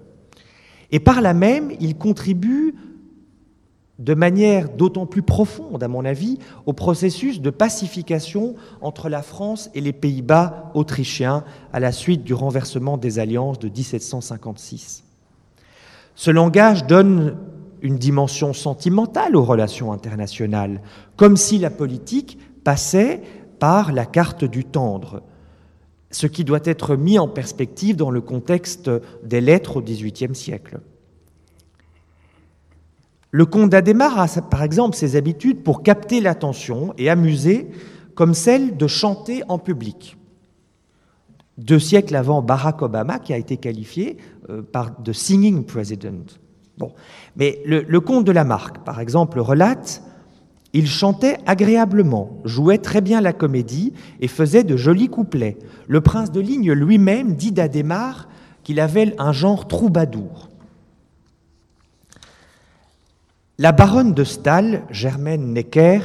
Et 0.91 0.99
par 0.99 1.21
là 1.21 1.33
même, 1.33 1.71
il 1.79 1.97
contribue 1.97 2.75
de 3.99 4.13
manière 4.13 4.69
d'autant 4.69 5.05
plus 5.05 5.21
profonde, 5.21 5.83
à 5.83 5.87
mon 5.87 6.03
avis, 6.03 6.39
au 6.65 6.73
processus 6.73 7.41
de 7.41 7.49
pacification 7.49 8.55
entre 8.81 9.07
la 9.07 9.21
France 9.21 9.69
et 9.75 9.81
les 9.81 9.93
Pays-Bas 9.93 10.71
autrichiens 10.73 11.43
à 11.71 11.79
la 11.79 11.91
suite 11.91 12.23
du 12.23 12.33
renversement 12.33 12.97
des 12.97 13.19
alliances 13.19 13.59
de 13.59 13.69
1756. 13.69 15.03
Ce 16.15 16.31
langage 16.31 16.85
donne 16.85 17.37
une 17.81 17.97
dimension 17.97 18.53
sentimentale 18.53 19.35
aux 19.35 19.43
relations 19.43 19.91
internationales, 19.91 20.81
comme 21.15 21.37
si 21.37 21.57
la 21.57 21.69
politique 21.69 22.39
passait 22.63 23.21
par 23.59 23.91
la 23.91 24.05
carte 24.05 24.43
du 24.43 24.65
tendre, 24.65 25.23
ce 26.11 26.27
qui 26.27 26.43
doit 26.43 26.59
être 26.63 26.95
mis 26.95 27.17
en 27.17 27.27
perspective 27.27 27.95
dans 27.95 28.11
le 28.11 28.21
contexte 28.21 28.89
des 29.23 29.41
lettres 29.41 29.77
au 29.77 29.81
XVIIIe 29.81 30.35
siècle. 30.35 30.79
Le 33.31 33.45
comte 33.45 33.71
d'Adémar 33.71 34.19
a 34.19 34.27
par 34.41 34.61
exemple 34.61 34.95
ses 34.95 35.15
habitudes 35.15 35.63
pour 35.63 35.81
capter 35.81 36.21
l'attention 36.21 36.93
et 36.99 37.09
amuser, 37.09 37.67
comme 38.13 38.35
celle 38.35 38.77
de 38.77 38.85
chanter 38.85 39.41
en 39.47 39.57
public. 39.57 40.17
Deux 41.57 41.79
siècles 41.79 42.15
avant 42.15 42.43
Barack 42.43 42.81
Obama, 42.83 43.17
qui 43.17 43.33
a 43.33 43.37
été 43.37 43.57
qualifié 43.57 44.17
euh, 44.49 44.61
de 44.99 45.13
singing 45.13 45.65
president. 45.65 46.25
Mais 47.35 47.61
le, 47.65 47.81
le 47.81 47.99
comte 47.99 48.25
de 48.25 48.31
Lamarck, 48.31 48.83
par 48.83 48.99
exemple, 48.99 49.39
relate 49.39 50.03
il 50.73 50.87
chantait 50.87 51.37
agréablement, 51.45 52.41
jouait 52.45 52.79
très 52.79 53.01
bien 53.01 53.21
la 53.21 53.31
comédie 53.31 53.93
et 54.19 54.27
faisait 54.27 54.63
de 54.63 54.75
jolis 54.75 55.07
couplets. 55.07 55.57
Le 55.87 56.01
prince 56.01 56.31
de 56.31 56.39
Ligne 56.39 56.71
lui-même 56.71 57.35
dit 57.35 57.51
d'Adhémar 57.51 58.27
qu'il 58.63 58.79
avait 58.79 59.13
un 59.19 59.31
genre 59.31 59.67
troubadour. 59.67 60.49
La 63.59 63.71
baronne 63.71 64.15
de 64.15 64.23
Stahl, 64.23 64.83
Germaine 64.89 65.53
Necker, 65.53 65.99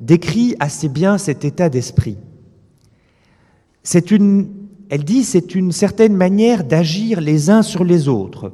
décrit 0.00 0.54
assez 0.60 0.88
bien 0.88 1.18
cet 1.18 1.44
état 1.44 1.68
d'esprit. 1.68 2.16
Une, 4.10 4.50
elle 4.88 5.02
dit, 5.02 5.24
c'est 5.24 5.56
une 5.56 5.72
certaine 5.72 6.14
manière 6.14 6.62
d'agir 6.62 7.20
les 7.20 7.50
uns 7.50 7.62
sur 7.62 7.82
les 7.82 8.06
autres, 8.08 8.52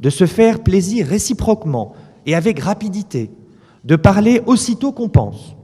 de 0.00 0.08
se 0.08 0.24
faire 0.24 0.62
plaisir 0.62 1.06
réciproquement 1.06 1.92
et 2.24 2.34
avec 2.34 2.60
rapidité 2.60 3.30
de 3.84 3.96
parler 3.96 4.42
aussitôt 4.46 4.92
qu'on 4.92 5.08
pense. 5.08 5.54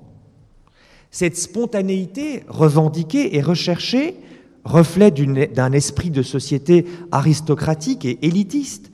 Cette 1.10 1.36
spontanéité 1.36 2.44
revendiquée 2.48 3.36
et 3.36 3.40
recherchée, 3.40 4.16
reflet 4.64 5.10
d'un 5.10 5.72
esprit 5.72 6.10
de 6.10 6.22
société 6.22 6.86
aristocratique 7.12 8.04
et 8.04 8.18
élitiste, 8.26 8.90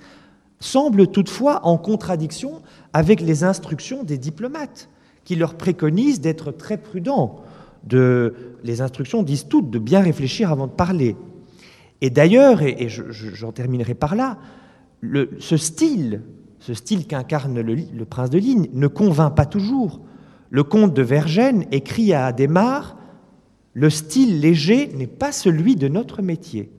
semble 0.61 1.09
toutefois 1.09 1.67
en 1.67 1.79
contradiction 1.79 2.63
avec 2.93 3.21
les 3.21 3.43
instructions 3.43 4.05
des 4.05 4.19
diplomates, 4.19 4.89
qui 5.25 5.37
leur 5.37 5.55
préconisent 5.55 6.21
d'être 6.21 6.53
très 6.53 6.79
prudents. 6.79 7.41
De, 7.85 8.35
les 8.63 8.81
instructions 8.81 9.25
disent 9.25 9.49
toutes 9.49 9.71
de 9.71 9.79
bien 9.79 10.01
réfléchir 10.01 10.53
avant 10.53 10.69
de 10.69 10.73
parler. 10.73 11.17
Et 12.01 12.11
d'ailleurs, 12.11 12.63
et, 12.63 12.89
j'en 12.89 13.53
terminerai 13.53 13.95
par 13.95 14.15
là, 14.15 14.39
ce 15.41 15.57
style 15.57 16.23
ce 16.63 16.75
style 16.75 17.09
qu'incarne 17.09 17.61
le, 17.61 18.05
prince 18.05 18.31
de 18.31 18.39
Ligne 18.39 18.69
ne 18.73 18.87
convainc 18.87 19.35
pas 19.35 19.47
toujours. 19.47 20.01
Le 20.49 20.63
comte 20.63 20.95
de 20.95 21.03
Vergennes 21.03 21.65
écrit 21.73 22.13
à 22.13 22.27
Adhémar 22.27 22.97
Le 23.75 23.91
style 23.91 24.39
léger 24.39 24.87
n'est 24.95 25.09
pas 25.09 25.33
celui 25.33 25.75
de 25.75 25.89
notre 25.89 26.23
métier. 26.23 26.71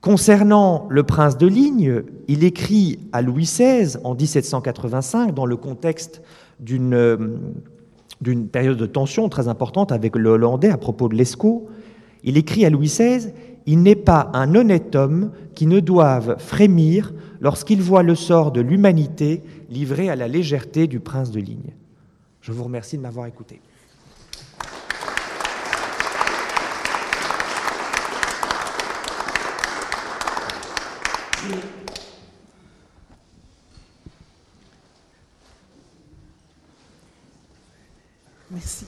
Concernant 0.00 0.86
le 0.88 1.02
prince 1.02 1.36
de 1.36 1.48
Ligne, 1.48 2.02
il 2.28 2.44
écrit 2.44 3.00
à 3.12 3.22
Louis 3.22 3.42
XVI 3.42 3.96
en 4.04 4.14
1785 4.14 5.34
dans 5.34 5.46
le 5.46 5.56
contexte 5.56 6.22
d'une 6.60 7.40
d'une 8.20 8.46
période 8.46 8.78
de 8.78 8.86
tension 8.86 9.28
très 9.28 9.48
importante 9.48 9.90
avec 9.90 10.14
le 10.14 10.30
Hollandais 10.30 10.70
à 10.70 10.78
propos 10.78 11.08
de 11.08 11.16
l'ESCO. 11.16 11.68
Il 12.22 12.36
écrit 12.36 12.64
à 12.64 12.70
Louis 12.70 12.86
XVI 12.86 13.32
Il 13.66 13.82
n'est 13.82 13.96
pas 13.96 14.30
un 14.34 14.54
honnête 14.54 14.96
homme 14.96 15.32
qui 15.54 15.66
ne 15.66 15.80
doive 15.80 16.36
frémir 16.38 17.12
lorsqu'il 17.40 17.80
voit 17.80 18.02
le 18.02 18.14
sort 18.14 18.52
de 18.52 18.60
l'humanité 18.60 19.42
livré 19.70 20.08
à 20.08 20.16
la 20.16 20.28
légèreté 20.28 20.86
du 20.86 21.00
prince 21.00 21.30
de 21.30 21.40
ligne. 21.40 21.72
Je 22.40 22.52
vous 22.52 22.64
remercie 22.64 22.96
de 22.96 23.02
m'avoir 23.02 23.26
écouté. 23.26 23.60
Merci. 38.50 38.86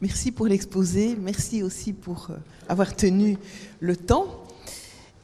Merci 0.00 0.30
pour 0.30 0.46
l'exposé. 0.46 1.16
Merci 1.20 1.64
aussi 1.64 1.92
pour 1.92 2.28
euh, 2.30 2.36
avoir 2.68 2.94
tenu 2.94 3.36
le 3.80 3.96
temps. 3.96 4.44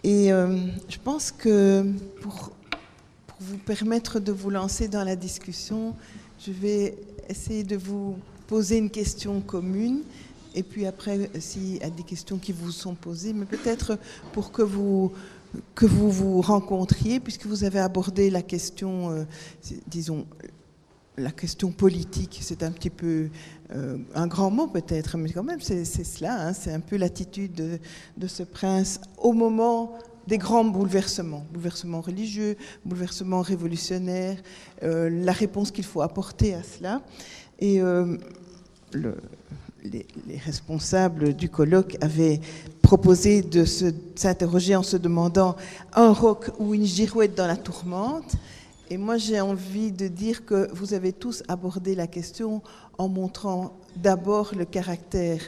Et 0.03 0.33
euh, 0.33 0.59
je 0.89 0.99
pense 0.99 1.31
que 1.31 1.87
pour, 2.21 2.51
vous 3.39 3.59
permettre 3.59 4.19
de 4.19 4.33
vous 4.33 4.51
lancer 4.51 4.89
dans 4.89 5.05
la 5.05 5.15
discussion, 5.15 5.95
je 6.45 6.51
vais 6.51 6.97
essayer 7.29 7.63
de 7.63 7.77
vous 7.77 8.17
poser 8.49 8.79
une 8.79 8.91
question 8.91 9.41
commune 9.41 10.03
et 10.55 10.63
puis 10.63 10.87
après, 10.87 11.31
s'il 11.39 11.77
y 11.77 11.83
a 11.83 11.91
des 11.91 12.03
questions 12.03 12.39
qui 12.39 12.53
vous 12.53 12.71
sont 12.71 12.95
posées, 12.95 13.33
mais 13.33 13.45
peut-être 13.45 13.99
pour 14.33 14.51
que 14.51 14.63
vous, 14.63 15.13
que 15.75 15.85
vous 15.85 16.11
vous 16.11 16.41
rencontriez, 16.41 17.21
puisque 17.21 17.47
vous 17.47 17.65
avez 17.65 17.81
abordé 17.81 18.31
la 18.31 18.43
question, 18.43 19.11
euh, 19.11 19.25
disons, 19.89 20.27
la 21.17 21.31
question 21.31 21.71
politique, 21.71 22.39
c'est 22.43 22.63
un 22.63 22.73
petit 22.73 22.91
peu 22.91 23.29
euh, 23.75 23.99
un 24.15 24.27
grand 24.27 24.51
mot 24.51 24.67
peut-être, 24.67 25.17
mais 25.17 25.31
quand 25.31 25.45
même 25.45 25.61
c'est 25.61 25.85
cela, 25.85 26.49
hein, 26.49 26.53
c'est 26.53 26.73
un 26.73 26.81
peu 26.81 26.97
l'attitude 26.97 27.79
de, 28.17 28.27
ce 28.27 28.43
prince 28.43 29.01
au 29.19 29.33
moment 29.33 29.97
des 30.27 30.39
grands 30.39 30.65
bouleversements, 30.65 31.45
bouleversements 31.53 32.01
religieux, 32.01 32.57
bouleversements 32.85 33.43
révolutionnaires, 33.43 34.39
euh, 34.83 35.11
la 35.11 35.33
réponse 35.33 35.71
qu'il 35.71 35.85
faut 35.85 36.01
apporter 36.01 36.55
à 36.55 36.63
cela. 36.63 37.03
Et 37.61 37.81
euh, 37.81 38.17
le, 38.93 39.17
les, 39.85 40.07
les, 40.27 40.39
responsables 40.39 41.35
du 41.35 41.51
colloque 41.51 41.97
avaient 42.01 42.41
proposé 42.81 43.43
de 43.43 43.65
s'interroger 44.17 44.75
en 44.77 44.83
se 44.83 44.97
demandant 44.97 45.57
un 45.93 46.13
roc 46.13 46.51
ou 46.59 46.75
une 46.75 46.87
girouette 46.87 47.37
dans 47.37 47.47
la 47.47 47.57
tourmente. 47.57 48.37
Et 48.95 48.97
moi, 48.97 49.17
j'ai 49.17 49.41
envie 49.41 49.91
de 49.91 50.07
dire 50.07 50.45
que 50.45 50.73
vous 50.73 50.95
avez 50.95 51.13
tous 51.13 51.43
abordé 51.49 51.97
la 51.97 52.07
question 52.07 52.63
en 52.97 53.09
montrant 53.09 53.77
d'abord 53.97 54.55
le 54.57 54.65
caractère 54.65 55.41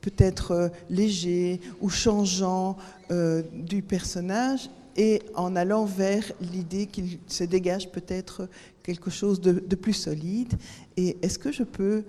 peut-être 0.00 0.50
euh, 0.50 0.68
léger 0.88 1.60
ou 1.80 1.88
changeant 1.88 2.76
euh, 3.12 3.44
du 3.52 3.82
personnage 3.82 4.70
et 4.96 5.22
en 5.36 5.54
allant 5.54 5.84
vers 5.84 6.32
l'idée 6.40 6.86
qu'il 6.86 7.20
se 7.28 7.44
dégage 7.44 7.92
peut-être 7.92 8.48
quelque 8.82 9.08
chose 9.08 9.40
de, 9.40 9.76
plus 9.76 9.92
solide. 9.92 10.54
Et 10.96 11.16
est-ce 11.22 11.38
que 11.38 11.52
je 11.52 11.62
peux 11.62 12.02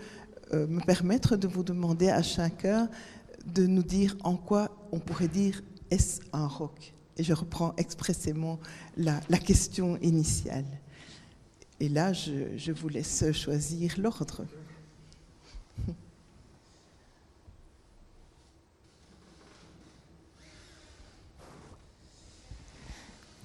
euh, 0.52 0.66
me 0.66 0.82
permettre 0.84 1.36
de 1.36 1.48
vous 1.48 1.62
demander 1.62 2.10
à 2.10 2.24
chacun 2.24 2.90
de 3.46 3.68
nous 3.68 3.84
dire 3.84 4.18
en 4.24 4.36
quoi 4.36 4.72
on 4.92 4.98
pourrait 4.98 5.28
dire 5.28 5.62
est-ce 5.92 6.22
un 6.34 6.48
rock 6.48 6.96
Et 7.22 7.24
je 7.24 7.34
reprends 7.34 7.76
expressément 7.78 8.58
la, 8.98 9.20
la 9.30 9.38
question 9.38 9.96
initiale. 10.02 10.66
Et 11.80 11.88
là, 11.88 12.14
je, 12.14 12.58
je 12.58 12.72
vous 12.72 12.90
laisse 12.90 13.32
choisir 13.32 13.94
l'ordre. 14.00 14.44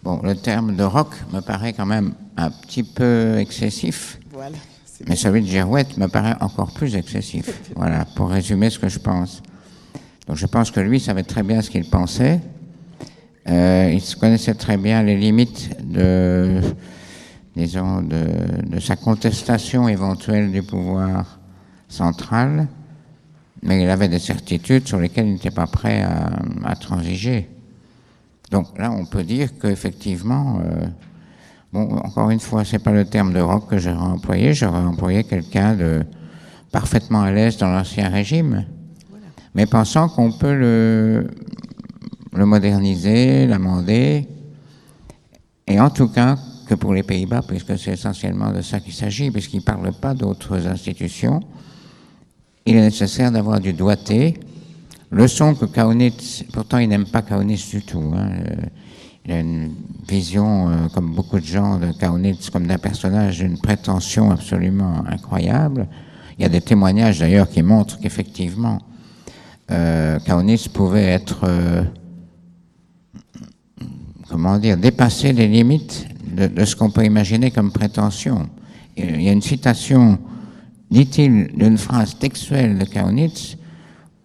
Bon, 0.03 0.23
le 0.23 0.35
terme 0.35 0.75
de 0.75 0.83
rock 0.83 1.13
me 1.35 1.41
paraît 1.41 1.75
quand 1.75 1.85
même 1.85 2.15
un 2.39 2.51
petit 2.51 2.83
peu 2.83 3.37
excessif. 3.37 4.19
Voilà, 4.31 4.57
mais 5.07 5.17
celui 5.17 5.43
de 5.43 5.49
girouette 5.49 5.99
me 5.99 6.07
paraît 6.07 6.37
encore 6.41 6.73
plus 6.73 6.97
excessif. 6.97 7.61
voilà, 7.77 8.07
pour 8.17 8.31
résumer 8.31 8.71
ce 8.71 8.79
que 8.79 8.89
je 8.89 9.01
pense. 9.01 9.43
Donc 10.27 10.39
je 10.39 10.47
pense 10.47 10.71
que 10.71 10.81
lui 10.81 10.99
savait 10.99 11.25
très 11.25 11.43
bien 11.43 11.61
ce 11.61 11.69
qu'il 11.69 11.91
pensait. 11.91 12.41
Euh, 13.49 13.93
il 13.93 14.17
connaissait 14.17 14.55
très 14.55 14.77
bien 14.77 15.03
les 15.03 15.17
limites 15.17 15.71
de, 15.85 16.61
disons, 17.55 18.03
de, 18.03 18.27
de, 18.67 18.81
sa 18.81 18.97
contestation 18.97 19.89
éventuelle 19.89 20.51
du 20.51 20.63
pouvoir 20.63 21.39
central, 21.89 22.67
mais 23.63 23.83
il 23.83 23.89
avait 23.89 24.09
des 24.09 24.19
certitudes 24.19 24.89
sur 24.89 24.99
lesquelles 24.99 25.27
il 25.27 25.35
n'était 25.35 25.53
pas 25.53 25.69
prêt 25.69 26.03
à, 26.03 26.31
à, 26.65 26.75
transiger. 26.75 27.49
Donc 28.51 28.77
là, 28.79 28.91
on 28.91 29.05
peut 29.05 29.23
dire 29.23 29.51
qu'effectivement, 29.61 30.59
euh, 30.65 30.87
bon, 31.73 31.99
encore 31.99 32.31
une 32.31 32.41
fois, 32.41 32.65
c'est 32.65 32.81
pas 32.81 32.93
le 32.93 33.05
terme 33.05 33.33
de 33.33 33.41
rock 33.41 33.71
que 33.71 33.79
j'aurais 33.79 33.97
employé, 33.97 34.55
j'aurais 34.55 34.81
employé 34.81 35.23
quelqu'un 35.23 35.77
de 35.77 36.05
parfaitement 36.73 37.23
à 37.23 37.31
l'aise 37.31 37.59
dans 37.59 37.71
l'ancien 37.71 38.09
régime, 38.09 38.67
voilà. 39.09 39.27
mais 39.55 39.67
pensant 39.67 40.09
qu'on 40.09 40.33
peut 40.33 40.55
le, 40.55 41.29
le 42.37 42.47
moderniser, 42.47 43.47
l'amender, 43.47 44.29
et 45.67 45.81
en 45.81 45.91
tout 45.91 46.09
cas 46.09 46.37
que 46.69 46.75
pour 46.75 46.95
les 46.95 47.03
Pays-Bas, 47.03 47.43
puisque 47.47 47.79
c'est 47.79 47.93
essentiellement 47.93 48.53
de 48.53 48.61
ça 48.61 48.81
qu'il 48.81 48.93
s'agit, 48.93 49.31
puisqu'il 49.31 49.59
ne 49.59 49.63
parle 49.63 49.93
pas 49.93 50.15
d'autres 50.15 50.67
institutions, 50.67 51.41
il 52.67 52.77
est 52.77 52.81
nécessaire 52.81 53.31
d'avoir 53.31 53.61
du 53.61 53.73
doigté. 53.73 54.39
Leçon 55.11 55.55
que 55.55 55.67
Kaunitz, 55.67 56.45
pourtant 56.53 56.79
il 56.79 56.89
n'aime 56.89 57.07
pas 57.07 57.23
Kaunitz 57.23 57.71
du 57.71 57.83
tout. 57.83 58.13
Hein, 58.17 58.31
il 59.25 59.33
a 59.33 59.41
une 59.41 59.75
vision, 60.09 60.69
euh, 60.69 60.89
comme 60.95 61.13
beaucoup 61.13 61.41
de 61.41 61.45
gens, 61.45 61.79
de 61.79 61.91
Kaunitz 61.93 62.49
comme 62.51 62.67
d'un 62.67 62.79
personnage 62.79 63.39
d'une 63.39 63.59
prétention 63.59 64.31
absolument 64.31 65.05
incroyable. 65.09 65.89
Il 66.39 66.43
y 66.43 66.45
a 66.45 66.49
des 66.49 66.61
témoignages 66.61 67.19
d'ailleurs 67.19 67.49
qui 67.49 67.63
montrent 67.63 67.99
qu'effectivement, 67.99 68.79
euh, 69.73 70.21
Kaunitz 70.21 70.69
pouvait 70.69 71.07
être, 71.07 71.41
euh, 71.45 71.83
comment 74.29 74.59
dire, 74.59 74.77
dépasser 74.77 75.33
les 75.33 75.49
limites 75.49 76.07
de, 76.27 76.47
de 76.47 76.65
ce 76.65 76.77
qu'on 76.77 76.91
peut 76.91 77.05
imaginer 77.05 77.51
comme 77.51 77.71
prétention. 77.71 78.49
Il 78.97 79.23
y 79.23 79.29
a 79.29 79.33
une 79.33 79.43
citation, 79.43 80.19
dit-il, 80.91 81.53
d'une 81.57 81.79
phrase 81.79 82.19
textuelle 82.19 82.79
de 82.79 82.85
Kaunitz, 82.85 83.57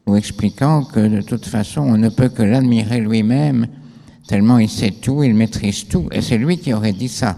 ou 0.08 0.16
expliquant 0.16 0.84
que 0.84 1.00
de 1.00 1.22
toute 1.22 1.46
façon, 1.46 1.82
on 1.82 1.98
ne 1.98 2.10
peut 2.10 2.30
que 2.30 2.42
l'admirer 2.42 3.00
lui-même, 3.00 3.68
tellement 4.28 4.60
il 4.60 4.70
sait 4.70 4.92
tout, 4.92 5.24
il 5.24 5.36
maîtrise 5.36 5.88
tout, 5.88 6.08
et 6.12 6.22
c'est 6.22 6.38
lui 6.38 6.58
qui 6.58 6.74
aurait 6.74 6.94
dit 6.94 7.10
ça. 7.10 7.38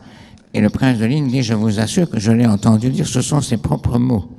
Et 0.54 0.62
le 0.62 0.70
prince 0.70 1.00
de 1.00 1.06
Ligne 1.06 1.28
dit, 1.28 1.42
je 1.42 1.56
vous 1.56 1.80
assure 1.80 2.10
que 2.10 2.20
je 2.20 2.32
l'ai 2.32 2.46
entendu 2.46 2.90
dire, 2.90 3.08
ce 3.08 3.22
sont 3.22 3.42
ses 3.42 3.58
propres 3.58 3.98
mots. 3.98 4.30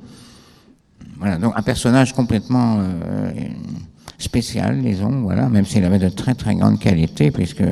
Voilà, 1.17 1.37
donc 1.37 1.53
un 1.55 1.61
personnage 1.61 2.13
complètement 2.13 2.77
euh, 2.79 3.31
spécial, 4.17 4.81
disons, 4.81 5.21
voilà, 5.21 5.49
même 5.49 5.65
s'il 5.65 5.83
avait 5.83 5.99
de 5.99 6.09
très 6.09 6.33
très 6.33 6.55
grandes 6.55 6.79
qualités, 6.79 7.31
puisque 7.31 7.63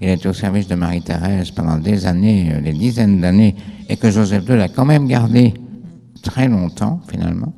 il 0.00 0.08
était 0.08 0.28
au 0.28 0.32
service 0.32 0.68
de 0.68 0.74
Marie-Thérèse 0.74 1.50
pendant 1.50 1.78
des 1.78 2.06
années, 2.06 2.52
euh, 2.52 2.60
des 2.60 2.72
dizaines 2.72 3.20
d'années, 3.20 3.54
et 3.88 3.96
que 3.96 4.10
Joseph 4.10 4.44
II 4.48 4.56
l'a 4.56 4.68
quand 4.68 4.84
même 4.84 5.06
gardé 5.06 5.54
très 6.22 6.48
longtemps, 6.48 7.00
finalement, 7.08 7.54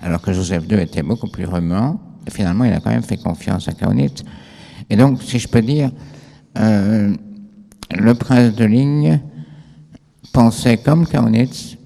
alors 0.00 0.20
que 0.20 0.32
Joseph 0.32 0.64
II 0.70 0.78
était 0.78 1.02
beaucoup 1.02 1.28
plus 1.28 1.46
remuant, 1.46 2.00
et 2.26 2.30
finalement, 2.30 2.64
il 2.64 2.72
a 2.72 2.80
quand 2.80 2.90
même 2.90 3.02
fait 3.02 3.16
confiance 3.16 3.68
à 3.68 3.72
Kaunitz. 3.72 4.22
Et 4.88 4.96
donc, 4.96 5.22
si 5.22 5.38
je 5.38 5.48
peux 5.48 5.62
dire, 5.62 5.90
euh, 6.58 7.14
le 7.92 8.14
prince 8.14 8.54
de 8.54 8.64
Ligne 8.64 9.20
pensait, 10.32 10.76
comme 10.76 11.06
Kaunitz, 11.06 11.76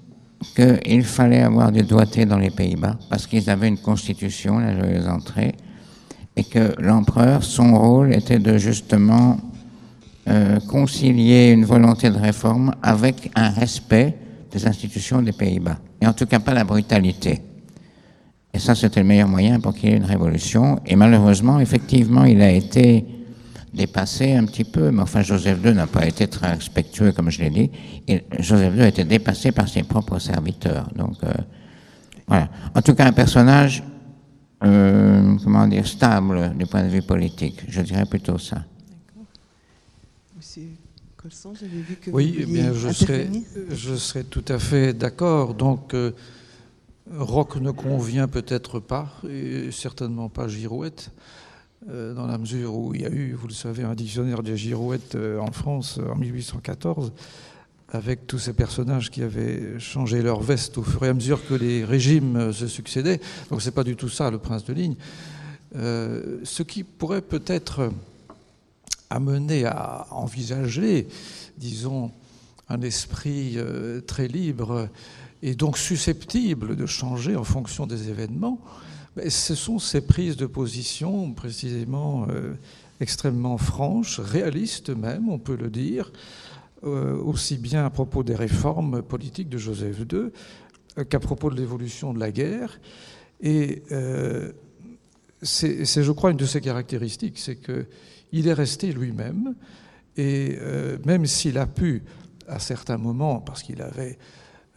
qu'il 0.54 1.04
fallait 1.04 1.42
avoir 1.42 1.72
des 1.72 1.82
doigtés 1.82 2.26
dans 2.26 2.38
les 2.38 2.50
Pays-Bas, 2.50 2.98
parce 3.08 3.26
qu'ils 3.26 3.48
avaient 3.48 3.68
une 3.68 3.78
constitution, 3.78 4.58
la 4.58 4.78
joyeuse 4.78 5.08
entrée, 5.08 5.54
et 6.36 6.44
que 6.44 6.74
l'empereur, 6.80 7.42
son 7.44 7.78
rôle 7.78 8.12
était 8.12 8.38
de 8.38 8.58
justement 8.58 9.38
euh, 10.28 10.58
concilier 10.60 11.50
une 11.50 11.64
volonté 11.64 12.10
de 12.10 12.18
réforme 12.18 12.74
avec 12.82 13.30
un 13.34 13.50
respect 13.50 14.16
des 14.50 14.66
institutions 14.66 15.20
des 15.20 15.32
Pays-Bas. 15.32 15.78
Et 16.00 16.06
en 16.06 16.12
tout 16.12 16.26
cas 16.26 16.38
pas 16.38 16.54
la 16.54 16.64
brutalité. 16.64 17.42
Et 18.54 18.60
ça, 18.60 18.76
c'était 18.76 19.00
le 19.00 19.06
meilleur 19.06 19.28
moyen 19.28 19.58
pour 19.58 19.74
qu'il 19.74 19.90
y 19.90 19.92
ait 19.92 19.96
une 19.96 20.04
révolution. 20.04 20.78
Et 20.86 20.94
malheureusement, 20.94 21.58
effectivement, 21.58 22.24
il 22.24 22.40
a 22.40 22.52
été 22.52 23.04
dépassé 23.74 24.34
un 24.34 24.44
petit 24.44 24.62
peu. 24.62 24.92
Mais 24.92 25.02
enfin, 25.02 25.22
Joseph 25.22 25.58
II 25.64 25.74
n'a 25.74 25.88
pas 25.88 26.06
été 26.06 26.28
très 26.28 26.52
respectueux, 26.52 27.10
comme 27.10 27.30
je 27.30 27.42
l'ai 27.42 27.50
dit. 27.50 27.70
Et 28.06 28.24
Joseph 28.38 28.74
II 28.76 28.82
a 28.82 28.88
été 28.88 29.04
dépassé 29.04 29.50
par 29.50 29.68
ses 29.68 29.82
propres 29.82 30.20
serviteurs. 30.20 30.88
Donc, 30.94 31.16
euh, 31.24 31.32
voilà. 32.28 32.48
En 32.76 32.80
tout 32.80 32.94
cas, 32.94 33.06
un 33.06 33.12
personnage, 33.12 33.82
euh, 34.62 35.36
comment 35.42 35.66
dire, 35.66 35.86
stable 35.86 36.54
du 36.56 36.66
point 36.66 36.84
de 36.84 36.88
vue 36.88 37.02
politique. 37.02 37.64
Je 37.68 37.82
dirais 37.82 38.06
plutôt 38.06 38.38
ça. 38.38 38.62
Colson, 41.24 41.54
j'avais 41.58 41.80
vu 41.80 41.96
que 41.96 42.10
oui, 42.10 42.44
bien, 42.46 42.74
je 42.74 42.90
serais, 42.90 43.30
je 43.70 43.94
serais 43.94 44.24
tout 44.24 44.44
à 44.46 44.58
fait 44.58 44.92
d'accord. 44.92 45.54
Donc, 45.54 45.94
euh, 45.94 46.10
rock 47.10 47.56
ne 47.56 47.70
convient 47.70 48.28
peut-être 48.28 48.78
pas, 48.78 49.10
et 49.26 49.70
certainement 49.70 50.28
pas 50.28 50.48
girouette, 50.48 51.12
euh, 51.88 52.12
dans 52.12 52.26
la 52.26 52.36
mesure 52.36 52.76
où 52.76 52.94
il 52.94 53.00
y 53.00 53.06
a 53.06 53.08
eu, 53.08 53.32
vous 53.32 53.46
le 53.46 53.54
savez, 53.54 53.84
un 53.84 53.94
dictionnaire 53.94 54.42
de 54.42 54.54
girouette 54.54 55.14
euh, 55.14 55.38
en 55.38 55.50
France 55.50 55.98
en 55.98 56.14
1814, 56.14 57.14
avec 57.88 58.26
tous 58.26 58.38
ces 58.38 58.52
personnages 58.52 59.10
qui 59.10 59.22
avaient 59.22 59.78
changé 59.78 60.20
leur 60.20 60.42
veste 60.42 60.76
au 60.76 60.82
fur 60.82 61.06
et 61.06 61.08
à 61.08 61.14
mesure 61.14 61.40
que 61.48 61.54
les 61.54 61.86
régimes 61.86 62.52
se 62.52 62.66
succédaient. 62.66 63.22
Donc, 63.48 63.62
c'est 63.62 63.74
pas 63.74 63.84
du 63.84 63.96
tout 63.96 64.10
ça, 64.10 64.30
le 64.30 64.36
prince 64.36 64.66
de 64.66 64.74
ligne. 64.74 64.96
Euh, 65.74 66.40
ce 66.44 66.62
qui 66.62 66.84
pourrait 66.84 67.22
peut-être 67.22 67.90
amené 69.14 69.64
à 69.64 70.06
envisager, 70.10 71.06
disons, 71.56 72.10
un 72.68 72.80
esprit 72.82 73.54
euh, 73.56 74.00
très 74.00 74.26
libre 74.26 74.88
et 75.42 75.54
donc 75.54 75.78
susceptible 75.78 76.74
de 76.74 76.86
changer 76.86 77.36
en 77.36 77.44
fonction 77.44 77.86
des 77.86 78.08
événements, 78.08 78.58
mais 79.16 79.30
ce 79.30 79.54
sont 79.54 79.78
ces 79.78 80.00
prises 80.00 80.36
de 80.36 80.46
position 80.46 81.32
précisément 81.32 82.26
euh, 82.28 82.54
extrêmement 83.00 83.58
franches, 83.58 84.18
réalistes 84.18 84.90
même, 84.90 85.28
on 85.28 85.38
peut 85.38 85.56
le 85.56 85.70
dire, 85.70 86.10
euh, 86.82 87.16
aussi 87.16 87.56
bien 87.56 87.86
à 87.86 87.90
propos 87.90 88.24
des 88.24 88.34
réformes 88.34 89.02
politiques 89.02 89.48
de 89.48 89.58
Joseph 89.58 90.00
II 90.12 91.04
qu'à 91.08 91.20
propos 91.20 91.50
de 91.50 91.56
l'évolution 91.56 92.14
de 92.14 92.20
la 92.20 92.30
guerre. 92.30 92.80
Et 93.40 93.82
c'est, 95.42 95.84
je 95.84 96.12
crois, 96.12 96.30
une 96.30 96.36
de 96.36 96.46
ses 96.46 96.60
caractéristiques, 96.60 97.36
c'est 97.36 97.56
qu'il 98.34 98.48
est 98.48 98.52
resté 98.52 98.92
lui-même, 98.92 99.54
et 100.16 100.58
euh, 100.60 100.98
même 101.06 101.24
s'il 101.24 101.56
a 101.56 101.68
pu, 101.68 102.02
à 102.48 102.58
certains 102.58 102.96
moments, 102.96 103.38
parce 103.38 103.62
qu'il 103.62 103.80
avait 103.80 104.18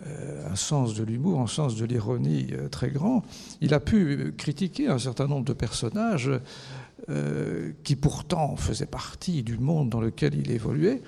euh, 0.05 0.47
un 0.47 0.55
sens 0.55 0.93
de 0.93 1.03
l'humour, 1.03 1.41
un 1.41 1.47
sens 1.47 1.75
de 1.75 1.83
l'ironie 1.83 2.49
euh, 2.51 2.69
très 2.69 2.91
grand, 2.91 3.23
il 3.59 3.73
a 3.73 3.79
pu 3.79 4.31
critiquer 4.37 4.89
un 4.89 4.99
certain 4.99 5.25
nombre 5.27 5.45
de 5.45 5.53
personnages 5.53 6.31
qui 7.83 7.95
pourtant 7.95 8.57
faisaient 8.57 8.85
partie 8.85 9.41
du 9.41 9.57
monde 9.57 9.89
dans 9.89 10.01
lequel 10.01 10.35
il 10.35 10.51
évoluait. 10.51 11.01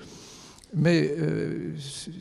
Mais 0.74 1.12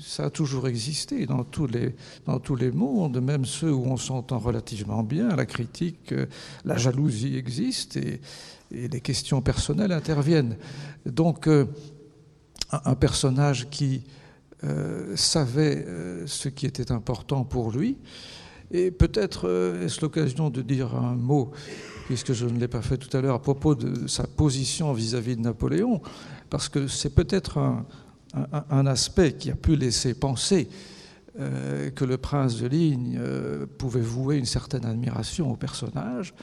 ça 0.02 0.26
a 0.26 0.30
toujours 0.32 0.68
existé 0.68 1.28
dans 1.28 1.44
tous, 1.44 1.68
les, 1.68 1.96
dans 2.26 2.40
tous 2.40 2.56
les 2.56 2.72
mondes, 2.72 3.22
même 3.22 3.46
ceux 3.46 3.72
où 3.72 3.86
on 3.86 3.98
s'entend 3.98 4.40
relativement 4.40 5.04
bien. 5.04 5.36
La 5.36 5.46
critique, 5.46 6.14
la 6.66 6.78
jalousie 6.78 7.38
existe 7.38 7.98
et, 7.98 8.22
les 8.72 9.02
questions 9.02 9.42
personnelles 9.42 9.92
interviennent. 9.92 10.56
Donc, 11.06 11.48
un 12.72 12.96
personnage 12.96 13.70
qui 13.70 14.04
euh, 14.66 15.16
savait 15.16 15.86
euh, 15.88 16.28
ce 16.28 16.50
qui 16.50 16.66
était 16.66 16.92
important 16.92 17.46
pour 17.46 17.72
lui. 17.72 17.98
Et 18.72 18.92
peut-être 18.92 19.48
euh, 19.48 19.86
est-ce 19.86 20.02
l'occasion 20.02 20.50
de 20.50 20.62
dire 20.62 20.96
un 20.96 21.16
mot, 21.16 21.52
puisque 22.08 22.34
je 22.34 22.46
ne 22.46 22.60
l'ai 22.60 22.68
pas 22.68 22.82
fait 22.82 22.98
tout 22.98 23.16
à 23.16 23.22
l'heure, 23.22 23.36
à 23.36 23.42
propos 23.42 23.74
de 23.74 24.06
sa 24.08 24.28
position 24.28 24.92
vis-à-vis 24.92 25.38
de 25.38 25.42
Napoléon, 25.42 26.02
parce 26.50 26.68
que 26.68 26.88
c'est 26.88 27.16
peut-être 27.16 27.58
un, 27.58 27.86
un, 28.34 28.86
aspect 28.86 29.34
qui 29.34 29.52
a 29.52 29.56
pu 29.56 29.76
laisser 29.76 30.14
penser 30.14 30.70
que 31.36 32.06
le 32.06 32.18
prince 32.18 32.58
de 32.58 32.68
Ligne 32.68 33.20
pouvait 33.78 34.02
vouer 34.02 34.38
une 34.38 34.46
certaine 34.46 34.86
admiration 34.86 35.52
au 35.52 35.56
personnage. 35.56 36.34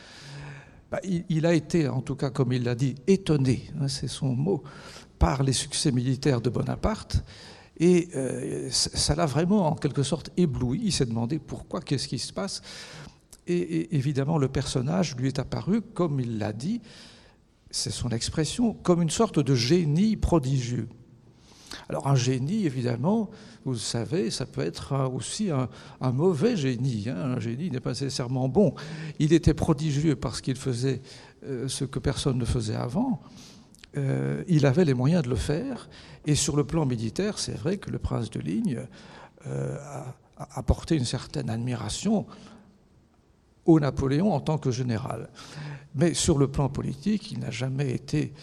Bah, 0.90 1.00
il, 1.04 1.24
il, 1.28 1.46
a 1.46 1.52
été, 1.52 1.88
en 1.88 2.00
tout 2.00 2.16
cas 2.16 2.30
comme 2.30 2.52
il 2.52 2.64
l'a 2.64 2.74
dit, 2.74 2.94
étonné, 3.06 3.70
hein, 3.80 3.88
c'est 3.88 4.08
son 4.08 4.34
mot, 4.34 4.62
par 5.18 5.42
les 5.42 5.52
succès 5.52 5.92
militaires 5.92 6.40
de 6.40 6.50
Bonaparte. 6.50 7.22
Et 7.78 8.08
euh, 8.16 8.68
ça 8.70 9.14
l'a 9.14 9.26
vraiment, 9.26 9.66
en 9.66 9.74
quelque 9.74 10.02
sorte, 10.02 10.30
ébloui. 10.36 10.80
Il 10.84 10.92
s'est 10.92 11.06
demandé 11.06 11.38
pourquoi, 11.38 11.80
qu'est-ce 11.80 12.08
qui 12.08 12.18
se 12.18 12.32
passe. 12.32 12.62
Et, 13.46 13.94
évidemment, 13.94 14.38
le 14.38 14.48
personnage 14.48 15.16
lui 15.16 15.28
est 15.28 15.38
apparu, 15.38 15.82
comme 15.82 16.18
il 16.20 16.38
l'a 16.38 16.52
dit, 16.52 16.80
c'est 17.70 17.90
son 17.90 18.08
expression, 18.10 18.72
comme 18.72 19.02
une 19.02 19.10
sorte 19.10 19.38
de 19.38 19.54
génie 19.54 20.16
prodigieux. 20.16 20.88
Alors 21.88 22.06
un 22.06 22.14
génie, 22.14 22.66
évidemment, 22.66 23.30
vous 23.64 23.72
le 23.72 23.78
savez, 23.78 24.30
ça 24.30 24.47
peut 24.47 24.60
être 24.60 25.10
aussi 25.12 25.51
un, 25.51 25.68
mauvais 26.12 26.56
génie. 26.56 27.09
Hein. 27.09 27.36
Un 27.36 27.40
génie 27.40 27.70
n'est 27.70 27.80
pas 27.80 27.90
nécessairement 27.90 28.48
bon. 28.48 28.74
Il 29.18 29.32
était 29.32 29.55
prodigieux 29.55 30.16
parce 30.16 30.40
qu'il 30.40 30.56
faisait 30.56 31.02
euh, 31.44 31.68
ce 31.68 31.84
que 31.84 31.98
personne 31.98 32.38
ne 32.38 32.44
faisait 32.44 32.76
avant. 32.76 33.20
Euh, 33.97 34.44
il 34.48 34.66
avait 34.66 34.84
les 34.84 34.94
moyens 34.94 35.22
de 35.22 35.28
le 35.28 35.36
faire. 35.36 35.88
Et 36.26 36.34
sur 36.34 36.56
le 36.56 36.64
plan 36.64 36.86
militaire, 36.86 37.38
c'est 37.38 37.56
vrai 37.56 37.78
que 37.78 37.90
le 37.90 37.98
prince 37.98 38.30
de 38.30 38.40
Ligne 38.40 38.80
euh, 39.47 39.76
a, 39.78 40.14
apporté 40.55 40.97
une 40.97 41.05
certaine 41.05 41.48
admiration 41.48 42.26
au 43.64 43.80
Napoléon 43.80 44.32
en 44.32 44.40
tant 44.40 44.59
que 44.59 44.70
général. 44.70 45.30
Mais 45.94 46.14
sur 46.14 46.38
le 46.38 46.47
plan 46.47 46.68
politique, 46.68 47.32
il 47.32 47.38
n'a 47.38 47.51
jamais 47.51 47.90
été 47.93 48.34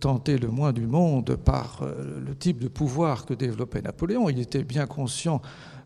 tenté 0.00 0.36
le 0.36 0.48
moins 0.48 0.72
du 0.72 0.86
monde 0.86 1.36
par 1.36 1.84
le 1.84 2.34
type 2.34 2.58
de 2.58 2.68
pouvoir 2.68 3.24
que 3.24 3.34
développait 3.34 3.82
Napoléon. 3.82 4.28
Il 4.28 4.40
était 4.40 4.64
bien 4.64 4.86
conscient 4.86 5.40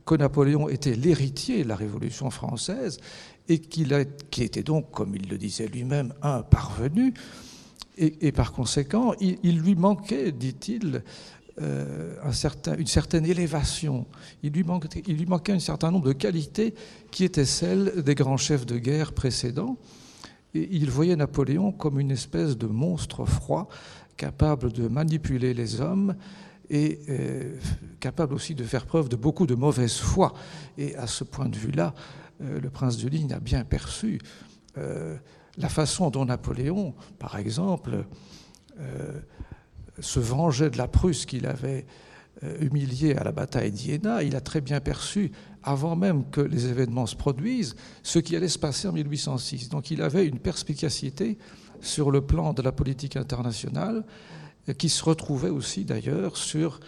que 0.06 0.15
Napoléon 0.15 0.69
était 0.69 0.94
l'héritier 0.94 1.65
de 1.65 1.69
la 1.69 1.77
Révolution 1.77 2.31
française 2.31 2.98
et 3.48 3.59
qu'il 3.59 3.93
était 4.39 4.62
donc, 4.62 4.90
comme 4.90 5.15
il 5.15 5.28
le 5.28 5.39
disait 5.39 5.66
lui-même, 5.66 6.15
un 6.23 6.43
parvenu 6.43 7.15
et, 7.97 8.32
par 8.32 8.52
conséquent, 8.52 9.15
il, 9.20 9.61
lui 9.61 9.77
manquait, 9.77 10.32
dit-il, 10.32 11.05
euh, 11.61 12.16
une 12.77 12.86
certaine 12.89 13.24
élévation. 13.24 14.06
Il 14.43 14.52
lui, 14.52 14.65
manquait, 14.65 15.02
il 15.06 15.16
lui 15.16 15.27
manquait 15.27 15.52
un 15.52 15.61
certain 15.61 15.93
nombre 15.93 16.06
de 16.06 16.12
qualités 16.12 16.74
qui 17.12 17.23
étaient 17.23 17.44
celles 17.44 18.02
des 18.02 18.16
grands 18.16 18.36
chefs 18.36 18.66
de 18.66 18.78
guerre 18.78 19.12
précédents. 19.12 19.77
Et 20.55 20.69
il 20.71 20.91
voyait 20.91 21.17
Napoléon 21.17 21.73
comme 21.73 22.01
une 22.01 22.11
espèce 22.11 22.57
de 22.57 22.67
monstre 22.67 23.25
froid, 23.25 23.69
capable 24.17 24.73
de 24.73 24.89
manipuler 24.89 25.55
les 25.55 25.81
hommes 25.81 26.15
et 26.71 27.01
euh, 27.09 27.59
capable 28.01 28.35
aussi 28.35 28.55
de 28.55 28.65
faire 28.65 28.87
preuve 28.87 29.09
de 29.09 29.17
beaucoup 29.17 29.47
de 29.47 29.55
mauvaise 29.55 29.97
foi. 29.97 30.33
Et 30.79 30.97
à 30.97 31.07
ce 31.07 31.25
point 31.25 31.49
de 31.49 31.57
vue-là, 31.57 31.95
euh, 32.43 32.61
le 32.61 32.71
prince 32.71 32.97
de 32.97 33.09
Ligne 33.09 33.33
a 33.33 33.41
bien 33.41 33.65
perçu 33.65 34.21
la 35.57 35.69
façon 35.69 36.11
dont 36.11 36.25
Napoléon, 36.25 36.95
par 37.21 37.39
exemple, 37.39 38.07
euh, 38.81 39.21
se 40.01 40.19
vengeait 40.19 40.71
de 40.71 40.79
la 40.79 40.89
Prusse 40.89 41.27
qu'il 41.27 41.47
avait 41.47 41.87
euh, 42.43 42.56
humiliée 42.61 43.15
à 43.15 43.24
la 43.24 43.32
bataille 43.32 43.70
d'Iéna, 43.70 44.23
il 44.23 44.35
a 44.35 44.40
très 44.40 44.61
bien 44.61 44.81
perçu, 44.81 45.31
avant 45.62 45.97
même 45.97 46.28
que 46.31 46.40
les 46.40 46.66
événements 46.66 47.06
se 47.06 47.16
produisent, 47.16 47.77
ce 48.02 48.19
qui 48.19 48.35
allait 48.36 48.48
se 48.48 48.59
passer 48.59 48.89
en 48.89 48.93
1806. 48.93 49.69
Donc 49.69 49.90
il 49.90 50.02
avait 50.02 50.27
une 50.27 50.39
perspicacité 50.39 51.39
sur 51.81 52.11
le 52.11 52.20
plan 52.20 52.52
de 52.52 52.62
la 52.62 52.73
politique 52.73 53.16
internationale, 53.16 54.05
qui 54.78 54.89
se 54.89 55.05
retrouvait 55.05 55.51
aussi 55.51 55.85
d'ailleurs 55.85 56.36
sur 56.36 56.81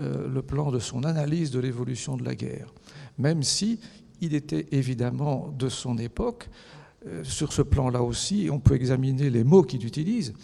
euh, 0.00 0.28
le 0.28 0.42
plan 0.42 0.70
de 0.70 0.78
son 0.78 1.04
analyse 1.04 1.50
de 1.50 1.60
l'évolution 1.60 2.16
de 2.16 2.24
la 2.24 2.34
guerre, 2.34 2.72
même 3.18 3.42
si 3.42 3.78
il 4.20 4.34
était 4.34 4.66
évidemment 4.72 5.54
de 5.58 5.68
son 5.68 5.96
époque 5.98 6.48
euh, 7.06 7.24
sur 7.24 7.52
ce 7.52 7.62
plan-là 7.62 8.02
aussi, 8.02 8.48
on 8.52 8.60
peut 8.60 8.74
examiner 8.74 9.30
les 9.30 9.42
mots 9.42 9.62
qu'il 9.62 9.86
utilise. 9.86 10.34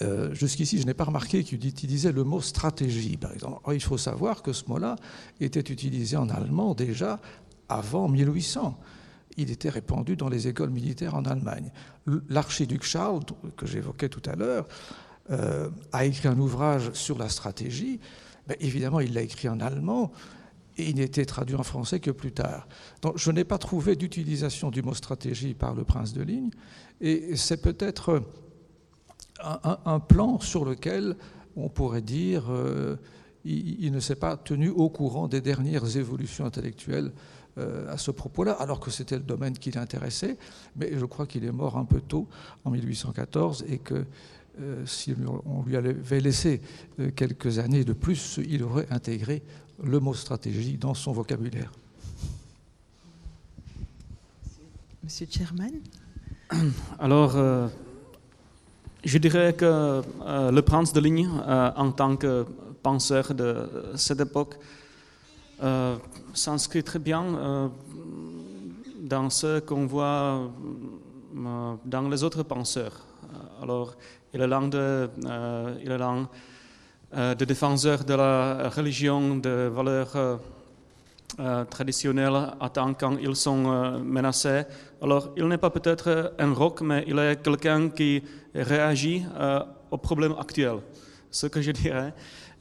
Euh, 0.00 0.32
jusqu'ici, 0.34 0.80
je 0.80 0.86
n'ai 0.86 0.94
pas 0.94 1.04
remarqué 1.04 1.44
qu'il 1.44 1.64
utilisait 1.66 2.12
le 2.12 2.24
mot 2.24 2.40
stratégie, 2.40 3.16
par 3.16 3.32
exemple. 3.32 3.60
il 3.74 3.82
faut 3.82 3.98
savoir 3.98 4.42
que 4.42 4.52
ce 4.52 4.64
mot-là 4.68 4.96
était 5.40 5.60
utilisé 5.60 6.16
en 6.16 6.28
allemand 6.28 6.74
déjà 6.74 7.20
avant 7.68 8.08
1800. 8.08 8.78
Il 9.36 9.50
était 9.50 9.68
répandu 9.68 10.16
dans 10.16 10.28
les 10.28 10.48
écoles 10.48 10.70
militaires 10.70 11.14
en 11.14 11.24
Allemagne. 11.24 11.70
L'archiduc 12.28 12.82
Charles, 12.82 13.20
que 13.56 13.66
j'évoquais 13.66 14.08
tout 14.08 14.22
à 14.26 14.34
l'heure, 14.34 14.66
euh, 15.30 15.70
a 15.92 16.04
écrit 16.04 16.28
un 16.28 16.38
ouvrage 16.38 16.92
sur 16.92 17.18
la 17.18 17.28
stratégie. 17.28 18.00
Mais 18.48 18.56
évidemment, 18.60 19.00
il 19.00 19.14
l'a 19.14 19.22
écrit 19.22 19.48
en 19.48 19.60
allemand 19.60 20.12
et 20.76 20.88
il 20.88 20.96
n'était 20.96 21.24
traduit 21.24 21.54
en 21.54 21.62
français 21.62 22.00
que 22.00 22.10
plus 22.10 22.32
tard. 22.32 22.66
Donc 23.02 23.18
je 23.18 23.30
n'ai 23.30 23.44
pas 23.44 23.58
trouvé 23.58 23.96
d'utilisation 23.96 24.70
du 24.70 24.82
mot 24.82 24.94
stratégie 24.94 25.54
par 25.54 25.74
le 25.74 25.84
prince 25.84 26.12
de 26.12 26.22
Ligne, 26.22 26.50
et 27.00 27.36
c'est 27.36 27.60
peut-être 27.60 28.22
un, 29.42 30.00
plan 30.00 30.40
sur 30.40 30.64
lequel 30.64 31.16
on 31.56 31.68
pourrait 31.68 32.02
dire 32.02 32.44
euh, 32.50 32.96
il, 33.44 33.92
ne 33.92 34.00
s'est 34.00 34.16
pas 34.16 34.36
tenu 34.36 34.68
au 34.68 34.88
courant 34.88 35.28
des 35.28 35.40
dernières 35.40 35.96
évolutions 35.96 36.44
intellectuelles 36.44 37.12
euh, 37.58 37.92
à 37.92 37.98
ce 37.98 38.10
propos-là, 38.10 38.52
alors 38.52 38.80
que 38.80 38.90
c'était 38.90 39.16
le 39.16 39.22
domaine 39.22 39.58
qui 39.58 39.70
l'intéressait, 39.70 40.38
mais 40.76 40.92
je 40.96 41.04
crois 41.04 41.26
qu'il 41.26 41.44
est 41.44 41.52
mort 41.52 41.76
un 41.76 41.84
peu 41.84 42.00
tôt, 42.00 42.28
en 42.64 42.70
1814, 42.70 43.64
et 43.68 43.78
que 43.78 44.06
euh, 44.60 44.86
si 44.86 45.14
on 45.46 45.62
lui 45.62 45.76
avait 45.76 46.20
laissé 46.20 46.60
quelques 47.16 47.58
années 47.58 47.84
de 47.84 47.92
plus, 47.92 48.38
il 48.46 48.62
aurait 48.62 48.86
intégré 48.90 49.42
le 49.82 49.98
mot 50.00 50.14
stratégie 50.14 50.78
dans 50.78 50.94
son 50.94 51.12
vocabulaire. 51.12 51.72
Monsieur 55.04 55.26
Chairman 55.28 55.72
Alors, 57.00 57.36
euh, 57.36 57.66
je 59.04 59.18
dirais 59.18 59.52
que 59.52 59.64
euh, 59.64 60.50
le 60.50 60.62
prince 60.62 60.92
de 60.92 61.00
ligne, 61.00 61.28
euh, 61.46 61.70
en 61.76 61.90
tant 61.90 62.16
que 62.16 62.44
penseur 62.82 63.34
de 63.34 63.68
cette 63.94 64.20
époque, 64.20 64.56
s'inscrit 66.34 66.82
très 66.82 66.98
bien 66.98 67.70
dans 69.00 69.30
ce 69.30 69.60
qu'on 69.60 69.86
voit 69.86 70.50
dans 71.84 72.08
les 72.10 72.24
autres 72.24 72.42
penseurs. 72.42 73.00
Alors, 73.62 73.94
il 74.34 74.40
est 74.40 74.46
l'un 74.48 74.66
de, 74.66 75.08
euh, 77.14 77.34
de 77.34 77.44
défenseurs 77.44 78.04
de 78.04 78.14
la 78.14 78.70
religion, 78.70 79.36
de 79.36 79.70
valeurs 79.72 80.40
euh, 81.38 81.42
euh, 81.42 81.64
traditionnelles, 81.64 82.54
attendent 82.60 82.96
quand 82.98 83.16
ils 83.18 83.36
sont 83.36 84.00
menacés. 84.02 84.62
Alors, 85.00 85.32
il 85.36 85.46
n'est 85.46 85.58
pas 85.58 85.70
peut-être 85.70 86.34
un 86.38 86.52
rock, 86.52 86.80
mais 86.82 87.04
il 87.06 87.18
est 87.18 87.42
quelqu'un 87.42 87.90
qui 87.90 88.22
réagit 88.54 89.24
aux 89.90 89.98
problèmes 89.98 90.34
actuels. 90.38 90.80
Ce 91.30 91.46
que 91.46 91.62
je 91.62 91.70
dirais. 91.70 92.12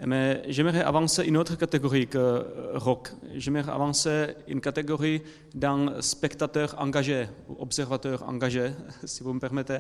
Mais 0.06 0.42
j'aimerais 0.48 0.82
avancer 0.82 1.24
une 1.26 1.38
autre 1.38 1.56
catégorie 1.58 2.08
que 2.08 2.46
rock. 2.76 3.10
J'aimerais 3.36 3.72
avancer 3.72 4.36
une 4.48 4.62
catégorie 4.62 5.22
d'un 5.54 6.02
spectateur 6.02 6.76
engagé, 6.80 7.28
ou 7.50 7.58
observateur 7.60 8.28
engagé, 8.28 8.72
si 9.04 9.24
vous 9.24 9.34
me 9.34 9.40
permettez. 9.40 9.80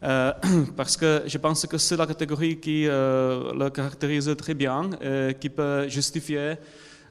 Parce 0.76 0.96
que 0.96 1.22
je 1.26 1.38
pense 1.38 1.66
que 1.66 1.78
c'est 1.78 1.96
la 1.96 2.06
catégorie 2.06 2.58
qui 2.58 2.84
le 2.84 3.68
caractérise 3.70 4.34
très 4.36 4.54
bien, 4.54 4.90
et 5.00 5.34
qui 5.40 5.48
peut 5.48 5.88
justifier 5.88 6.56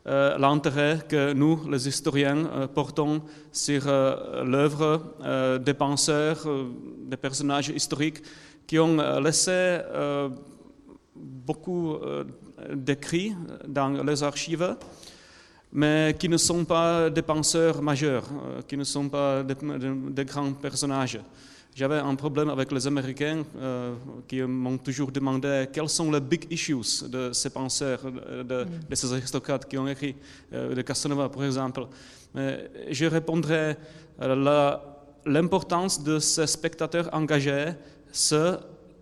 l'intérêt 0.05 0.99
que 1.07 1.33
nous, 1.33 1.69
les 1.69 1.87
historiens, 1.87 2.45
euh, 2.45 2.67
portons 2.67 3.21
sur 3.51 3.83
euh, 3.85 4.43
l'œuvre 4.43 5.15
euh, 5.21 5.57
des 5.59 5.73
penseurs, 5.73 6.47
euh, 6.47 6.71
des 7.05 7.17
personnages 7.17 7.69
historiques 7.69 8.21
qui 8.65 8.79
ont 8.79 8.97
euh, 8.99 9.19
laissé 9.19 9.51
euh, 9.51 10.29
beaucoup 11.15 11.95
euh, 11.95 12.23
d'écrits 12.73 13.35
dans 13.67 14.03
les 14.03 14.23
archives, 14.23 14.75
mais 15.71 16.15
qui 16.17 16.29
ne 16.29 16.37
sont 16.37 16.65
pas 16.65 17.09
des 17.09 17.21
penseurs 17.21 17.81
majeurs, 17.81 18.25
euh, 18.31 18.61
qui 18.67 18.77
ne 18.77 18.83
sont 18.83 19.09
pas 19.09 19.43
des, 19.43 19.55
des 20.09 20.25
grands 20.25 20.53
personnages. 20.53 21.19
J'avais 21.75 21.99
un 21.99 22.15
problème 22.15 22.49
avec 22.49 22.71
les 22.71 22.87
Américains 22.87 23.43
euh, 23.57 23.95
qui 24.27 24.41
m'ont 24.41 24.77
toujours 24.77 25.11
demandé 25.11 25.67
quels 25.71 25.87
sont 25.87 26.11
les 26.11 26.19
big 26.19 26.45
issues 26.51 27.07
de 27.07 27.31
ces 27.31 27.49
penseurs, 27.51 28.01
de, 28.11 28.65
ces 28.93 29.13
aristocrates 29.13 29.67
qui 29.67 29.77
ont 29.77 29.87
écrit, 29.87 30.15
euh, 30.51 30.75
de 30.75 30.81
Casanova 30.81 31.29
par 31.29 31.45
exemple. 31.45 31.87
Je 32.35 33.05
répondrai 33.05 33.75
euh, 34.21 34.75
l'importance 35.25 36.03
de 36.03 36.19
ces 36.19 36.47
spectateurs 36.47 37.09
engagés, 37.13 37.73
c'est 38.11 38.57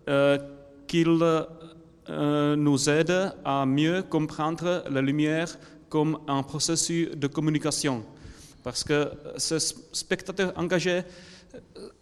euh, 0.08 0.38
qu'ils 0.86 1.18
nous 2.08 2.88
aident 2.88 3.32
à 3.44 3.66
mieux 3.66 4.02
comprendre 4.02 4.84
la 4.90 5.02
lumière 5.02 5.58
comme 5.88 6.18
un 6.26 6.42
processus 6.42 7.10
de 7.14 7.26
communication. 7.26 8.04
Parce 8.62 8.84
que 8.84 9.10
ces 9.36 9.58
spectateurs 9.92 10.52
engagés, 10.56 11.02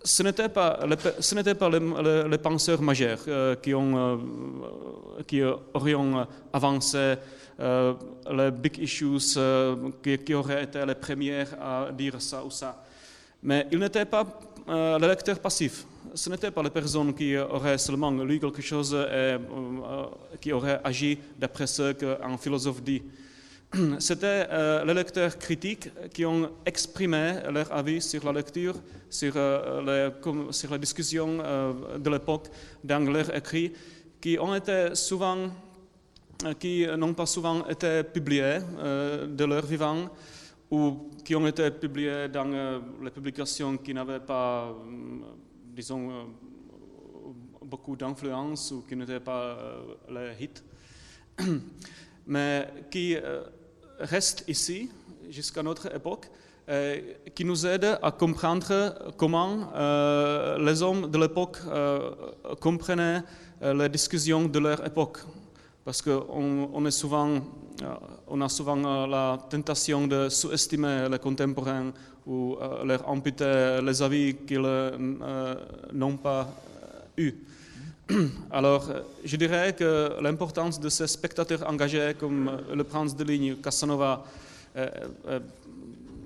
ce 0.02 0.22
n'étaient 0.22 0.48
pas, 0.48 0.80
les, 0.86 2.38
penseurs 2.38 2.82
majeurs 2.82 3.20
euh, 3.28 3.54
qui, 3.56 3.74
ont, 3.74 4.18
euh, 5.32 5.54
auraient 5.74 5.94
avancé 6.52 7.14
euh, 7.58 7.94
les 8.30 8.50
big 8.50 8.78
issues, 8.78 9.18
euh, 9.36 9.90
qui, 10.02 10.18
qui 10.18 10.34
auraient 10.34 10.64
été 10.64 10.84
les 10.84 10.94
premières 10.94 11.54
à 11.60 11.90
dire 11.92 12.20
ça 12.20 12.44
ou 12.44 12.50
ça. 12.50 12.82
Mais 13.42 13.66
ils 13.70 13.78
n'étaient 13.78 14.04
pas 14.04 14.26
euh, 14.68 14.98
les 14.98 15.08
lecteurs 15.08 15.38
passifs. 15.38 15.84
Ce 16.14 16.28
n'étaient 16.28 16.50
pas 16.50 16.62
les 16.62 16.70
personnes 16.70 17.14
qui 17.14 17.36
auraient 17.36 17.78
seulement 17.78 18.10
lu 18.10 18.40
quelque 18.40 18.62
chose 18.62 18.92
et 18.92 18.96
euh, 18.96 19.38
euh, 19.38 20.04
qui 20.40 20.52
auraient 20.52 20.80
agi 20.82 21.18
d'après 21.38 21.66
ce 21.66 21.92
qu'un 21.92 22.36
philosophe 22.36 22.82
dit. 22.82 23.02
C'était 23.98 24.46
euh, 24.50 24.84
les 24.84 24.94
lecteurs 24.94 25.36
critiques 25.38 25.90
qui 26.12 26.24
ont 26.24 26.50
exprimé 26.64 27.34
leur 27.52 27.72
avis 27.72 28.00
sur 28.00 28.24
la 28.24 28.32
lecture, 28.32 28.74
sur, 29.10 29.32
euh, 29.36 30.12
la 30.70 30.78
discussion 30.78 31.38
euh, 31.40 31.98
de 31.98 32.10
l'époque 32.10 32.48
dans 32.84 33.00
leurs 33.10 33.34
écrits, 33.34 33.72
qui 34.20 34.38
ont 34.38 34.54
été 34.54 34.94
souvent, 34.94 35.50
qui 36.58 36.86
n'ont 36.96 37.14
pas 37.14 37.26
souvent 37.26 37.66
été 37.66 38.02
publiés 38.04 38.58
de 39.28 39.44
leur 39.44 39.64
vivant, 39.64 40.08
ou 40.70 41.10
qui 41.24 41.34
ont 41.34 41.46
été 41.46 41.70
publiés 41.70 42.28
dans 42.28 42.80
les 43.02 43.10
publications 43.10 43.76
qui 43.78 43.94
n'avaient 43.94 44.20
pas, 44.20 44.74
disons, 45.74 46.28
beaucoup 47.62 47.96
d'influence 47.96 48.72
ou 48.72 48.84
qui 48.88 48.96
n'étaient 48.96 49.20
pas 49.20 49.56
les 50.10 50.44
hits, 50.44 50.62
mais 52.26 52.68
qui 52.90 53.16
restent 54.00 54.44
ici 54.48 54.90
jusqu'à 55.30 55.62
notre 55.62 55.94
époque, 55.94 56.28
euh, 56.68 57.00
qui 57.32 57.44
nous 57.44 57.64
aident 57.64 57.96
à 58.02 58.10
comprendre 58.10 59.12
comment 59.16 59.70
euh, 59.76 60.58
les 60.58 60.82
hommes 60.82 61.08
de 61.08 61.16
l'époque 61.16 61.58
euh, 61.68 62.10
comprenaient 62.60 63.22
les 63.62 63.88
discussions 63.88 64.44
de 64.46 64.58
leur 64.58 64.84
époque. 64.84 65.18
Parce 65.84 66.02
qu'on 66.02 66.84
a 66.84 66.90
souvent 66.90 67.40
la 69.06 69.38
tentation 69.48 70.06
de 70.08 70.28
sous-estimer 70.28 71.06
les 71.08 71.18
contemporains 71.18 71.92
ou 72.26 72.56
leur 72.84 73.08
amputer 73.08 73.78
les 73.82 74.02
avis 74.02 74.34
qu'ils 74.46 74.66
n'ont 75.92 76.16
pas 76.16 76.48
eus. 77.16 77.34
Alors, 78.50 78.88
je 79.24 79.36
dirais 79.36 79.74
que 79.74 80.20
l'importance 80.20 80.78
de 80.78 80.88
ces 80.88 81.06
spectateurs 81.08 81.68
engagés 81.68 82.14
comme 82.18 82.62
le 82.72 82.84
prince 82.84 83.16
de 83.16 83.24
ligne, 83.24 83.56
Casanova, 83.56 84.24
euh, 84.76 84.88
euh, 85.26 85.40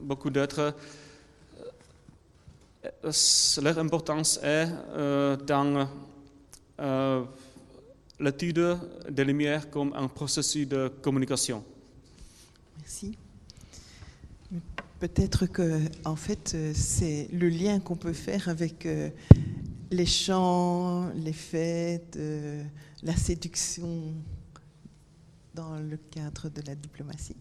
beaucoup 0.03 0.29
d'autres, 0.29 0.75
euh, 2.85 3.13
leur 3.63 3.79
importance 3.79 4.41
est 4.43 4.67
dans 5.47 5.89
l'étude 8.19 8.77
des 9.09 9.25
lumières 9.25 9.71
comme 9.71 9.95
un 9.95 10.09
processus 10.09 10.67
de 10.67 10.91
communication. 11.01 11.63
Merci. 12.79 13.17
Peut-être 14.99 15.47
que, 15.47 15.81
en 16.05 16.17
fait, 16.17 16.57
c'est 16.75 17.29
le 17.33 17.49
lien 17.49 17.81
qu'on 17.81 17.97
peut 17.97 18.13
faire 18.13 18.49
avec 18.49 18.87
les 19.91 20.07
chants, 20.07 21.09
les 21.15 21.33
fêtes, 21.33 22.17
euh, 22.17 22.63
la 23.03 23.17
séduction 23.17 24.15
dans 25.55 25.77
le 25.77 25.97
cadre 25.97 26.49
de 26.49 26.63
la 26.67 26.75
diplomatie. 26.75 27.37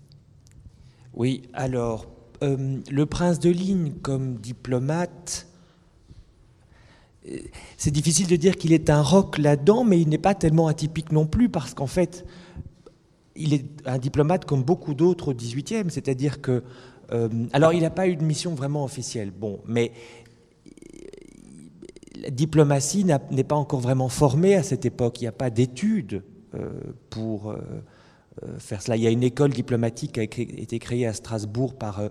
Oui, 1.14 1.44
alors, 1.54 2.08
euh, 2.44 2.80
le 2.90 3.06
prince 3.06 3.40
de 3.40 3.50
ligne 3.50 3.94
comme 4.02 4.36
diplomate, 4.38 5.48
euh, 7.28 7.38
c'est 7.78 7.92
difficile 7.92 8.28
de 8.28 8.36
dire 8.36 8.56
qu'il 8.56 8.74
est 8.74 8.90
un 8.90 9.02
roc 9.02 9.38
là-dedans, 9.38 9.84
mais 9.84 10.02
il 10.02 10.10
n'est 10.10 10.18
pas 10.18 10.34
tellement 10.34 10.68
atypique 10.68 11.12
non 11.12 11.28
plus, 11.28 11.50
parce 11.50 11.74
qu'en 11.74 11.88
fait, 11.88 12.26
il 13.36 13.54
est 13.54 13.66
un 13.86 14.00
diplomate 14.00 14.46
comme 14.46 14.64
beaucoup 14.64 14.96
d'autres 14.96 15.30
au 15.30 15.34
XVIIIe, 15.34 15.90
c'est-à-dire 15.90 16.42
que... 16.42 16.64
alors, 17.54 17.74
il 17.74 17.82
n'a 17.82 17.90
pas 17.90 18.08
eu 18.08 18.16
de 18.16 18.24
mission 18.24 18.54
vraiment 18.54 18.84
officielle, 18.84 19.32
bon, 19.32 19.62
mais 19.66 19.92
la 22.22 22.30
diplomatie 22.30 23.06
n'est 23.06 23.44
pas 23.44 23.56
encore 23.56 23.80
vraiment 23.80 24.10
formée 24.10 24.56
à 24.56 24.64
cette 24.64 24.86
époque. 24.86 25.22
Il 25.22 25.24
n'y 25.26 25.30
a 25.30 25.34
pas 25.34 25.50
d'études 25.50 26.24
euh, 26.56 26.70
pour 27.10 27.52
euh, 27.52 27.58
euh, 28.44 28.60
faire 28.60 28.82
cela. 28.82 28.98
Il 28.98 29.04
y 29.04 29.08
a 29.08 29.12
une 29.12 29.24
école 29.24 29.52
diplomatique 29.52 30.14
qui 30.14 30.20
a 30.20 30.24
été 30.24 30.80
créée 30.80 31.06
à 31.06 31.14
Strasbourg 31.14 31.76
par 31.76 32.02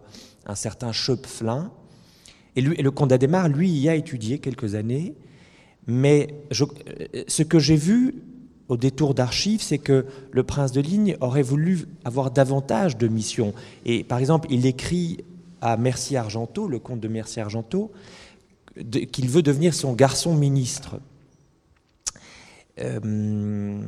un 0.47 0.55
certain 0.55 0.93
Schöpflin. 0.93 1.73
Et, 2.57 2.63
le 2.63 2.91
comte 2.91 3.11
d'Adhémar, 3.11 3.49
lui, 3.49 3.71
y 3.71 3.89
a 3.89 3.95
étudié 3.95 4.39
quelques 4.39 4.75
années. 4.75 5.15
Mais 5.87 6.29
ce 6.51 7.43
que 7.43 7.59
j'ai 7.59 7.77
vu 7.77 8.23
au 8.69 8.77
détour 8.77 9.15
d'archives, 9.15 9.63
c'est 9.63 9.79
que 9.79 10.05
le 10.31 10.43
prince 10.43 10.73
de 10.73 10.81
Ligne 10.81 11.17
aurait 11.21 11.43
voulu 11.43 11.87
avoir 12.05 12.31
davantage 12.31 12.99
de 12.99 13.09
missions. 13.09 13.55
Et 13.87 14.05
par 14.05 14.19
exemple, 14.19 14.49
il 14.51 14.67
écrit 14.67 15.25
à 15.61 15.77
Mercier-Argenteau, 15.77 16.69
le 16.69 16.79
comte 16.79 17.01
de 17.01 17.09
Mercier-Argenteau, 17.09 17.91
qu'il 19.13 19.29
veut 19.29 19.43
devenir 19.43 19.75
son 19.75 19.93
garçon 19.93 20.35
ministre. 20.35 21.01
Euh, 22.79 23.81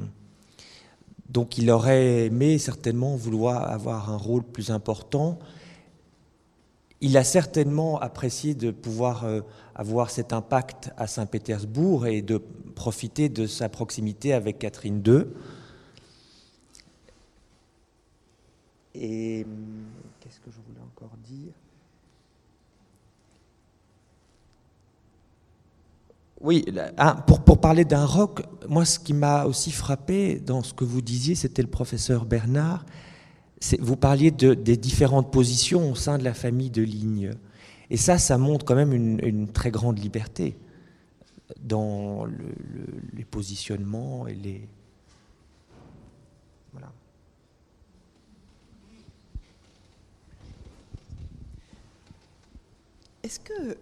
donc 1.29 1.59
il 1.59 1.71
aurait 1.71 2.27
aimé 2.27 2.59
certainement 2.59 3.15
vouloir 3.15 3.71
avoir 3.71 4.11
un 4.11 4.17
rôle 4.17 4.43
plus 4.43 4.71
important. 4.71 5.39
Il 7.01 7.17
a 7.17 7.25
certainement 7.25 7.99
apprécié 7.99 8.55
de 8.55 8.71
pouvoir 8.71 9.25
euh, 9.25 9.41
avoir 9.75 10.11
cet 10.11 10.33
impact 10.33 10.91
à 10.97 11.07
Saint-Pétersbourg 11.07 12.07
et 12.07 12.21
de 12.21 12.43
profiter 12.75 13.29
de 13.29 13.47
sa 13.47 13.69
proximité 13.69 14.33
avec 14.33 14.59
Catherine 14.59 15.03
II 15.07 15.15
hum, 19.45 19.87
qu'est-ce 20.21 20.41
que 20.41 20.51
je 20.51 20.61
voulais 20.67 20.85
encore 20.85 21.17
dire 21.29 21.53
Oui, 26.41 26.65
ah, 26.97 27.23
pour, 27.27 27.41
pour 27.45 27.61
parler 27.61 27.85
d'un 27.85 28.07
rock, 28.07 28.43
moi 28.67 28.87
ce 28.87 28.99
qui 28.99 29.13
m'a 29.13 29.45
aussi 29.45 29.71
frappé 29.71 30.41
dans 30.41 30.63
ce 30.63 30.73
que 30.73 30.85
vous 30.85 31.03
disiez, 31.03 31.35
c'était 31.35 31.61
le 31.63 31.69
professeur 31.69 32.25
Bernard. 32.25 32.87
Vous 33.79 33.97
parliez 33.97 34.31
de, 34.31 34.55
des 34.55 34.79
différentes 34.79 35.31
positions 35.31 35.93
au 35.93 35.95
sein 35.95 36.17
de 36.17 36.25
la 36.25 36.33
famille 36.33 36.71
de 36.71 36.81
Ligne. 36.83 37.33
Et 37.91 37.99
ça, 37.99 38.17
ça 38.17 38.39
montre 38.39 38.65
quand 38.65 38.75
même 38.75 38.95
une, 38.95 39.49
très 39.53 39.71
grande 39.71 39.99
liberté 39.99 40.57
dans 41.61 42.25
le- 42.25 42.55
les 43.13 43.25
positionnements 43.25 44.27
et 44.27 44.35
les. 44.35 44.67
Voilà. 46.73 46.91
Est-ce 53.23 53.41
que 53.41 53.77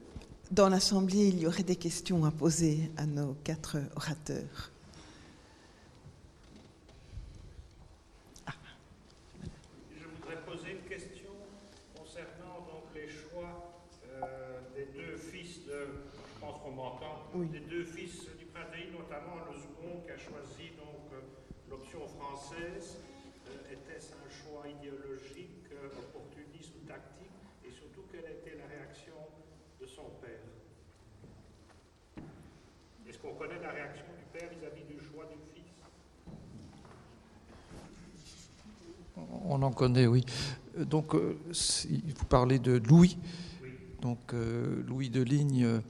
dans 0.50 0.68
l'Assemblée, 0.68 1.28
il 1.28 1.40
y 1.40 1.46
aurait 1.46 1.62
des 1.62 1.76
questions 1.76 2.24
à 2.24 2.30
poser 2.30 2.90
à 2.96 3.06
nos 3.06 3.34
quatre 3.44 3.78
orateurs 3.96 4.70
Je 9.92 10.04
voudrais 10.06 10.40
poser 10.46 10.72
une 10.72 10.88
question 10.88 11.30
concernant 11.96 12.60
donc 12.66 12.84
les 12.94 13.08
choix 13.08 13.72
euh, 14.22 14.60
des 14.74 14.86
deux 14.86 15.16
fils 15.16 15.64
de, 15.66 15.86
je 16.34 16.40
pense 16.40 16.60
qu'on 16.62 16.70
m'entend, 16.72 17.22
Oui. 17.34 17.46
des 17.48 17.60
deux 17.60 17.84
fils 17.84 18.26
du 18.38 18.46
prince 18.46 18.70
d'Aïe, 18.70 18.90
notamment 18.92 19.36
le 19.50 19.58
second 19.58 20.00
qui 20.04 20.10
a 20.10 20.16
choisi 20.18 20.70
donc 20.76 21.12
euh, 21.12 21.20
l'option 21.70 22.00
française 22.08 22.96
euh, 23.48 23.72
était-ce 23.72 24.12
un 24.14 24.30
choix 24.30 24.64
idéologique, 24.68 25.68
euh, 25.72 25.88
opportuniste 25.98 26.72
ou 26.76 26.86
tactique 26.86 27.36
Et 27.66 27.70
surtout, 27.70 28.04
quelle 28.10 28.24
était 28.30 28.56
la 28.58 28.66
réaction 28.66 29.14
de 29.80 29.86
son 29.86 30.10
père 30.20 30.42
Est-ce 33.08 33.18
qu'on 33.18 33.34
connaît 33.34 33.60
la 33.62 33.70
réaction 33.70 34.04
du 34.18 34.24
père 34.38 34.48
vis-à-vis 34.50 34.84
du 34.84 34.98
choix 35.00 35.24
du 35.26 35.38
fils 35.54 35.64
On 39.58 39.62
en 39.62 39.72
connaît, 39.72 40.06
oui. 40.06 40.24
Euh, 40.78 40.84
Donc, 40.84 41.16
euh, 41.16 41.36
si 41.50 42.04
vous 42.16 42.24
parlez 42.26 42.60
de 42.60 42.80
Louis. 42.88 43.18
Donc, 44.00 44.32
euh, 44.32 44.84
Louis 44.86 45.10
de 45.10 45.20
Ligne 45.20 45.80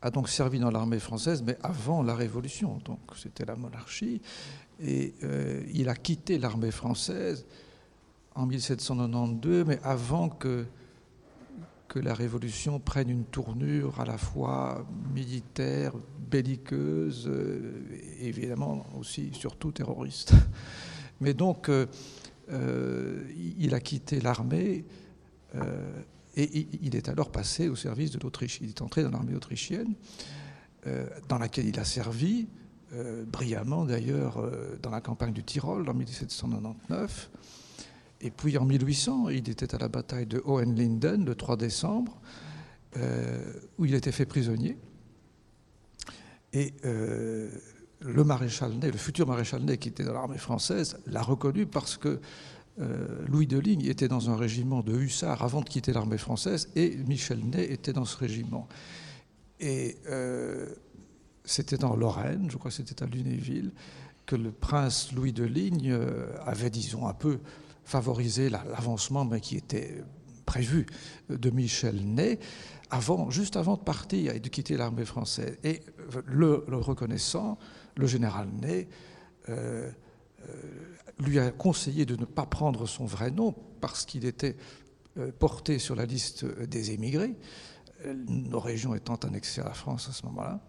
a 0.00 0.10
donc 0.10 0.30
servi 0.30 0.58
dans 0.58 0.70
l'armée 0.70 0.98
française, 0.98 1.42
mais 1.46 1.58
avant 1.62 2.02
la 2.02 2.14
Révolution. 2.14 2.78
Donc, 2.86 3.00
c'était 3.16 3.44
la 3.44 3.54
monarchie. 3.54 4.22
Et 4.80 5.12
euh, 5.24 5.62
il 5.74 5.90
a 5.90 5.94
quitté 5.94 6.38
l'armée 6.38 6.70
française 6.70 7.44
en 8.34 8.46
1792, 8.46 9.66
mais 9.66 9.78
avant 9.84 10.30
que, 10.30 10.64
que 11.88 11.98
la 11.98 12.14
Révolution 12.14 12.80
prenne 12.80 13.10
une 13.10 13.24
tournure 13.24 14.00
à 14.00 14.06
la 14.06 14.16
fois 14.16 14.86
militaire, 15.14 15.92
belliqueuse, 16.30 17.30
et 18.18 18.28
évidemment 18.28 18.86
aussi, 18.98 19.34
surtout 19.34 19.70
terroriste. 19.70 20.32
Mais 21.22 21.34
donc, 21.34 21.68
euh, 21.68 21.86
euh, 22.50 23.22
il 23.58 23.74
a 23.74 23.80
quitté 23.80 24.20
l'armée 24.20 24.84
euh, 25.54 26.02
et 26.36 26.66
il- 26.82 26.96
est 26.96 27.08
alors 27.08 27.30
passé 27.30 27.68
au 27.68 27.76
service 27.76 28.10
de 28.10 28.18
l'Autriche. 28.18 28.58
Il 28.62 28.70
est 28.70 28.80
entré 28.82 29.02
dans 29.02 29.10
l'armée 29.10 29.34
autrichienne, 29.34 29.94
euh, 30.86 31.06
dans 31.28 31.38
laquelle 31.38 31.66
il 31.66 31.78
a 31.78 31.84
servi, 31.84 32.48
brillamment 33.26 33.86
d'ailleurs, 33.86 34.42
dans 34.82 34.90
la 34.90 35.00
campagne 35.00 35.32
du 35.32 35.42
Tyrol 35.42 35.88
en 35.88 35.94
1799. 35.94 37.30
Et 38.20 38.30
puis 38.30 38.58
en 38.58 38.66
1800, 38.66 39.30
il 39.30 39.48
était 39.48 39.74
à 39.74 39.78
la 39.78 39.88
bataille 39.88 40.26
de 40.26 40.42
Hohenlinden 40.44 41.24
le 41.24 41.34
3 41.34 41.56
décembre, 41.56 42.20
où 43.78 43.84
il 43.86 43.94
était 43.94 44.12
fait 44.12 44.26
prisonnier. 44.26 44.76
Et 46.52 46.74
le 48.04 48.24
maréchal 48.24 48.72
Ney, 48.74 48.90
le 48.90 48.98
futur 48.98 49.26
maréchal 49.26 49.62
Ney 49.62 49.78
qui 49.78 49.88
était 49.88 50.04
dans 50.04 50.12
l'armée 50.14 50.38
française, 50.38 50.98
l'a 51.06 51.22
reconnu 51.22 51.66
parce 51.66 51.96
que 51.96 52.20
euh, 52.80 53.24
Louis 53.28 53.46
de 53.46 53.58
Ligne 53.58 53.84
était 53.84 54.08
dans 54.08 54.30
un 54.30 54.36
régiment 54.36 54.80
de 54.82 54.94
hussards 54.96 55.42
avant 55.42 55.60
de 55.60 55.68
quitter 55.68 55.92
l'armée 55.92 56.18
française 56.18 56.70
et 56.74 56.96
Michel 57.06 57.40
Ney 57.44 57.70
était 57.72 57.92
dans 57.92 58.04
ce 58.04 58.16
régiment. 58.16 58.66
Et 59.60 59.96
euh, 60.08 60.68
c'était 61.44 61.76
dans 61.76 61.94
Lorraine, 61.96 62.48
je 62.50 62.56
crois 62.56 62.70
que 62.70 62.76
c'était 62.76 63.02
à 63.02 63.06
Lunéville, 63.06 63.72
que 64.26 64.36
le 64.36 64.50
prince 64.52 65.12
Louis 65.12 65.32
de 65.32 65.44
Ligne 65.44 65.90
euh, 65.92 66.26
avait, 66.44 66.70
disons, 66.70 67.06
un 67.06 67.14
peu 67.14 67.40
favorisé 67.84 68.48
la- 68.48 68.64
l'avancement 68.64 69.24
mais 69.24 69.40
qui 69.40 69.56
était 69.56 70.02
prévu 70.46 70.86
de 71.28 71.50
Michel 71.50 71.96
Ney 72.04 72.38
juste 73.30 73.56
avant 73.56 73.76
de 73.76 73.82
partir 73.82 74.34
et 74.34 74.40
de 74.40 74.48
quitter 74.48 74.76
l'armée 74.76 75.04
française. 75.04 75.56
Et 75.64 75.82
euh, 76.14 76.22
le 76.26 76.64
reconnaissant, 76.76 77.58
le 77.96 78.06
général 78.06 78.48
Ney 78.60 78.88
euh, 79.48 79.90
euh, 80.48 80.52
lui 81.18 81.38
a 81.38 81.50
conseillé 81.50 82.04
de 82.04 82.16
ne 82.16 82.24
pas 82.24 82.46
prendre 82.46 82.86
son 82.86 83.04
vrai 83.04 83.30
nom 83.30 83.54
parce 83.80 84.04
qu'il 84.06 84.24
était 84.24 84.56
euh, 85.18 85.30
porté 85.38 85.78
sur 85.78 85.94
la 85.94 86.04
liste 86.04 86.44
des 86.44 86.90
émigrés, 86.90 87.34
nos 88.26 88.58
régions 88.58 88.94
étant 88.94 89.14
annexées 89.16 89.60
à 89.60 89.64
la 89.64 89.74
France 89.74 90.08
à 90.08 90.12
ce 90.12 90.24
moment-là. 90.26 90.60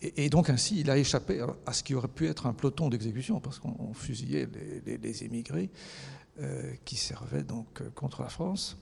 Et, 0.00 0.28
donc 0.30 0.50
ainsi, 0.50 0.80
il 0.80 0.90
a 0.90 0.98
échappé 0.98 1.44
à 1.64 1.72
ce 1.72 1.84
qui 1.84 1.94
aurait 1.94 2.08
pu 2.08 2.26
être 2.26 2.46
un 2.46 2.52
peloton 2.52 2.88
d'exécution, 2.88 3.38
parce 3.38 3.60
qu'on 3.60 3.76
on 3.78 3.94
fusillait 3.94 4.48
les, 4.84 5.22
émigrés 5.22 5.70
qui 6.84 6.96
servaient 6.96 7.44
donc 7.44 7.88
contre 7.94 8.22
la 8.22 8.28
France. 8.28 8.76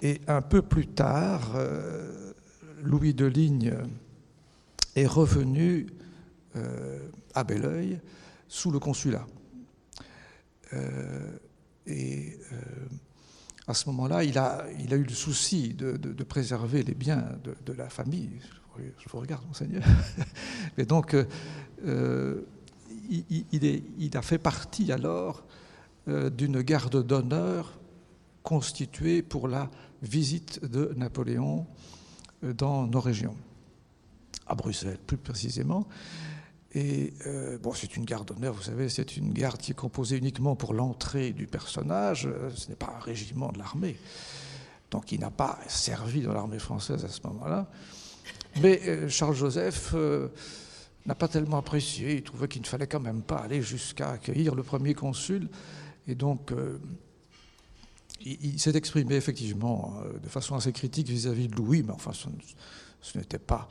Et 0.00 0.20
un 0.28 0.40
peu 0.40 0.62
plus 0.62 0.86
tard, 0.86 1.58
Louis 2.80 3.12
de 3.12 3.26
Ligne 3.26 3.74
est 4.94 5.06
revenu 5.06 5.88
à 7.34 7.44
Belleuil 7.44 8.00
sous 8.48 8.70
le 8.70 8.78
consulat. 8.78 9.26
Euh, 10.72 11.36
et 11.86 12.38
euh, 12.52 12.56
à 13.66 13.74
ce 13.74 13.88
moment-là, 13.90 14.24
il 14.24 14.38
a, 14.38 14.66
eu 14.68 15.04
le 15.04 15.14
souci 15.14 15.74
de, 15.74 16.24
préserver 16.24 16.82
les 16.82 16.94
biens 16.94 17.24
de, 17.44 17.72
la 17.72 17.88
famille. 17.88 18.40
Je, 18.78 19.08
vous 19.08 19.20
regarde, 19.20 19.46
monseigneur. 19.46 19.82
Mais 20.78 20.84
donc, 20.84 21.14
euh, 21.14 21.24
euh, 21.86 22.42
il, 23.10 24.16
a 24.16 24.22
fait 24.22 24.38
partie 24.38 24.92
alors 24.92 25.44
euh, 26.08 26.30
d'une 26.30 26.62
garde 26.62 27.04
d'honneur 27.04 27.78
constituée 28.42 29.22
pour 29.22 29.48
la 29.48 29.70
visite 30.02 30.64
de 30.64 30.92
Napoléon 30.96 31.66
euh, 32.44 32.52
dans 32.52 32.86
nos 32.86 33.00
régions, 33.00 33.36
à 34.46 34.54
Bruxelles 34.54 34.98
plus 35.06 35.16
précisément. 35.16 35.86
Et 36.72 37.12
euh, 37.26 37.58
bon, 37.58 37.72
c'est 37.74 37.96
une 37.96 38.04
garde 38.04 38.28
d'honneur, 38.28 38.54
vous 38.54 38.62
savez, 38.62 38.88
c'est 38.88 39.16
une 39.16 39.32
garde 39.32 39.58
qui 39.60 39.72
est 39.72 39.74
composée 39.74 40.18
uniquement 40.18 40.54
pour 40.54 40.72
l'entrée 40.72 41.32
du 41.32 41.46
personnage. 41.46 42.26
euh, 42.26 42.50
Ce 42.54 42.68
n'est 42.68 42.76
pas 42.76 42.94
un 42.96 43.00
régiment 43.00 43.50
de 43.50 43.58
l'armée. 43.58 43.96
Donc 44.90 45.10
il 45.10 45.20
n'a 45.20 45.30
pas 45.30 45.58
servi 45.66 46.22
dans 46.22 46.32
l'armée 46.32 46.58
française 46.60 47.04
à 47.04 47.08
ce 47.08 47.20
moment-là. 47.24 47.68
Mais 48.60 48.80
euh, 48.86 49.08
Charles 49.08 49.34
Joseph 49.34 49.92
euh, 49.94 50.28
n'a 51.06 51.16
pas 51.16 51.26
tellement 51.26 51.58
apprécié. 51.58 52.14
Il 52.14 52.22
trouvait 52.22 52.46
qu'il 52.46 52.62
ne 52.62 52.66
fallait 52.66 52.86
quand 52.86 53.00
même 53.00 53.22
pas 53.22 53.38
aller 53.38 53.62
jusqu'à 53.62 54.10
accueillir 54.10 54.54
le 54.54 54.62
premier 54.62 54.94
consul. 54.94 55.48
Et 56.06 56.14
donc, 56.14 56.52
il, 58.20 58.58
s'est 58.58 58.74
exprimé 58.74 59.14
effectivement 59.14 60.00
de 60.20 60.28
façon 60.28 60.56
assez 60.56 60.72
critique 60.72 61.08
vis-à-vis 61.08 61.46
de 61.46 61.54
Louis, 61.54 61.84
mais 61.84 61.92
enfin, 61.92 62.10
ce, 62.12 63.18
n'était 63.18 63.38
pas, 63.38 63.68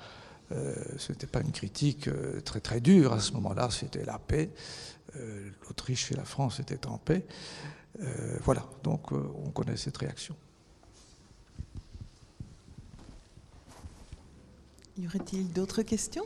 ce 0.51 1.11
n'était 1.11 1.27
pas 1.27 1.41
une 1.41 1.51
critique 1.51 2.07
euh, 2.07 2.41
très 2.41 2.59
très 2.59 2.81
dure 2.81 3.13
à 3.13 3.19
ce 3.19 3.33
moment-là. 3.33 3.69
C'était 3.69 4.05
la 4.05 4.19
paix. 4.19 4.49
Euh, 5.15 5.49
L'Autriche 5.63 6.11
et 6.11 6.15
la 6.15 6.25
France 6.25 6.59
étaient 6.59 6.85
en 6.87 6.97
paix. 6.97 7.25
Euh, 8.01 8.37
voilà. 8.43 8.65
Donc, 8.83 9.11
euh, 9.11 9.31
on 9.43 9.51
connaît 9.51 9.77
cette 9.77 9.97
réaction. 9.97 10.35
Y 14.97 15.07
aurait-il 15.07 15.51
d'autres 15.51 15.81
questions? 15.81 16.25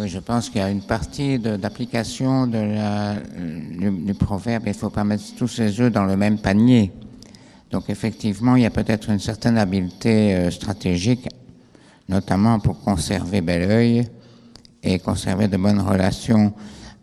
Oui, 0.00 0.08
je 0.08 0.18
pense 0.18 0.48
qu'il 0.48 0.62
y 0.62 0.64
a 0.64 0.70
une 0.70 0.80
partie 0.80 1.38
d'application 1.38 2.46
du, 2.46 2.56
du 3.90 4.14
proverbe 4.14 4.62
il 4.64 4.70
ne 4.70 4.74
faut 4.74 4.88
pas 4.88 5.04
mettre 5.04 5.24
tous 5.36 5.46
ses 5.46 5.78
œufs 5.78 5.92
dans 5.92 6.06
le 6.06 6.16
même 6.16 6.38
panier. 6.38 6.90
Donc 7.70 7.90
effectivement, 7.90 8.56
il 8.56 8.62
y 8.62 8.66
a 8.66 8.70
peut-être 8.70 9.10
une 9.10 9.18
certaine 9.18 9.58
habileté 9.58 10.34
euh, 10.34 10.50
stratégique, 10.50 11.28
notamment 12.08 12.60
pour 12.60 12.80
conserver 12.80 13.42
bel 13.42 13.70
œil 13.70 14.08
et 14.82 14.98
conserver 15.00 15.48
de 15.48 15.58
bonnes 15.58 15.82
relations. 15.82 16.54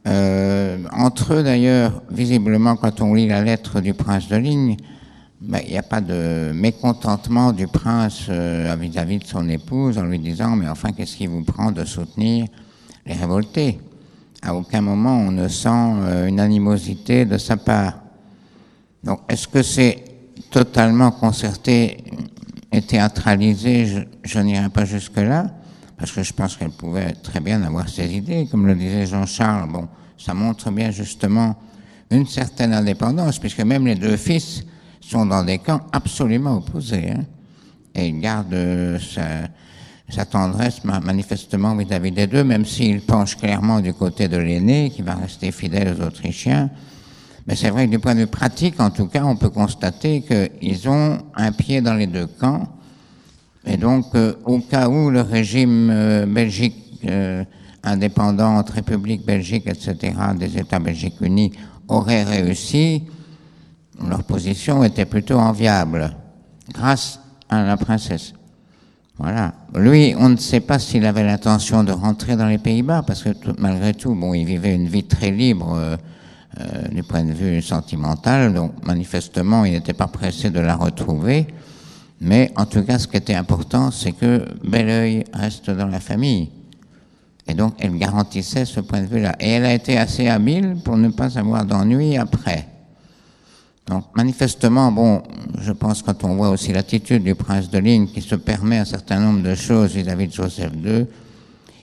Euh, 0.07 0.79
entre 0.91 1.35
eux, 1.35 1.43
d'ailleurs, 1.43 2.01
visiblement, 2.09 2.77
quand 2.77 3.01
on 3.01 3.13
lit 3.13 3.27
la 3.27 3.43
lettre 3.43 3.79
du 3.79 3.93
prince 3.93 4.27
de 4.27 4.37
Ligne, 4.37 4.75
ben, 5.39 5.59
il 5.63 5.69
n'y 5.69 5.77
a 5.77 5.83
pas 5.83 6.01
de 6.01 6.51
mécontentement 6.51 7.51
du 7.51 7.67
prince 7.67 8.25
euh, 8.29 8.75
vis-à-vis 8.79 9.19
de 9.19 9.25
son 9.25 9.47
épouse 9.49 9.99
en 9.99 10.05
lui 10.05 10.17
disant 10.17 10.55
Mais 10.55 10.67
enfin, 10.67 10.93
qu'est-ce 10.93 11.15
qui 11.15 11.27
vous 11.27 11.43
prend 11.43 11.71
de 11.71 11.85
soutenir 11.85 12.47
les 13.07 13.13
révoltés 13.13 13.79
À 14.41 14.53
aucun 14.53 14.81
moment 14.81 15.17
on 15.17 15.31
ne 15.31 15.47
sent 15.47 15.69
euh, 15.69 16.27
une 16.27 16.39
animosité 16.39 17.25
de 17.25 17.37
sa 17.37 17.57
part. 17.57 17.99
Donc, 19.03 19.21
est-ce 19.29 19.47
que 19.47 19.63
c'est 19.63 20.03
totalement 20.51 21.11
concerté 21.11 22.03
et 22.71 22.81
théâtralisé? 22.81 23.85
Je, 23.85 23.99
je 24.23 24.39
n'irai 24.39 24.69
pas 24.69 24.85
jusque-là, 24.85 25.47
parce 25.97 26.11
que 26.11 26.23
je 26.23 26.33
pense 26.33 26.57
qu'elle 26.57 26.71
pouvait 26.71 27.13
très 27.13 27.39
bien 27.39 27.63
avoir 27.63 27.87
ses 27.87 28.13
idées. 28.13 28.47
Comme 28.51 28.67
le 28.67 28.75
disait 28.75 29.05
Jean-Charles, 29.05 29.71
bon, 29.71 29.87
ça 30.17 30.33
montre 30.33 30.69
bien 30.71 30.91
justement 30.91 31.55
une 32.11 32.27
certaine 32.27 32.73
indépendance, 32.73 33.39
puisque 33.39 33.61
même 33.61 33.85
les 33.85 33.95
deux 33.95 34.17
fils 34.17 34.63
sont 34.99 35.25
dans 35.25 35.43
des 35.43 35.59
camps 35.59 35.81
absolument 35.91 36.57
opposés. 36.57 37.11
hein. 37.11 37.23
et 37.95 38.07
il 38.07 38.19
garde 38.19 38.53
euh, 38.53 38.99
sa, 38.99 39.47
sa 40.09 40.25
tendresse 40.25 40.83
ma- 40.83 40.99
manifestement 40.99 41.75
vis-à-vis 41.75 42.11
des 42.11 42.27
deux, 42.27 42.43
même 42.43 42.65
s'il 42.65 43.01
penche 43.01 43.35
clairement 43.35 43.81
du 43.81 43.93
côté 43.93 44.27
de 44.27 44.37
l'aîné, 44.37 44.89
qui 44.89 45.01
va 45.01 45.15
rester 45.15 45.51
fidèle 45.51 45.95
aux 45.97 46.03
Autrichiens. 46.03 46.69
Mais 47.45 47.55
c'est 47.55 47.69
vrai 47.69 47.85
que 47.85 47.91
du 47.91 47.99
point 47.99 48.13
de 48.15 48.21
vue 48.21 48.27
pratique, 48.27 48.79
en 48.79 48.89
tout 48.89 49.07
cas, 49.07 49.23
on 49.23 49.35
peut 49.35 49.49
constater 49.49 50.21
qu'ils 50.21 50.89
ont 50.89 51.17
un 51.35 51.51
pied 51.51 51.81
dans 51.81 51.93
les 51.93 52.07
deux 52.07 52.27
camps. 52.27 52.67
Et 53.65 53.77
donc, 53.77 54.05
euh, 54.15 54.33
au 54.45 54.59
cas 54.59 54.87
où 54.89 55.09
le 55.09 55.21
régime 55.21 55.89
euh, 55.89 56.25
Belgique 56.25 56.75
euh, 57.05 57.43
indépendante, 57.83 58.69
République 58.69 59.25
Belgique, 59.25 59.63
etc., 59.67 60.13
des 60.37 60.57
États 60.57 60.79
belgiques 60.79 61.21
unis, 61.21 61.51
aurait 61.87 62.23
réussi, 62.23 63.03
leur 64.05 64.23
position 64.23 64.83
était 64.83 65.05
plutôt 65.05 65.39
enviable, 65.39 66.15
grâce 66.73 67.19
à 67.49 67.63
la 67.63 67.77
princesse. 67.77 68.33
Voilà. 69.19 69.53
Lui, 69.75 70.13
on 70.17 70.29
ne 70.29 70.37
sait 70.37 70.59
pas 70.59 70.77
s'il 70.77 71.05
avait 71.05 71.23
l'intention 71.23 71.83
de 71.83 71.91
rentrer 71.91 72.35
dans 72.35 72.45
les 72.45 72.59
Pays-Bas, 72.59 73.03
parce 73.05 73.23
que 73.23 73.29
tout- 73.29 73.55
malgré 73.57 73.93
tout, 73.93 74.13
bon, 74.13 74.33
il 74.33 74.45
vivait 74.45 74.75
une 74.75 74.87
vie 74.87 75.03
très 75.05 75.31
libre 75.31 75.73
euh, 75.75 75.97
euh, 76.59 76.87
du 76.89 77.01
point 77.03 77.23
de 77.23 77.33
vue 77.33 77.61
sentimental, 77.61 78.53
donc 78.53 78.73
manifestement, 78.85 79.65
il 79.65 79.71
n'était 79.73 79.93
pas 79.93 80.07
pressé 80.07 80.49
de 80.51 80.59
la 80.59 80.75
retrouver. 80.75 81.47
Mais 82.21 82.51
en 82.55 82.65
tout 82.65 82.83
cas, 82.83 82.99
ce 82.99 83.07
qui 83.07 83.17
était 83.17 83.35
important, 83.35 83.91
c'est 83.91 84.11
que 84.11 84.45
Belleuil 84.67 85.23
reste 85.33 85.69
dans 85.69 85.87
la 85.87 85.99
famille. 85.99 86.49
Et 87.47 87.53
donc, 87.53 87.73
elle 87.79 87.97
garantissait 87.97 88.65
ce 88.65 88.81
point 88.81 89.01
de 89.01 89.07
vue-là. 89.07 89.35
Et 89.39 89.51
elle 89.51 89.65
a 89.65 89.73
été 89.73 89.97
assez 89.97 90.27
habile 90.27 90.77
pour 90.83 90.97
ne 90.97 91.09
pas 91.09 91.37
avoir 91.39 91.63
d'ennui 91.65 92.17
après. 92.17 92.67
Donc, 93.87 94.05
manifestement, 94.15 94.91
bon, 94.91 95.23
je 95.61 95.71
pense 95.71 96.03
quand 96.03 96.23
on 96.25 96.35
voit 96.35 96.49
aussi 96.49 96.73
l'attitude 96.73 97.23
du 97.23 97.35
prince 97.35 97.69
de 97.69 97.79
Ligne 97.79 98.07
qui 98.07 98.21
se 98.21 98.35
permet 98.35 98.79
un 98.79 98.85
certain 98.85 99.19
nombre 99.19 99.43
de 99.43 99.55
choses 99.55 99.95
vis-à-vis 99.95 100.27
de 100.27 100.33
Joseph 100.33 100.73
II, 100.83 101.05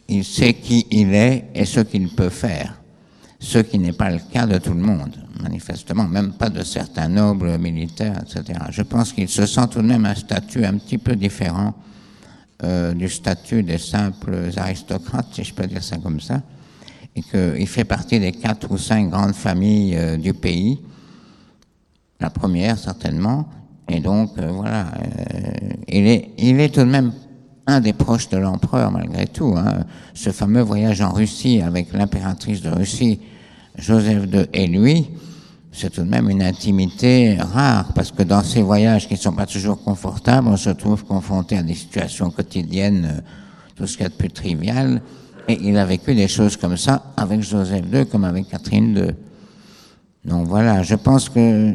il 0.08 0.24
sait 0.24 0.54
qui 0.54 0.86
il 0.90 1.14
est 1.14 1.46
et 1.54 1.64
ce 1.64 1.80
qu'il 1.80 2.08
peut 2.10 2.28
faire. 2.28 2.80
Ce 3.40 3.58
qui 3.58 3.78
n'est 3.78 3.92
pas 3.92 4.10
le 4.10 4.20
cas 4.32 4.46
de 4.46 4.58
tout 4.58 4.72
le 4.72 4.80
monde, 4.80 5.16
manifestement, 5.42 6.04
même 6.04 6.32
pas 6.32 6.50
de 6.50 6.62
certains 6.62 7.08
nobles 7.08 7.58
militaires, 7.58 8.22
etc. 8.22 8.58
Je 8.70 8.82
pense 8.82 9.12
qu'il 9.12 9.28
se 9.28 9.44
sent 9.46 9.66
tout 9.70 9.82
de 9.82 9.86
même 9.86 10.06
un 10.06 10.14
statut 10.14 10.64
un 10.64 10.74
petit 10.74 10.98
peu 10.98 11.16
différent 11.16 11.74
euh, 12.62 12.94
du 12.94 13.08
statut 13.08 13.62
des 13.62 13.78
simples 13.78 14.50
aristocrates, 14.56 15.28
si 15.32 15.44
je 15.44 15.52
peux 15.52 15.66
dire 15.66 15.82
ça 15.82 15.96
comme 15.96 16.20
ça, 16.20 16.42
et 17.16 17.22
qu'il 17.22 17.66
fait 17.66 17.84
partie 17.84 18.20
des 18.20 18.32
quatre 18.32 18.70
ou 18.70 18.78
cinq 18.78 19.10
grandes 19.10 19.34
familles 19.34 19.96
euh, 19.96 20.16
du 20.16 20.32
pays, 20.32 20.80
la 22.24 22.30
première 22.30 22.78
certainement, 22.78 23.46
et 23.86 24.00
donc 24.00 24.30
euh, 24.38 24.50
voilà, 24.50 24.86
euh, 24.86 25.50
il, 25.88 26.06
est, 26.06 26.30
il 26.38 26.58
est 26.58 26.70
tout 26.74 26.80
de 26.80 26.90
même 26.98 27.12
un 27.66 27.80
des 27.80 27.92
proches 27.92 28.30
de 28.30 28.38
l'empereur 28.38 28.90
malgré 28.90 29.26
tout. 29.26 29.54
hein. 29.56 29.84
Ce 30.14 30.30
fameux 30.30 30.62
voyage 30.62 31.02
en 31.02 31.12
Russie 31.12 31.60
avec 31.60 31.92
l'impératrice 31.92 32.62
de 32.62 32.70
Russie, 32.70 33.20
Joseph 33.76 34.24
II 34.32 34.46
et 34.54 34.66
lui, 34.66 35.10
c'est 35.70 35.90
tout 35.90 36.02
de 36.02 36.08
même 36.08 36.30
une 36.30 36.42
intimité 36.42 37.36
rare, 37.38 37.92
parce 37.94 38.10
que 38.10 38.22
dans 38.22 38.42
ces 38.42 38.62
voyages 38.62 39.06
qui 39.06 39.14
ne 39.14 39.18
sont 39.18 39.32
pas 39.32 39.46
toujours 39.46 39.82
confortables, 39.82 40.48
on 40.48 40.56
se 40.56 40.70
trouve 40.70 41.04
confronté 41.04 41.58
à 41.58 41.62
des 41.62 41.74
situations 41.74 42.30
quotidiennes, 42.30 43.04
euh, 43.04 43.20
tout 43.76 43.86
ce 43.86 43.96
qu'il 43.96 44.04
y 44.04 44.06
a 44.06 44.08
de 44.08 44.14
plus 44.14 44.30
trivial, 44.30 45.02
et 45.46 45.58
il 45.60 45.76
a 45.76 45.84
vécu 45.84 46.14
des 46.14 46.28
choses 46.28 46.56
comme 46.56 46.78
ça 46.78 47.12
avec 47.18 47.42
Joseph 47.42 47.84
II 47.92 48.06
comme 48.06 48.24
avec 48.24 48.48
Catherine 48.48 48.96
II. 48.96 49.14
Donc 50.24 50.46
voilà, 50.46 50.82
je 50.82 50.94
pense 50.94 51.28
que 51.28 51.74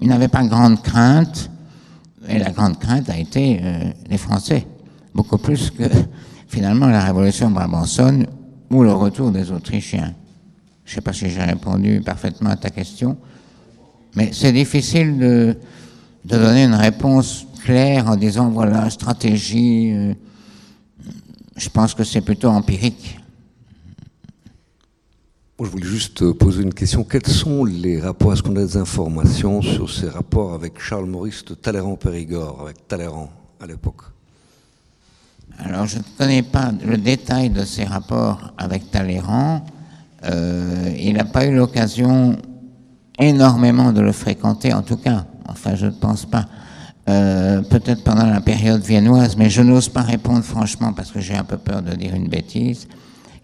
il 0.00 0.08
n'avait 0.08 0.28
pas 0.28 0.44
grande 0.44 0.82
crainte, 0.82 1.50
et 2.28 2.38
la 2.38 2.50
grande 2.50 2.78
crainte 2.78 3.08
a 3.08 3.18
été 3.18 3.60
euh, 3.62 3.90
les 4.08 4.18
Français, 4.18 4.66
beaucoup 5.14 5.38
plus 5.38 5.70
que 5.70 5.84
finalement 6.48 6.86
la 6.86 7.04
révolution 7.04 7.50
brabançonne 7.50 8.26
ou 8.70 8.82
le 8.82 8.92
retour 8.92 9.30
des 9.30 9.50
Autrichiens. 9.50 10.14
Je 10.84 10.90
ne 10.90 10.94
sais 10.96 11.00
pas 11.00 11.12
si 11.12 11.30
j'ai 11.30 11.42
répondu 11.42 12.02
parfaitement 12.04 12.50
à 12.50 12.56
ta 12.56 12.70
question, 12.70 13.16
mais 14.14 14.30
c'est 14.32 14.52
difficile 14.52 15.18
de, 15.18 15.56
de 16.24 16.36
donner 16.36 16.64
une 16.64 16.74
réponse 16.74 17.46
claire 17.64 18.08
en 18.08 18.16
disant 18.16 18.50
voilà, 18.50 18.90
stratégie. 18.90 19.92
euh, 19.94 20.14
je 21.56 21.68
pense 21.68 21.94
que 21.94 22.04
c'est 22.04 22.20
plutôt 22.20 22.48
empirique. 22.48 23.18
Je 25.64 25.70
voulais 25.70 25.86
juste 25.86 26.30
poser 26.32 26.62
une 26.62 26.74
question. 26.74 27.04
Quels 27.04 27.26
sont 27.26 27.64
les 27.64 27.98
rapports 27.98 28.34
Est-ce 28.34 28.42
qu'on 28.42 28.54
a 28.56 28.60
des 28.60 28.76
informations 28.76 29.62
sur 29.62 29.88
ces 29.88 30.10
rapports 30.10 30.52
avec 30.52 30.78
Charles 30.78 31.06
Maurice 31.06 31.42
de 31.42 31.54
Talleyrand-Périgord, 31.54 32.60
avec 32.60 32.86
Talleyrand 32.86 33.30
à 33.58 33.66
l'époque? 33.66 34.02
Alors, 35.58 35.86
je 35.86 35.98
ne 35.98 36.02
connais 36.18 36.42
pas 36.42 36.70
le 36.84 36.98
détail 36.98 37.48
de 37.48 37.64
ces 37.64 37.84
rapports 37.84 38.52
avec 38.58 38.90
Talleyrand. 38.90 39.64
Euh, 40.24 40.94
il 40.98 41.14
n'a 41.14 41.24
pas 41.24 41.46
eu 41.46 41.54
l'occasion 41.56 42.36
énormément 43.18 43.90
de 43.92 44.02
le 44.02 44.12
fréquenter, 44.12 44.74
en 44.74 44.82
tout 44.82 44.98
cas. 44.98 45.24
Enfin, 45.48 45.76
je 45.76 45.86
ne 45.86 45.92
pense 45.92 46.26
pas. 46.26 46.44
Euh, 47.08 47.62
Peut-être 47.62 48.04
pendant 48.04 48.26
la 48.26 48.42
période 48.42 48.82
viennoise, 48.82 49.36
mais 49.38 49.48
je 49.48 49.62
n'ose 49.62 49.88
pas 49.88 50.02
répondre 50.02 50.44
franchement 50.44 50.92
parce 50.92 51.10
que 51.10 51.20
j'ai 51.20 51.34
un 51.34 51.44
peu 51.44 51.56
peur 51.56 51.80
de 51.80 51.94
dire 51.94 52.14
une 52.14 52.28
bêtise. 52.28 52.86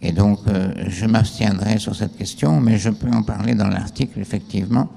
Et 0.03 0.13
donc, 0.13 0.41
euh, 0.47 0.73
je 0.89 1.07
m'abstiendrai 1.07 1.79
sur 1.79 1.95
cette 1.95 2.17
question, 2.17 2.61
mais 2.61 2.79
je 2.79 2.91
peux 2.91 3.11
en 3.11 3.23
parler 3.23 3.55
dans 3.55 3.69
l'article, 3.69 4.19
effectivement. 4.21 4.89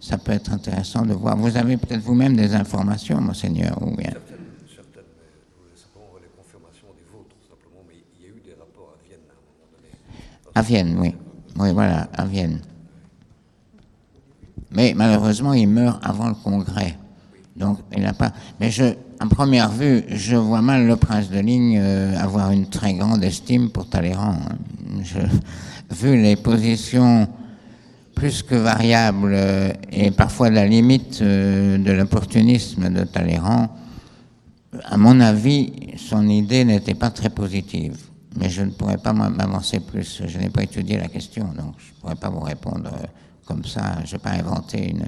Ça 0.00 0.18
peut 0.18 0.32
être 0.32 0.52
intéressant 0.52 1.04
de 1.04 1.12
voir. 1.12 1.36
Vous 1.36 1.56
avez 1.56 1.76
peut-être 1.76 2.00
vous-même 2.00 2.34
des 2.34 2.54
informations, 2.54 3.20
monseigneur, 3.20 3.78
ou 3.82 3.94
bien? 3.94 4.12
À 10.54 10.62
Vienne, 10.62 10.96
oui. 10.98 11.14
Oui, 11.56 11.72
voilà, 11.72 12.08
à 12.12 12.24
Vienne. 12.24 12.60
Mais 14.72 14.94
malheureusement, 14.96 15.52
il 15.52 15.68
meurt 15.68 16.04
avant 16.04 16.28
le 16.28 16.34
congrès. 16.34 16.96
Donc, 17.56 17.78
il 17.92 18.02
n'a 18.02 18.12
pas. 18.12 18.32
Mais 18.58 18.70
je, 18.70 18.94
à 19.22 19.26
première 19.26 19.68
vue, 19.70 20.02
je 20.08 20.34
vois 20.34 20.62
mal 20.62 20.86
le 20.86 20.96
prince 20.96 21.28
de 21.28 21.38
Ligne 21.40 21.78
euh, 21.78 22.18
avoir 22.18 22.52
une 22.52 22.70
très 22.70 22.94
grande 22.94 23.22
estime 23.22 23.68
pour 23.68 23.86
Talleyrand. 23.86 24.38
vu 25.90 26.22
les 26.22 26.36
positions 26.36 27.28
plus 28.14 28.42
que 28.42 28.54
variables 28.54 29.34
euh, 29.34 29.72
et 29.92 30.10
parfois 30.10 30.48
la 30.48 30.66
limite 30.66 31.20
euh, 31.20 31.76
de 31.76 31.92
l'opportunisme 31.92 32.88
de 32.88 33.04
Talleyrand, 33.04 33.68
à 34.84 34.96
mon 34.96 35.20
avis, 35.20 35.70
son 35.98 36.26
idée 36.26 36.64
n'était 36.64 36.94
pas 36.94 37.10
très 37.10 37.28
positive. 37.28 37.98
Mais 38.38 38.48
je 38.48 38.62
ne 38.62 38.70
pourrais 38.70 38.96
pas 38.96 39.12
m'avancer 39.12 39.80
plus. 39.80 40.22
Je 40.26 40.38
n'ai 40.38 40.48
pas 40.48 40.62
étudié 40.62 40.96
la 40.96 41.08
question, 41.08 41.44
donc 41.44 41.74
je 41.76 41.90
ne 41.90 42.00
pourrais 42.00 42.14
pas 42.14 42.30
vous 42.30 42.40
répondre 42.40 42.90
comme 43.44 43.66
ça. 43.66 43.96
Je 44.06 44.06
ne 44.06 44.12
vais 44.12 44.18
pas 44.18 44.36
une, 44.78 45.04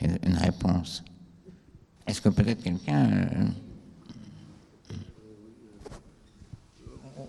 une 0.00 0.36
réponse. 0.36 1.04
Est-ce 2.06 2.20
que 2.20 2.28
peut-être 2.28 2.62
quelqu'un... 2.62 3.10
euh, 3.10 3.46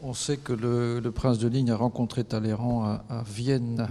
On 0.03 0.14
sait 0.14 0.38
que 0.38 0.53
le, 0.53 1.11
prince 1.11 1.38
de 1.38 1.48
Ligne 1.48 1.69
a 1.69 1.76
rencontré 1.76 2.23
Talleyrand 2.23 2.85
à, 2.85 3.23
Vienne 3.27 3.88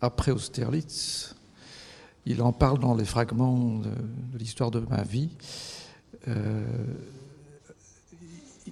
après 0.00 0.30
Austerlitz. 0.30 1.34
Il 2.26 2.42
en 2.42 2.52
parle 2.52 2.78
dans 2.78 2.94
les 2.94 3.06
fragments 3.06 3.78
de, 3.78 3.88
de 3.88 4.38
l'histoire 4.38 4.70
de 4.70 4.80
ma 4.80 5.02
vie. 5.02 5.30
Euh, 6.28 6.66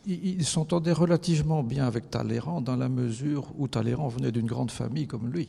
il 0.07 0.45
s'entendait 0.45 0.93
relativement 0.93 1.63
bien 1.63 1.87
avec 1.87 2.11
Talleyrand 2.11 2.61
dans 2.61 2.77
la 2.77 2.89
mesure 2.89 3.47
où 3.59 3.67
Talleyrand 3.67 4.09
venait 4.09 4.31
d'une 4.31 4.47
grande 4.47 4.71
famille 4.71 5.07
comme 5.07 5.33
lui. 5.33 5.49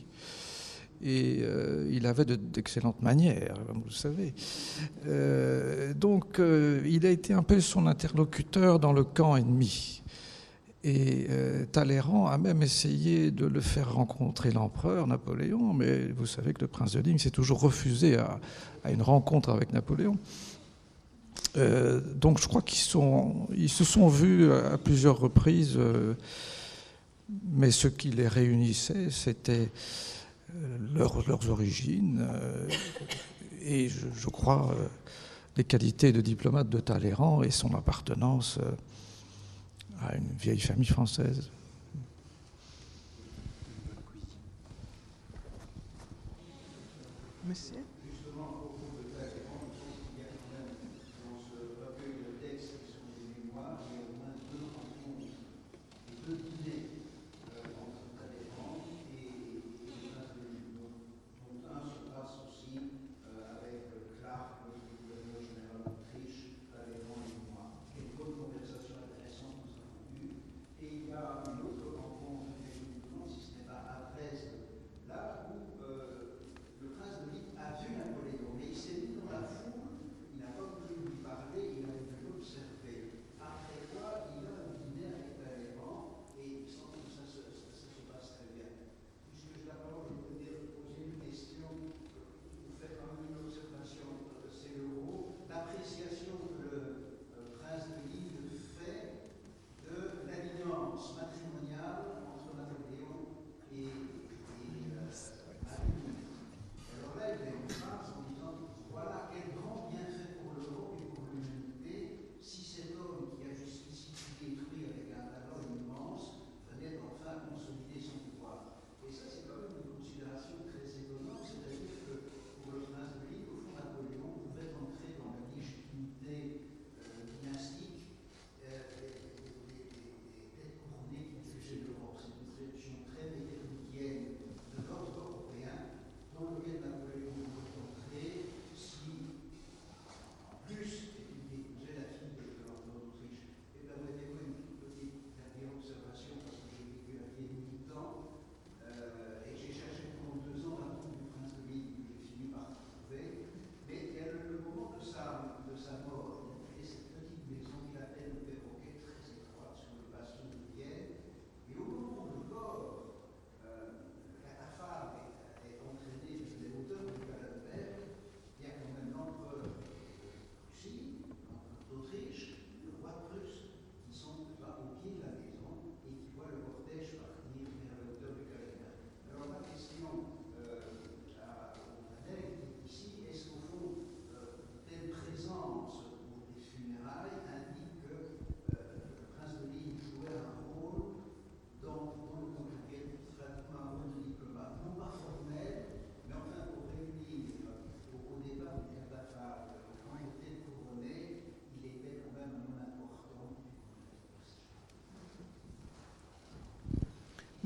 Et 1.02 1.38
euh, 1.42 1.88
il 1.92 2.06
avait 2.06 2.24
d'excellentes 2.24 3.00
manières, 3.02 3.54
vous 3.72 3.90
savez. 3.90 4.34
Euh, 5.06 5.94
donc, 5.94 6.40
euh, 6.40 6.82
il 6.86 7.06
a 7.06 7.10
été 7.10 7.32
un 7.32 7.44
peu 7.44 7.60
son 7.60 7.86
interlocuteur 7.86 8.80
dans 8.80 8.92
le 8.92 9.04
camp 9.04 9.36
ennemi. 9.36 10.02
Et 10.84 11.26
Talleyrand 11.72 12.28
a 12.28 12.38
même 12.38 12.62
essayé 12.62 13.32
de 13.32 13.44
le 13.46 13.60
faire 13.60 13.94
rencontrer 13.94 14.52
l'empereur 14.52 15.08
Napoléon, 15.08 15.74
mais 15.74 16.06
vous 16.16 16.24
savez 16.24 16.54
que 16.54 16.60
le 16.60 16.68
prince 16.68 16.92
de 16.92 17.00
Ligne 17.00 17.18
s'est 17.18 17.30
toujours 17.30 17.60
refusé 17.60 18.16
à, 18.16 18.38
une 18.88 19.02
rencontre 19.02 19.50
avec 19.50 19.72
Napoléon. 19.72 20.16
donc, 22.14 22.40
je 22.40 22.46
crois 22.46 22.62
qu'ils 22.62 23.02
ils 23.56 23.68
se 23.68 23.84
sont 23.84 24.08
vus 24.08 24.50
à 24.52 24.78
plusieurs 24.78 25.18
reprises, 25.18 25.78
mais 27.50 27.72
ce 27.72 27.88
qui 27.88 28.10
les 28.10 28.28
réunissait, 28.28 29.10
c'était 29.10 29.70
leurs 30.94 31.50
origines 31.50 32.26
euh, 32.30 32.68
et 33.60 33.88
je, 33.88 34.28
crois 34.28 34.72
euh, 34.72 34.86
les 35.56 35.64
qualités 35.64 36.12
de 36.12 36.20
diplomate 36.20 36.68
de 36.68 36.80
Talleyrand 36.80 37.42
et 37.42 37.50
son 37.50 37.74
appartenance 37.74 38.58
euh, 38.58 38.70
à 40.00 40.16
une 40.16 40.28
vieille 40.38 40.60
famille 40.60 40.86
française. 40.86 41.50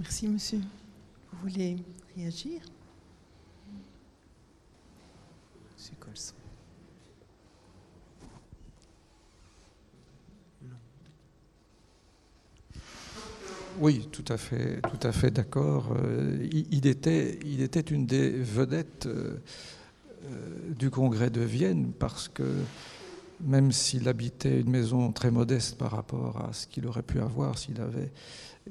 Merci, 0.03 0.27
monsieur. 0.27 0.59
Vous 1.31 1.49
voulez 1.49 1.77
réagir? 2.17 2.61
Monsieur 5.77 5.95
Colson. 6.01 6.35
Oui, 13.79 14.09
tout 14.11 14.25
à 14.29 14.37
fait, 14.37 14.81
tout 14.83 15.07
à 15.07 15.13
fait 15.13 15.31
d'accord. 15.31 15.95
Euh, 15.97 16.49
il, 16.51 16.89
était, 16.89 17.39
il 17.45 17.63
était 17.63 17.81
une 17.81 18.05
des 18.05 18.31
vedettes 18.31 19.07
euh, 19.07 19.37
euh, 20.25 20.75
du 20.77 20.91
congrès 20.91 21.31
de 21.31 21.43
Vienne 21.43 21.93
parce 21.97 22.27
que 22.27 22.43
même 23.41 23.71
s'il 23.71 24.09
habitait 24.09 24.63
une 24.63 24.71
maison 24.71 25.13
très 25.13 25.31
modeste 25.31 25.79
par 25.79 25.93
rapport 25.93 26.45
à 26.49 26.53
ce 26.53 26.67
qu'il 26.67 26.89
aurait 26.89 27.03
pu 27.03 27.21
avoir 27.21 27.57
s'il 27.57 27.81
avait 27.81 28.11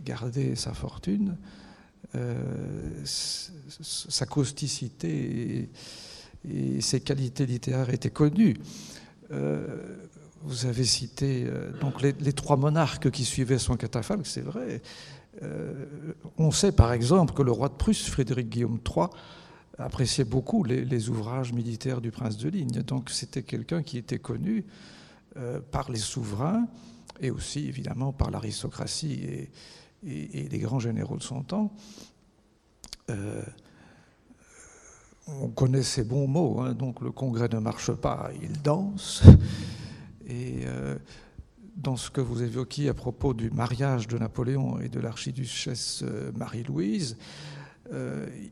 garder 0.03 0.55
sa 0.55 0.73
fortune, 0.73 1.37
euh, 2.15 2.35
sa 3.05 4.25
causticité 4.25 5.69
et, 6.49 6.81
ses 6.81 6.99
qualités 7.01 7.45
littéraires 7.45 7.91
étaient 7.91 8.09
connues. 8.09 8.57
Euh, 9.31 9.97
vous 10.43 10.65
avez 10.65 10.83
cité 10.83 11.45
euh, 11.45 11.71
donc 11.79 12.01
les, 12.01 12.33
trois 12.33 12.57
monarques 12.57 13.11
qui 13.11 13.23
suivaient 13.23 13.59
son 13.59 13.77
catafalque, 13.77 14.25
c'est 14.25 14.41
vrai. 14.41 14.81
on 16.37 16.51
sait 16.51 16.71
par 16.73 16.91
exemple 16.91 17.33
que 17.33 17.43
le 17.43 17.51
roi 17.51 17.69
de 17.69 17.75
Prusse, 17.75 18.09
Frédéric 18.09 18.49
Guillaume 18.49 18.79
III, 18.85 19.05
appréciait 19.77 20.25
beaucoup 20.25 20.63
les, 20.63 20.83
les, 20.83 21.09
ouvrages 21.09 21.53
militaires 21.53 22.01
du 22.01 22.11
prince 22.11 22.37
de 22.37 22.49
Ligne. 22.49 22.81
Donc 22.81 23.09
c'était 23.09 23.43
quelqu'un 23.43 23.83
qui 23.83 23.97
était 23.97 24.19
connu 24.19 24.65
par 25.71 25.89
les 25.89 25.99
souverains 25.99 26.67
et 27.21 27.31
aussi 27.31 27.67
évidemment 27.67 28.11
par 28.11 28.31
l'aristocratie 28.31 29.13
et, 29.23 29.51
et, 30.05 30.47
les 30.49 30.59
grands 30.59 30.79
généraux 30.79 31.17
de 31.17 31.23
son 31.23 31.43
temps, 31.43 31.71
euh, 33.09 33.41
on 35.27 35.49
connaît 35.49 35.83
ces 35.83 36.03
bons 36.03 36.27
mots, 36.27 36.61
hein. 36.61 36.73
donc 36.73 37.01
le 37.01 37.11
Congrès 37.11 37.47
ne 37.49 37.59
marche 37.59 37.91
pas, 37.91 38.31
il 38.41 38.61
danse. 38.61 39.23
Et 40.27 40.61
euh, 40.65 40.97
dans 41.75 41.95
ce 41.95 42.09
que 42.09 42.21
vous 42.21 42.41
évoquiez 42.41 42.89
à 42.89 42.93
propos 42.93 43.33
du 43.33 43.51
mariage 43.51 44.07
de 44.07 44.17
Napoléon 44.17 44.79
et 44.79 44.89
de 44.89 44.99
l'archiduchesse 44.99 46.03
euh, 46.03 46.31
Marie-Louise, 46.35 47.17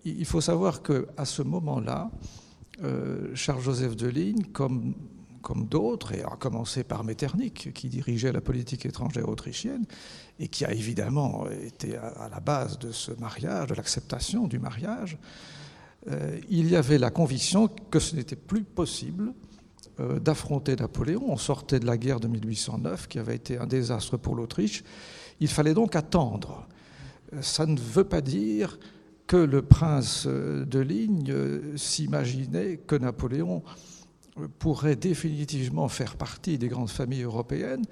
il 0.04 0.26
faut 0.26 0.42
savoir 0.42 0.82
qu'à 0.82 1.24
ce 1.24 1.42
moment-là, 1.44 2.12
Charles-Joseph 3.36 3.96
de 3.96 4.08
Ligne, 4.08 4.44
comme, 4.52 4.94
comme 5.50 5.66
d'autres, 5.66 6.14
et 6.14 6.22
à 6.22 6.36
commencer 6.38 6.84
par 6.84 7.04
Metternich, 7.04 7.74
qui 7.74 7.90
dirigeait 7.90 8.32
la 8.32 8.40
politique 8.40 8.86
étrangère 8.86 9.28
autrichienne, 9.28 9.84
et 10.38 10.48
qui 10.48 10.64
a 10.64 10.72
évidemment 10.72 11.50
été 11.50 11.98
à 11.98 12.30
la 12.30 12.40
base 12.40 12.78
de 12.78 12.92
ce 12.92 13.12
mariage, 13.14 13.66
de 13.66 13.74
l'acceptation 13.74 14.46
du 14.46 14.60
mariage, 14.60 15.18
euh, 16.08 16.40
il 16.50 16.70
y 16.70 16.76
avait 16.76 17.00
la 17.00 17.10
conviction 17.10 17.68
que 17.90 18.00
ce 18.00 18.16
n'était 18.16 18.36
plus 18.36 18.64
possible 18.64 19.34
euh, 20.00 20.20
d'affronter 20.20 20.76
Napoléon. 20.76 21.24
On 21.28 21.38
sortait 21.38 21.80
de 21.80 21.88
la 21.88 21.98
guerre 21.98 22.20
de 22.20 22.28
1809, 22.28 23.08
qui 23.08 23.18
avait 23.18 23.36
été 23.36 23.58
un 23.58 23.66
désastre 23.66 24.18
pour 24.18 24.36
l'Autriche. 24.36 24.84
Il 25.40 25.48
fallait 25.48 25.74
donc 25.74 25.96
attendre. 25.96 26.68
Euh, 27.34 27.42
ça 27.42 27.66
ne 27.66 27.80
veut 27.80 28.04
pas 28.04 28.22
dire 28.22 28.78
que 29.26 29.38
le 29.38 29.64
prince 29.64 30.28
de 30.28 30.80
Ligne 30.80 31.34
s'imaginait 31.76 32.78
que 32.78 32.96
Napoléon 32.96 33.64
pourrait 34.60 34.96
définitivement 34.96 35.88
faire 35.88 36.16
partie 36.16 36.58
des 36.58 36.68
grandes 36.68 36.90
familles 36.90 37.24
européennes, 37.24 37.86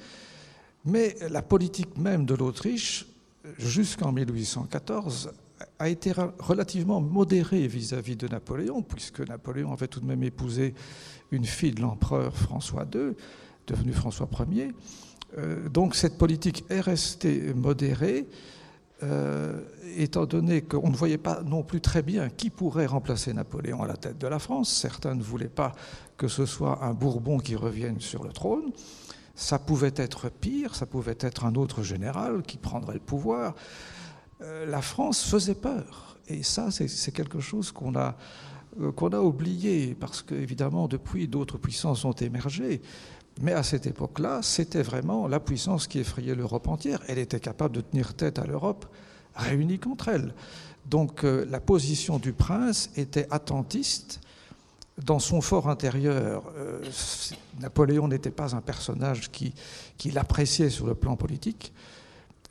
mais 0.85 1.15
la 1.29 1.41
politique 1.41 1.97
même 1.97 2.25
de 2.25 2.33
l'Autriche, 2.33 3.05
jusqu'en 3.57 4.11
1814, 4.11 5.31
a 5.79 5.89
été 5.89 6.13
relativement 6.39 7.01
modérée 7.01 7.67
vis-à-vis 7.67 8.15
de 8.15 8.27
Napoléon, 8.27 8.81
puisque 8.81 9.21
Napoléon 9.21 9.73
avait 9.73 9.87
tout 9.87 9.99
de 9.99 10.05
même 10.05 10.23
épousé 10.23 10.73
une 11.31 11.45
fille 11.45 11.71
de 11.71 11.81
l'empereur 11.81 12.35
François 12.35 12.85
II, 12.93 13.13
devenu 13.65 13.93
François 13.93 14.29
Ier. 14.51 14.71
Euh, 15.37 15.67
donc 15.69 15.95
cette 15.95 16.17
politique 16.17 16.63
est 16.69 16.79
restée 16.79 17.53
modérée, 17.53 18.27
euh, 19.03 19.61
étant 19.95 20.25
donné 20.25 20.63
qu'on 20.63 20.89
ne 20.89 20.95
voyait 20.95 21.19
pas 21.19 21.43
non 21.43 21.61
plus 21.61 21.81
très 21.81 22.01
bien 22.01 22.29
qui 22.29 22.49
pourrait 22.49 22.87
remplacer 22.87 23.31
Napoléon 23.31 23.83
à 23.83 23.87
la 23.87 23.95
tête 23.95 24.17
de 24.17 24.27
la 24.27 24.39
France. 24.39 24.69
Certains 24.73 25.13
ne 25.13 25.21
voulaient 25.21 25.49
pas 25.49 25.73
que 26.17 26.27
ce 26.27 26.45
soit 26.47 26.83
un 26.83 26.93
Bourbon 26.93 27.37
qui 27.37 27.55
revienne 27.55 27.99
sur 27.99 28.23
le 28.23 28.31
trône. 28.31 28.71
Ça 29.35 29.59
pouvait 29.59 29.93
être 29.95 30.29
pire, 30.29 30.73
ça 30.73 30.87
pouvait 30.87 31.17
être 31.19 31.45
un 31.45 31.53
autre 31.53 31.83
général 31.83 32.41
qui 32.41 32.57
prendrait 32.57 32.95
le 32.95 32.99
pouvoir. 32.99 33.53
Euh, 34.41 34.65
la 34.65 34.81
France 34.81 35.23
faisait 35.23 35.55
peur. 35.55 36.17
Et 36.27 36.41
ça, 36.41 36.71
c'est 36.71 37.11
quelque 37.11 37.39
chose 37.39 37.71
qu'on 37.71 37.95
a, 37.95 38.17
euh, 38.81 38.91
qu'on 38.91 39.09
a 39.09 39.19
oublié, 39.19 39.95
parce 39.95 40.23
qu'évidemment, 40.23 40.87
depuis, 40.87 41.27
d'autres 41.27 41.59
puissances 41.59 42.03
ont 42.03 42.13
émergé. 42.13 42.81
Mais 43.41 43.53
à 43.53 43.63
cette 43.63 43.85
époque-là, 43.85 44.41
c'était 44.41 44.81
vraiment 44.81 45.27
la 45.27 45.39
puissance 45.39 45.87
qui 45.87 45.99
effrayait 45.99 46.35
l'Europe 46.35 46.67
entière. 46.67 47.01
Elle 47.07 47.19
était 47.19 47.39
capable 47.39 47.75
de 47.75 47.81
tenir 47.81 48.13
tête 48.13 48.39
à 48.39 48.45
l'Europe 48.45 48.85
réunie 49.35 49.79
contre 49.79 50.07
elle. 50.07 50.33
Donc 50.85 51.23
euh, 51.23 51.45
la 51.49 51.59
position 51.59 52.17
du 52.17 52.33
prince 52.33 52.89
était 52.95 53.27
attentiste. 53.29 54.19
Dans 55.05 55.19
son 55.19 55.41
fort 55.41 55.69
intérieur, 55.69 56.51
Napoléon 57.59 58.07
n'était 58.07 58.31
pas 58.31 58.55
un 58.55 58.61
personnage 58.61 59.29
qui, 59.29 59.53
l'appréciait 60.11 60.71
sur 60.71 60.87
le 60.87 60.95
plan 60.95 61.15
politique, 61.15 61.71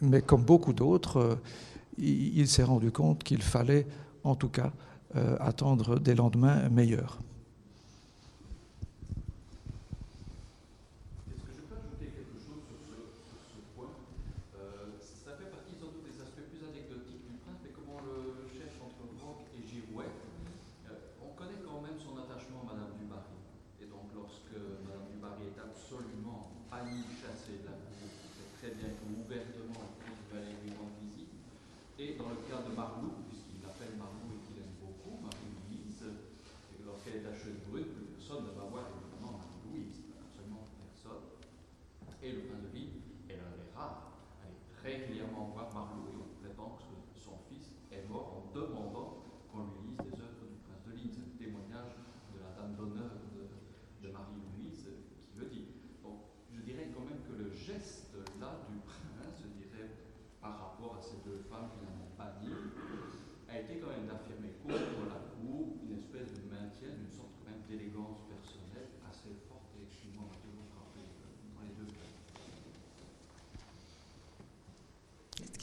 mais 0.00 0.22
comme 0.22 0.44
beaucoup 0.44 0.72
d'autres, 0.72 1.38
il 1.98 2.46
s'est 2.46 2.62
rendu 2.62 2.92
compte 2.92 3.24
qu'il 3.24 3.42
fallait 3.42 3.84
en 4.22 4.36
tout 4.36 4.48
cas 4.48 4.70
euh, 5.16 5.36
attendre 5.40 5.98
des 5.98 6.14
lendemains 6.14 6.68
meilleurs. 6.68 7.18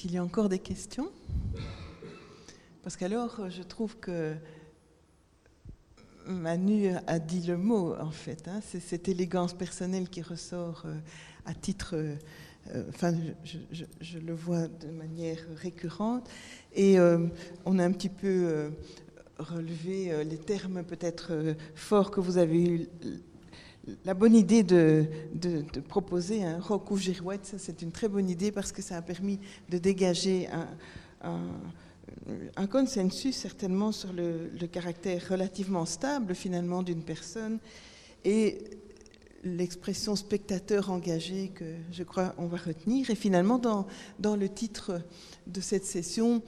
Il 0.05 0.11
y 0.11 0.17
a 0.17 0.23
encore 0.23 0.49
des 0.49 0.59
questions 0.59 1.09
Parce 2.83 2.97
qu'alors, 2.97 3.49
je 3.49 3.63
trouve 3.63 3.95
que 3.97 4.35
Manu 6.27 6.89
a 7.07 7.19
dit 7.19 7.41
le 7.47 7.55
mot, 7.57 7.95
en 7.95 8.11
fait. 8.11 8.49
Hein. 8.49 8.59
C'est 8.67 8.81
cette 8.81 9.07
élégance 9.07 9.53
personnelle 9.53 10.09
qui 10.09 10.21
ressort 10.21 10.83
euh, 10.85 10.99
à 11.45 11.53
titre... 11.53 11.95
Euh, 11.95 12.15
enfin, 12.89 13.13
je, 14.01 14.19
le 14.19 14.33
vois 14.33 14.67
de 14.67 14.87
manière 14.87 15.39
récurrente. 15.55 16.29
Et 16.73 16.99
euh, 16.99 17.27
on 17.63 17.79
a 17.79 17.85
un 17.85 17.91
petit 17.93 18.09
peu 18.09 18.71
relevé 19.37 20.23
les 20.25 20.37
termes 20.37 20.83
peut-être 20.83 21.55
forts 21.75 22.11
que 22.11 22.19
vous 22.19 22.37
avez 22.37 22.61
eu 22.61 22.87
la 24.05 24.13
bonne 24.13 24.35
idée 24.35 24.63
de, 24.63 25.05
proposer 25.87 26.43
un 26.43 26.59
rock 26.59 26.91
ou 26.91 26.97
girouette, 26.97 27.55
c'est 27.57 27.81
une 27.81 27.91
très 27.91 28.07
bonne 28.07 28.29
idée 28.29 28.51
parce 28.51 28.71
que 28.71 28.81
ça 28.81 28.97
a 28.97 29.01
permis 29.01 29.39
de 29.69 29.77
dégager 29.77 30.47
un, 31.21 32.67
consensus 32.67 33.35
certainement 33.35 33.91
sur 33.91 34.13
le, 34.13 34.49
caractère 34.71 35.21
relativement 35.29 35.85
stable 35.85 36.33
finalement 36.33 36.83
d'une 36.83 37.03
personne 37.03 37.59
et 38.23 38.63
l'expression 39.43 40.15
spectateur 40.15 40.89
engagé 40.89 41.49
que 41.49 41.65
je 41.91 42.03
crois 42.03 42.33
on 42.37 42.47
va 42.47 42.57
retenir. 42.57 43.09
Et 43.09 43.15
finalement, 43.15 43.57
dans, 43.57 43.85
dans 44.19 44.37
le 44.37 44.47
titre 44.47 45.01
de 45.47 45.59
cette 45.59 45.83
session, 45.83 46.41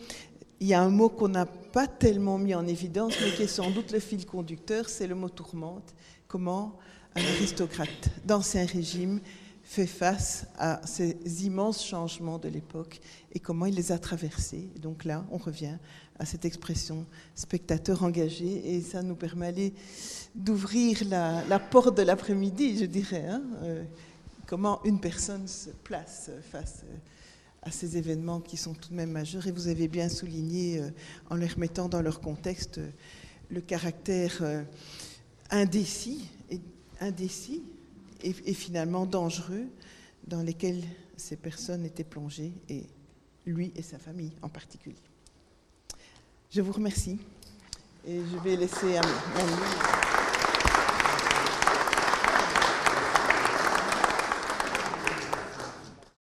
il 0.61 0.67
y 0.67 0.73
a 0.73 0.81
un 0.81 0.89
mot 0.89 1.09
qu'on 1.09 1.27
n'a 1.27 1.45
pas 1.45 1.87
tellement 1.87 2.37
mis 2.37 2.55
en 2.55 2.65
évidence, 2.65 3.13
mais 3.21 3.31
qui 3.31 3.43
est 3.43 3.47
sans 3.47 3.69
doute 3.71 3.91
le 3.91 3.99
fil 3.99 4.25
conducteur, 4.25 4.87
c'est 4.87 5.07
le 5.07 5.15
mot 5.15 5.27
tourmente. 5.27 5.93
Comment 6.29 6.77
un 7.15 7.21
aristocrate 7.21 8.09
d'Ancien 8.25 8.65
Régime 8.65 9.21
fait 9.63 9.87
face 9.87 10.45
à 10.57 10.81
ces 10.85 11.17
immenses 11.43 11.83
changements 11.83 12.37
de 12.37 12.49
l'époque 12.49 12.99
et 13.33 13.39
comment 13.39 13.65
il 13.65 13.75
les 13.75 13.91
a 13.91 13.97
traversés. 13.97 14.69
Donc 14.79 15.05
là, 15.05 15.25
on 15.31 15.37
revient 15.37 15.77
à 16.19 16.25
cette 16.25 16.45
expression 16.45 17.05
spectateur 17.33 18.03
engagé 18.03 18.75
et 18.75 18.81
ça 18.81 19.01
nous 19.01 19.15
permet 19.15 19.73
d'ouvrir 20.35 21.03
la, 21.09 21.59
porte 21.59 21.97
de 21.97 22.03
l'après-midi, 22.03 22.77
je 22.77 22.85
dirais. 22.85 23.25
Hein, 23.27 23.41
euh, 23.63 23.83
comment 24.45 24.83
une 24.83 24.99
personne 24.99 25.47
se 25.47 25.71
place 25.71 26.29
face 26.51 26.83
à 27.63 27.71
ces 27.71 27.97
événements 27.97 28.41
qui 28.41 28.57
sont 28.57 28.73
tout 28.73 28.89
de 28.89 28.95
même 28.95 29.11
majeurs. 29.11 29.47
Et 29.47 29.51
vous 29.51 29.67
avez 29.67 29.87
bien 29.87 30.09
souligné, 30.09 30.79
euh, 30.79 30.89
en 31.29 31.35
les 31.35 31.47
remettant 31.47 31.89
dans 31.89 32.01
leur 32.01 32.21
contexte, 32.21 32.79
le 33.49 33.61
caractère 33.61 34.37
euh, 34.41 34.63
indécis 35.49 36.29
indécis 36.99 37.63
et, 38.23 38.33
finalement 38.53 39.05
dangereux 39.05 39.67
dans 40.27 40.41
lesquels 40.41 40.83
ces 41.17 41.35
personnes 41.35 41.85
étaient 41.85 42.03
plongées, 42.03 42.51
et 42.69 42.83
lui 43.45 43.71
et 43.75 43.81
sa 43.81 43.99
famille 43.99 44.33
en 44.41 44.49
particulier. 44.49 44.95
Je 46.49 46.61
vous 46.61 46.71
remercie 46.71 47.19
et 48.07 48.19
je 48.19 48.37
vais 48.43 48.55
laisser 48.55 48.97
un, 48.97 49.01